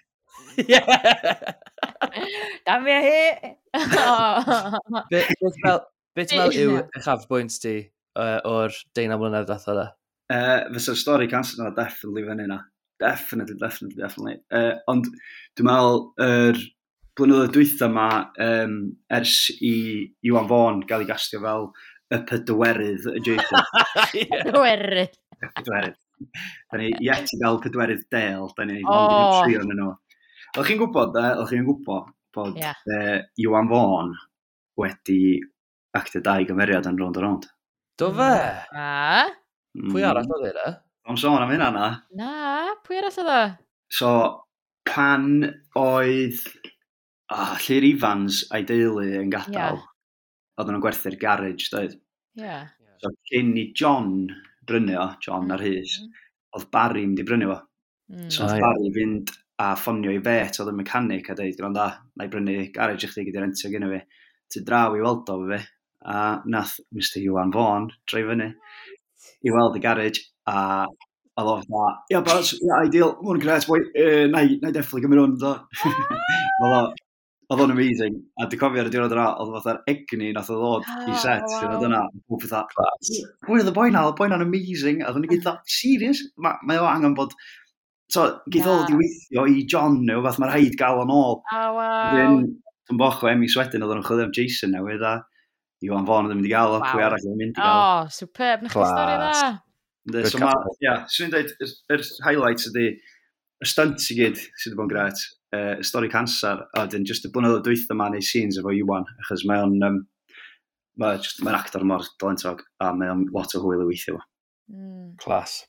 Dam 2.68 2.88
i 2.90 2.98
hi! 3.06 3.24
Beth 5.12 5.60
fel, 5.64 5.80
Be 6.20 6.26
ti'n 6.28 6.42
meddwl 6.42 6.58
yw 6.60 6.80
eich 7.00 7.06
afbwynt 7.08 7.54
ti 7.64 7.78
uh, 8.20 8.42
o'r 8.44 8.74
deunaw 8.98 9.22
mlynedd 9.22 9.46
dath 9.48 9.70
o 9.72 9.76
da? 9.78 9.86
Uh, 10.28 10.66
Fysa'r 10.74 10.98
stori 11.00 11.28
cancer 11.32 11.62
yna, 11.62 11.70
definitely 11.78 12.26
fan 12.28 12.42
yna. 12.44 12.58
Definitely, 13.00 13.56
definitely, 13.62 14.02
definitely. 14.02 14.34
Uh, 14.52 14.74
ond 14.92 15.06
dwi'n 15.56 15.70
meddwl, 15.70 16.02
yr 16.26 16.50
er 16.50 16.58
blynyddoedd 17.16 17.54
dwytha 17.56 17.88
yma, 17.88 18.08
um, 18.44 18.74
ers 19.16 19.36
i 19.64 19.72
Iwan 20.28 20.50
Fawn 20.50 20.82
gael 20.90 21.06
ei 21.06 21.08
gastio 21.08 21.40
fel 21.46 21.70
y 22.12 22.20
pedwerydd 22.28 23.08
y 23.14 23.22
Jacob. 23.24 23.80
Pedwerydd. 24.34 25.16
Pedwerydd. 25.46 25.96
Da 26.68 26.82
ni 26.82 26.90
yet 27.06 27.32
i 27.32 27.40
gael 27.40 27.62
pedwerydd 27.64 28.04
del, 28.12 28.50
da 28.58 28.66
ni 28.68 28.82
oh. 28.84 29.40
trio 29.46 29.64
yn 29.64 29.72
nhw. 29.72 29.94
Oedd 30.58 30.68
chi'n 30.68 30.82
gwybod, 30.84 31.16
da, 31.16 31.30
oedd 31.40 31.54
chi'n 31.54 31.64
gwybod 31.70 32.12
bod 32.36 32.60
yeah. 32.60 32.76
uh, 32.92 33.24
Iwan 33.40 33.72
Fawn 33.72 34.12
wedi 34.84 35.22
actio 35.98 36.22
dau 36.26 36.46
gymeriad 36.46 36.88
yn 36.90 37.00
rownd 37.00 37.18
o 37.18 37.24
rownd. 37.24 37.48
Do 38.00 38.12
fe? 38.16 38.36
Na. 38.76 38.92
Pwy 39.80 40.06
arall 40.06 40.28
mm. 40.28 40.36
oedd 40.38 40.50
e? 40.50 40.54
da? 40.58 40.76
Am 41.10 41.18
sôn 41.18 41.42
am 41.42 41.52
hynna 41.52 41.70
na. 41.74 41.88
Na, 42.18 42.34
pwy 42.86 43.00
arall 43.02 43.22
oedd 43.24 43.32
e? 43.34 43.42
So, 44.00 44.12
pan 44.88 45.30
oedd 45.80 46.44
oh, 47.34 47.56
Llyr 47.66 47.88
Ifans 47.90 48.44
a'i 48.54 48.66
deulu 48.68 49.06
yn 49.22 49.34
gadael, 49.34 49.80
yeah. 49.80 49.88
oedden 50.60 50.78
nhw'n 50.78 50.86
gwerthu'r 50.86 51.18
garage, 51.22 51.70
dweud. 51.74 51.98
Yeah. 52.40 52.70
So, 53.02 53.12
cyn 53.32 53.56
i 53.58 53.70
John 53.78 54.30
brynu 54.70 54.98
o, 55.00 55.10
John 55.24 55.48
mm, 55.48 55.56
ar 55.56 55.66
hys, 55.66 55.98
mm. 56.04 56.24
oedd 56.58 56.70
Barry 56.74 57.06
mynd 57.08 57.22
i 57.24 57.28
brynu 57.28 57.52
o. 57.54 57.60
Mm. 58.14 58.30
So, 58.30 58.46
oedd 58.46 58.62
Barry 58.62 58.94
fynd 58.96 59.34
a 59.60 59.74
ffonio 59.80 60.14
i 60.16 60.22
fet 60.24 60.62
oedd 60.62 60.72
y 60.72 60.78
mechanic 60.78 61.30
a 61.32 61.36
dweud, 61.38 61.58
gwranda, 61.58 61.90
na 62.16 62.28
i 62.28 62.32
brynu 62.32 62.58
garage 62.76 63.08
i 63.08 63.12
chdi 63.12 63.28
gyda'r 63.28 63.48
rentio 63.48 63.74
gyda 63.74 63.92
fi. 63.92 64.02
Ti 64.50 64.64
draw 64.66 64.96
i 64.98 65.04
weld 65.04 65.30
o 65.34 65.38
fi, 65.52 65.60
a 66.06 66.40
nath 66.46 66.80
Mr 66.96 67.22
Iwan 67.24 67.54
Fawn 67.54 67.90
droi 68.08 68.24
fyny 68.30 68.50
i 69.46 69.54
weld 69.56 69.78
y 69.78 69.84
garage 69.84 70.24
a 70.48 70.86
a 71.40 71.44
lot 71.44 71.60
of 71.60 71.68
that. 71.68 71.96
Yeah, 72.10 72.20
but 72.20 72.34
that's 72.34 72.54
yeah, 72.62 72.86
ideal. 72.86 73.16
One 73.22 73.40
gret, 73.40 73.66
boi, 73.66 73.80
Uh, 73.96 74.28
na, 74.28 74.44
na, 74.62 74.72
definitely 74.76 75.06
gymryd 75.06 75.22
hwn, 75.24 75.38
do. 75.40 75.54
Fel 76.60 76.90
Oedd 77.50 77.64
o'n 77.64 77.72
amazing. 77.74 78.18
A 78.38 78.46
di 78.46 78.60
cofio 78.62 78.84
ar 78.84 78.88
y 78.92 78.92
diwrnod 78.94 79.14
yna, 79.16 79.24
oedd 79.42 79.56
fatha'r 79.56 79.80
egni 79.90 80.28
nath 80.36 80.52
o 80.54 80.58
ddod 80.60 80.84
i 81.10 81.16
set. 81.18 81.48
Oh, 81.48 81.56
wow. 81.64 81.72
Oedd 81.72 81.86
yna, 81.88 82.02
pob 82.30 82.44
fatha, 82.44 82.84
pwy 83.48 83.56
oedd 83.58 83.72
y 83.72 83.74
boi 83.74 83.88
na? 83.90 84.04
Oedd 84.06 84.20
boi 84.20 84.28
na'n 84.30 84.44
amazing. 84.46 85.02
A 85.02 85.16
ddyn 85.16 85.26
ni 85.26 85.32
gyda, 85.32 85.56
serious? 85.80 86.22
Mae 86.38 86.78
o 86.78 86.86
angen 86.86 87.16
bod... 87.18 87.34
So, 88.14 88.28
gyda 88.54 88.76
yeah. 88.76 88.86
di 88.90 89.00
weithio 89.00 89.48
i 89.50 89.66
John 89.70 89.98
neu, 90.06 90.22
fath 90.26 90.38
mae'n 90.42 90.54
rhaid 90.54 90.78
gael 90.78 91.02
o'n 91.02 91.16
ôl. 91.16 91.40
Oh, 91.42 91.66
wow. 91.80 92.14
Dyn, 92.14 92.46
yn 92.94 93.02
boch 93.02 93.26
o 93.26 93.32
Emi 93.34 93.50
Sweden, 93.50 93.86
oedd 93.86 93.96
o'n 93.98 94.06
chwilio 94.06 94.30
am 94.30 94.36
Jason 94.38 94.78
newydd. 94.78 95.08
A 95.10 95.16
Iwan 95.86 96.08
Fawn 96.08 96.28
mynd 96.32 96.48
i 96.48 96.52
gael 96.52 96.76
o, 96.76 96.80
pwy 96.84 97.04
arall 97.06 97.24
yn 97.24 97.36
ddim 97.38 97.42
wedi 97.46 97.56
gael. 97.56 97.72
O, 97.72 97.90
oh, 98.04 98.12
superb, 98.12 98.64
na 98.66 98.72
chi 98.74 98.84
stori 98.84 99.18
dda. 99.22 99.52
Ynddi, 100.10 100.24
so 100.32 100.42
ma, 100.42 100.52
ia, 100.84 100.96
swn 101.12 101.28
i'n 101.28 101.34
dweud, 101.36 101.74
yr 101.96 102.06
highlights 102.26 102.68
ydy, 102.72 102.86
y 103.60 103.68
stunt 103.68 104.08
i 104.12 104.18
gyd 104.18 104.40
sydd 104.40 104.74
wedi 104.74 104.80
bod 104.80 104.88
yn 104.88 104.94
gret, 104.94 105.24
y 105.56 105.88
stori 105.88 106.12
cancer, 106.12 106.66
a 106.76 106.86
dyn 106.92 107.08
just 107.08 107.28
y 107.28 107.32
blynyddoedd 107.34 107.66
dwytho 107.68 107.98
ma 107.98 108.10
neu 108.12 108.24
scenes 108.26 108.60
efo 108.60 108.76
Iwan, 108.76 109.08
achos 109.24 109.46
mae 109.48 109.64
o'n, 109.64 109.76
um, 109.88 110.04
mae 111.00 111.24
mae'n 111.46 111.60
actor 111.62 111.88
mor 111.88 112.06
dalentog, 112.22 112.64
a 112.84 112.92
mae 112.96 113.12
o'n 113.14 113.26
lot 113.36 113.56
o 113.56 113.64
hwyl 113.64 113.86
i 113.86 113.90
weithio 113.90 114.18
fo. 114.18 114.26
Mm. 114.76 115.12
Clas. 115.24 115.62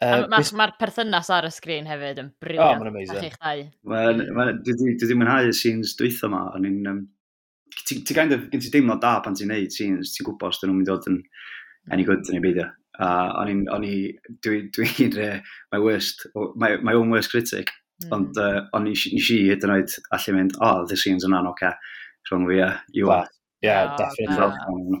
Uh, 0.00 0.24
Mae'r 0.32 0.54
ma 0.56 0.70
perthynas 0.80 1.28
ar 1.34 1.44
y 1.44 1.50
sgrin 1.52 1.88
hefyd 1.90 2.22
yn 2.22 2.30
briliant. 2.40 2.78
Oh, 2.78 2.80
mae'n 2.80 2.92
amazing. 2.94 3.72
Mae'n, 3.84 4.62
dwi 4.64 4.94
wedi 4.94 5.16
mwynhau 5.18 5.50
y 5.50 5.56
scenes 5.56 5.92
dwytho 5.98 6.30
ma, 6.32 6.46
o'n 6.56 6.68
i'n, 6.70 6.78
um, 6.88 7.02
ti, 7.86 8.00
ti 8.04 8.16
kind 8.16 8.32
of, 8.36 8.46
gen 8.52 8.62
ti 8.62 8.72
deimlo 8.72 8.98
da 9.02 9.18
pan 9.24 9.36
ti'n 9.38 9.50
neud 9.52 9.74
scenes, 9.74 10.14
ti'n 10.14 10.26
gwybod 10.28 10.52
os 10.52 10.60
dyn 10.60 10.70
nhw'n 10.70 10.80
mynd 10.80 10.88
i 10.88 10.90
ddod 10.90 11.10
yn 11.10 11.18
any 11.94 12.06
good 12.08 12.28
yn 12.28 12.38
ei 12.38 12.44
beidio. 12.44 12.68
A 13.00 13.10
o'n 13.40 13.50
i'n, 13.52 13.60
o'n 13.72 13.84
i, 13.86 13.94
dwi'n, 14.44 14.66
dwi, 14.76 15.08
dwi, 15.14 15.28
my 15.72 15.80
worst, 15.80 16.26
my, 16.60 16.74
my 16.84 16.96
own 16.98 17.12
worst 17.14 17.32
critic, 17.32 17.70
mm. 18.04 18.10
ond 18.16 18.40
uh, 18.40 18.64
o'n 18.76 18.88
i, 18.90 18.96
nes 19.14 19.30
i 19.32 19.38
hyd 19.46 19.64
yn 19.64 19.74
oed 19.76 19.94
allu 20.16 20.34
mynd, 20.36 20.58
oh, 20.60 20.82
the 20.90 20.98
scenes 21.00 21.24
yna'n 21.28 21.48
oce, 21.48 21.70
rhwng 22.28 22.48
fi 22.50 22.60
a 22.66 22.72
you 22.96 23.12
are. 23.14 23.30
Yeah, 23.64 23.94
definitely. 23.96 25.00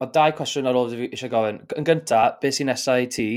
Mae 0.00 0.12
dau 0.12 0.34
cwestiwn 0.36 0.68
ar 0.68 0.76
ôl 0.80 0.92
fi 0.96 1.08
eisiau 1.12 1.32
gofyn. 1.32 1.62
Yn 1.76 1.88
gynta, 1.88 2.20
beth 2.40 2.56
sy'n 2.56 2.70
nesaf 2.72 3.02
i 3.04 3.08
ti 3.12 3.30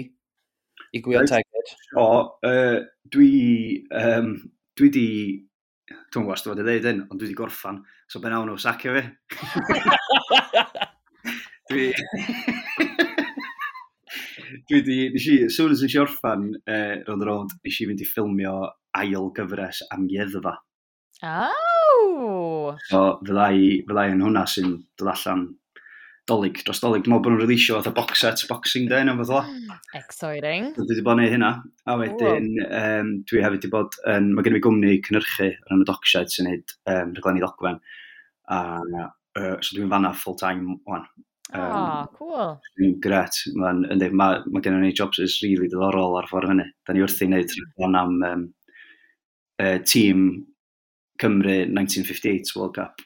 i 0.96 1.02
gwylio 1.04 1.24
tegyd? 1.30 1.74
O, 2.00 2.06
uh, 2.48 2.78
dwi... 3.12 3.32
Um, 4.04 4.36
dwi 4.80 4.92
di... 4.94 5.08
Dwi'n 6.14 6.24
gwybod 6.24 6.38
os 6.38 6.46
dwi'n 6.46 6.62
dweud 6.62 6.88
hyn, 6.88 7.02
ond 7.12 7.20
dwi 7.20 7.30
di 7.30 7.36
gorffan 7.38 7.82
So 8.14 8.20
be 8.22 8.30
nawn 8.30 8.46
nhw 8.46 8.60
sacio 8.62 8.92
fi. 8.94 9.02
dwi... 11.72 11.86
dwi 14.70 14.82
di, 14.86 14.98
nes 15.16 15.26
i, 15.34 15.38
soon 15.56 15.74
as 15.74 15.82
nes 15.82 15.96
i 15.96 16.02
orffan 16.04 16.44
uh, 16.62 17.00
round 17.08 17.24
the 17.24 17.26
round, 17.26 17.56
nes 17.66 17.80
i 17.82 17.88
fynd 17.90 18.04
i 18.06 18.08
ffilmio 18.12 18.52
ail 19.02 19.32
gyfres 19.40 19.80
am 19.96 20.06
ieddfa. 20.14 20.54
Oh! 21.26 22.78
So 22.92 23.02
fydda 23.24 23.48
i, 23.58 23.72
fydda 23.88 24.06
i 24.06 24.14
yn 24.14 24.22
hwnna 24.28 24.46
sy'n 24.54 24.78
dod 25.02 25.10
allan 25.16 25.42
dolyg, 26.30 26.62
dros 26.70 26.84
dolyg. 26.86 27.02
Dwi'n 27.02 27.16
meddwl 27.16 27.26
bod 27.26 27.34
nhw'n 27.34 27.44
releasio 27.48 27.80
oedd 27.80 27.90
y 27.90 27.96
box 27.98 28.22
set 28.28 28.46
Boxing 28.52 28.86
Day 28.94 29.10
neu 29.10 29.18
fath 29.24 29.34
o. 29.40 29.42
Mm, 29.50 29.82
exciting. 30.04 30.70
So, 30.78 30.86
dwi 30.86 31.00
wedi 31.00 31.08
bod 31.10 31.18
yn 31.18 31.26
neud 31.26 31.36
hynna. 31.40 31.52
A 31.90 31.98
wedyn, 31.98 32.54
um, 32.70 33.12
dwi 33.26 33.42
hefyd 33.42 33.58
wedi 33.58 33.74
bod, 33.74 33.98
um, 34.06 34.30
mae 34.38 34.46
gen 34.46 34.62
i 34.62 34.64
gwmni 34.70 35.02
cynhyrchu 35.10 35.50
yn 35.50 35.82
y 35.82 35.90
docshed 35.90 36.38
sy'n 36.38 36.52
neud 36.52 36.78
um, 36.86 37.18
rhaglenni 37.18 37.42
ddogfen. 37.42 37.82
A 38.52 38.60
uh, 38.84 39.56
so 39.62 39.78
dwi'n 39.78 39.92
fanna 39.92 40.14
full-time 40.14 40.80
o'n. 40.86 41.06
Um, 41.54 41.78
oh, 41.78 42.06
cool. 42.18 42.52
Dwi'n 42.80 42.98
gret. 43.04 43.38
Mae'n 43.60 43.86
ma, 43.88 44.10
ma, 44.20 44.28
ma 44.50 44.64
gen 44.66 44.80
ni 44.82 44.94
jobs 44.96 45.22
is 45.22 45.40
really 45.44 45.70
diddorol 45.70 46.18
ar 46.20 46.30
ffordd 46.32 46.52
hynny. 46.54 46.68
Da 46.86 46.96
ni 46.96 47.04
wrthi'n 47.06 47.34
neud 47.36 47.56
rhan 47.78 48.00
am 48.00 48.20
um, 48.30 48.46
uh, 49.62 49.80
tîm 49.86 50.28
Cymru 51.22 51.60
1958 51.70 52.56
World 52.58 52.78
Cup 52.80 53.04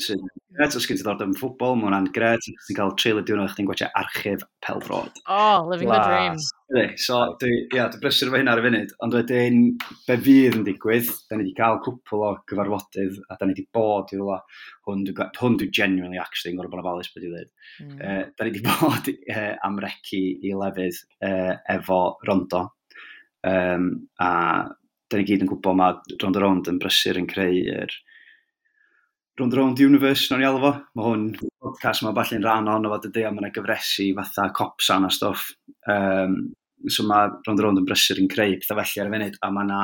sy'n 0.00 0.22
gret, 0.56 0.74
os 0.76 0.86
gen 0.88 0.96
ti 0.96 1.04
ddod 1.04 1.22
yn 1.24 1.34
ffwbol, 1.36 1.74
mae 1.76 1.88
hwnna'n 1.88 2.08
gret, 2.14 2.46
os 2.48 2.68
ti'n 2.68 2.78
cael 2.78 2.92
trailer 3.00 3.24
diwrnod, 3.28 3.50
chdi'n 3.52 3.68
gwachio 3.68 3.88
archif 3.98 4.44
pelfrod. 4.64 5.20
Oh, 5.26 5.66
living 5.68 5.90
wow. 5.90 6.00
the 6.00 6.08
dream. 6.08 6.38
Ydy, 6.72 6.84
so, 7.00 7.18
dwi, 7.40 7.50
ia, 7.74 7.86
dwi'n 7.92 8.00
brysur 8.00 8.30
fo 8.32 8.40
hynna 8.40 8.54
ar 8.54 8.62
y 8.62 8.66
funud, 8.66 8.94
ond 9.04 9.16
wedyn, 9.18 9.58
be 10.08 10.18
fydd 10.24 10.58
yn 10.58 10.66
digwydd, 10.68 11.10
da 11.28 11.36
ni 11.36 11.44
wedi 11.44 11.56
cael 11.58 11.80
cwpl 11.84 12.24
o 12.24 12.30
gyfarfodydd, 12.48 13.18
a 13.28 13.36
da 13.36 13.48
ni 13.48 13.56
wedi 13.56 13.66
bod 13.76 14.12
i 14.14 14.20
rwla, 14.20 14.38
hwn 14.88 15.02
dwi'n 15.08 15.58
dwi 15.60 15.68
genuinely 15.80 16.20
actually 16.22 16.54
yn 16.54 16.60
gorau 16.60 16.72
bod 16.72 16.80
yn 16.80 16.86
ofalus 16.86 17.12
beth 17.12 17.26
i 17.26 17.32
ddweud. 17.32 17.50
Mm. 17.84 17.96
Uh, 17.98 18.22
da 18.36 18.46
ni 18.46 18.54
wedi 18.54 18.64
bod 18.68 19.10
uh, 19.16 19.50
am 19.68 19.80
recu 19.84 20.22
i 20.40 20.54
lefydd 20.62 21.02
uh, 21.28 21.58
efo 21.76 22.04
Rondo, 22.28 22.68
um, 23.48 23.90
a 24.20 24.30
da 25.12 25.20
ni 25.20 25.28
gyd 25.28 25.44
yn 25.44 25.52
gwybod 25.52 25.76
mae 25.76 26.16
Rondo 26.22 26.40
Rond 26.40 26.72
yn 26.72 26.80
brysur 26.80 27.20
yn 27.20 27.28
creu'r 27.28 27.84
er, 27.84 28.00
Round 29.40 29.54
Round 29.54 29.80
Universe, 29.80 30.28
nawn 30.28 30.42
ni 30.42 30.46
alw 30.46 30.60
fo. 30.60 30.70
Mae 30.98 31.06
hwn, 31.06 31.22
podcast 31.64 32.02
mae 32.04 32.12
falle'n 32.16 32.42
rhan 32.44 32.68
o'n 32.68 32.88
fod 32.92 33.06
ydy, 33.08 33.22
a 33.24 33.30
mae'n 33.32 33.54
gyfresu 33.54 34.10
fatha 34.18 34.50
copsan 34.58 35.06
a 35.08 35.10
stwff. 35.12 35.46
Um, 35.88 36.34
so 36.92 37.06
mae 37.08 37.30
Round 37.46 37.62
Round 37.64 37.80
yn 37.80 37.86
brysur 37.88 38.20
yn 38.20 38.28
creu 38.32 38.58
pethau 38.60 38.82
felly 38.82 39.00
ar 39.00 39.08
y 39.08 39.14
funud, 39.14 39.38
a 39.40 39.50
mae 39.54 39.64
yna 39.64 39.78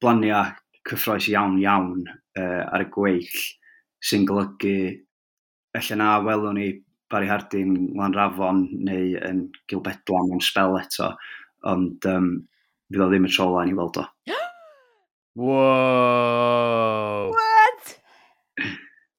blaniau 0.00 0.54
cyffroes 0.88 1.28
iawn 1.28 1.58
iawn 1.60 2.06
uh, 2.08 2.62
ar 2.64 2.86
y 2.86 2.88
gweill 2.94 3.44
sy'n 4.06 4.24
golygu 4.28 4.76
efallai 5.76 6.00
na 6.00 6.10
welwn 6.24 6.56
ni 6.56 6.70
Barry 7.12 7.28
Hardin, 7.28 7.76
Lan 7.98 8.16
Rafon 8.16 8.64
neu 8.86 9.12
yn 9.28 9.44
Gilbedlan 9.68 10.32
yn 10.38 10.42
spel 10.42 10.80
eto, 10.80 11.12
ond 11.68 12.08
um, 12.08 12.32
fydd 12.88 13.04
o 13.04 13.10
ddim 13.12 13.28
y 13.28 13.34
tro 13.36 13.52
i 13.60 13.76
weld 13.76 14.00
o. 14.00 14.08
Wow! 15.36 16.75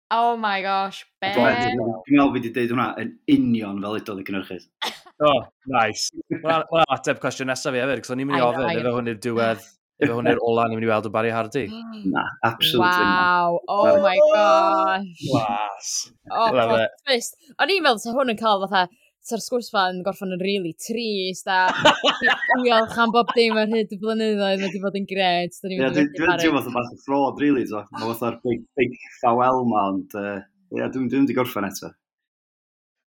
Oh 0.09 0.37
my 0.37 0.61
gosh, 0.61 1.05
be? 1.21 1.33
Dwi'n 1.35 1.73
meddwl 1.75 1.97
fi 2.07 2.37
wedi 2.37 2.51
dweud 2.55 2.71
hwnna 2.71 2.85
yn 3.01 3.09
union 3.33 3.81
fel 3.83 3.97
edodd 3.99 4.21
y 4.21 4.23
gynnyrchus. 4.29 4.67
oh, 5.27 5.41
nice. 5.67 6.13
Mae'n 6.31 6.93
ateb 6.95 7.19
cwestiwn 7.23 7.51
nesaf 7.51 7.75
fi 7.75 7.81
hefyd, 7.83 8.03
cos 8.05 8.13
o'n 8.15 8.21
i'n 8.23 8.29
mynd 8.29 8.39
i 8.39 8.45
ofyn 8.45 8.69
efo 8.71 8.93
hwn 8.95 9.11
i'r 9.11 9.19
diwedd, 9.25 9.65
efo 9.99 10.15
hwn 10.15 10.31
i'r 10.31 10.39
ola 10.47 10.69
ni'n 10.69 10.79
mynd 10.79 10.87
i 10.87 10.91
weld 10.93 11.09
o 11.09 11.11
Barry 11.11 11.33
Hardy. 11.35 11.65
Mm. 11.67 12.05
Na, 12.13 12.23
absolutely 12.47 12.87
Wow, 12.87 13.59
oh 13.67 13.99
my 14.05 14.15
gosh. 14.31 15.25
Was. 15.33 15.91
Oh, 16.31 16.47
Love 16.55 16.79
twist. 17.03 17.35
O'n 17.57 17.75
i'n 17.75 17.83
meddwl 17.83 18.03
sa 18.05 18.15
hwn 18.15 18.31
yn 18.31 18.39
cael 18.39 18.63
fatha 18.63 18.87
ta'r 19.29 19.43
sgwrs 19.43 19.69
fa 19.73 19.87
yn 19.91 20.01
gorffan 20.05 20.33
yn 20.35 20.43
really 20.43 20.73
trist 20.79 21.49
a 21.51 21.67
diolch 22.63 22.97
am 23.03 23.13
bob 23.15 23.31
dim 23.35 23.59
ar 23.59 23.69
hyd 23.71 23.93
y 23.93 23.99
blynyddoedd 24.01 24.63
wedi 24.65 24.81
bod 24.83 24.97
yn 24.99 25.07
gred. 25.09 25.55
Dwi'n 25.63 26.41
teimlo 26.41 26.63
bach 26.63 26.91
o 26.93 26.99
ffrod, 27.03 27.41
really. 27.43 27.65
So. 27.69 27.83
Mae 27.95 28.09
fatha'r 28.09 28.39
big, 28.45 28.65
big 28.79 28.97
ffawel 29.19 29.63
ma, 29.69 29.87
ond 29.93 30.17
uh, 30.17 30.39
yeah, 30.75 30.91
dwi'n 30.93 31.09
dwi 31.11 31.23
wedi 31.25 31.37
gorffan 31.37 31.69
eto. 31.69 31.93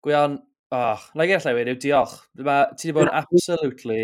Gwion, 0.05 0.39
oh, 0.75 1.09
na 1.15 1.27
i 1.27 1.35
allai 1.35 1.55
wedi, 1.57 1.77
diolch. 1.87 2.15
Mae, 2.39 2.69
ti 2.75 2.89
wedi 2.89 2.97
bod 2.99 3.09
yn 3.09 3.15
absolutely 3.23 4.01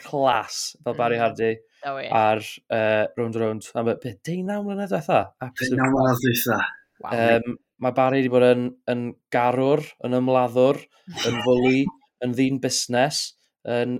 class 0.00 0.76
fel 0.84 0.96
Barry 0.96 1.18
mm. 1.18 1.20
Hardy 1.20 1.54
oh, 1.84 1.96
yeah. 1.98 2.12
ar 2.16 2.44
uh, 2.72 3.06
Round 3.18 3.40
Round. 3.40 3.72
Am 3.76 3.88
beth, 3.88 4.04
19 4.04 4.62
mlynedd 4.66 4.92
diwetha? 4.92 5.24
19 5.44 5.80
mlynedd 5.80 6.22
diwetha. 6.24 6.62
Wow. 7.00 7.16
Um, 7.16 7.58
mae 7.80 7.96
Barry 7.96 8.20
wedi 8.20 8.32
bod 8.32 8.46
yn, 8.46 8.66
yn 8.92 9.06
garwr, 9.34 9.82
yn 10.06 10.16
ymladdwr, 10.18 10.80
yn 11.26 11.40
fwli, 11.46 11.84
yn 12.24 12.36
ddyn 12.36 12.60
busnes, 12.62 13.22
yn 13.68 13.98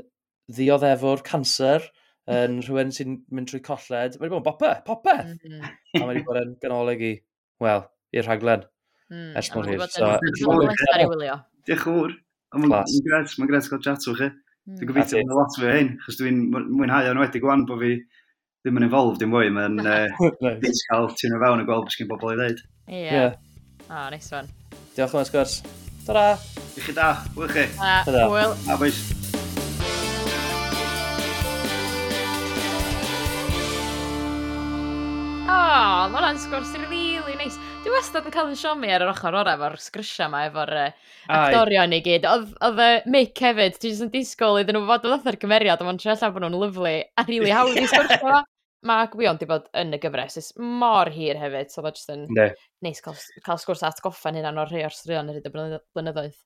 ddioddefwr 0.50 1.24
cancer, 1.26 1.86
yn 2.30 2.60
rhywun 2.64 2.92
sy'n 2.94 3.16
mynd 3.34 3.50
trwy 3.50 3.62
colled. 3.64 4.18
Mae 4.18 4.28
wedi 4.28 4.34
bod 4.34 4.42
yn 4.42 4.46
bopeth, 4.46 4.82
popeth! 4.86 5.32
Mm 5.32 5.56
-hmm. 5.56 5.78
A 5.96 6.02
mae 6.04 6.12
wedi 6.12 6.26
bod 6.26 6.42
yn 6.42 6.52
ganolig 6.62 7.06
i, 7.06 7.14
wel, 7.64 7.86
i'r 8.16 8.28
rhaglen. 8.28 8.66
Mm, 9.10 9.32
Ers 9.40 9.50
mor 9.54 9.66
hir. 9.66 9.80
Diolch 11.66 12.14
yn 12.54 12.66
fawr. 12.66 12.78
Mae'n 12.86 13.04
gres, 13.06 13.36
mae'n 13.38 13.50
gres 13.50 13.68
gael 13.70 13.82
chat 13.86 14.08
o 14.10 14.14
chi. 14.18 14.30
Dwi'n 14.70 14.90
gobeithio 14.90 15.22
bod 15.26 15.38
lot 15.38 15.56
fwy 15.58 15.70
hyn, 15.74 15.92
chos 16.04 16.18
dwi'n 16.20 16.40
mwynhau 16.52 17.10
o'n 17.10 17.20
wedi 17.22 17.42
gwan 17.42 17.64
bod 17.66 17.80
fi 17.82 17.94
ddim 18.60 18.78
yn 18.78 18.86
involved 18.86 19.22
dim 19.22 19.32
mwy. 19.34 19.50
mae'n 19.54 19.80
uh, 19.82 20.28
cael 20.90 21.08
ti'n 21.18 21.34
o 21.34 21.40
fewn 21.42 21.62
a 21.62 21.66
gweld 21.66 21.88
beth 21.88 21.96
sy'n 21.96 22.10
bobl 22.10 22.34
i 22.34 22.36
ddeud. 22.38 22.60
Ie. 22.90 23.00
Yeah. 23.00 23.14
yeah. 23.16 23.38
O, 23.90 23.92
oh, 23.92 24.10
nice 24.10 24.30
one. 24.30 24.46
Diolch 24.94 25.10
yn 25.10 25.16
fawr 25.16 25.24
sgwrs. 25.26 25.52
Ta-ra! 26.06 26.26
I 26.78 26.82
chi 26.84 26.92
da, 26.94 27.08
wyl 27.34 27.48
chi. 27.50 27.64
Ta-ra. 27.74 28.28
Wyl. 28.30 28.52
A 28.70 28.76
bwys. 28.78 29.00
Oh, 35.50 36.06
mae 36.06 36.20
hwnna'n 36.20 36.38
sgwrs 36.38 36.70
really 36.84 37.34
nice. 37.40 37.58
Dwi 37.82 37.96
wastad 37.96 38.30
yn 38.30 38.36
cael 38.36 38.52
yn 38.52 38.60
siomi 38.62 38.94
ar 38.94 39.02
yr 39.08 39.10
ochr 39.10 39.40
orau 39.40 39.58
efo'r 39.58 39.74
sgrisiau 39.82 40.30
yma, 40.30 40.44
efo'r 40.52 40.74
uh, 40.84 40.86
actorion 41.40 41.98
i 41.98 42.00
gyd. 42.06 42.30
Oedd 42.30 42.86
y 42.86 42.88
Mick 43.10 43.42
hefyd, 43.42 43.74
dwi 43.82 43.90
jyst 43.90 44.06
yn 44.06 44.14
disgwyl 44.14 44.62
iddyn 44.62 44.78
nhw 44.78 44.86
fod 44.86 45.10
o 45.10 45.16
ddoth 45.16 45.26
ar 45.34 45.42
cymeriad, 45.42 45.82
ond 45.82 46.06
tre'n 46.06 46.22
llawn 46.22 46.38
bod 46.38 46.46
nhw'n 46.46 46.62
lyflu 46.62 46.94
a 46.94 47.26
rili 47.26 47.42
really 47.42 47.58
hawdd 47.58 47.82
i 47.82 47.90
sgwrsio 47.90 48.38
mae 48.86 49.08
Gwion 49.12 49.38
di 49.40 49.48
bod 49.48 49.66
yn 49.76 49.92
y 49.96 50.00
gyfres 50.00 50.38
ys 50.40 50.50
mor 50.56 51.10
hir 51.12 51.38
hefyd, 51.40 51.72
so 51.72 51.84
mae 51.84 51.94
jyst 51.96 52.12
yn 52.14 52.24
ne. 52.36 52.48
neis 52.84 53.02
cael, 53.04 53.18
cael 53.44 53.60
sgwrs 53.60 53.84
atgoffa'n 53.90 54.38
hynna'n 54.38 54.60
o'r 54.62 54.72
rhai 54.72 54.84
o'r 54.86 54.96
straeon 54.96 55.28
yr 55.32 55.40
hyd 55.40 55.48
y 55.50 55.52
blynyddoedd. 55.54 56.38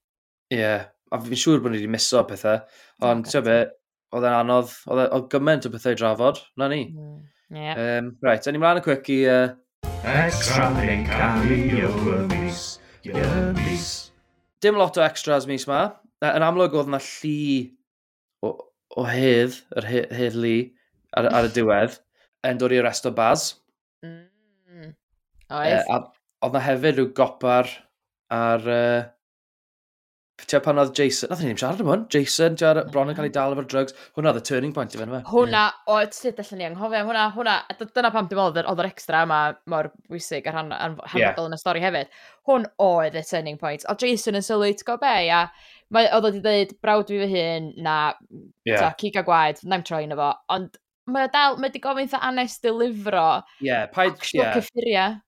Ie, 0.53 0.59
yeah. 0.59 0.87
a 1.15 1.21
fi'n 1.23 1.41
siŵr 1.45 1.63
bod 1.63 1.75
ni 1.75 1.81
wedi 1.81 1.93
miso 1.95 2.25
pethau, 2.29 2.65
ond 3.07 3.29
ti'n 3.31 3.45
be, 3.47 3.59
oedd 4.15 4.27
e'n 4.27 4.39
anodd, 4.41 4.73
oedd 4.91 5.05
e, 5.07 5.21
gymaint 5.31 5.69
o 5.69 5.73
bethau 5.75 5.95
i 5.95 6.01
drafod, 6.01 6.41
na 6.61 6.71
ni. 6.73 6.81
Hmm, 6.91 7.21
ie. 7.55 7.61
Yeah. 7.63 7.85
Um, 8.01 8.11
right, 8.27 8.51
a'n 8.51 8.59
mlaen 8.59 8.83
y 8.83 8.87
cwic 8.89 9.13
i... 9.15 9.21
Uh... 9.31 9.53
Extra 10.05 10.69
yn 10.83 11.07
cael 11.09 11.53
ei 11.55 11.85
o'r 11.87 12.27
mis, 12.33 12.65
mis. 13.61 13.91
Dim 14.65 14.79
lot 14.81 14.99
o 14.99 15.05
extras 15.05 15.47
mis 15.49 15.69
ma. 15.69 15.87
Yn 16.25 16.45
amlwg 16.45 16.75
oedd 16.77 16.91
yna 16.91 17.01
llu 17.05 17.39
o, 18.45 18.53
o 18.97 19.05
hedd, 19.09 19.61
yr 19.77 19.89
hedd, 19.89 20.13
hedd 20.17 20.39
lu, 20.41 20.57
ar, 21.17 21.29
ar 21.31 21.49
y 21.49 21.53
diwedd 21.55 21.99
yn 22.45 22.61
dod 22.61 22.75
i'r 22.77 22.87
rest 22.87 23.09
o 23.09 23.15
baz. 23.17 23.49
Mm. 24.05 24.95
Oedd? 25.55 25.89
E, 25.89 25.99
oedd 26.45 26.57
na 26.57 26.65
hefyd 26.69 27.01
rhyw 27.01 27.11
gopa'r 27.17 27.75
ar... 28.35 28.71
Uh, 28.79 29.03
Tia 30.35 30.59
pan 30.59 30.81
oedd 30.83 30.91
Jason, 30.99 31.31
nath 31.31 31.45
ni'n 31.45 31.59
siarad 31.61 31.79
am 31.85 31.89
hwn, 31.89 32.01
Jason, 32.11 32.57
tia 32.59 32.73
bron 32.91 33.09
yn 33.13 33.15
cael 33.15 33.29
ei 33.29 33.31
mm. 33.31 33.35
dal 33.37 33.53
efo'r 33.55 33.69
drugs, 33.71 33.95
hwnna 34.17 34.33
oedd 34.33 34.41
y 34.41 34.43
turning 34.49 34.73
point 34.75 34.91
i 34.91 34.99
fe, 34.99 35.07
fe. 35.07 35.21
Hwna, 35.31 35.61
o, 35.87 35.99
sut 36.17 36.41
allan 36.43 36.59
ni 36.59 36.67
anghofio, 36.67 37.03
hwnna, 37.07 37.23
hwnna, 37.37 37.55
dyna 37.85 38.11
pam 38.13 38.27
dim 38.29 38.41
oedd 38.43 38.59
yr 38.59 38.89
extra 38.89 39.21
yma 39.25 39.39
mor 39.71 39.93
bwysig 40.11 40.49
ar 40.51 40.59
han, 40.59 40.75
hanfodol 40.75 41.47
yn 41.47 41.55
y 41.55 41.61
stori 41.63 41.85
hefyd. 41.85 42.11
Hwn 42.51 42.67
oedd 42.83 43.21
y 43.21 43.23
turning 43.31 43.61
point. 43.63 43.87
O, 43.87 43.95
Jason 44.03 44.41
yn 44.41 44.45
sylwi, 44.45 44.75
ti'n 44.81 45.01
be, 45.07 45.15
a 45.39 45.45
mae, 45.95 46.11
oedd 46.11 46.27
wedi 46.27 46.43
dweud, 46.43 46.75
brawd 46.83 47.15
fi 47.15 47.23
fy 47.23 47.31
hun, 47.31 47.71
na, 47.87 47.99
yeah. 48.67 48.83
ta, 48.83 48.91
cig 48.99 49.23
a 49.23 49.25
gwaed, 49.25 49.63
na'n 49.71 49.87
troi 49.87 50.03
yna 50.09 50.19
fo, 50.19 50.33
ond 50.59 50.75
mae 51.11 51.29
o 51.29 51.31
dal, 51.33 51.59
mae 51.59 51.69
wedi 51.69 51.83
gofyn 51.85 52.07
eitha 52.07 52.23
anes 52.29 52.57
dilifro. 52.65 53.29
Ie, 53.61 53.69
yeah, 53.69 53.87
paid... 53.93 54.17
Yeah. 54.33 54.57
cyffuriau. 54.57 55.21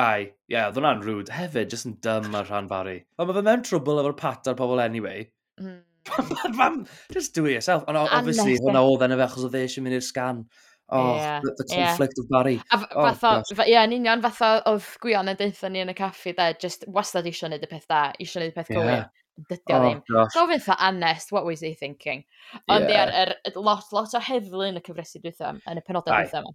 Ai, 0.00 0.20
ie, 0.24 0.54
yeah, 0.54 0.68
oedd 0.70 0.80
hwnna'n 0.80 1.04
rwyd. 1.04 1.30
Hefyd, 1.36 1.72
jyst 1.72 1.88
yn 1.90 1.96
dym 2.04 2.36
ar 2.38 2.48
rhan 2.48 2.68
fari. 2.70 2.98
Ond 3.20 3.28
mae 3.28 3.38
fe 3.38 3.46
mewn 3.46 3.64
trwbl 3.68 4.02
efo'r 4.02 4.18
pat 4.18 4.52
ar 4.52 4.58
pobl 4.58 4.82
anyway. 4.82 5.30
Mm. 6.02 6.88
just 7.12 7.32
do 7.32 7.46
it 7.46 7.52
yourself. 7.52 7.84
Ond 7.86 7.96
obviously, 7.96 8.56
hwnna 8.58 8.80
oedd 8.82 9.04
yn 9.06 9.12
efe 9.14 9.22
achos 9.28 9.44
oedd 9.46 9.54
e 9.54 9.60
eisiau 9.68 9.84
mynd 9.84 9.94
i'r 10.00 10.02
sgan. 10.02 10.40
Oh, 10.92 11.14
yeah, 11.14 11.38
the, 11.44 11.52
the 11.60 11.66
conflict 11.70 12.18
yeah. 12.18 12.22
of 12.24 12.28
Barry. 12.28 12.56
A 12.74 12.80
oh, 12.82 13.04
fatho, 13.14 13.54
ie, 13.62 13.70
yeah, 13.70 13.86
yn 13.86 13.94
union, 13.96 14.20
fatho 14.24 14.48
oedd 14.68 14.88
Gwion 15.00 15.30
yn 15.30 15.38
deitha 15.38 15.70
ni 15.70 15.80
yn 15.84 15.92
y 15.92 15.94
caffi, 15.96 16.34
da, 16.36 16.50
just 16.58 16.82
wastad 16.90 17.28
eisiau 17.30 17.48
wneud 17.48 17.62
y 17.64 17.70
peth 17.70 17.86
da, 17.88 18.02
eisiau 18.18 18.42
wneud 18.42 18.50
y 18.50 18.56
peth 18.58 18.72
yeah. 18.74 18.80
gywir 18.82 19.06
dydy 19.38 19.74
o 19.74 19.76
oh, 19.76 19.84
ddim. 19.84 20.02
Gosh. 20.08 20.36
Gofyn 20.36 20.62
fydd 20.64 20.82
honest, 20.88 21.32
what 21.32 21.46
was 21.48 21.60
he 21.64 21.74
thinking? 21.74 22.24
Ond 22.68 22.88
yeah. 22.90 23.08
ie, 23.08 23.22
er, 23.22 23.56
lot, 23.56 23.88
lot 23.94 24.14
o 24.14 24.22
heddlu 24.22 24.68
yn 24.68 24.80
y 24.80 24.84
cyfresu 24.84 25.22
dwi'n 25.22 25.62
yn 25.70 25.80
y 25.80 25.84
penodau 25.86 26.14
dwi'n 26.14 26.42
yma. 26.42 26.54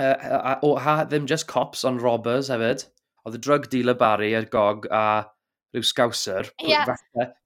Uh, 0.00 0.56
o, 0.64 0.74
ha, 0.80 1.02
ddim 1.04 1.26
just 1.28 1.48
cops, 1.50 1.84
ond 1.88 2.00
robbers 2.04 2.48
hefyd. 2.52 2.86
Oedd 3.26 3.38
y 3.38 3.42
drug 3.44 3.68
dealer 3.72 3.96
Barry, 3.98 4.32
a'r 4.34 4.48
gog, 4.52 4.88
a 4.90 5.24
rhyw 5.72 5.84
scouser. 5.86 6.48
Yeah. 6.64 6.88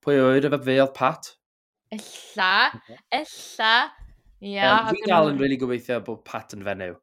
Pwy 0.04 0.20
oed 0.22 0.46
efo 0.48 0.60
fe 0.64 0.78
oedd 0.82 0.94
Pat? 0.96 1.32
Ella, 1.94 2.52
ella. 3.14 3.74
Ia. 4.42 4.70
Um, 4.70 4.92
fi 4.92 5.02
dal 5.08 5.30
yn 5.32 5.40
really 5.40 5.58
gobeithio 5.60 6.00
bod 6.06 6.24
Pat 6.28 6.54
yn 6.56 6.64
fenyw. 6.66 6.96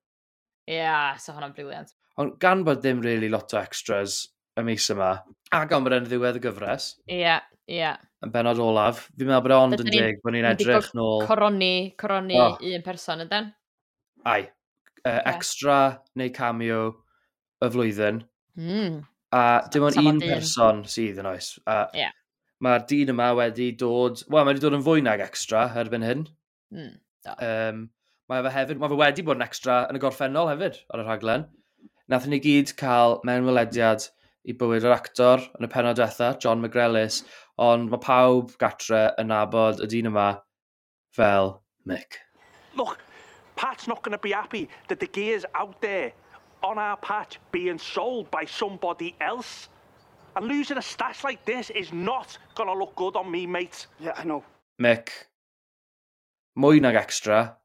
Ia, 0.69 0.79
yeah, 0.79 1.19
so 1.19 1.35
hwnna'n 1.35 1.55
briliant. 1.55 1.93
Ond 2.21 2.37
gan 2.43 2.63
bod 2.67 2.83
ddim 2.83 3.01
really 3.03 3.29
lot 3.31 3.55
o 3.55 3.59
extras, 3.59 4.19
y 4.57 4.63
mis 4.65 4.89
yma. 4.93 5.13
A 5.53 5.63
gan 5.69 5.85
bod 5.85 5.95
e'n 5.95 6.07
ddiwedd 6.07 6.39
y 6.39 6.41
gyfres. 6.43 6.89
Ie, 7.07 7.19
yeah, 7.23 7.45
ie. 7.67 7.77
Yeah. 7.79 8.01
Yn 8.25 8.33
benod 8.33 8.61
olaf. 8.63 9.07
Fi'n 9.17 9.29
meddwl 9.29 9.45
bod 9.45 9.53
e 9.53 9.57
ond 9.59 9.83
yn 9.83 9.91
dig 9.93 10.19
bod 10.23 10.35
ni'n 10.35 10.49
edrych 10.49 10.91
nôl... 10.97 11.25
Coroni, 11.29 11.93
coroni 11.99 12.37
oh. 12.39 12.59
un 12.69 12.85
person 12.85 13.23
ydyn. 13.25 13.49
Ai. 14.29 14.43
Uh, 15.03 15.09
yeah. 15.09 15.23
Extra 15.33 15.77
neu 16.19 16.31
cameo 16.33 16.83
y 17.63 17.71
flwyddyn. 17.73 18.21
Mm. 18.59 19.01
A 19.33 19.43
dim 19.73 19.87
ond 19.89 19.99
un 20.03 20.21
person 20.21 20.83
sydd 20.89 21.19
yn 21.21 21.29
oes. 21.33 21.55
A 21.69 21.83
yeah. 21.97 22.13
Mae'r 22.63 22.85
dyn 22.87 23.11
yma 23.11 23.33
wedi 23.35 23.73
dod... 23.75 24.21
Wel, 24.29 24.45
mae 24.45 24.53
wedi 24.53 24.63
dod 24.63 24.77
yn 24.77 24.85
fwy 24.85 25.03
nag 25.03 25.21
extra 25.25 25.65
erbyn 25.81 26.05
hyn. 26.05 26.21
Mm, 26.71 26.93
um, 27.35 27.85
mae 28.31 28.45
fe 28.45 28.53
hefyd... 28.55 28.79
Mae 28.79 28.93
fe 28.93 28.99
wedi 29.01 29.25
bod 29.27 29.41
yn 29.41 29.45
extra 29.45 29.83
yn 29.91 29.99
y 29.99 30.03
gorffennol 30.03 30.47
hefyd 30.53 30.79
ar 30.93 31.03
y 31.03 31.07
rhaglen. 31.07 31.47
Nath 32.13 32.29
ni 32.29 32.39
gyd 32.43 32.77
cael 32.79 33.19
mewnwelediad... 33.27 34.07
Mm 34.07 34.19
i 34.43 34.55
bywyd 34.59 34.83
yr 34.87 34.95
actor 34.95 35.43
yn 35.57 35.67
y 35.67 35.71
penod 35.71 35.99
diwetha, 35.99 36.33
John 36.43 36.63
McGrellis, 36.63 37.21
ond 37.61 37.91
mae 37.91 38.01
pawb 38.03 38.55
gatre 38.59 39.05
yn 39.21 39.31
nabod 39.31 39.81
y 39.83 39.89
dyn 39.91 40.11
yma 40.11 40.27
fel 41.15 41.57
Mick. 41.87 42.19
Look, 42.75 42.99
Pat's 43.55 43.87
not 43.87 44.01
going 44.03 44.13
to 44.13 44.21
be 44.21 44.31
happy 44.31 44.67
that 44.87 44.99
the 44.99 45.07
gear's 45.07 45.45
out 45.53 45.79
there 45.81 46.11
on 46.63 46.77
our 46.77 46.97
patch 46.97 47.39
being 47.51 47.77
sold 47.77 48.29
by 48.31 48.45
somebody 48.45 49.15
else. 49.21 49.69
And 50.35 50.47
losing 50.47 50.77
a 50.77 50.81
stash 50.81 51.23
like 51.23 51.45
this 51.45 51.69
is 51.69 51.93
not 51.93 52.37
going 52.55 52.67
to 52.67 52.77
look 52.77 52.95
good 52.95 53.15
on 53.15 53.29
me, 53.29 53.45
mate. 53.45 53.85
Yeah, 53.99 54.13
I 54.17 54.23
know. 54.23 54.43
Mick, 54.81 55.09
mwy 56.57 56.81
nag 56.81 56.97
extra, 56.97 57.59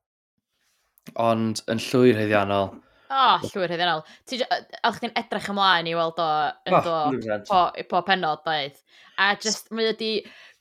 ond 1.17 1.63
yn 1.73 1.81
llwyr 1.81 2.19
heddiannol 2.21 2.75
O, 3.09 3.19
oh, 3.19 3.45
llwyr 3.49 3.73
hyddiannol. 3.73 4.03
Oedd 4.29 4.99
chdi'n 4.99 5.15
edrych 5.17 5.49
ymlaen 5.53 5.89
i 5.89 5.95
weld 5.97 6.19
o 6.21 6.29
yn 6.69 6.77
oh, 6.77 6.83
dod 6.85 7.47
po, 7.49 7.63
po 7.89 8.03
penod 8.05 8.43
daeth. 8.45 8.83
A 9.19 9.31
just, 9.41 9.71
mae 9.73 9.89
wedi 9.89 10.11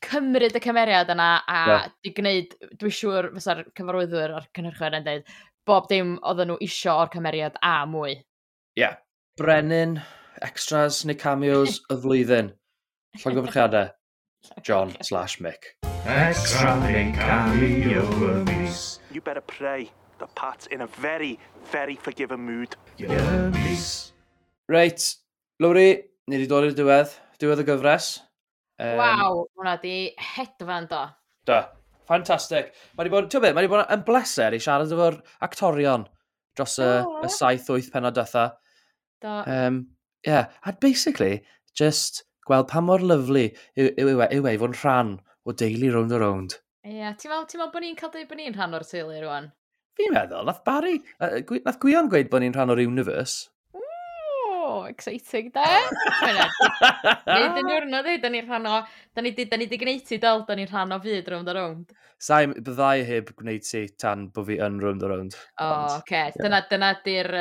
cymryd 0.06 0.56
y 0.56 0.62
cymeriad 0.64 1.12
yna 1.12 1.28
a 1.43 1.58
yeah. 1.68 1.89
di 2.06 2.14
gwneud, 2.16 2.56
dwi'n 2.80 2.95
siŵr 3.00 3.30
fysa'r 3.36 3.66
cyfarwyddwyr 3.78 4.38
o'r 4.38 4.48
cynhyrchwyr 4.56 4.98
yn 4.98 5.06
dweud, 5.06 5.36
bob 5.68 5.89
dim 5.91 6.16
oedden 6.22 6.54
nhw 6.54 6.58
isio 6.64 6.95
o'r 7.02 7.12
cymeriad 7.14 7.60
a 7.66 7.76
mwy. 7.89 8.16
Ie. 8.16 8.82
Yeah. 8.86 8.98
Brenin, 9.38 10.00
extras 10.41 11.04
neu 11.06 11.20
cameos 11.20 11.82
y 11.91 12.00
flwyddyn. 12.02 12.56
Llongyfrchiadau. 13.22 13.91
John 14.64 14.95
slash 15.02 15.41
Mick. 15.41 15.76
Extra 16.06 16.78
neu 16.80 17.11
cameo 17.14 18.07
y 18.32 18.44
mis. 18.48 18.99
You 19.11 19.22
better 19.22 19.41
pray 19.41 19.91
the 20.19 20.27
Pats 20.35 20.68
in 20.68 20.81
a 20.81 20.88
very, 20.88 21.39
very 21.72 21.95
forgiving 21.95 22.45
mood. 22.45 22.76
Yes. 22.98 24.14
Reit, 24.69 25.15
Lowry, 25.60 26.03
ni 26.27 26.38
wedi 26.38 26.49
dod 26.49 26.68
i'r 26.68 26.76
diwedd. 26.77 27.15
Diwedd 27.41 27.64
y 27.64 27.65
gyfres. 27.68 28.10
Um, 28.81 28.99
Waw, 28.99 29.41
hwnna 29.57 29.76
di 29.81 29.95
hedfan 30.34 30.89
do. 30.91 31.03
Da. 31.48 31.61
Fantastic. 32.07 32.73
Mae 32.95 33.06
wedi 33.06 33.14
bod, 33.14 33.31
ti'n 33.31 33.44
byd, 33.44 33.56
mae 33.56 33.65
wedi 33.65 33.73
bod 33.73 33.94
yn 33.94 34.06
bleser 34.07 34.56
i 34.56 34.61
siarad 34.64 34.94
efo'r 34.95 35.19
actorion 35.48 36.07
dros 36.57 36.77
y, 36.81 36.91
y 37.23 37.31
7-8 37.31 37.91
penod 37.94 38.18
dytha. 38.18 38.48
Da. 39.23 39.41
Um, 39.45 39.81
yeah. 40.26 40.53
A 40.65 40.73
basically, 40.73 41.44
just 41.77 42.23
gweld 42.48 42.69
pa 42.72 42.81
mor 42.81 43.03
lyflu 43.03 43.49
yw, 43.49 43.91
yw, 43.91 43.91
yw, 43.91 44.07
e, 44.07 44.07
yw, 44.07 44.15
yw, 44.15 44.23
yw, 44.23 44.53
yw, 44.53 44.53
yw, 44.53 44.77
yw, 44.77 45.57
yw, 45.57 45.68
yw, 45.68 46.06
yw, 46.06 46.15
yw, 46.15 46.31
yw, 46.48 46.64
Ie, 46.88 47.02
yeah, 47.02 47.15
ti'n 47.19 47.27
meddwl, 47.27 47.48
ti'n 47.52 47.60
meddwl 47.60 47.72
bod 47.73 47.84
ni'n 47.84 47.95
cael 47.99 48.11
dweud 48.14 48.27
bod 48.30 48.39
ni'n 48.39 48.53
rhan 48.56 48.76
o'r 48.77 48.84
teulu 48.88 49.15
rwan? 49.19 49.48
Fi'n 49.98 50.14
meddwl, 50.14 50.45
nath 50.45 50.64
Barry, 50.68 50.98
uh, 51.18 51.40
gwy, 51.48 51.64
nath 51.65 51.80
Gwion 51.82 52.10
gweud 52.11 52.28
bod 52.32 52.44
ni'n 52.44 52.53
rhan 52.53 52.74
o'r 52.74 52.84
universe. 52.84 53.48
Ooh, 54.68 54.84
exciting, 54.86 55.49
de? 55.56 55.64
Nid 57.26 57.57
yn 57.61 57.72
yw'r 57.72 57.88
da 58.22 58.30
ni'n 58.30 58.45
rhan 58.45 58.68
o, 58.69 58.82
da 59.15 59.24
ni 59.24 59.32
wedi 59.34 59.57
ni 59.57 59.80
gwneud 59.80 60.06
ti 60.06 60.19
dal, 60.22 60.44
da 60.45 60.57
ni'n 60.57 60.69
rhan 60.69 60.94
o 60.94 60.99
fyd 61.02 61.32
round 61.34 61.49
a 61.49 61.56
round. 61.57 61.95
Sa'i, 62.22 62.52
byddai 62.53 63.02
heb 63.07 63.34
gwneud 63.40 63.65
ti 63.65 63.88
tan 64.02 64.28
bod 64.36 64.49
fi 64.52 64.60
yn 64.68 64.78
round 64.84 65.06
a 65.07 65.11
round. 65.14 65.40
O, 65.57 65.65
oh, 65.65 65.98
okay. 65.98 66.30
dyna, 66.38 66.61
dyna 66.69 66.94
di'r... 67.06 67.34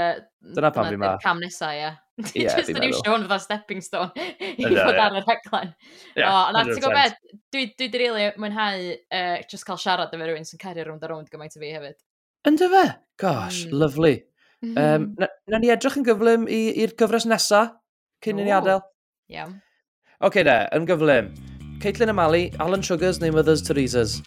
Dyna 0.56 0.72
pan 0.72 0.90
fi 0.92 1.00
ma. 1.02 1.14
cam 1.22 1.42
nesa, 1.42 1.72
ie. 1.76 1.92
Yeah, 2.32 2.54
Just 2.56 2.72
yn 2.72 2.80
iwsio 2.86 3.12
hwn 3.12 3.26
fatha 3.28 3.42
stepping 3.44 3.82
stone 3.84 4.08
i 4.56 4.64
fod 4.64 4.96
ar 4.96 5.18
y 5.18 5.20
rhaglen. 5.20 5.74
Yeah, 6.16 6.30
o, 6.30 6.36
na, 6.54 6.62
ti'n 6.64 6.78
gwybod 6.80 6.96
beth, 6.96 7.18
dwi, 7.52 7.66
dwi 7.76 7.88
di 7.92 8.00
rili 8.00 8.30
mwynhau 8.40 8.86
uh, 8.88 9.42
just 9.50 9.68
cael 9.68 9.80
siarad 9.82 10.14
efo 10.16 10.24
rhywun 10.24 10.48
sy'n 10.48 10.62
cario 10.62 10.86
rownd 10.86 11.04
a 11.04 11.10
rownd 11.12 11.28
gymaint 11.28 11.58
o 11.58 11.60
fi 11.60 11.74
hefyd. 11.74 11.98
Ynddo 12.46 12.68
fe? 12.70 12.84
Gosh, 13.18 13.64
mm. 13.66 13.72
lovely. 13.72 14.24
Mm. 14.62 14.78
Um, 14.78 15.14
na, 15.18 15.26
na 15.50 15.58
ni 15.58 15.70
edrych 15.74 15.96
yn 15.98 16.04
gyflym 16.06 16.44
i'r 16.46 16.92
gyfres 16.98 17.26
nesa 17.26 17.62
cyn 18.22 18.38
i 18.38 18.46
ni 18.46 18.52
adael. 18.54 18.84
Iawn. 19.34 19.56
Oce 20.20 20.28
okay, 20.28 20.44
de, 20.46 20.54
yn 20.76 20.86
gyflym. 20.86 21.32
Caitlin 21.82 22.12
Amali, 22.12 22.44
Alan 22.62 22.84
Sugars 22.86 23.18
neu 23.20 23.34
Mothers 23.34 23.64
Teresa's? 23.66 24.20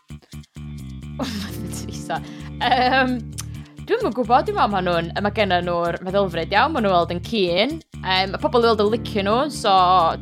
Oh, 1.23 1.31
Teresa. 1.77 2.19
Um, 2.59 3.15
Dwi'n 3.89 4.03
yn 4.05 4.13
gwybod, 4.13 4.45
dwi'n 4.45 4.59
meddwl 4.59 4.73
maen 4.75 4.85
nhw'n, 4.85 5.07
mae 5.23 5.33
gen 5.33 5.55
nhw'r 5.65 5.97
meddylfryd 6.05 6.51
iawn, 6.53 6.75
maen 6.75 6.85
nhw 6.85 6.91
weld 6.93 7.15
yn 7.15 7.23
cyn. 7.25 7.79
Um, 8.03 8.35
mae 8.35 8.43
pobl 8.43 8.67
weld 8.67 8.83
yn 8.83 8.91
licio 8.93 9.23
nhw, 9.25 9.37
so 9.55 9.71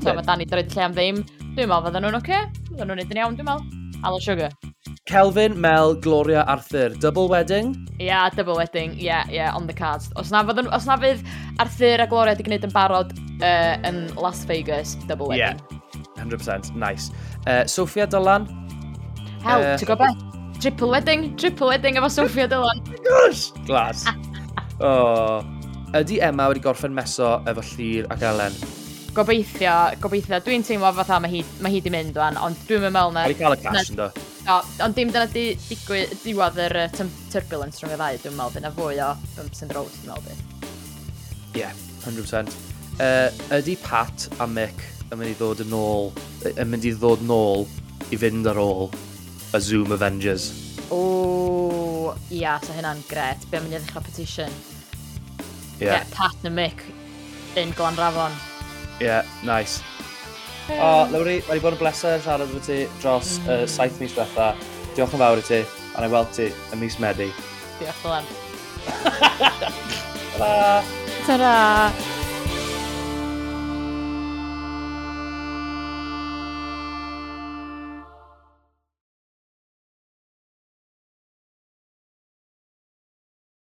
to, 0.05 0.13
mae 0.13 0.29
Dani 0.29 0.47
drwy'n 0.47 0.69
lle 0.71 0.85
am 0.85 0.95
ddim. 0.95 1.25
Dwi'n 1.57 1.65
meddwl 1.65 1.89
fydden 1.89 2.07
nhw'n 2.07 2.21
oce, 2.21 2.45
okay. 2.45 2.63
fydden 2.69 2.93
nhw'n 2.93 3.03
neud 3.03 3.11
yn 3.17 3.25
iawn, 3.25 3.41
dwi'n 3.41 3.51
meddwl. 3.51 3.76
Alan 4.03 4.19
Sugar. 4.19 4.49
Kelvin, 5.07 5.59
Mel, 5.59 5.95
Gloria, 5.95 6.43
Arthur. 6.47 6.89
Double 6.89 7.27
wedding? 7.27 7.87
Ia, 7.99 8.05
yeah, 8.05 8.29
double 8.29 8.55
wedding. 8.55 8.93
Yeah, 8.97 9.25
yeah, 9.29 9.55
on 9.55 9.67
the 9.67 9.73
cards. 9.73 10.09
Os 10.15 10.31
na, 10.31 10.43
fydd, 10.43 10.67
os 10.67 10.85
na 10.85 10.97
fydd 10.97 11.23
Arthur 11.59 12.03
a 12.03 12.07
Gloria 12.07 12.35
wedi 12.35 12.47
gwneud 12.47 12.67
yn 12.67 12.73
barod 12.75 13.13
uh, 13.39 13.75
yn 13.87 14.01
Las 14.19 14.43
Vegas, 14.49 14.95
double 15.07 15.31
wedding. 15.31 15.61
Yeah, 15.61 16.23
100%. 16.23 16.75
Nice. 16.75 17.11
Uh, 17.45 17.65
Sophia 17.65 18.07
Dylan? 18.07 18.49
Hel, 19.45 19.63
uh, 19.63 19.75
ti'n 19.79 19.91
gwybod? 19.93 20.25
Triple 20.59 20.89
wedding, 20.91 21.29
triple 21.37 21.71
wedding 21.71 22.01
efo 22.01 22.11
Sophia 22.11 22.47
Dylan. 22.51 22.83
Gosh! 23.07 23.51
Glas. 23.69 24.03
oh. 24.81 25.39
Ydy 25.95 26.19
Emma 26.19 26.49
wedi 26.51 26.59
gorffen 26.65 26.91
meso 26.91 27.37
efo 27.47 27.63
Llyr 27.71 28.11
ac 28.11 28.27
Elen? 28.27 28.59
gobeithio, 29.17 29.73
gobeithio, 30.01 30.37
dwi'n 30.45 30.65
teimlo 30.65 30.91
fatha 30.99 31.17
mae 31.23 31.31
hi, 31.31 31.43
mae 31.63 31.73
hi 31.73 31.81
di 31.81 31.91
mynd 31.93 32.17
o'n, 32.21 32.37
ond 32.43 32.59
dwi'n 32.69 32.83
meddwl 32.85 33.15
na... 33.15 33.23
Mae'n 33.25 33.39
cael 33.39 33.55
y 33.55 33.61
cash 33.63 33.91
ynddo. 33.93 34.09
No, 34.45 34.57
ond 34.85 34.97
dim 34.97 35.11
dyna 35.13 35.25
di, 35.31 35.45
digwy, 35.65 36.03
diwad 36.21 36.59
yr 36.67 36.77
uh, 36.83 37.05
turbulence 37.33 37.81
rhwng 37.81 37.95
y 37.95 37.97
ddau, 37.97 38.19
dwi'n 38.23 38.37
meddwl, 38.37 38.53
dyna 38.57 38.71
fwy 38.75 39.01
o 39.03 39.09
bumps 39.35 39.65
and 39.65 39.73
roads, 39.75 39.97
dwi'n 40.03 40.13
meddwl. 40.13 40.43
Ie, 41.57 41.63
yeah, 41.63 41.81
100%. 42.05 42.53
Uh, 42.97 43.57
ydy 43.57 43.77
Pat 43.81 44.27
a 44.41 44.47
Mick 44.49 44.85
yn 45.07 45.19
mynd 45.19 45.31
i 45.31 45.37
ddod 45.39 45.63
yn 45.65 45.73
ôl, 45.77 46.11
yn 46.53 46.69
mynd 46.69 46.85
i 46.85 46.93
ddod 46.97 47.23
yn 47.25 47.33
ôl 47.33 47.65
i 48.13 48.19
fynd 48.19 48.49
ar 48.49 48.59
ôl 48.61 48.91
y 49.57 49.61
Zoom 49.63 49.93
Avengers? 49.95 50.51
O, 50.93 52.13
ia, 52.29 52.57
so 52.63 52.75
hynna'n 52.75 53.01
gret. 53.09 53.47
Be'n 53.51 53.65
mynd 53.65 53.79
i 53.79 53.81
ddechrau 53.81 54.05
petition? 54.05 54.53
Yeah. 55.79 56.03
Get 56.03 56.13
Pat 56.13 56.45
and 56.45 56.57
Mick 56.57 56.85
in 57.57 57.73
Glanrafon 57.77 58.37
yeah, 58.99 59.25
nice. 59.43 59.81
Hey. 60.67 60.79
O, 60.79 61.07
Lowri, 61.11 61.37
wedi 61.47 61.63
bod 61.63 61.77
yn 61.77 61.81
bleser 61.81 62.19
siarad 62.23 62.49
efo 62.49 62.59
ti 62.65 62.81
dros 62.99 63.37
mm. 63.39 63.47
uh, 63.53 63.63
saith 63.71 64.01
mis 64.03 64.15
diwetha. 64.17 64.51
Diolch 64.97 65.15
yn 65.15 65.23
fawr 65.23 65.39
i 65.39 65.47
ti, 65.47 65.61
a 65.95 66.03
na 66.03 66.09
i 66.09 66.13
weld 66.13 66.35
ti 66.35 66.49
ym 66.73 66.83
mis 66.83 66.99
Medi. 67.03 67.31
Diolch 67.79 68.03
yn 68.03 68.11
fawr. 68.11 68.23
Ta-ra! 70.37 70.83
Ta-ra! 71.25 72.16